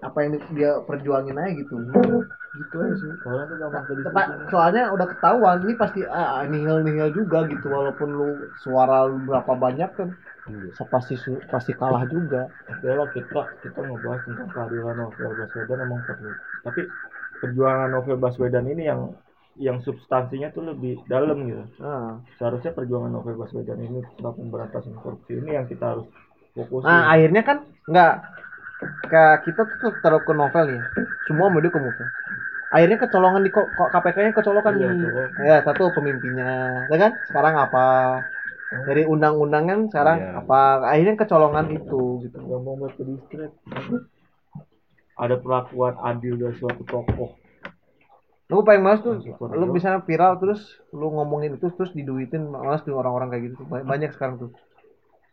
apa 0.01 0.17
yang 0.25 0.41
dia 0.51 0.81
perjuangin 0.83 1.39
aja 1.39 1.55
gitu. 1.55 1.75
Gitu 2.55 2.75
aja 2.75 2.95
sih. 2.99 3.11
Orang 3.23 3.47
tuh 3.47 3.57
gampang 3.61 3.83
ke 3.85 3.91
distrik 3.95 4.11
Tepat, 4.11 4.27
soalnya 4.51 4.83
udah 4.91 5.07
ketahuan 5.07 5.57
ini 5.63 5.73
pasti 5.79 5.99
ah, 6.03 6.43
nihil 6.43 6.83
nihil 6.83 7.09
juga 7.15 7.47
gitu 7.47 7.71
walaupun 7.71 8.09
lu 8.11 8.29
suara 8.59 9.07
lu 9.07 9.23
berapa 9.23 9.55
banyak 9.55 9.91
kan. 9.95 10.09
Iya. 10.11 10.34
Pasti 10.93 11.15
su- 11.17 11.41
pasti 11.49 11.71
kalah 11.73 12.03
juga. 12.05 12.41
Oke 12.69 12.87
lah 12.89 13.07
kita 13.09 13.41
kita 13.65 13.79
ngebahas 13.81 14.21
tentang 14.27 14.49
keadilan 14.53 14.95
Novel 14.95 15.31
Baswedan 15.41 15.79
emang 15.85 16.01
perlu. 16.05 16.31
Tapi 16.61 16.81
perjuangan 17.41 17.89
Novel 17.89 18.17
Baswedan 18.21 18.65
ini 18.69 18.83
yang 18.85 19.01
yang 19.55 19.77
substansinya 19.81 20.51
tuh 20.51 20.63
lebih 20.69 20.99
dalam 21.07 21.37
gitu. 21.47 21.63
nah, 21.81 22.19
Seharusnya 22.37 22.71
perjuangan 22.75 23.11
Novel 23.15 23.35
Baswedan 23.39 23.79
ini 23.81 23.99
tentang 24.15 24.33
pemberantasan 24.37 24.95
korupsi. 25.01 25.31
Ini 25.39 25.51
yang 25.63 25.65
kita 25.71 25.85
harus 25.95 26.07
fokusin. 26.53 26.87
nah 26.87 27.03
akhirnya 27.13 27.41
kan 27.41 27.57
nggak 27.89 28.11
kayak 29.09 29.35
kita 29.45 29.61
tuh 29.81 29.91
taruh 30.03 30.21
ke 30.21 30.33
novel 30.35 30.65
ya. 30.69 30.81
Semua 31.25 31.49
mau 31.49 31.61
ke 31.61 31.79
novel. 31.79 32.07
Akhirnya 32.73 32.97
kecolongan 32.99 33.41
di 33.45 33.49
kok 33.55 33.67
kok 33.77 33.89
KPK-nya 33.93 34.31
kecolokan 34.35 34.73
Iya, 34.75 34.87
nih 34.89 34.99
kecolongan. 34.99 35.45
ya 35.47 35.57
satu 35.63 35.83
pemimpinnya. 35.95 36.51
Ya 36.91 36.97
kan? 36.99 37.11
Sekarang 37.29 37.55
apa 37.55 37.85
dari 38.65 39.05
undang-undangan 39.05 39.87
sekarang 39.87 40.17
Iya. 40.19 40.31
apa 40.41 40.59
akhirnya 40.83 41.15
kecolongan 41.15 41.65
itu 41.71 42.01
gitu 42.23 42.37
gampang 42.41 42.75
banget 42.75 42.91
ke 42.97 43.03
distrik. 43.05 43.51
Ada 45.15 45.35
perlakuan 45.39 45.95
adil 45.97 46.35
dari 46.35 46.55
suatu 46.55 46.83
tokoh. 46.83 47.31
lu 48.45 48.61
paling 48.61 48.77
males 48.77 49.01
tuh 49.01 49.17
Super 49.17 49.57
lu 49.57 49.73
bisa 49.73 49.97
viral 50.05 50.37
terus 50.37 50.61
lu 50.93 51.09
ngomongin 51.09 51.57
itu 51.57 51.65
terus 51.73 51.89
diduitin 51.91 52.45
males 52.45 52.85
tuh 52.85 52.93
orang-orang 52.93 53.33
kayak 53.33 53.43
gitu 53.49 53.65
Ba- 53.65 53.81
banyak 53.81 54.13
sekarang 54.13 54.37
tuh 54.37 54.51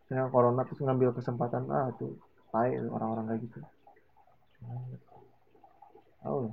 yang 0.09 0.33
corona 0.33 0.65
terus 0.65 0.81
ngambil 0.81 1.13
kesempatan 1.13 1.69
ah 1.69 1.93
tuh 1.93 2.17
tai 2.49 2.73
orang-orang 2.81 3.29
kayak 3.29 3.41
gitu 3.45 3.61
tahu 6.25 6.37
lu. 6.49 6.51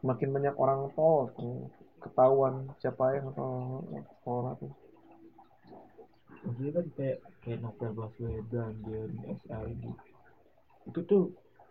semakin 0.00 0.28
banyak 0.32 0.54
orang 0.56 0.88
tol 0.96 1.28
tuh 1.36 1.68
ketahuan 2.00 2.64
siapa 2.80 3.20
yang 3.20 3.36
tol 3.36 3.84
corona 4.24 4.56
tuh 4.56 4.72
Maksudnya 6.46 6.72
kan 6.78 6.86
kayak 6.94 7.18
kayak 7.42 7.58
Novel 7.58 7.90
Baswedan, 7.98 8.72
Jeremy 8.86 9.22
SID. 9.42 9.82
Itu 10.86 11.00
tuh 11.02 11.22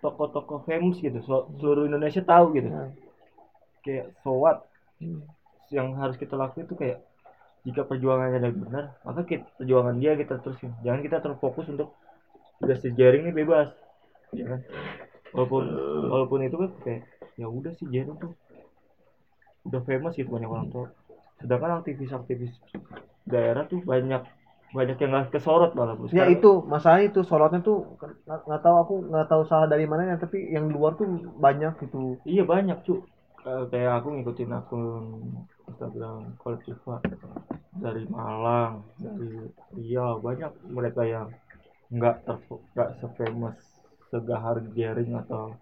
tokoh-tokoh 0.04 0.68
famous 0.68 1.00
gitu. 1.00 1.24
So- 1.24 1.48
seluruh 1.58 1.88
Indonesia 1.88 2.20
tahu 2.22 2.60
gitu. 2.60 2.68
Nah, 2.68 2.92
Kayak 3.86 4.18
so 4.26 4.34
what? 4.42 4.66
hmm. 5.00 5.22
yang 5.74 5.98
harus 5.98 6.16
kita 6.16 6.38
lakuin 6.38 6.66
itu 6.70 6.76
kayak 6.78 6.98
jika 7.66 7.82
perjuangannya 7.90 8.38
ada 8.38 8.52
benar 8.54 8.86
maka 9.02 9.26
kita, 9.26 9.46
perjuangan 9.58 9.98
dia 9.98 10.14
kita 10.14 10.38
terusin 10.38 10.72
jangan 10.86 11.02
kita 11.02 11.18
terfokus 11.18 11.66
untuk 11.66 11.98
udah 12.62 12.78
si 12.78 12.94
jaring 12.94 13.26
ini 13.26 13.34
bebas 13.34 13.74
ya 14.32 14.46
kan 14.46 14.62
walaupun 15.34 15.64
walaupun 16.08 16.40
itu 16.46 16.56
kan 16.62 16.72
kayak 16.86 17.02
ya 17.36 17.50
udah 17.50 17.74
sih 17.76 17.90
jaring 17.90 18.16
tuh 18.22 18.32
udah 19.66 19.82
famous 19.82 20.14
gitu 20.14 20.30
banyak 20.30 20.50
orang 20.50 20.70
tua 20.70 20.94
sedangkan 21.42 21.82
aktivis-aktivis 21.82 22.54
daerah 23.26 23.66
tuh 23.66 23.82
banyak 23.82 24.22
banyak 24.76 24.98
yang 25.00 25.12
nggak 25.12 25.32
kesorot 25.32 25.72
malah 25.72 25.96
bro. 25.96 26.06
ya 26.06 26.28
Sekarang- 26.28 26.36
itu. 26.36 26.52
Masalahnya 26.68 27.06
itu 27.08 27.22
sorotnya 27.24 27.60
tuh 27.62 27.78
nggak 27.96 28.40
nggak 28.44 28.62
tahu 28.62 28.76
aku 28.78 28.94
nggak 29.08 29.28
tahu 29.28 29.42
salah 29.46 29.66
dari 29.66 29.88
mana 29.88 30.12
ya 30.12 30.16
tapi 30.20 30.52
yang 30.52 30.68
di 30.68 30.76
luar 30.76 30.94
tuh 30.94 31.08
banyak 31.40 31.74
gitu. 31.82 32.20
Iya 32.24 32.44
banyak 32.44 32.84
cu 32.84 32.96
Eh, 33.46 33.64
kayak 33.70 34.02
aku 34.02 34.10
ngikutin 34.12 34.52
akun 34.52 35.06
Instagram 35.70 36.34
kolektiva 36.36 36.98
dari 37.78 38.02
Malang, 38.10 38.82
dari 38.98 39.38
Riau 39.72 40.18
banyak 40.18 40.50
mereka 40.66 41.06
yang 41.06 41.30
nggak 41.88 42.26
ter 42.26 42.42
nggak 42.74 42.90
sefamous 42.98 43.54
segahar 44.10 44.58
Gering 44.74 45.14
atau 45.16 45.54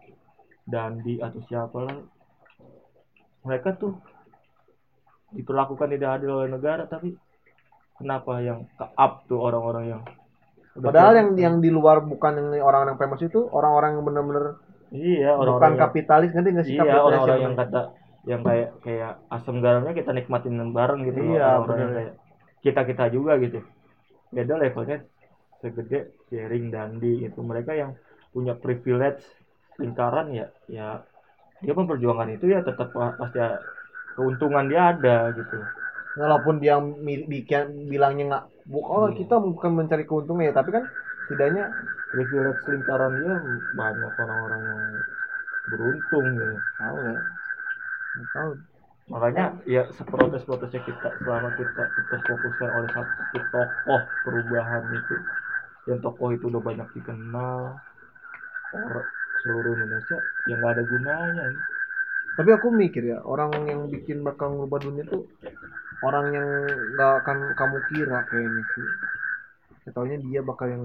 Dandi 0.64 1.20
atau 1.20 1.44
siapa 1.44 1.76
lah 1.84 2.00
mereka 3.44 3.76
tuh 3.76 4.00
diperlakukan 5.34 5.92
tidak 5.92 6.10
adil 6.18 6.40
oleh 6.40 6.50
negara 6.50 6.88
tapi 6.88 7.20
kenapa 8.04 8.34
yang 8.44 8.60
ke 8.80 8.86
up 9.00 9.14
tuh 9.30 9.40
orang-orang 9.40 9.86
yang 9.98 10.02
padahal 10.76 11.14
yang 11.20 11.30
famous? 11.32 11.44
yang 11.46 11.56
di 11.64 11.70
luar 11.72 11.98
bukan 12.04 12.34
yang 12.40 12.66
orang-orang 12.66 12.98
famous 13.00 13.22
itu 13.24 13.40
orang-orang 13.50 13.90
yang 13.98 14.04
bener-bener 14.06 14.46
iya 14.94 15.30
bukan 15.34 15.42
orang-orang 15.42 15.70
yang 15.74 15.82
kapitalis 15.84 16.30
ngerti 16.36 16.50
nggak 16.54 16.66
sih 16.68 16.76
iya 16.78 16.96
orang-orang 17.00 17.38
yang- 17.40 17.46
yang 17.48 17.56
kata 17.62 17.82
yang 18.24 18.42
kayak 18.48 18.70
kayak 18.86 19.12
asam 19.36 19.56
garamnya 19.60 19.94
kita 20.00 20.12
nikmatin 20.16 20.56
bareng 20.72 21.02
gitu. 21.08 21.20
Iya, 21.20 21.44
orang-orang 21.44 21.78
yang 21.84 21.92
kayak 21.98 22.14
kita 22.64 22.82
kita 22.90 23.06
juga 23.16 23.34
gitu 23.44 23.60
beda 24.34 24.54
levelnya 24.58 24.98
segede 25.62 26.00
sharing 26.30 26.66
dandi 26.74 27.14
itu 27.28 27.40
mereka 27.44 27.72
yang 27.82 27.92
punya 28.34 28.54
privilege 28.58 29.22
lingkaran 29.82 30.28
ya 30.34 30.46
ya 30.68 30.88
dia 31.64 31.74
memperjuangkan 31.80 32.30
itu 32.36 32.46
ya 32.54 32.60
tetap 32.68 32.92
pa- 32.96 33.16
pasti 33.20 33.40
keuntungan 34.16 34.66
dia 34.72 34.82
ada 34.94 35.18
gitu 35.38 35.58
walaupun 36.22 36.56
dia 36.64 36.76
bikin 37.34 37.66
bilangnya 37.92 38.24
nggak 38.30 38.44
bu 38.72 38.80
oh 38.96 39.06
Hmm. 39.10 39.18
kita 39.20 39.36
bukan 39.42 39.72
mencari 39.80 40.04
keuntungan 40.10 40.48
ya 40.50 40.54
tapi 40.60 40.70
kan 40.76 40.84
setidaknya 41.26 41.64
privilege 42.14 42.64
lingkaran 42.72 43.14
dia 43.22 43.34
banyak 43.82 44.14
orang-orang 44.24 44.62
yang 44.72 44.84
beruntung 45.72 46.28
gitu 46.40 46.58
tahu 46.80 46.98
ya. 47.10 47.18
Nggak 48.16 48.30
tahu. 48.36 48.52
Makanya 49.14 49.46
ya 49.76 49.82
seprotes-protesnya 49.98 50.82
kita 50.90 51.10
selama 51.24 51.50
kita 51.60 51.84
terfokuskan 52.12 52.70
oleh 52.78 52.90
satu 52.96 53.38
tokoh 53.54 54.02
perubahan 54.24 54.84
itu 55.00 55.16
yang 55.90 56.00
tokoh 56.06 56.30
itu 56.36 56.46
udah 56.52 56.64
banyak 56.70 56.88
dikenal 56.98 57.60
orang 58.74 59.08
seluruh 59.42 59.72
Indonesia 59.78 60.18
yang 60.50 60.58
nggak 60.62 60.74
ada 60.76 60.84
gunanya 60.92 61.44
tapi 62.38 62.50
aku 62.58 62.68
mikir 62.82 63.04
ya 63.14 63.18
orang 63.34 63.52
yang 63.72 63.82
bikin 63.94 64.18
bakal 64.28 64.48
ngubah 64.56 64.80
dunia 64.86 65.04
tuh 65.14 65.24
orang 66.04 66.26
yang 66.36 66.48
nggak 66.94 67.14
akan 67.24 67.38
kamu 67.56 67.78
kira 67.88 68.20
kayaknya 68.28 68.64
sih. 68.76 68.88
Ketaunya 69.88 70.20
dia 70.20 70.40
bakal 70.44 70.68
yang 70.68 70.84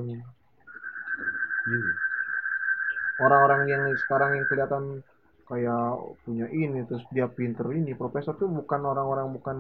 orang-orang 3.19 3.62
yang 3.66 3.82
sekarang 3.99 4.39
yang 4.39 4.47
kelihatan 4.47 5.03
kayak 5.51 5.97
punya 6.23 6.47
ini 6.55 6.85
terus 6.86 7.03
dia 7.11 7.27
pinter 7.27 7.66
ini 7.73 7.97
profesor 7.97 8.36
tuh 8.36 8.49
bukan 8.53 8.81
orang-orang 8.85 9.32
bukan 9.32 9.57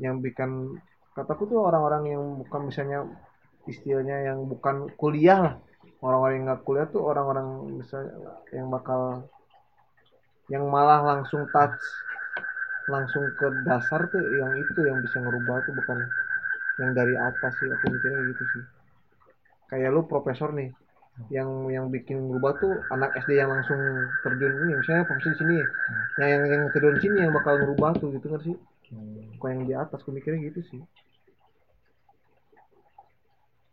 yang 0.00 0.20
bikin 0.24 0.76
kataku 1.12 1.48
tuh 1.48 1.60
orang-orang 1.64 2.12
yang 2.12 2.22
bukan 2.44 2.68
misalnya 2.68 3.06
istilahnya 3.70 4.34
yang 4.34 4.44
bukan 4.50 4.90
kuliah 4.98 5.38
lah. 5.40 5.54
Orang-orang 6.02 6.34
yang 6.36 6.44
nggak 6.52 6.62
kuliah 6.66 6.86
tuh 6.90 7.02
orang-orang 7.06 7.46
misalnya 7.80 8.12
yang 8.52 8.68
bakal 8.68 9.24
yang 10.52 10.64
malah 10.70 11.02
langsung 11.02 11.48
touch 11.50 11.80
langsung 12.86 13.34
ke 13.34 13.50
dasar 13.66 14.06
tuh 14.06 14.22
yang 14.30 14.54
itu 14.54 14.86
yang 14.86 15.02
bisa 15.02 15.18
ngerubah 15.18 15.66
tuh 15.66 15.74
bukan 15.74 16.06
yang 16.78 16.94
dari 16.94 17.18
atas 17.18 17.58
sih 17.58 17.68
aku 17.74 17.90
mikirnya 17.90 18.22
gitu 18.30 18.44
sih. 18.54 18.64
Kayak 19.66 19.90
lu 19.94 20.02
profesor 20.06 20.54
nih 20.54 20.70
yang 21.32 21.50
yang 21.72 21.86
bikin 21.90 22.22
berubah 22.30 22.52
tuh 22.62 22.74
anak 22.94 23.18
SD 23.18 23.42
yang 23.42 23.50
langsung 23.50 24.06
terjun 24.22 24.54
ini 24.62 24.78
misalnya 24.78 25.08
profesor 25.08 25.34
di 25.34 25.40
sini 25.42 25.56
yang 26.20 26.30
yang, 26.30 26.42
yang 26.46 26.62
terjun 26.70 26.98
sini 27.02 27.26
yang 27.26 27.34
bakal 27.34 27.58
ngerubah 27.58 27.98
tuh 27.98 28.14
gitu 28.14 28.26
kan 28.30 28.40
sih? 28.46 28.56
Kok 29.42 29.48
yang 29.50 29.62
di 29.66 29.74
atas 29.74 30.00
aku 30.00 30.14
mikirnya 30.14 30.46
gitu 30.48 30.62
sih. 30.70 30.80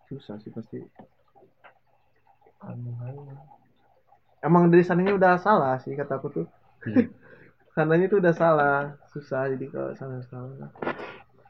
Susah 0.09 0.41
sih 0.41 0.49
pasti. 0.49 0.81
Aneh 2.63 3.53
emang 4.43 4.67
dari 4.67 4.83
sananya 4.83 5.15
udah 5.15 5.31
salah 5.39 5.79
sih 5.79 5.95
kata 5.95 6.19
aku 6.19 6.27
tuh. 6.29 6.47
Hmm. 6.83 7.07
sananya 7.73 8.05
tuh 8.07 8.19
udah 8.21 8.33
salah. 8.33 8.77
Susah 9.09 9.49
jadi 9.49 9.65
kalau 9.69 9.91
sana 9.93 10.21
salah 10.29 10.69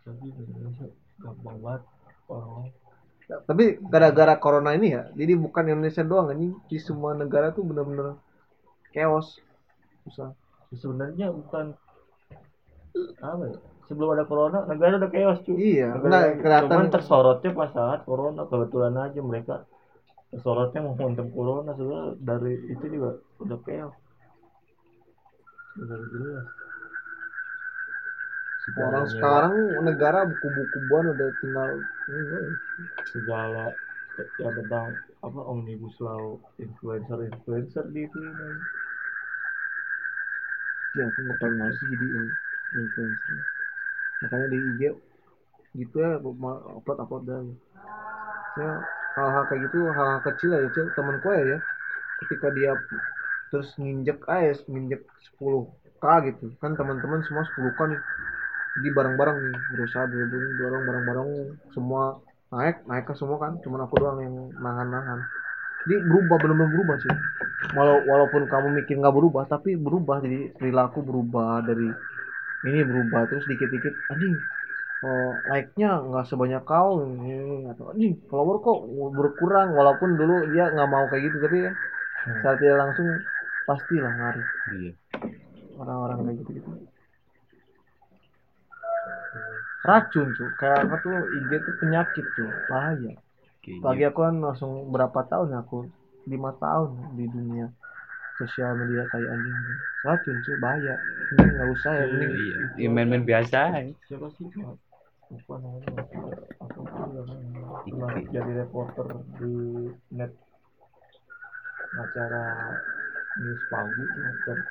tapi 0.04 0.36
Indonesia 0.36 0.88
gampang 1.16 1.58
banget 1.64 1.84
orang 2.28 2.68
tapi 3.48 3.80
gara-gara 3.88 4.36
corona 4.36 4.76
ini 4.76 4.92
ya 4.92 5.08
jadi 5.16 5.40
bukan 5.40 5.64
Indonesia 5.72 6.04
doang 6.04 6.36
ini 6.36 6.52
di 6.68 6.76
semua 6.76 7.16
negara 7.16 7.56
tuh 7.56 7.64
bener-bener 7.64 8.20
chaos. 8.92 9.40
Susah. 10.04 10.36
Sebenarnya 10.76 11.32
bukan 11.32 11.72
apa 13.24 13.44
ya 13.48 13.58
sebelum 13.88 14.12
ada 14.12 14.28
corona 14.28 14.68
negara 14.68 15.00
udah 15.00 15.08
chaos 15.08 15.40
cuy. 15.48 15.56
Iya, 15.56 15.96
Negara- 15.96 16.12
nah, 16.12 16.24
kelihatan- 16.36 16.68
cuman 16.68 16.88
tersorotnya 16.92 17.52
pas 17.56 17.72
saat 17.72 18.00
corona 18.04 18.44
kebetulan 18.44 18.94
aja 19.00 19.20
mereka 19.24 19.56
tersorotnya 20.30 20.84
mau 20.84 20.94
mentem 21.00 21.32
corona 21.32 21.72
sebenarnya 21.74 22.20
dari 22.20 22.54
itu 22.70 22.86
juga 22.92 23.10
udah 23.40 23.60
chaos 23.64 23.96
jelas 25.78 26.46
orang 28.78 29.06
sekarang 29.10 29.56
negara 29.84 30.20
buku-bukuan 30.30 31.06
udah 31.14 31.30
tinggal 31.42 31.84
ini 32.08 32.58
segala 33.12 33.74
ya 34.38 34.50
tentang 34.54 35.02
apa 35.26 35.42
omnibus 35.52 35.98
law 35.98 36.38
influencer 36.62 37.18
influencer 37.28 37.86
di 37.90 38.06
itu 38.08 38.20
ya 40.94 41.10
aku 41.10 41.20
nggak 41.26 41.40
pernah 41.42 41.68
sih 41.74 41.86
jadi 41.90 42.08
in- 42.18 42.38
influencer. 42.78 43.34
Makanya 44.22 44.48
di 44.54 44.58
IG 44.62 44.82
gitu 45.74 45.96
ya 45.98 46.22
ma- 46.22 46.64
upload 46.78 46.98
upload 47.02 47.24
dah 47.26 47.42
ya 48.62 48.72
hal-hal 49.18 49.44
kayak 49.50 49.62
gitu 49.70 49.90
hal-hal 49.90 50.22
kecil 50.22 50.50
kecil 50.70 50.86
temanku 50.94 51.34
ya 51.34 51.58
ya. 51.58 51.60
Ketika 52.22 52.48
dia 52.54 52.72
terus 53.54 53.70
nginjek 53.78 54.26
aja 54.26 54.58
nginjek 54.66 55.06
10 55.38 55.70
k 56.02 56.06
gitu. 56.26 56.46
Kan 56.58 56.74
teman-teman 56.74 57.22
semua 57.30 57.46
10 57.46 57.78
k 57.78 57.80
nih. 57.94 58.02
Jadi 58.74 58.90
bareng-bareng 58.98 59.38
nih 59.46 59.58
berusaha 59.78 60.10
dorong 60.10 60.46
dorong 60.58 60.84
bareng-bareng 60.90 61.30
semua 61.78 62.18
naik 62.50 62.82
naik 62.90 63.06
ke 63.06 63.14
semua 63.14 63.38
kan. 63.38 63.62
Cuman 63.62 63.86
aku 63.86 63.96
doang 64.02 64.18
yang 64.26 64.36
nahan-nahan. 64.58 65.22
Jadi 65.86 66.02
berubah 66.02 66.38
benar-benar 66.42 66.72
berubah 66.74 66.96
sih. 66.98 67.14
Walau 67.78 68.02
walaupun 68.10 68.42
kamu 68.50 68.68
mikir 68.82 68.98
nggak 68.98 69.14
berubah 69.14 69.46
tapi 69.46 69.78
berubah. 69.78 70.26
Jadi 70.26 70.50
perilaku 70.58 71.06
berubah 71.06 71.62
dari 71.62 71.94
ini 72.66 72.82
berubah. 72.82 73.30
Terus 73.30 73.46
dikit-dikit 73.46 73.94
anjing 74.10 74.42
oh, 75.06 75.38
like-nya 75.46 76.02
nggak 76.02 76.26
sebanyak 76.26 76.66
kau. 76.66 77.06
Ini 77.06 77.70
atau 77.70 77.94
anjing 77.94 78.18
follower 78.34 78.58
kok 78.66 78.80
berkurang. 79.14 79.78
Walaupun 79.78 80.18
dulu 80.18 80.50
dia 80.50 80.74
nggak 80.74 80.90
mau 80.90 81.06
kayak 81.14 81.30
gitu 81.30 81.38
tapi 81.46 81.70
kan 81.70 81.76
secara 82.24 82.56
tidak 82.56 82.78
langsung 82.80 83.10
pastilah 83.68 84.14
ngaruh 84.14 84.48
iya. 84.72 84.94
Orang-orang 85.74 86.18
kayak 86.30 86.38
gitu 86.46 86.52
gitu 86.62 86.72
racun 89.84 90.32
tuh 90.32 90.50
kayak 90.56 90.88
apa 90.88 90.96
tuh 91.04 91.28
IG 91.28 91.52
tuh 91.68 91.76
penyakit 91.76 92.26
tuh 92.34 92.50
bahaya. 92.72 93.20
Oke, 93.60 93.84
Pagi 93.84 94.04
aku 94.08 94.20
kan 94.24 94.36
langsung 94.40 94.88
berapa 94.92 95.20
tahun 95.28 95.56
ya 95.56 95.60
aku? 95.60 95.92
Lima 96.24 96.56
tahun 96.56 97.20
di 97.20 97.28
dunia 97.28 97.68
sosial 98.40 98.80
media 98.80 99.04
kayak 99.12 99.28
anjing. 99.36 99.60
Racun 100.00 100.40
sih 100.48 100.56
bahaya. 100.56 100.96
Ini 101.36 101.60
nggak 101.60 101.70
usah 101.70 101.92
ya 102.00 102.06
mending 102.08 102.32
iya 102.32 102.58
iya. 102.80 102.88
main-main 102.88 103.28
biasa 103.28 103.60
ya. 103.76 103.82
siapa 104.08 104.28
sih 104.40 104.48
apa 105.34 105.54
namanya? 105.60 105.92
Pernah 107.84 108.12
jadi 108.32 108.52
reporter 108.64 109.08
di 109.40 109.54
net. 110.16 110.32
Acara 111.94 112.74
news 113.40 113.62
pagi 113.66 114.04
tuh 114.06 114.24
acara 114.30 114.62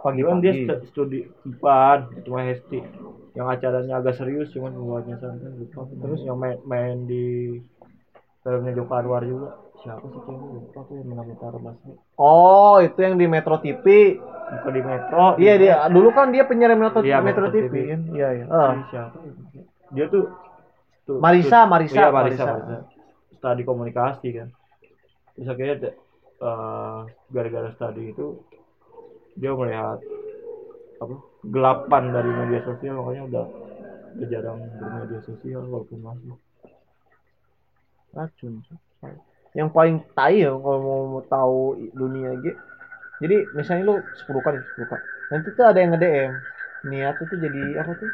pagi 0.00 0.20
kan 0.24 0.38
dia 0.40 0.52
pagi. 0.54 0.64
stu- 0.66 0.84
studi 0.90 1.20
IPAN 1.44 1.98
cuma 2.24 2.40
Hesti 2.46 2.80
yang 3.36 3.46
acaranya 3.46 4.00
agak 4.00 4.18
serius 4.18 4.50
cuman 4.50 4.74
buatnya 4.74 5.16
santai 5.22 5.54
lupa. 5.54 5.86
Terus 5.86 6.20
yang 6.26 6.34
main, 6.34 6.58
main 6.66 7.06
di 7.06 7.58
filmnya 8.42 8.72
Joko 8.74 8.92
Anwar 8.96 9.22
juga. 9.22 9.54
Siapa 9.80 10.02
sih 10.12 10.20
cewek? 10.28 10.44
Lupa 10.60 10.80
tuh 10.84 10.94
yang 10.98 11.08
menang 11.08 11.28
basket 11.32 11.96
oh 12.20 12.76
itu 12.84 12.98
yang 13.00 13.16
di 13.16 13.24
Metro 13.24 13.56
TV 13.64 13.86
bukan 14.50 14.72
di 14.76 14.82
Metro 14.84 15.24
iya 15.40 15.54
dia 15.56 15.74
dulu 15.88 16.10
kan 16.12 16.28
dia 16.34 16.44
penyiar 16.44 16.74
Metro, 16.76 17.00
Iya, 17.00 17.22
Metro, 17.24 17.48
TV, 17.48 17.64
TV. 17.70 17.74
kan? 17.88 18.00
Iya 18.12 18.28
iya. 18.34 18.44
Ah. 18.50 18.72
siapa 18.92 19.16
dia 19.90 20.04
tuh, 20.12 20.28
tuh 21.08 21.16
Marisa, 21.18 21.64
tuh- 21.64 21.70
Marisa, 21.70 21.96
iya, 21.96 22.08
Marisa, 22.12 22.44
Marisa. 22.44 22.44
Marisa. 22.52 22.78
studi 23.40 23.62
komunikasi 23.64 24.28
kan. 24.36 24.48
Terus 25.32 25.48
akhirnya 25.48 25.76
eh, 26.48 26.98
gara-gara 27.34 27.68
studi 27.76 28.02
itu 28.12 28.26
dia 29.40 29.50
melihat 29.54 29.98
apa 31.02 31.14
gelapan 31.54 32.02
dari 32.12 32.30
media 32.30 32.60
sosial. 32.64 32.94
Makanya 33.00 33.22
udah 33.30 33.44
udah 34.16 34.28
jarang 34.28 34.58
bermedia 34.78 35.20
sosial 35.24 35.62
walaupun 35.66 35.98
masih. 36.04 36.36
Racun 38.14 38.62
yang 39.58 39.68
paling 39.74 39.98
tai 40.14 40.46
ya 40.46 40.50
kalau 40.54 40.78
mau, 40.78 41.00
mau 41.18 41.22
tahu 41.26 41.58
dunia 41.90 42.30
G. 42.42 42.54
Jadi 43.22 43.36
misalnya 43.58 43.84
lu 43.90 43.96
10 44.18 44.42
kan 44.46 44.54
10 44.58 44.88
kan 44.88 45.00
nanti 45.30 45.48
tuh 45.54 45.66
ada 45.66 45.78
yang 45.82 45.90
nge-DM 45.94 46.32
niat 46.90 47.16
itu 47.22 47.34
jadi 47.36 47.62
apa 47.82 47.92
tuh? 47.98 48.10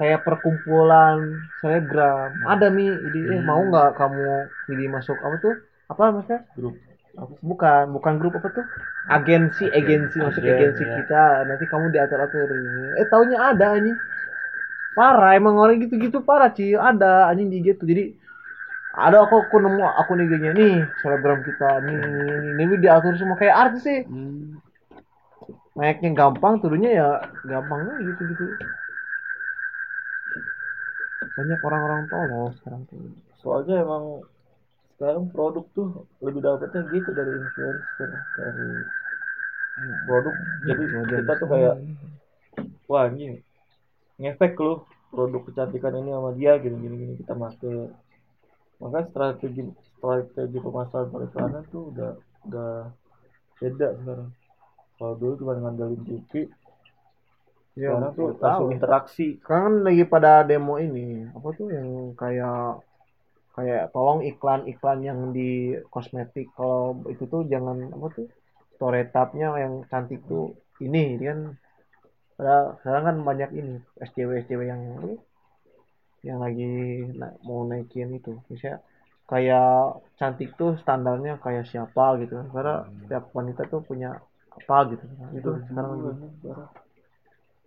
Kayak 0.00 0.20
perkumpulan 0.26 1.18
selebgram 1.60 2.30
ada 2.44 2.68
mi. 2.72 2.88
Jadi 3.06 3.20
eh 3.36 3.42
mau 3.42 3.60
nggak 3.64 3.96
kamu 4.00 4.28
jadi 4.68 4.84
masuk 4.92 5.18
apa 5.24 5.36
tuh? 5.40 5.54
Apa 5.90 6.02
maksudnya 6.14 6.40
grup 6.56 6.76
bukan 7.18 7.84
bukan 7.96 8.14
grup 8.18 8.38
apa 8.38 8.48
tuh? 8.54 8.66
Agensi 9.10 9.66
agensi 9.66 10.22
masuk 10.22 10.42
Agen, 10.44 10.54
agensi 10.54 10.82
iya. 10.86 10.94
kita. 11.02 11.24
Nanti 11.48 11.64
kamu 11.66 11.90
diatur 11.90 12.20
atur 12.22 12.50
eh 12.94 13.06
taunya 13.08 13.38
ada 13.40 13.74
anjing. 13.74 13.98
Parah 14.94 15.38
emang 15.38 15.54
orang 15.58 15.78
gitu 15.82 15.94
gitu 15.98 16.18
parah 16.22 16.50
sih 16.54 16.74
ada 16.74 17.30
anjing 17.30 17.50
di 17.50 17.62
gitu. 17.62 17.82
Jadi 17.86 18.14
ada 18.90 19.22
aku 19.22 19.46
aku 19.46 19.56
nemu 19.62 19.82
akun 19.86 20.22
IG-nya. 20.22 20.50
Nih 20.54 20.90
selebgram 21.02 21.42
kita. 21.46 21.82
Nih 21.82 21.94
nih, 21.94 22.54
nih, 22.54 22.66
nih 22.66 22.78
diatur 22.78 23.14
semua. 23.18 23.38
Kayak 23.38 23.56
artis 23.70 23.82
sih. 23.86 24.00
Hmm. 24.06 24.62
naiknya 25.70 26.12
gampang 26.12 26.60
turunnya 26.60 26.90
ya 26.92 27.08
gampang 27.46 27.88
gitu 28.02 28.26
gitu 28.26 28.58
banyak 31.40 31.60
orang-orang 31.64 32.04
tolol 32.12 32.52
sekarang 32.60 32.84
tuh. 32.84 33.00
Soalnya 33.40 33.80
emang 33.80 34.28
sekarang 35.00 35.32
produk 35.32 35.64
tuh 35.72 36.04
lebih 36.20 36.44
dapetnya 36.44 36.84
gitu 36.92 37.16
dari 37.16 37.32
influencer 37.40 38.10
dari 38.36 38.84
produk. 40.04 40.36
Jadi 40.60 40.84
kita 41.24 41.32
tuh 41.40 41.48
kayak 41.48 41.74
wah 42.84 43.08
ini 43.08 43.40
ngefek 44.20 44.60
lu 44.60 44.84
produk 45.08 45.40
kecantikan 45.48 45.96
ini 46.04 46.12
sama 46.12 46.30
dia 46.36 46.60
gini 46.60 46.76
gini 46.84 46.94
gini 47.00 47.12
kita 47.16 47.32
make. 47.32 47.96
Maka 48.76 49.08
strategi 49.08 49.64
strategi 49.96 50.58
pemasaran 50.60 51.08
periklanan 51.08 51.64
tuh 51.72 51.96
udah 51.96 52.12
udah 52.44 52.72
beda 53.56 53.88
sekarang. 54.04 54.30
Kalau 55.00 55.14
dulu 55.16 55.32
cuma 55.40 55.56
ngandelin 55.56 56.04
TV 56.04 56.32
ya 57.72 57.96
sekarang 57.96 58.12
tuh 58.12 58.36
tahu. 58.36 58.44
langsung 58.44 58.68
interaksi 58.76 59.40
kan 59.40 59.80
lagi 59.80 60.04
pada 60.04 60.44
demo 60.44 60.76
ini 60.76 61.24
apa 61.32 61.48
tuh 61.56 61.72
yang 61.72 62.12
kayak 62.18 62.84
kayak 63.54 63.90
tolong 63.90 64.22
iklan-iklan 64.22 65.00
yang 65.02 65.18
di 65.34 65.74
kosmetik. 65.90 66.54
Kalau 66.54 67.02
itu 67.10 67.26
tuh 67.26 67.42
jangan 67.46 67.90
apa 67.90 68.06
tuh? 68.14 68.26
Storytapnya 68.78 69.52
yang 69.60 69.74
cantik 69.90 70.24
tuh 70.24 70.56
ini 70.80 71.20
kan. 71.20 71.58
Padahal 72.38 72.80
sekarang 72.80 73.04
kan 73.04 73.16
banyak 73.20 73.50
ini 73.52 73.74
SJW 74.00 74.30
SJW 74.48 74.60
yang 74.64 74.82
yang 76.24 76.38
lagi 76.40 76.72
na- 77.16 77.36
mau 77.44 77.64
naikin 77.68 78.16
itu. 78.16 78.40
Misalnya 78.48 78.80
kayak 79.28 80.00
cantik 80.16 80.56
tuh 80.56 80.80
standarnya 80.80 81.36
kayak 81.44 81.68
siapa 81.68 82.16
gitu 82.24 82.40
kan. 82.40 82.46
Karena 82.48 82.74
setiap 83.04 83.24
wanita 83.36 83.68
tuh 83.68 83.84
punya 83.84 84.16
apa 84.50 84.76
gitu 84.96 85.04
itu 85.36 85.50
sekarang 85.68 85.90
lagi. 86.00 86.10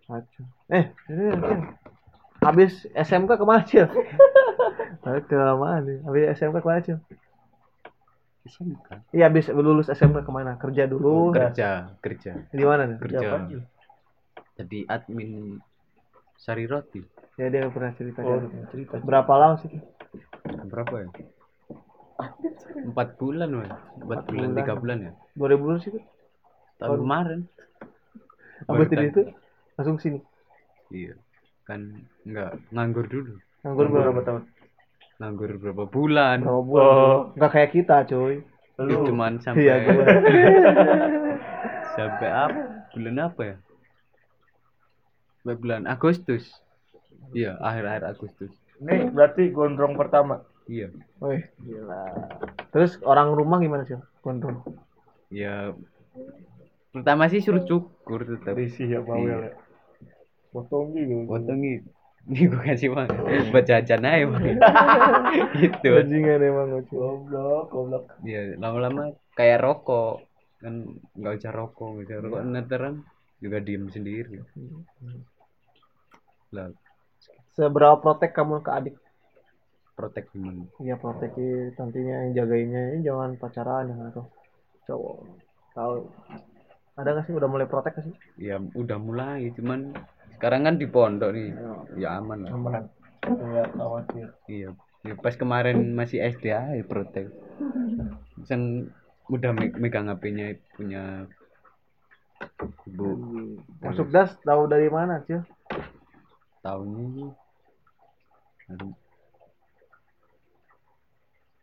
Kacau. 0.04 0.44
Eh, 0.68 0.84
ini 1.08 1.32
ini. 1.32 1.52
habis 2.44 2.84
SMK 2.92 3.40
ke 3.40 3.44
mana 3.46 3.64
Cil? 3.64 3.88
Balik 5.02 5.24
ke 5.28 5.36
mana 5.36 5.78
nih? 5.80 5.98
Habis 6.02 6.24
SMK 6.38 6.56
ke 6.58 6.66
mana 6.66 6.80
Cil? 6.80 6.98
SMK 8.44 8.88
Iya, 9.10 9.28
habis 9.28 9.46
lulus 9.48 9.88
SMA 9.88 10.20
ke 10.20 10.30
mana? 10.30 10.56
Kerja 10.56 10.84
dulu. 10.84 11.32
kerja 11.32 11.94
kerja 12.00 12.32
Di 12.50 12.64
mana 12.64 12.82
nih? 12.86 12.98
kerja 13.00 13.18
sih? 13.48 13.60
jadi 14.54 14.78
admin 14.86 15.58
sari 16.38 16.62
roti 16.64 17.02
Ya 17.34 17.50
dia 17.50 17.66
pernah 17.66 17.90
cerita. 17.90 18.22
Oh, 18.22 18.38
dia. 18.38 18.62
cerita. 18.70 19.02
Berapa 19.02 19.32
lama 19.34 19.56
sih? 19.58 19.72
berapa 20.64 20.94
ya 20.96 21.10
empat 22.84 23.18
bulan 23.18 23.50
weh 23.58 23.70
empat 24.00 24.22
bulan 24.30 24.48
bulan. 24.48 24.58
tiga 24.62 24.74
bulan 24.78 24.98
ya 25.02 25.12
2000 25.34 25.82
sih 25.82 25.90
tuh. 25.90 26.04
tahun 26.78 26.98
kemarin 27.02 27.40
Habis 28.64 28.70
Baru 28.70 28.84
dari 28.86 28.96
kan- 28.96 29.10
itu 29.10 29.22
langsung 29.74 29.96
sini. 29.98 30.18
iya 30.88 31.14
kan 31.66 31.80
nggak 32.22 32.70
nganggur 32.70 33.06
dulu 33.10 33.34
Nganggur 33.64 33.86
berapa? 33.88 34.02
berapa 34.04 34.22
tahun? 34.22 34.42
nganggur 35.14 35.50
berapa 35.56 35.84
bulan 35.86 36.38
Berapa 36.42 36.62
bulan? 36.62 36.84
Oh. 36.84 37.18
Enggak 37.32 37.50
kayak 37.52 37.70
kita, 37.72 37.96
coy. 38.04 38.42
Ya, 38.74 38.82
Lu 38.82 39.06
cuman 39.06 39.32
sampai 39.44 39.62
Iya, 39.62 39.74
gua. 39.80 40.04
sampai 41.94 42.28
apa 42.28 42.60
bulan 42.90 43.16
apa 43.22 43.42
ya 43.44 43.56
sampai 45.36 45.56
bulan 45.56 45.82
Agustus 45.84 46.50
iya 47.30 47.54
akhir-akhir 47.56 48.02
Agustus 48.08 48.50
ini 48.76 49.06
berarti 49.08 49.48
gondrong 49.48 49.94
pertama. 49.94 50.42
iya 50.66 50.90
Wih, 51.18 51.46
gila. 51.60 52.02
Terus 52.68 52.98
orang 53.00 53.30
rumah 53.30 53.62
gimana 53.62 53.86
sih? 53.86 53.94
Gondrong. 54.20 54.58
ya 55.30 55.70
pertama 56.90 57.28
sih 57.28 57.38
suruh 57.38 57.62
cukur 57.62 58.26
tetap 58.26 58.58
Risih 58.58 58.88
ya 58.88 59.00
bawel 59.00 59.22
Iya. 59.22 59.36
ya. 59.46 59.52
Potong 60.50 60.90
gitu. 60.90 61.93
Ini 62.24 62.48
gue 62.48 62.62
kasih 62.64 62.88
uang 62.96 63.08
buat 63.52 63.64
jajan 63.68 64.04
aja 64.04 64.24
Bang. 64.24 64.44
gitu. 65.60 65.90
Bajingan 65.92 66.40
emang. 66.40 66.68
Goblok, 66.88 67.68
goblok. 67.68 68.04
ya 68.24 68.56
lama-lama 68.56 69.12
kayak 69.36 69.60
rokok. 69.60 70.24
Kan 70.64 71.00
nggak 71.12 71.32
usah 71.40 71.52
rokok 71.52 72.00
usah 72.04 72.16
rokok. 72.24 72.40
Neteran 72.48 73.04
juga 73.44 73.60
diem 73.60 73.92
sendiri. 73.92 74.40
Lah. 76.56 76.72
Seberapa 77.52 78.00
protek 78.00 78.32
kamu 78.32 78.64
ke 78.64 78.70
adik? 78.72 78.96
protek 79.94 80.26
gimana? 80.34 80.66
Iya 80.82 80.98
proteki 80.98 81.78
nantinya 81.78 82.26
yang 82.26 82.32
jagainnya 82.34 82.82
ini 82.94 83.06
jangan 83.06 83.38
pacaran 83.38 83.88
jangan 83.88 84.10
tuh 84.10 84.26
cowok. 84.90 85.18
Tahu. 85.74 85.94
Ada 86.98 87.08
nggak 87.14 87.24
sih? 87.30 87.34
Udah 87.34 87.48
mulai 87.50 87.66
protek 87.70 87.94
sih? 88.02 88.14
Ya 88.38 88.58
udah 88.58 88.98
mulai. 88.98 89.50
Cuman 89.54 89.94
sekarang 90.44 90.68
kan 90.68 90.76
di 90.76 90.84
pondok 90.84 91.32
nih. 91.32 91.56
Ya 91.96 92.20
aman 92.20 92.44
lah. 92.44 92.52
Aman. 92.52 92.84
Enggak 93.24 93.72
khawatir. 93.80 94.28
iya. 94.44 94.76
Ya, 95.00 95.16
pas 95.16 95.32
kemarin 95.40 95.96
masih 95.96 96.20
SD 96.20 96.52
aja 96.52 96.84
protek. 96.84 97.32
Sen 98.44 98.92
udah 99.32 99.56
me- 99.56 99.72
megang 99.80 100.12
HP-nya 100.12 100.60
punya 100.76 101.24
ibu. 102.84 103.08
Masuk 103.80 104.12
das 104.12 104.36
tahu 104.44 104.68
dari 104.68 104.92
mana 104.92 105.24
sih 105.24 105.40
aduh. 108.68 108.92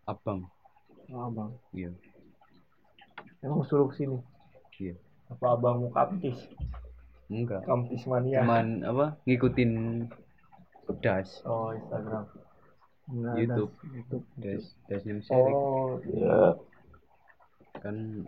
Abang. 0.09 0.49
Oh, 1.13 1.29
bang 1.29 1.53
iya. 1.77 1.93
Emang 3.45 3.61
suruh 3.69 3.93
sini? 3.93 4.17
Iya. 4.81 4.97
Apa 5.29 5.53
abangmu 5.53 5.93
kampis? 5.93 6.49
Enggak 7.31 7.63
Kampis 7.63 8.03
mania. 8.05 8.43
cuman 8.43 8.83
apa 8.83 9.05
ngikutin 9.23 9.71
das 10.99 11.39
Oh, 11.43 11.71
Instagram. 11.71 12.27
Nggak, 13.07 13.35
YouTube. 13.37 13.71
Das. 13.71 13.87
YouTube 13.89 14.25
das 14.37 14.63
dasnya 14.85 15.13
sharing 15.21 15.55
Oh, 15.55 15.99
iya. 16.01 16.59
kan 17.77 18.27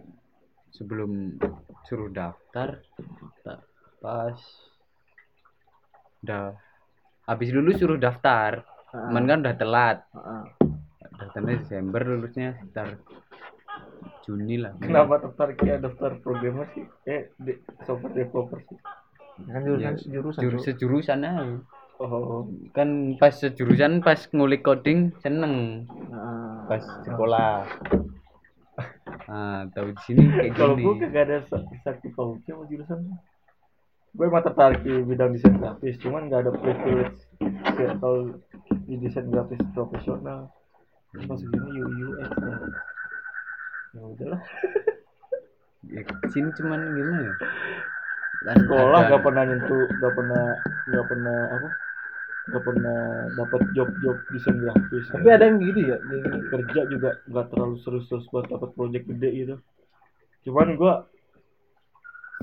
sebelum 0.69 1.35
suruh 1.83 2.09
daftar 2.09 2.81
ta- 3.41 3.61
pas 3.99 4.39
udah 6.19 6.55
habis 7.25 7.49
lulus 7.51 7.77
suruh 7.77 7.95
daftar 7.97 8.63
Ah, 8.87 9.09
cuman 9.09 9.25
kan 9.25 9.39
udah 9.41 9.55
telat 9.55 9.97
ah. 10.13 10.45
daftarnya 11.13 11.59
Desember 11.59 12.01
lulusnya 12.01 12.53
sekitar 12.55 13.01
Juni 14.23 14.55
lah 14.57 14.71
Kenapa 14.77 15.19
tertarik 15.19 15.59
ya 15.61 15.75
daftar 15.77 16.17
programmer 16.19 16.67
sih? 16.71 16.83
Eh, 17.03 17.31
di 17.35 17.53
software 17.83 18.13
developer 18.13 18.59
sih. 18.63 18.79
kan 19.43 19.61
jurusan 19.65 19.93
Ya, 19.97 20.11
jurusan 20.13 20.41
Jurus 20.41 20.61
Cuk. 20.61 20.67
sejurusan 20.69 21.19
aja. 21.21 21.43
Oh, 21.97 22.49
kan 22.73 22.89
pas 23.17 23.31
sejurusan 23.31 24.01
pas 24.01 24.17
ngulik 24.29 24.61
coding 24.61 25.13
seneng. 25.21 25.85
Ah, 26.09 26.65
pas 26.67 26.83
sekolah. 27.05 27.65
Ah 29.23 29.63
tahu 29.71 29.93
di 29.93 30.01
sini 30.03 30.23
kayak 30.29 30.53
kalau 30.53 30.75
gini. 30.75 30.83
gue 30.83 30.93
kagak 30.99 31.23
ada 31.25 31.37
sa- 31.47 31.65
sakti 31.81 32.11
pauci 32.11 32.43
sama 32.45 32.65
jurusan. 32.67 32.99
Gue 34.13 34.25
emang 34.27 34.43
tertarik 34.43 34.81
di 34.83 34.93
bidang 35.01 35.33
desain 35.33 35.57
grafis 35.57 35.97
cuman 35.97 36.29
gak 36.29 36.45
ada 36.45 36.51
privilege 36.53 37.17
kayak 37.73 37.97
kalau 37.97 38.37
di 38.85 38.95
desain 38.99 39.25
grafis 39.27 39.61
profesional. 39.71 40.51
Terus 41.09 41.25
masuk 41.25 41.47
sini 41.47 41.69
UI 41.77 41.93
UX 42.03 42.29
ya 43.93 44.01
ya 44.01 44.09
udahlah. 44.09 44.41
Ya, 45.83 46.01
ke 46.01 46.27
sini 46.33 46.49
cuman 46.57 46.95
gimana 46.97 47.21
ya? 47.21 47.33
Sekolah 48.43 49.07
ada- 49.07 49.09
gak 49.13 49.21
pernah 49.23 49.43
nyentuh 49.47 49.85
gak 50.01 50.13
pernah 50.15 50.43
gak 50.89 51.05
pernah 51.07 51.39
apa? 51.53 51.69
Gak 52.43 52.63
pernah 52.67 52.99
dapat 53.39 53.61
job-job 53.71 54.17
desain 54.27 54.59
grafis 54.59 55.07
tapi 55.07 55.27
ada 55.31 55.47
yang 55.47 55.63
gitu 55.63 55.79
ya 55.79 55.97
jadi 56.03 56.27
kerja 56.51 56.81
juga 56.91 57.09
nggak 57.23 57.45
terlalu 57.55 57.75
serius-serius 57.79 58.27
buat 58.33 58.51
dapat 58.51 58.75
project 58.75 59.05
gede 59.15 59.29
gitu. 59.31 59.55
Cuman 60.49 60.75
gua 60.75 61.07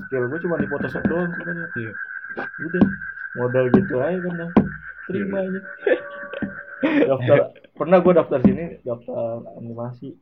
skill 0.07 0.25
gua 0.25 0.39
cuma 0.41 0.55
di 0.57 0.65
Photoshop 0.65 1.03
doang 1.05 1.29
sebenarnya. 1.37 1.67
Iya. 1.77 1.93
udah 2.65 2.83
modal 3.37 3.65
gitu 3.75 3.93
aja 4.01 4.17
kan 4.23 4.33
dah. 4.39 4.49
terima 5.05 5.37
aja. 5.43 5.59
Daftar 7.13 7.37
pernah 7.77 7.97
gua 8.01 8.13
daftar 8.17 8.39
sini 8.41 8.81
daftar 8.81 9.45
animasi 9.61 10.17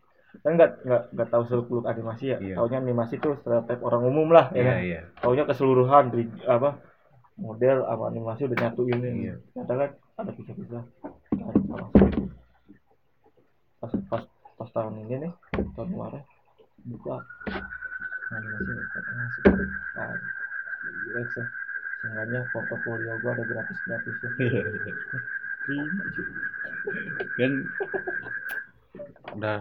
kan 0.45 0.51
nggak 0.56 0.85
nggak 0.85 1.01
nggak 1.14 1.30
tahu 1.33 1.43
seluk 1.49 1.67
beluk 1.67 1.85
animasi 1.90 2.32
ya. 2.32 2.38
Iya. 2.38 2.56
taunya 2.61 2.77
animasi 2.80 3.17
tuh 3.17 3.33
stereotip 3.41 3.82
orang 3.82 4.01
umum 4.06 4.30
lah 4.30 4.53
ya 4.53 4.61
iya 4.61 4.64
kan? 4.64 4.75
iya. 4.85 5.01
Taunya 5.19 5.43
keseluruhan 5.49 6.14
dari 6.14 6.25
apa 6.45 6.77
model 7.40 7.77
sama 7.88 8.03
animasi 8.14 8.41
udah 8.45 8.58
nyatuin 8.61 8.99
ini. 9.01 9.09
Iya. 9.25 9.35
ternyata 9.58 9.74
kan 9.74 9.91
ada 10.22 10.32
pisah-pisah 10.38 10.83
pas 13.80 13.93
pas 14.11 14.24
pas 14.59 14.69
tahun 14.75 15.08
ini 15.08 15.16
nih 15.27 15.32
tahun 15.74 15.88
kemarin 15.95 16.24
buka 16.83 17.16
animasi 18.30 18.72
animasi 18.75 19.40
nah, 19.95 20.14
UX 21.16 21.30
ya 21.40 21.45
seenggaknya 21.99 22.40
portofolio 22.56 23.14
gua 23.19 23.32
ada 23.35 23.43
gratis-gratis 23.43 24.16
ya. 24.24 24.30
Iya, 24.40 24.61
cuy. 25.67 25.80
kan 27.35 27.51
udah 29.35 29.59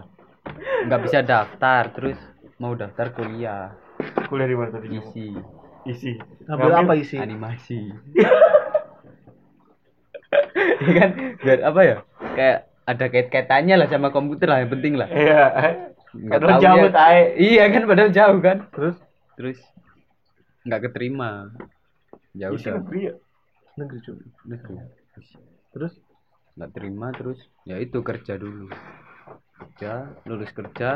nggak 0.85 1.01
bisa 1.03 1.19
daftar 1.21 1.83
terus 1.91 2.17
mau 2.57 2.73
daftar 2.73 3.11
kuliah. 3.11 3.73
Kuliah 4.27 4.47
di 4.47 4.55
mana 4.55 4.69
tadi? 4.71 4.87
Isi. 4.91 5.27
Isi. 5.85 6.11
Ngambil 6.45 6.71
apa 6.75 6.93
isi? 6.95 7.15
Animasi. 7.15 7.79
Iya 10.79 10.91
kan? 10.95 11.09
Biar 11.41 11.59
apa 11.65 11.81
ya? 11.81 11.95
Kayak 12.35 12.57
ada 12.85 13.05
kait-kaitannya 13.07 13.75
lah 13.75 13.87
sama 13.87 14.09
komputer 14.09 14.47
lah 14.47 14.59
yang 14.61 14.71
penting 14.71 14.93
lah. 14.95 15.07
Iya. 15.09 15.43
Nggak 16.09 16.39
Padahal 16.41 16.49
tahu 16.51 16.63
jauh, 16.63 16.87
ya- 16.89 17.33
iya 17.37 17.63
kan 17.69 17.83
padahal 17.85 18.11
jauh 18.11 18.39
kan? 18.39 18.57
Terus? 18.73 18.97
Terus 19.35 19.59
nggak 20.65 20.81
keterima. 20.89 21.53
Ya 22.33 22.49
isi 22.49 22.65
udah. 22.65 22.81
negeri 22.81 22.99
ya? 23.01 23.13
Negeri 23.77 23.97
cuy 24.03 24.17
Negeri. 24.45 24.75
terus? 25.69 25.93
Nggak 26.57 26.71
terima 26.73 27.07
terus? 27.13 27.39
Ya 27.63 27.77
itu 27.77 27.99
kerja 28.01 28.35
dulu 28.35 28.69
kerja 29.59 29.91
lulus 30.23 30.51
kerja. 30.51 30.89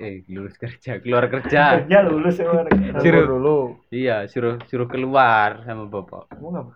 Eh 0.00 0.24
lulus 0.32 0.56
kerja 0.56 0.96
keluar 0.98 1.28
kerja. 1.28 1.62
Kerja 1.84 1.98
lulus 2.02 2.40
emang 2.40 2.64
Suruh. 2.98 3.26
dulu. 3.28 3.58
Iya 3.92 4.24
suruh 4.26 4.56
suruh 4.66 4.88
keluar 4.88 5.60
sama 5.62 5.84
bapak. 5.86 6.32
Kamu 6.32 6.48
ngapa 6.50 6.72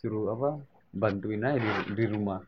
suruh 0.00 0.32
apa? 0.32 0.50
Bantuin 0.96 1.44
aja 1.44 1.60
di, 1.60 1.70
di 1.92 2.04
rumah. 2.08 2.40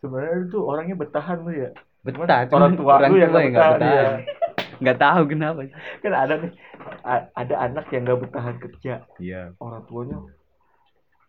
Sebenarnya 0.00 0.48
itu 0.48 0.58
orangnya 0.64 0.96
bertahan 0.96 1.44
lu 1.44 1.52
ya. 1.52 1.70
Betah 2.02 2.48
orang 2.48 2.48
cuman 2.48 2.72
tua 2.74 2.94
lu 3.04 3.14
yang 3.14 3.30
nggak 3.30 3.44
tua 3.44 3.50
nggak 3.52 3.70
betah, 3.78 3.92
iya. 3.92 4.08
nggak 4.80 4.98
tahu 4.98 5.22
kenapa. 5.28 5.60
Kan 6.00 6.12
ada 6.16 6.34
nih 6.40 6.52
a- 7.04 7.28
ada 7.36 7.54
anak 7.60 7.84
yang 7.92 8.02
nggak 8.02 8.20
bertahan 8.26 8.56
kerja. 8.58 8.94
Iya. 9.20 9.42
Orang 9.60 9.84
tuanya 9.84 10.16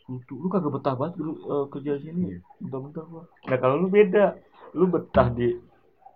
lu, 0.07 0.17
tuh- 0.23 0.39
lu 0.39 0.47
kagak 0.47 0.71
betah 0.71 0.95
banget 0.95 1.13
lu 1.19 1.35
eh, 1.35 1.65
kerja 1.67 1.93
sini. 1.99 2.23
Iya. 2.31 2.39
bentar-bentar 2.63 3.03
gua 3.07 3.23
nah 3.43 3.57
kalau 3.57 3.75
lu 3.77 3.87
beda 3.87 4.39
lu 4.73 4.85
betah 4.89 5.29
di 5.29 5.53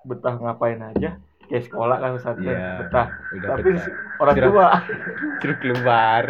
betah 0.03 0.35
ngapain 0.37 0.81
aja? 0.81 1.17
Kayak 1.47 1.63
sekolah 1.71 1.95
kan 1.97 2.09
misalnya 2.19 2.43
Iya, 2.43 2.69
betah. 2.83 3.07
udah 3.31 3.47
tapi 3.47 3.61
betah. 3.71 3.85
orang 4.19 4.35
tua. 4.35 4.67
suruh 5.39 5.57
keluar 5.63 6.23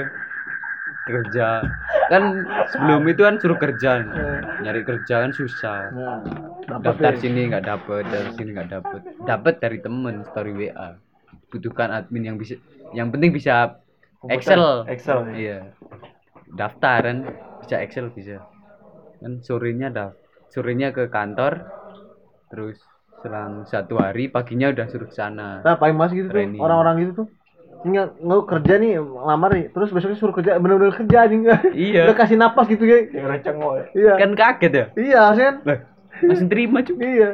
kerja. 1.08 1.48
Kan 2.12 2.24
sebelum 2.70 3.02
itu 3.08 3.22
kan 3.24 3.36
suruh 3.40 3.58
kerja. 3.58 3.92
Eh, 4.04 4.38
nyari 4.62 4.82
kerja 4.84 5.16
kan 5.26 5.32
susah. 5.34 5.90
Dapet 6.68 6.84
daftar 6.84 7.12
deh. 7.16 7.20
sini 7.24 7.42
nggak 7.48 7.66
dapet 7.66 8.04
dari 8.12 8.30
sini 8.36 8.50
nggak 8.54 8.70
dapet. 8.70 9.02
Dapet 9.24 9.56
dari 9.58 9.78
temen 9.80 10.22
story 10.30 10.52
WA 10.54 11.00
butuhkan 11.48 11.90
admin 11.96 12.28
yang 12.28 12.38
bisa 12.38 12.60
yang 12.92 13.08
penting 13.10 13.32
bisa 13.32 13.80
Excel. 14.28 14.84
Excel 14.86 15.32
ya. 15.32 15.34
iya. 15.34 15.60
Daftar 16.52 17.00
kan 17.08 17.18
bisa 17.64 17.76
Excel 17.80 18.12
bisa. 18.12 18.44
Kan 19.18 19.40
sorenya 19.42 19.88
dah 19.90 20.10
sorenya 20.52 20.92
ke 20.92 21.08
kantor 21.08 21.64
terus 22.48 22.78
selang 23.22 23.66
satu 23.66 23.98
hari 23.98 24.30
paginya 24.30 24.70
udah 24.70 24.86
suruh 24.88 25.08
ke 25.10 25.16
sana 25.16 25.66
Nah, 25.66 25.76
paling 25.76 25.96
mas 25.98 26.14
gitu 26.14 26.30
tuh, 26.30 26.38
Training. 26.38 26.62
orang-orang 26.62 26.96
gitu 27.04 27.12
tuh. 27.24 27.28
Tinggal 27.82 28.06
nggak 28.18 28.42
kerja 28.50 28.74
nih, 28.82 28.92
lamar 29.02 29.50
nih, 29.54 29.66
terus 29.74 29.90
besoknya 29.94 30.18
suruh 30.18 30.36
kerja, 30.38 30.58
bener-bener 30.58 30.94
kerja 30.98 31.18
anjing. 31.26 31.42
iya 31.74 32.04
Udah 32.10 32.16
kasih 32.18 32.38
napas 32.38 32.66
gitu 32.70 32.84
ya. 32.86 33.00
Yang 33.10 33.26
recengok 33.38 33.72
ya. 33.74 33.84
Iya. 33.98 34.14
kan 34.22 34.32
kaget 34.34 34.72
ya 34.74 34.86
Iya, 34.98 35.24
kan. 35.38 35.54
lah 35.68 35.78
langsung 36.26 36.50
terima 36.50 36.80
cuy 36.82 36.98
Iya. 36.98 37.30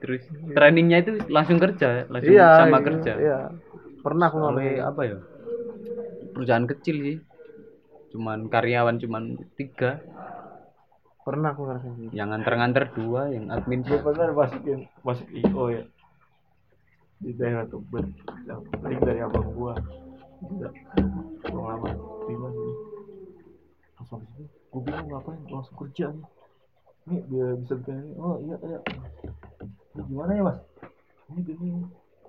terus 0.00 0.22
trainingnya 0.56 0.96
itu 1.04 1.12
langsung 1.28 1.58
kerja 1.60 2.06
langsung 2.08 2.34
Iya. 2.34 2.48
sama 2.56 2.78
iya, 2.78 2.86
kerja 2.86 3.12
Iya. 3.18 3.38
Pernah 4.00 4.26
aku 4.32 4.38
oleh 4.40 4.80
ngalamin. 4.80 4.88
apa 4.90 5.02
ya 5.04 5.16
perusahaan 6.34 6.66
kecil 6.68 6.96
sih 7.06 7.16
cuman 8.10 8.50
karyawan 8.50 8.96
cuman 9.02 9.24
tiga 9.54 10.02
Pernah 11.20 11.52
aku 11.52 11.68
ngerasain 11.68 11.94
gitu. 12.00 12.12
yang 12.16 12.32
nganter-nganter 12.32 12.96
dua 12.96 13.28
yang 13.28 13.52
admin 13.52 13.84
Gue 13.84 14.00
pernah 14.00 14.32
masukin 14.32 14.88
masuk 15.04 15.28
IO 15.28 15.64
ya. 15.68 15.84
Di 17.20 17.36
daerah 17.36 17.68
Tebet 17.68 18.06
yang 18.48 18.64
link 18.80 19.00
dari 19.04 19.20
abang 19.20 19.52
gua. 19.52 19.76
Gua 21.44 21.76
lama. 21.76 21.90
Terima 22.24 22.48
sih. 22.48 22.72
Habis 24.00 24.28
itu 24.32 24.44
gue 24.48 24.80
bingung 24.80 25.08
ngapain 25.12 25.40
langsung 25.52 25.76
kerja 25.76 26.08
nih. 26.08 26.26
Nih 27.12 27.20
biar 27.28 27.52
bisa 27.60 27.74
bikin 27.76 27.96
ini. 28.00 28.12
Oh 28.16 28.40
iya 28.40 28.56
iya. 28.64 28.80
Ini 29.92 30.02
gimana 30.08 30.30
ya 30.32 30.42
mas? 30.48 30.58
Ini 31.28 31.40
gini 31.44 31.68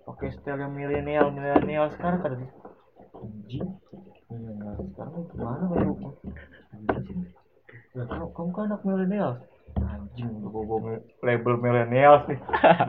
pakai 0.03 0.35
style 0.35 0.59
yang 0.59 0.75
milenial 0.75 1.31
milenial 1.31 1.87
sekarang 1.95 2.19
kan 2.19 2.31
anjing. 3.15 3.71
Milenial 4.27 4.75
sekarang 4.91 5.23
gimana 5.31 5.63
baru 5.71 5.95
kamu, 7.91 8.25
kamu 8.31 8.49
kan 8.55 8.63
anak 8.71 8.81
milenial. 8.87 9.31
Anjing, 9.79 10.31
gue 10.43 10.51
bawa 10.51 10.99
label 11.23 11.53
milenial 11.59 12.23
sih. 12.27 12.37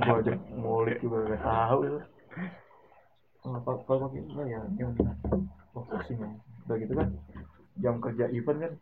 gue 0.07 0.17
aja 0.23 0.35
ngulik 0.55 0.99
juga 1.03 1.19
gak 1.31 1.43
tahu 1.43 1.79
itu. 1.87 2.01
Oh, 3.43 3.59
apa 3.59 3.71
kalau 3.87 4.07
pakai 4.07 4.23
enggak 4.23 4.47
ya, 4.47 4.63
yang 4.79 4.95
oh, 5.75 5.83
pusing 5.83 6.19
ya. 6.23 6.31
Udah 6.63 6.77
gitu 6.79 6.95
kan, 6.95 7.09
jam 7.83 7.99
kerja 7.99 8.31
event 8.31 8.59
kan, 8.63 8.73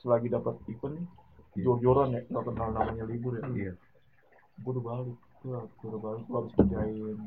selagi 0.00 0.32
dapat 0.32 0.56
event 0.72 0.96
nih, 0.96 1.06
jor-joran 1.60 2.16
ya, 2.16 2.24
nggak 2.32 2.44
kenal 2.48 2.72
namanya 2.72 3.04
libur 3.04 3.36
ya. 3.36 3.44
iya 3.52 3.72
Gue 4.64 4.72
udah 4.72 4.84
balik, 4.84 5.18
gue 5.44 5.88
udah 5.92 6.00
balik, 6.00 6.24
gue 6.24 6.38
harus 6.40 6.52
kerjain. 6.56 7.18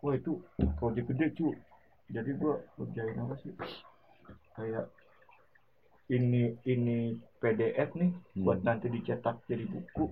Wah 0.00 0.14
itu 0.14 0.32
project 0.78 1.06
gede 1.10 1.26
cu. 1.34 1.48
Jadi 2.14 2.30
gue 2.38 2.54
kerjain 2.78 3.18
apa 3.18 3.34
sih? 3.42 3.52
Kayak 4.54 4.86
ini 6.10 6.58
ini 6.66 7.14
PDF 7.38 7.94
nih 7.94 8.10
Hmm. 8.10 8.42
buat 8.46 8.60
nanti 8.66 8.90
dicetak 8.90 9.46
jadi 9.46 9.64
buku 9.70 10.10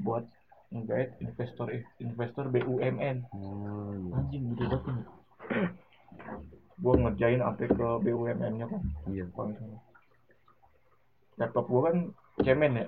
buat 0.00 0.24
menggait 0.72 1.16
investor 1.20 1.68
investor 2.00 2.48
BUMN 2.48 3.28
oh 3.32 3.92
iya. 3.92 4.12
Anjing 4.16 4.42
gede 4.52 4.64
banget 4.68 4.82
nih 4.88 5.06
gua 6.78 6.94
ngerjain 6.94 7.40
sampai 7.42 7.66
ke 7.68 7.88
BUMN 8.04 8.52
nya 8.56 8.66
kan 8.68 8.82
iya. 9.10 9.24
Sana. 9.32 9.78
laptop 11.38 11.66
gua 11.70 11.80
kan 11.92 11.96
cemen 12.42 12.82
ya. 12.82 12.86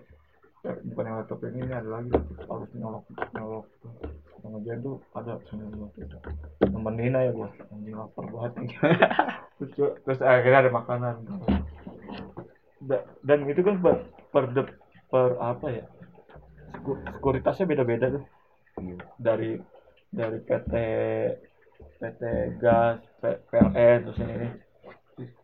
Eh, 0.60 0.76
bukan 0.92 1.08
yang 1.08 1.16
laptop 1.24 1.40
yang 1.40 1.56
ini 1.56 1.72
ada 1.72 1.88
lagi. 1.88 2.12
Harus 2.44 2.68
nyolok 2.76 3.04
nyolok. 3.32 3.64
Yang 4.44 4.50
ngerjain 4.52 4.80
tuh 4.84 4.96
ada 5.16 5.32
semua 5.48 5.88
nemenin 6.68 7.16
aja 7.16 7.30
gua. 7.32 7.48
Anjing 7.72 7.96
lapar 7.96 8.24
banget. 8.28 8.52
Nih 8.60 8.70
terus, 9.56 9.72
terus 10.04 10.20
akhirnya 10.20 10.68
ada 10.68 10.72
makanan 10.72 11.14
dan 13.20 13.38
itu 13.44 13.60
kan 13.60 13.76
per 13.84 13.96
per, 14.32 14.44
de- 14.56 14.76
per 15.12 15.36
apa 15.36 15.66
ya? 15.68 15.84
Seku- 16.72 17.00
sekuritasnya 17.16 17.66
beda-beda 17.68 18.06
tuh. 18.16 18.24
Dari 19.20 19.60
dari 20.08 20.38
PT 20.40 20.72
PT 22.00 22.22
gas 22.56 23.00
PLN 23.20 23.98
terus 24.08 24.18
ini, 24.24 24.34
ini. 24.36 24.48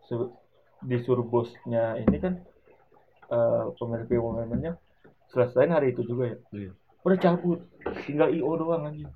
Su- 0.09 0.33
disuruh 0.81 1.25
bosnya 1.25 1.97
ini 1.97 2.17
kan 2.21 2.33
eh 3.27 3.65
pemilik 3.77 4.07
BUMN-nya 4.07 4.73
selesai 5.33 5.67
hari 5.67 5.91
itu 5.93 6.01
juga 6.05 6.33
ya? 6.33 6.37
Iya. 6.53 6.71
Udah 7.05 7.17
cabut 7.19 7.59
tinggal 8.07 8.29
IO 8.33 8.51
doang 8.57 8.87
anjing 8.87 9.11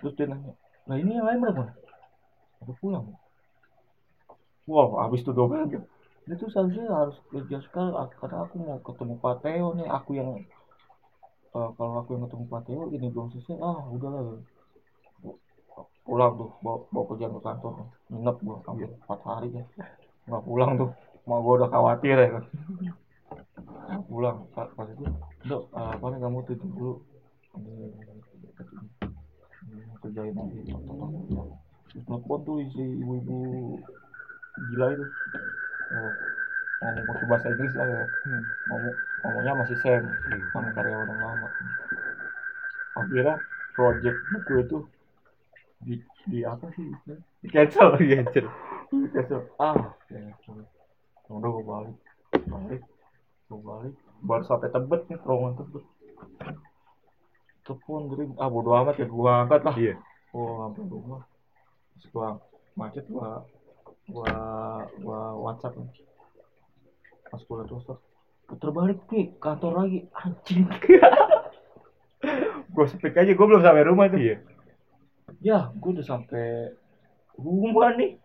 terus 0.00 0.16
dia 0.16 0.26
nanya 0.26 0.56
nah 0.88 0.96
ini 0.96 1.12
yang 1.20 1.28
lain 1.28 1.38
berapa? 1.44 1.76
Udah 2.64 2.76
pulang. 2.80 3.06
Wow 4.64 5.00
habis 5.02 5.20
dua 5.24 5.46
bulan 5.46 5.68
itu 6.26 6.44
seharusnya 6.52 6.84
harus 6.90 7.16
kerja 7.32 7.58
sekali. 7.64 7.90
Ak- 7.96 8.16
karena 8.20 8.44
aku 8.44 8.56
mau 8.60 8.78
ketemu 8.82 9.14
Pak 9.22 9.34
Teo 9.44 9.68
nih. 9.78 9.88
Aku 9.88 10.10
yang 10.18 10.30
eh, 11.56 11.70
kalau 11.76 11.94
aku 12.00 12.08
yang 12.14 12.22
ketemu 12.26 12.44
Pak 12.52 12.62
Teo 12.66 12.82
ini 12.92 13.06
belum 13.08 13.28
selesai 13.32 13.56
ah 13.62 13.80
udahlah 13.88 14.40
pulang 16.04 16.32
tuh 16.34 16.50
bawa, 16.64 16.78
bawa 16.90 17.04
kerjaan 17.14 17.32
ke 17.38 17.40
kantor. 17.46 17.72
Nginep 18.10 18.36
gua 18.42 18.56
hampir 18.66 18.88
empat 18.90 19.20
hari 19.24 19.48
ya 19.54 19.64
nggak 20.26 20.42
pulang 20.46 20.70
tuh. 20.80 20.90
Mau 21.28 21.38
gua 21.44 21.54
udah 21.62 21.68
khawatir 21.70 22.16
ya 22.18 22.28
kan. 22.34 22.44
Pulang. 24.10 24.36
Pas 24.54 24.88
itu 24.90 25.06
dok 25.46 25.62
apa 25.72 26.04
nih 26.10 26.18
kamu 26.18 26.38
tutup 26.48 26.70
dulu. 26.74 26.94
Kerjain 30.00 30.32
nanti 30.32 30.64
terus 30.64 32.04
telepon 32.06 32.38
tuh 32.46 32.56
si 32.72 32.82
ibu-ibu 33.02 33.38
gila 34.70 34.86
itu 34.94 35.04
oh, 35.94 36.12
ngomong 36.80 37.04
pakai 37.06 37.26
bahasa 37.28 37.46
Inggris 37.52 37.74
lah 37.76 37.86
ya. 37.86 38.02
Ngomong 38.68 38.94
ngomongnya 39.22 39.52
masih 39.58 39.76
Sam. 39.80 40.10
Sama 40.54 40.70
karyawan 40.74 41.10
yang 41.10 41.20
lama. 41.20 41.48
Akhirnya 42.96 43.36
project 43.74 44.18
buku 44.30 44.52
itu 44.64 44.78
di 45.80 45.94
di 46.28 46.38
apa 46.44 46.66
sih? 46.76 46.88
Di 47.40 47.48
cancel 47.48 47.96
di 47.96 48.06
cancel. 48.12 48.46
Di 48.90 49.08
cancel. 49.14 49.40
Ah 49.56 49.94
cancel. 50.08 50.66
Udah 51.30 51.50
gue 51.50 51.64
balik. 51.64 51.96
Balik. 52.50 52.82
Gue 53.48 53.60
balik. 53.62 53.94
Baru 54.20 54.42
sampai 54.44 54.68
tebet 54.68 55.00
nih 55.08 55.18
terowongan 55.22 55.54
tebet. 55.62 55.84
Telepon 57.64 58.10
gering 58.10 58.32
ah 58.40 58.50
bodo 58.50 58.74
amat 58.74 58.98
ya 58.98 59.06
gue 59.06 59.30
angkat 59.30 59.60
lah. 59.62 59.74
Iya. 59.78 59.94
Oh 60.34 60.66
sampai 60.66 60.86
rumah. 60.86 61.22
Terus 62.00 62.06
gua 62.16 62.40
macet 62.78 63.04
gua 63.12 63.44
gua 64.10 64.34
gua 65.00 65.20
WhatsApp 65.38 65.78
nih. 65.78 65.90
Pas 67.30 67.40
gua 67.46 67.62
liat 67.62 67.72
WhatsApp 67.72 68.00
puter 68.50 68.70
balik 68.74 68.98
ki 69.06 69.38
kantor 69.38 69.86
lagi. 69.86 70.10
Anjing. 70.10 70.66
Gua 72.74 72.86
speak 72.90 73.14
aja 73.14 73.30
gua 73.34 73.46
belum 73.46 73.62
sampai 73.62 73.86
rumah 73.86 74.10
tuh. 74.10 74.18
Iya. 74.18 74.36
Ya 75.38 75.58
gua 75.78 75.90
udah 75.94 76.06
sampai 76.06 76.74
rumah 77.38 77.94
nih. 77.94 78.18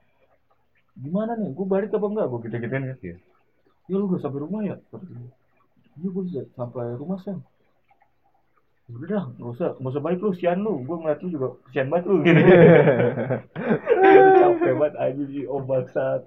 Gimana 0.98 1.38
nih? 1.38 1.54
Gua 1.54 1.66
balik 1.70 1.94
apa 1.94 2.06
enggak? 2.10 2.28
Gua 2.30 2.40
gitu 2.42 2.58
gituin 2.58 2.90
kan? 2.90 2.98
Iya. 3.06 3.18
ya 3.86 3.96
lu 4.02 4.10
udah 4.10 4.18
sampai 4.18 4.42
rumah 4.42 4.66
ya? 4.66 4.82
Iya 6.02 6.10
gua 6.10 6.22
udah 6.26 6.46
sampai 6.58 6.86
rumah 6.98 7.22
sen 7.22 7.38
udah 8.86 9.08
dah 9.10 9.26
nggak 9.42 9.50
usah 9.50 9.70
nggak 9.82 9.92
usah 9.98 10.02
balik 10.02 10.22
lu 10.22 10.30
sian 10.38 10.62
lu. 10.62 10.86
Gua 10.86 11.02
ngeliat 11.02 11.20
lu 11.26 11.30
juga 11.34 11.48
sian 11.74 11.90
banget 11.90 12.06
lu. 12.06 12.22
gitu 12.22 12.38
Banget 14.78 14.96
aja 14.98 15.24
sih 15.26 15.44
oh 15.46 15.60
bangsat 15.60 16.22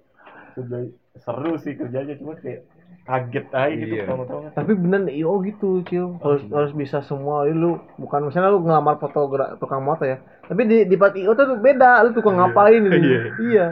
seru 1.18 1.54
sih 1.58 1.74
kerjanya 1.74 2.14
cuma 2.18 2.34
kayak 2.34 2.66
kaget 3.06 3.46
aja 3.50 3.74
gitu 3.74 3.94
Iya. 3.94 4.04
kan 4.04 4.52
Tapi 4.52 4.72
bener 4.74 5.08
IO 5.08 5.40
gitu, 5.40 5.80
Cil. 5.86 6.20
Harus 6.20 6.42
harus 6.50 6.72
bisa 6.72 7.00
semua. 7.00 7.46
Lu 7.46 7.80
bukan 7.96 8.28
misalnya 8.28 8.52
lu 8.52 8.60
ngelamar 8.60 8.98
fotogra 8.98 9.56
tukang 9.56 9.80
moto 9.80 10.04
ya. 10.04 10.20
Tapi 10.44 10.62
di 10.64 10.78
di 10.84 10.96
part 10.98 11.16
IO 11.16 11.32
tuh 11.32 11.56
beda, 11.56 12.04
lu 12.04 12.12
tukang 12.12 12.36
ngapain 12.36 12.84
gitu. 12.84 12.98
Iya. 12.98 13.20
Iya. 13.40 13.66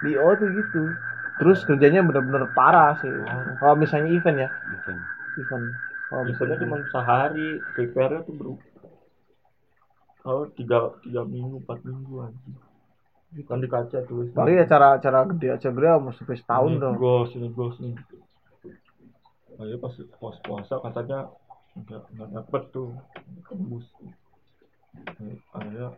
Di 0.00 0.16
IO 0.16 0.30
tuh 0.34 0.48
gitu. 0.50 0.82
Terus 1.38 1.62
kerjanya 1.62 2.00
bener-bener 2.00 2.48
parah 2.50 2.96
sih. 2.98 3.12
Kalau 3.58 3.76
misalnya 3.76 4.08
event 4.10 4.38
ya, 4.40 4.48
Event. 4.48 5.00
event. 5.36 5.64
Kalau 6.08 6.22
misalnya 6.24 6.56
misalnya 6.56 6.62
cuma 6.64 6.76
sehari 6.88 7.48
prepare 7.76 8.24
tuh 8.24 8.32
bro 8.32 8.52
kalau 10.18 10.44
tiga 10.52 10.92
tiga 11.00 11.22
minggu 11.24 11.60
empat 11.62 11.78
minggu 11.84 12.14
aja 12.20 12.52
kan 13.28 13.60
di 13.60 13.68
kaca 13.68 13.98
tulis 14.08 14.32
Paling 14.32 14.56
acara 14.56 14.96
acara 14.96 15.28
gede 15.28 15.48
acara 15.52 15.72
gede 15.76 15.88
mau 16.00 16.12
sampai 16.16 16.36
setahun 16.40 16.70
ini 16.72 16.80
dong. 16.80 16.94
gos 16.96 17.30
ini 17.36 17.48
gos 17.52 17.76
nih 17.80 17.94
akhirnya 19.58 19.78
pas 19.82 19.94
pas 20.22 20.36
puasa 20.46 20.74
katanya 20.78 21.18
nggak 21.78 22.02
nggak 22.14 22.28
dapet 22.30 22.62
tuh. 22.70 22.90
Tembus. 23.50 23.86
Akhirnya 25.54 25.94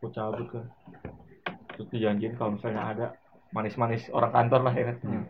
gue 0.00 0.10
cabut 0.14 0.46
kan 0.48 0.64
terus 1.76 1.88
dijanjiin 1.92 2.34
kalau 2.38 2.56
misalnya 2.56 2.82
ada 2.82 3.06
manis-manis 3.52 4.06
orang 4.14 4.32
kantor 4.32 4.60
lah 4.70 4.74
ya 4.74 4.84
kan. 4.94 4.96
Hmm. 5.02 5.26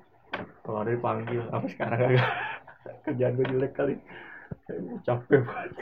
kalau 0.62 0.86
ada 0.86 0.94
dipanggil 0.94 1.42
apa 1.50 1.66
sekarang 1.66 2.00
agak 2.06 2.28
kerjaan 3.08 3.34
gue 3.34 3.46
jelek 3.50 3.72
kali. 3.74 3.94
Capek 5.02 5.40
banget. 5.42 5.72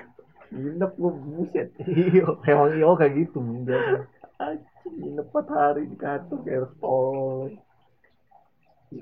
Nginep 0.55 0.92
gue 0.97 1.12
buset. 1.12 1.68
Iya 1.84 2.26
emang 2.48 2.70
iya 2.73 2.89
kayak 2.97 3.12
gitu 3.18 3.39
biasa 3.66 3.98
nginep 4.94 5.26
4 5.28 5.49
hari 5.52 5.83
di 5.91 5.97
kantor 5.97 6.39
kayak 6.44 6.70
tol 6.81 7.50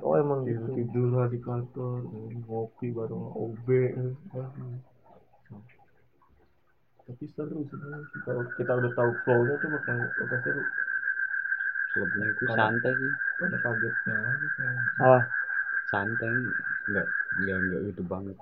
oh 0.02 0.14
emang 0.18 0.42
tidur 0.42 0.66
gitu 0.66 0.74
tidur 0.82 1.08
lah 1.14 1.28
di 1.30 1.38
kantor 1.38 2.02
ngopi 2.46 2.86
bareng 2.90 3.26
OB 3.34 3.66
tapi 7.06 7.24
seru 7.38 7.62
sebenarnya 7.70 8.02
sih. 8.10 8.20
kalau 8.26 8.42
kita 8.58 8.72
udah 8.74 8.90
tahu 8.98 9.10
flow-nya 9.22 9.54
tuh 9.62 9.70
bakal 9.78 10.10
bakal 10.18 10.38
seru 10.42 10.62
Klubnya 11.94 12.28
itu 12.28 12.44
santai 12.50 12.92
sih. 12.98 13.12
ada 13.40 13.56
kagetnya 13.62 14.16
aja 14.20 14.48
kan 14.58 14.84
ah 15.00 15.22
Santai 15.86 16.34
enggak 16.90 17.06
enggak 17.38 17.58
enggak 17.62 17.80
gitu 17.94 18.02
banget. 18.10 18.36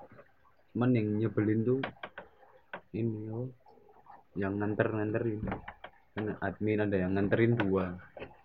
Cuman 0.73 0.91
yang 0.97 1.09
nyebelin 1.21 1.61
tuh 1.61 1.81
ini 2.97 3.29
oh 3.29 3.53
yang 4.33 4.57
nganter-nganterin. 4.59 5.45
Kan 6.15 6.39
admin 6.39 6.87
ada 6.87 6.97
yang 6.97 7.13
nganterin 7.19 7.59
dua. 7.59 7.99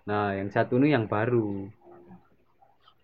Nah, 0.09 0.33
yang 0.33 0.49
satu 0.49 0.81
nih 0.81 0.97
yang 0.97 1.05
baru. 1.05 1.69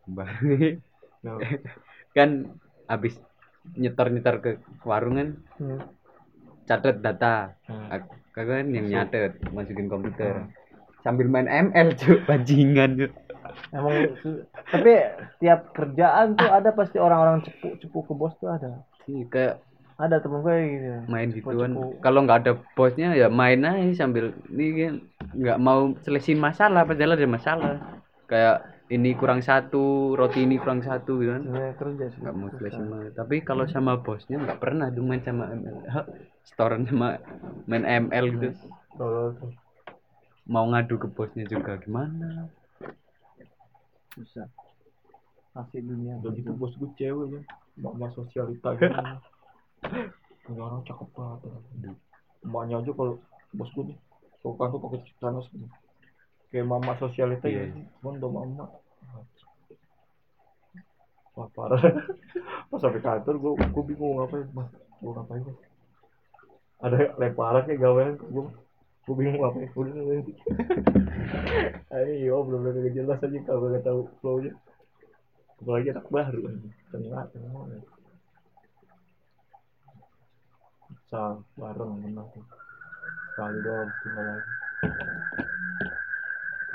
Baru 0.05 0.81
Nah, 1.25 1.41
kan 2.17 2.53
habis 2.85 3.17
nyetor-nyetor 3.73 4.35
ke 4.45 4.51
warungan 4.85 5.41
hmm. 5.57 5.81
catat 6.69 7.01
data. 7.01 7.57
Ak- 7.65 8.13
kan 8.35 8.69
yang 8.69 8.85
nyatet 8.85 9.41
masukin 9.49 9.89
komputer. 9.89 10.45
Sambil 11.01 11.29
main 11.29 11.49
ML 11.49 11.97
cuy 11.97 12.21
bajingan 12.29 12.97
cuy 12.97 13.09
emang 13.71 14.17
tapi 14.71 14.91
tiap 15.39 15.71
kerjaan 15.75 16.35
tuh 16.35 16.49
ada 16.49 16.69
pasti 16.73 16.97
orang-orang 16.97 17.45
cepu 17.45 17.77
cepu 17.79 17.99
ke 18.05 18.13
bos 18.15 18.33
tuh 18.41 18.49
ada. 18.51 18.83
Ih, 19.05 19.27
kayak 19.29 19.61
ada 19.95 20.19
temen 20.19 20.43
gue 20.43 20.57
gitu. 20.75 20.87
Main 21.07 21.29
gituan. 21.31 21.71
kalau 22.03 22.27
nggak 22.27 22.39
ada 22.43 22.53
bosnya 22.75 23.15
ya 23.15 23.31
main 23.31 23.63
aja 23.63 24.03
sambil 24.03 24.35
ini 24.51 24.65
kan 24.75 24.95
nggak 25.31 25.59
mau 25.59 25.95
selesin 26.03 26.39
masalah 26.39 26.83
padahal 26.83 27.15
ada 27.15 27.27
masalah. 27.27 27.73
Kayak 28.27 28.75
ini 28.91 29.15
kurang 29.15 29.39
satu 29.39 30.13
roti 30.19 30.43
ini 30.43 30.59
kurang 30.59 30.83
satu 30.83 31.23
gitu 31.23 31.31
kan. 31.31 31.43
Sebenarnya 31.47 31.73
kerja 31.79 32.05
sih. 32.11 32.19
Nggak 32.19 32.35
mau 32.35 32.49
selesin 32.59 32.85
masalah. 32.91 33.15
tapi 33.15 33.35
kalau 33.47 33.65
sama 33.71 33.93
bosnya 34.03 34.37
nggak 34.43 34.59
pernah 34.59 34.91
tuh 34.91 35.03
main 35.07 35.23
sama 35.23 35.47
ML 35.55 35.77
setoran 36.43 36.83
sama 36.83 37.07
main 37.63 37.83
ML 37.87 38.25
gitu. 38.35 38.49
Tolol 38.99 39.31
tuh. 39.39 39.51
Mau 40.45 40.67
ngadu 40.75 40.99
ke 40.99 41.07
bosnya 41.07 41.47
juga 41.47 41.79
gimana? 41.79 42.51
Susah. 44.11 44.51
Masih 45.55 45.87
dunia. 45.87 46.19
Udah 46.19 46.35
gitu 46.35 46.51
bos 46.51 46.75
gue 46.75 46.91
cewek 46.99 47.27
ya. 47.31 47.41
Mama 47.79 48.11
sosialita 48.11 48.75
gitu 48.79 48.91
Ini 50.45 50.59
orang 50.61 50.85
cakep 50.85 51.09
banget 51.17 51.39
emaknya 52.45 52.75
aja 52.77 52.91
kalau 52.93 53.17
bos 53.57 53.69
gue 53.73 53.83
nih 53.89 53.97
suka 54.45 54.63
tuh 54.69 54.77
pakai 54.77 54.99
celana 55.17 55.41
segini. 55.41 55.67
Kayak 56.53 56.69
mama 56.69 56.93
sosialita 57.01 57.49
Iya. 57.49 57.73
ya 57.73 57.83
cuman 57.99 58.13
udah 58.21 58.31
mama. 58.31 58.65
Wah 61.35 61.49
parah. 61.51 61.81
Pas 62.69 62.79
sampai 62.79 63.01
kantor 63.01 63.35
gue 63.41 63.51
gue 63.59 63.83
bingung 63.89 64.21
ngapain 64.21 64.47
mas. 64.53 64.69
Gue 65.01 65.11
ngapain 65.11 65.41
mas? 65.41 65.57
Ada 66.85 67.17
lemparan 67.17 67.65
kayak 67.65 67.81
gawean 67.81 68.13
gue 68.21 68.45
gue 69.09 69.15
bingung 69.17 69.41
ngapain. 69.41 69.69
Udah 69.73 69.91
nanti 69.97 70.33
ayo 71.97 72.45
belum 72.45 72.61
belum 72.61 72.93
jelas 72.93 73.19
aja 73.19 73.39
kalau 73.49 73.73
nggak 73.73 73.83
tahu 73.83 73.99
flownya. 74.21 74.53
Apalagi 75.57 75.89
anak 75.89 76.07
baru 76.13 76.41
ternyata 76.93 77.33
ternyata 77.33 77.94
bisa 81.15 81.39
bareng 81.55 81.95
menang 82.03 82.27
sekali 83.31 83.63
doang 83.63 83.95
tinggal 84.03 84.35
lagi. 84.35 84.51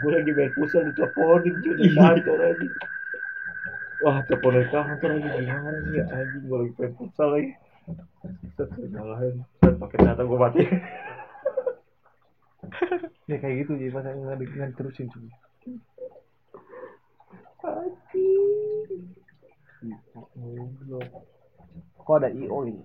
Gue 0.01 0.11
lagi 0.17 0.33
main 0.33 0.53
pusat 0.57 0.89
diteleponin 0.89 1.61
cuy 1.61 1.77
di 1.77 1.93
kantor 1.93 2.57
aja 2.57 2.69
wah 4.01 4.25
telepon 4.25 4.57
dari 4.57 4.69
kantor 4.73 5.21
lagi 5.21 5.29
gimana 5.45 5.77
nih 5.85 6.01
ya 6.01 6.05
anjing 6.09 6.41
gue 6.49 6.57
lagi 6.57 6.73
main 6.73 6.93
pusat 6.97 7.29
lagi. 7.29 7.53
Set 8.57 8.71
nyalain 8.81 9.45
set 9.61 9.75
pakai 9.77 9.99
data 10.09 10.25
gue 10.25 10.39
mati. 10.41 10.65
Ya 13.29 13.37
kayak 13.37 13.69
gitu 13.69 13.77
jadi 13.77 13.93
pas 13.93 14.09
nggak 14.09 14.41
nggak 14.41 14.73
terusin 14.73 15.13
cuy. 15.13 15.29
Kok 22.01 22.17
ada 22.17 22.33
io 22.33 22.65
ini 22.65 22.81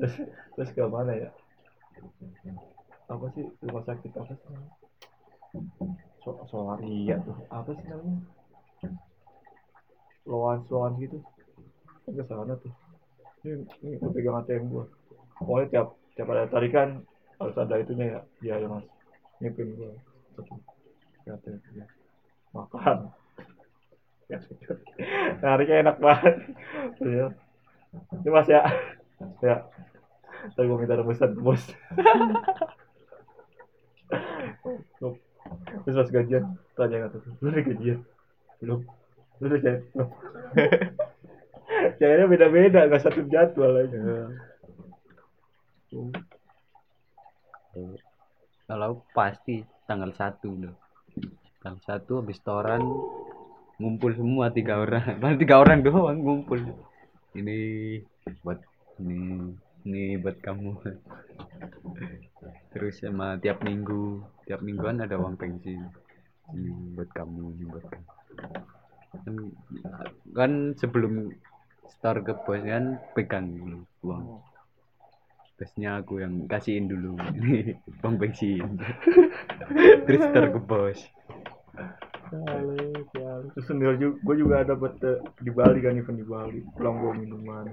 terus 0.00 0.14
terus 0.56 0.70
ke 0.72 0.80
mana 0.88 1.12
ya? 1.12 1.28
Apa 3.12 3.26
sih 3.36 3.44
rumah 3.60 3.84
sakit 3.84 4.12
apa 4.16 4.32
sih 4.32 4.46
namanya? 4.48 4.72
so 6.24 6.40
solaria 6.48 7.20
tuh. 7.20 7.36
Apa 7.52 7.70
sih 7.76 7.84
namanya? 7.84 8.20
Loan 10.24 10.64
loan 10.72 10.96
gitu 10.96 11.20
ke 12.08 12.24
sana 12.24 12.56
tuh. 12.56 12.72
Ini 13.44 13.60
ini 13.84 14.00
gue 14.00 14.10
pegang 14.12 14.40
ATM 14.40 14.68
gua 14.72 14.84
pokoknya 15.40 15.66
tiap 15.72 15.88
tiap 16.12 16.28
ada 16.28 16.44
tarikan 16.52 17.00
harus 17.40 17.56
ada 17.56 17.80
itunya 17.80 18.06
ya 18.12 18.20
dia 18.40 18.56
yang 18.60 18.72
mas 18.80 18.86
gua. 19.52 19.92
Satu. 20.36 20.54
Ke 21.24 21.28
ATM 21.36 21.60
ya. 21.76 21.86
makan. 22.50 22.98
Ya 24.30 24.38
tariknya 25.42 25.76
enak 25.86 25.96
banget. 26.00 26.34
Ya 27.00 27.26
ini 27.90 28.28
mas 28.30 28.46
ya 28.46 28.62
ya. 29.44 29.56
Ntar 30.52 30.62
gue 30.64 30.76
minta 30.80 30.96
rebusan 30.96 31.36
bos 31.36 31.62
terus 35.80 35.96
pas 35.96 36.10
gajian 36.10 36.44
tanya 36.74 37.06
kata 37.06 37.16
lu 37.40 37.48
udah 37.48 37.62
gajian? 37.62 37.98
Belum. 38.58 38.80
Lu 39.38 39.44
udah 39.46 39.60
cair 39.62 39.80
belum. 39.94 40.08
Cairnya 42.02 42.26
beda-beda 42.26 42.90
nggak 42.90 43.02
satu 43.02 43.20
jadwal 43.30 43.78
aja 43.78 44.28
kalau 48.66 49.02
pasti 49.14 49.62
tanggal 49.86 50.10
satu 50.14 50.50
loh 50.54 50.74
tanggal 51.62 51.82
satu 51.86 52.12
habis 52.22 52.38
toran 52.42 52.82
ngumpul 53.80 54.12
semua 54.12 54.52
tiga 54.52 54.76
orang. 54.76 55.16
Malah 55.18 55.38
tiga 55.42 55.56
orang 55.56 55.80
doang 55.80 56.20
ngumpul. 56.20 56.60
Ini 57.32 57.56
buat 58.44 58.60
ini 59.00 59.20
ini 59.88 60.20
buat 60.20 60.36
kamu. 60.44 60.76
Terus 62.72 63.00
sama 63.00 63.40
tiap 63.40 63.64
minggu 63.64 64.20
tiap 64.44 64.60
mingguan 64.60 65.00
ada 65.00 65.16
uang 65.16 65.40
pensiun 65.40 65.88
ini 66.54 66.70
buat 66.94 67.10
kamu 67.14 67.42
ini 67.56 67.64
buat 67.70 67.84
kamu. 67.86 68.08
Kan, 69.10 69.34
kan 70.32 70.52
sebelum 70.78 71.34
store 71.90 72.20
ke 72.22 72.34
bos 72.46 72.62
kan 72.62 73.00
pegang 73.16 73.50
dulu 73.56 73.80
uang. 74.06 74.24
Bosnya 75.60 76.00
aku 76.00 76.24
yang 76.24 76.48
kasihin 76.48 76.88
dulu 76.88 77.20
ini 77.36 77.76
uang 78.00 78.16
bensin 78.16 78.80
terus 80.08 80.22
store 80.32 80.50
ke 80.56 80.60
bos. 80.60 80.98
Terus 83.50 83.66
sendiri 83.66 83.98
juga 83.98 84.16
gue 84.22 84.36
juga 84.38 84.54
ada 84.62 84.72
buat 84.78 84.94
eh, 85.02 85.18
di 85.42 85.50
Bali 85.50 85.82
kan 85.82 85.98
event 85.98 86.18
di 86.18 86.26
Bali. 86.26 86.60
Pulang 86.78 86.96
gue 87.02 87.12
minuman 87.26 87.66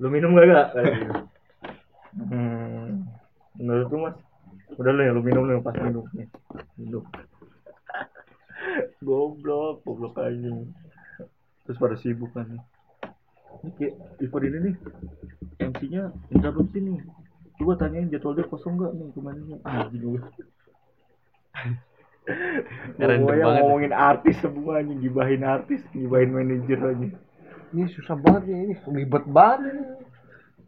lu 0.00 0.08
minum 0.08 0.32
gak 0.32 0.46
gak 0.48 0.68
hmm. 2.16 3.04
menurut 3.60 3.88
lu 3.92 3.98
mas? 4.08 4.16
Udah 4.80 4.92
lu 4.92 5.02
ya 5.04 5.12
lu 5.12 5.22
minum 5.24 5.44
lu 5.44 5.60
pas 5.60 5.76
minum. 5.76 6.04
Nih 6.16 6.28
minum. 6.80 7.04
Goblok 9.04 9.84
goblok 9.84 10.16
aja. 10.22 10.52
Terus 11.68 11.78
pada 11.78 11.96
sibuk 12.00 12.32
kan 12.32 12.48
nih. 12.48 12.62
Ini 13.62 13.70
kayak 13.76 13.94
event 14.24 14.44
ini 14.48 14.58
nih. 14.58 14.74
MC-nya 15.60 16.02
interupsi 16.32 16.78
nih. 16.80 16.98
Coba 17.60 17.78
tanyain 17.78 18.08
jadwal 18.08 18.34
dia 18.34 18.48
kosong 18.48 18.80
gak 18.80 18.96
nih 18.96 19.12
ke 19.12 19.20
mana 19.20 19.56
anjing 19.62 20.02
gue 20.02 20.20
Random 23.02 23.26
Pokoknya 23.26 23.44
banget. 23.44 23.58
ngomongin 23.60 23.92
artis 23.92 24.36
semua 24.38 24.78
anjing 24.78 24.98
gibahin 25.02 25.42
artis 25.42 25.82
gibahin 25.90 26.30
manajer 26.30 26.78
aja 26.78 27.08
ini 27.72 27.82
susah 27.90 28.16
banget 28.16 28.42
nih 28.48 28.56
ini 28.62 28.74
ribet 28.92 29.24
banget 29.28 29.60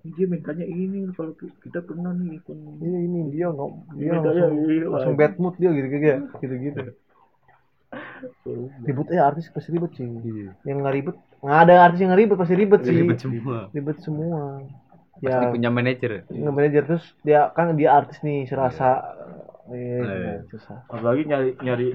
ini 0.04 0.10
dia 0.16 0.26
mintanya 0.28 0.66
ini 0.66 1.08
kalau 1.16 1.32
ki- 1.32 1.54
kita 1.64 1.80
pernah 1.80 2.12
nih 2.12 2.36
event 2.36 2.60
ini 2.80 2.98
ini 3.06 3.18
dia 3.32 3.46
nggak 3.48 3.68
dia 3.96 4.04
Iya, 4.04 4.16
langsung 4.20 4.52
iya, 4.56 4.72
iya. 4.74 4.86
langsung 4.92 5.14
bad 5.16 5.34
mood 5.40 5.54
dia 5.56 5.70
gitu 5.72 5.86
gitu 5.88 6.04
gitu 6.40 6.54
gitu 6.60 6.80
ribut 8.84 9.06
eh 9.12 9.20
artis 9.20 9.46
pasti 9.54 9.70
ribet 9.70 9.92
sih. 9.94 10.06
Yang 10.66 10.76
nggak 10.82 10.94
ribet 10.98 11.16
nggak 11.44 11.58
ada 11.62 11.74
artis 11.86 11.98
yang 12.02 12.08
nggak 12.10 12.22
ribet 12.26 12.36
pasti 12.40 12.54
ribet 12.56 12.80
sih. 12.82 12.96
Ribet 12.96 13.18
semua. 13.20 13.58
Ribet 13.70 13.98
semua. 14.02 14.40
Pasti 15.14 15.44
ya. 15.46 15.52
punya 15.54 15.70
manajer. 15.70 16.12
Nge-manager 16.26 16.82
terus 16.90 17.04
dia 17.22 17.40
kan 17.54 17.76
dia 17.78 17.94
artis 17.94 18.18
nih 18.26 18.48
serasa. 18.50 19.14
Iya, 19.70 19.96
Eh. 19.96 20.02
iya, 20.04 20.32
susah. 20.52 20.84
apalagi 20.92 21.24
nyari 21.24 21.50
nyari 21.64 21.88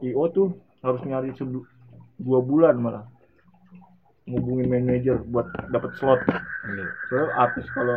IO 0.00 0.24
tuh 0.32 0.48
harus 0.80 1.02
nyari 1.04 1.34
dua 2.16 2.40
bulan 2.40 2.74
malah 2.80 3.04
ngubungin 4.28 4.68
manajer 4.68 5.16
buat 5.26 5.44
dapat 5.68 5.90
slot 5.94 6.20
Iya. 6.68 6.84
soalnya 7.08 7.28
artis 7.34 7.66
kalau 7.72 7.96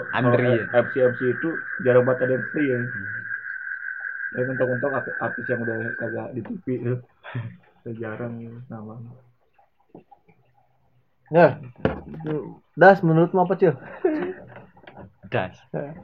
ya? 0.56 0.64
MC 0.80 0.94
MC 1.06 1.20
itu 1.30 1.50
jarang 1.82 2.04
banget 2.04 2.24
ada 2.24 2.34
yang 2.34 2.46
free 2.50 2.68
ya 2.68 2.80
ya 4.32 4.42
mentok-mentok 4.42 4.92
artis- 4.94 5.20
artis 5.20 5.46
yang 5.46 5.60
udah 5.60 5.76
kagak 5.98 6.28
di 6.32 6.42
TV 6.42 6.66
tuh 6.82 6.98
Udah 7.82 7.94
jarang 7.98 8.34
nama 8.68 8.96
Ya. 11.28 11.56
Das 12.74 13.00
menurutmu 13.00 13.40
apa, 13.40 13.56
Cil? 13.56 13.72
das 15.26 15.56
Eh, 15.72 15.96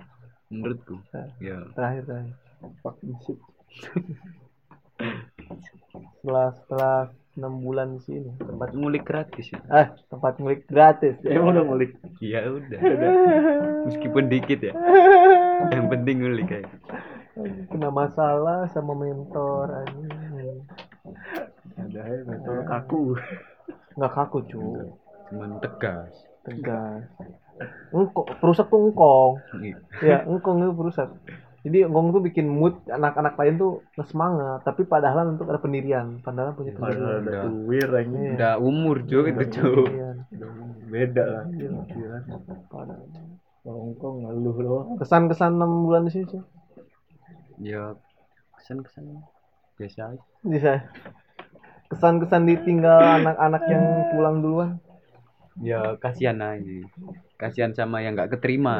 menurutku 0.47 1.03
ya 1.37 1.67
Terakhir 1.71 2.03
terakhir. 2.03 2.35
Fucking 2.79 3.11
shit. 3.21 3.37
setelah 6.17 6.47
setelah 6.55 6.97
enam 7.37 7.61
bulan 7.61 7.95
di 7.95 8.01
sini. 8.03 8.29
Tempat 8.41 8.73
ngulik 8.73 9.05
gratis 9.05 9.45
ya 9.53 9.61
ah 9.69 9.93
tempat 10.09 10.41
ngulik 10.41 10.65
gratis. 10.65 11.15
Emang 11.23 11.53
udah 11.53 11.63
ngulik? 11.63 11.91
Ya 12.19 12.43
udah. 12.49 12.79
Meskipun 13.87 14.27
dikit 14.27 14.59
ya. 14.65 14.73
Yang 15.71 15.87
penting 15.93 16.15
ngulik 16.25 16.45
kayak 16.49 16.67
kena 17.69 17.93
masalah 17.93 18.65
sama 18.73 18.97
mentor 18.97 19.69
anjing. 19.85 20.65
Ada 21.77 22.01
ya 22.01 22.21
mentor 22.25 22.65
kaku. 22.65 23.13
Nggak 23.93 24.11
kaku 24.17 24.37
cu. 24.49 24.61
Cuman 25.29 25.61
tegas. 25.61 26.13
Tegas. 26.41 27.05
Engkong 27.93 28.27
perusak 28.41 28.69
tuh 28.69 28.89
engkong. 28.89 29.31
Iya. 29.61 29.77
ya 30.01 30.17
engkong 30.25 30.61
itu 30.61 30.73
perusak 30.73 31.09
jadi 31.67 31.91
engkong 31.91 32.15
tuh 32.15 32.23
bikin 32.23 32.47
mood 32.47 32.79
anak-anak 32.87 33.35
lain 33.35 33.59
tuh 33.59 33.71
semangat 34.07 34.63
tapi 34.63 34.87
padahal 34.87 35.35
untuk 35.35 35.51
ada 35.51 35.59
pendirian 35.59 36.23
padahal 36.23 36.55
punya 36.55 36.71
padahal 36.73 36.95
pendirian 36.95 37.19
ada 37.19 37.27
Udah. 37.27 37.43
tuwir 37.43 37.89
aja 37.91 38.07
Iya. 38.07 38.31
udah 38.39 38.53
umur 38.63 38.97
jo 39.03 39.19
itu 39.27 39.43
jo. 39.51 39.67
Pendirian. 39.83 40.15
beda 40.87 41.23
lah. 41.27 41.43
Iya. 41.51 41.69
Engkau 43.67 44.23
ngeluh 44.23 44.55
doang. 44.55 44.87
Kesan-kesan 44.95 45.59
enam 45.59 45.83
bulan 45.83 46.07
di 46.07 46.11
sini 46.15 46.25
sih 46.31 46.41
ya 47.57 47.97
kesan 48.55 48.79
kesan 48.85 49.03
biasa 49.75 50.15
aja. 50.15 50.23
Bisa. 50.47 50.71
Kesan-kesan 51.91 52.47
ditinggal 52.47 53.23
anak-anak 53.23 53.63
yang 53.67 53.83
pulang 54.15 54.35
duluan. 54.39 54.69
Ya 55.59 55.99
kasihan 55.99 56.39
aja. 56.39 56.85
Kasihan 57.35 57.73
sama 57.73 57.99
yang 57.99 58.15
nggak 58.15 58.39
keterima 58.39 58.75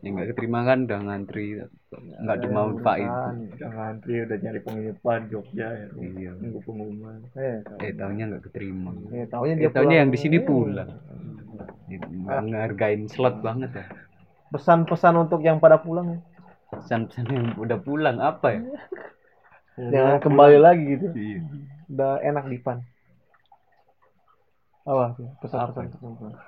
yang 0.00 0.12
nggak 0.16 0.28
keterima 0.32 0.58
kan 0.64 0.78
udah 0.88 0.98
ngantri 1.04 1.46
nggak 1.92 2.38
dimanfaatin 2.40 3.10
udah 3.56 3.70
ngantri 3.76 4.14
udah 4.24 4.36
nyari 4.40 4.60
penginapan 4.64 5.20
Jogja 5.28 5.68
ya 5.76 5.86
iya. 6.00 6.30
Nunggu 6.36 6.60
pengumuman. 6.64 7.20
Eh 7.36 7.60
eh 7.84 7.92
tahunya 7.92 8.24
nggak 8.32 8.44
keterima. 8.48 8.90
Eh 9.12 9.26
taunya 9.28 9.54
eh 9.56 9.60
dia 9.60 9.70
tahunya 9.72 9.84
pulang. 9.84 10.00
yang 10.00 10.10
di 10.10 10.18
sini 10.18 10.36
Eh, 10.40 10.44
pulang. 10.44 10.90
Itu, 11.90 12.06
nggak 12.06 12.40
ngehargain 12.48 13.02
slot 13.12 13.36
banget 13.44 13.70
ya. 13.76 13.84
Pesan-pesan 14.50 15.14
untuk 15.20 15.40
yang 15.44 15.60
pada 15.60 15.76
pulang 15.78 16.16
ya? 16.16 16.18
Pesan-pesan 16.72 17.26
yang 17.28 17.46
udah 17.60 17.78
pulang 17.82 18.16
apa 18.22 18.48
ya? 18.56 18.62
Jangan 19.92 20.16
kembali 20.24 20.58
lagi 20.60 20.84
gitu. 20.96 21.06
Iya. 21.12 21.40
Udah 21.90 22.12
enak 22.24 22.46
di 22.48 22.58
pan 22.62 22.80
apa 24.90 25.12
tuh 25.12 25.28
pesan-pesan 25.44 25.92
yang 26.02 26.14
pulang? 26.16 26.40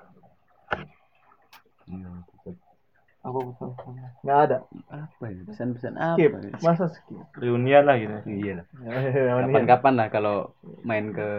Iya, 1.83 2.11
apa 3.23 3.39
pesan-pesan 3.39 3.93
nggak 4.27 4.39
ada. 4.43 4.57
Apa 4.91 5.23
ya? 5.31 5.41
Pesan-pesan 5.47 5.93
apa 5.95 6.19
skip. 6.19 6.31
ya? 6.35 6.57
masa 6.59 6.85
skip? 6.91 7.23
Reunian 7.39 7.83
lah 7.87 7.95
gitu. 7.95 8.15
Iya 8.27 8.51
lah. 8.59 8.65
Kapan 8.67 9.47
kapan-kapan 9.47 9.93
lah 9.95 10.07
kalau 10.11 10.35
main 10.83 11.15
ke 11.15 11.29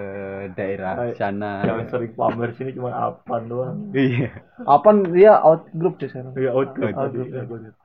daerah 0.57 0.97
Ay, 0.97 1.13
sana. 1.21 1.61
Yang 1.61 1.93
sering 1.93 2.17
pamer 2.17 2.57
sini 2.57 2.73
cuma 2.73 2.89
apan 2.97 3.43
doang. 3.53 3.77
Iya. 3.93 4.33
Apa 4.65 4.97
dia 5.13 5.37
out 5.45 5.69
group 5.77 6.01
sih 6.01 6.09
sekarang 6.09 6.33
ya 6.41 6.57
out 6.57 6.73
group. 6.73 6.97
Out 6.97 7.13
group. 7.13 7.29
ya, 7.29 7.45
gua 7.45 7.61
liat. 7.61 7.77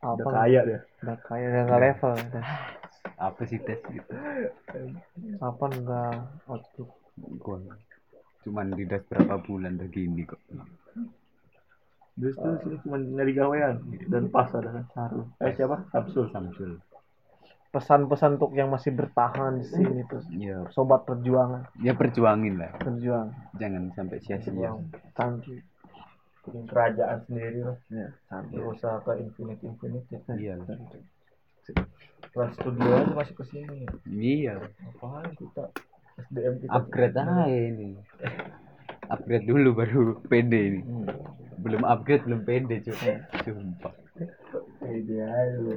apa 0.00 0.16
udah 0.16 0.32
kaya 0.32 0.60
deh 0.64 0.80
udah 1.04 1.16
kaya 1.28 1.44
udah 1.52 1.62
nggak 1.68 1.80
level 1.84 2.12
udah. 2.16 2.44
apa 3.20 3.40
sih 3.44 3.60
tes 3.60 3.80
gitu? 3.84 4.12
Apa 5.40 5.64
nggak 5.72 6.16
out 6.52 6.64
group. 6.76 6.92
Cuman 8.44 8.76
didas 8.76 9.04
berapa 9.08 9.40
bulan 9.40 9.80
udah 9.80 9.88
gini 9.88 10.28
kok 10.28 10.40
terus 12.20 12.36
tuh 12.36 12.54
sini 12.62 12.76
cuma 12.84 12.96
nyari 13.00 13.32
gawean. 13.32 13.74
Dan 14.06 14.28
pas 14.28 14.52
ada 14.52 14.68
kan 14.70 14.84
Sarul 14.92 15.26
eh 15.40 15.52
siapa? 15.56 15.88
Samsul 15.90 16.28
Samsul. 16.30 16.70
Pesan-pesan 17.70 18.36
untuk 18.36 18.50
yang 18.58 18.68
masih 18.68 18.90
bertahan 18.92 19.62
di 19.62 19.64
sini 19.64 20.02
terus 20.06 20.26
ya 20.36 20.68
sobat 20.70 21.08
perjuangan. 21.08 21.70
Ya 21.80 21.96
perjuangin 21.96 22.60
lah. 22.60 22.76
Berjuang 22.78 23.32
jangan 23.56 23.90
sampai 23.96 24.18
sia-sia. 24.20 24.70
Santuy 25.16 25.64
bikin 26.44 26.64
kerajaan 26.68 27.18
sendiri 27.24 27.64
lah. 27.64 27.78
Ya 27.88 28.12
santuy 28.28 28.60
berusaha 28.60 29.00
ke 29.00 29.12
infinite 29.24 29.62
infinite 29.64 30.06
ya. 30.12 30.20
iya. 30.36 30.54
Trans 32.30 32.54
studio 32.54 32.90
aja 32.94 33.12
masuk 33.16 33.42
ke 33.42 33.44
sini. 33.48 33.88
Iya. 34.06 34.60
Apaan 34.94 35.32
kita? 35.34 35.72
SDM 36.28 36.54
kita? 36.60 36.70
Upgrade 36.74 37.16
aja 37.16 37.46
ini 37.48 37.96
upgrade 39.10 39.46
dulu 39.46 39.70
baru 39.74 40.02
pede 40.30 40.60
ini. 40.70 40.80
Belum 41.60 41.82
upgrade 41.84 42.24
belum 42.24 42.42
pede 42.46 42.80
cuy 42.86 42.96
sumpah. 43.44 43.94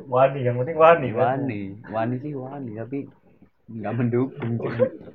Wani 0.08 0.40
yang 0.46 0.56
penting 0.62 0.78
wani. 0.78 1.08
Kan? 1.12 1.20
wani. 1.44 1.62
Wani 1.90 2.16
sih 2.22 2.32
wani 2.38 2.72
tapi 2.78 3.00
nggak 3.64 3.94
mendukung 3.96 4.60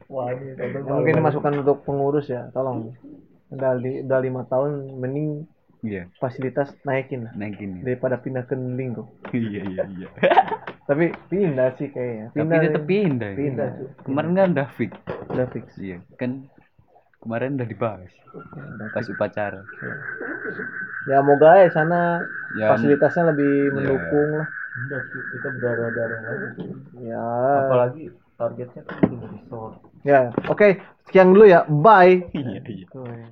wani 0.09 0.57
tapi 0.57 0.77
Ya, 0.81 0.93
mungkin 0.93 1.21
ini 1.21 1.23
masukan 1.23 1.53
untuk 1.61 1.85
pengurus 1.85 2.27
ya 2.33 2.49
tolong. 2.53 2.97
Li- 3.81 4.05
udah 4.05 4.21
lima 4.21 4.45
tahun 4.45 5.01
mending 5.01 5.49
iya. 5.81 6.09
fasilitas 6.21 6.73
naikin 6.85 7.29
lah. 7.29 7.33
Naikin 7.33 7.81
ya. 7.81 7.93
daripada 7.93 8.21
pindah 8.21 8.45
ke 8.45 8.53
linggo 8.57 9.09
iya 9.33 9.65
iya 9.65 9.83
iya. 9.89 10.09
Tapi 10.89 11.13
pindah 11.29 11.77
sih 11.77 11.93
kayaknya. 11.93 12.33
Tapi 12.33 12.41
pindah 12.41 12.59
tetap 12.65 12.85
pindah 12.89 13.31
pindah 13.37 13.69
kemarin 14.05 14.33
kan 14.37 14.49
udah 14.57 14.69
fix. 14.77 14.93
Udah 15.29 15.47
fix. 15.53 15.67
Iya 15.77 16.01
kan 16.17 16.49
kemarin 17.23 17.57
udah 17.59 17.69
dibahas. 17.69 18.13
Pas 18.95 19.07
upacara. 19.11 19.63
Ya 21.09 21.25
moga 21.25 21.57
ya 21.65 21.69
sana 21.73 22.23
ya 22.53 22.69
fasilitasnya 22.75 23.33
lebih 23.33 23.69
Ya. 23.69 23.73
mendukung 23.73 24.31
lah. 24.45 24.49
Enggak 24.79 25.03
sih 25.11 25.21
kita 25.35 25.49
berdarah-darah 25.51 26.21
aja 26.23 26.49
ya. 27.03 27.25
Apalagi 27.67 28.05
targetnya 28.39 28.83
kan 28.87 28.97
belum 29.03 29.21
resort. 29.35 29.73
Ya 30.07 30.21
oke. 30.47 30.69
Sekian 31.09 31.33
dulu 31.33 31.49
ya. 31.49 31.65
Bye. 31.67 32.29
Iya 32.37 32.61
iya. 32.69 32.87
Tuh, 32.93 33.09
ya. 33.09 33.29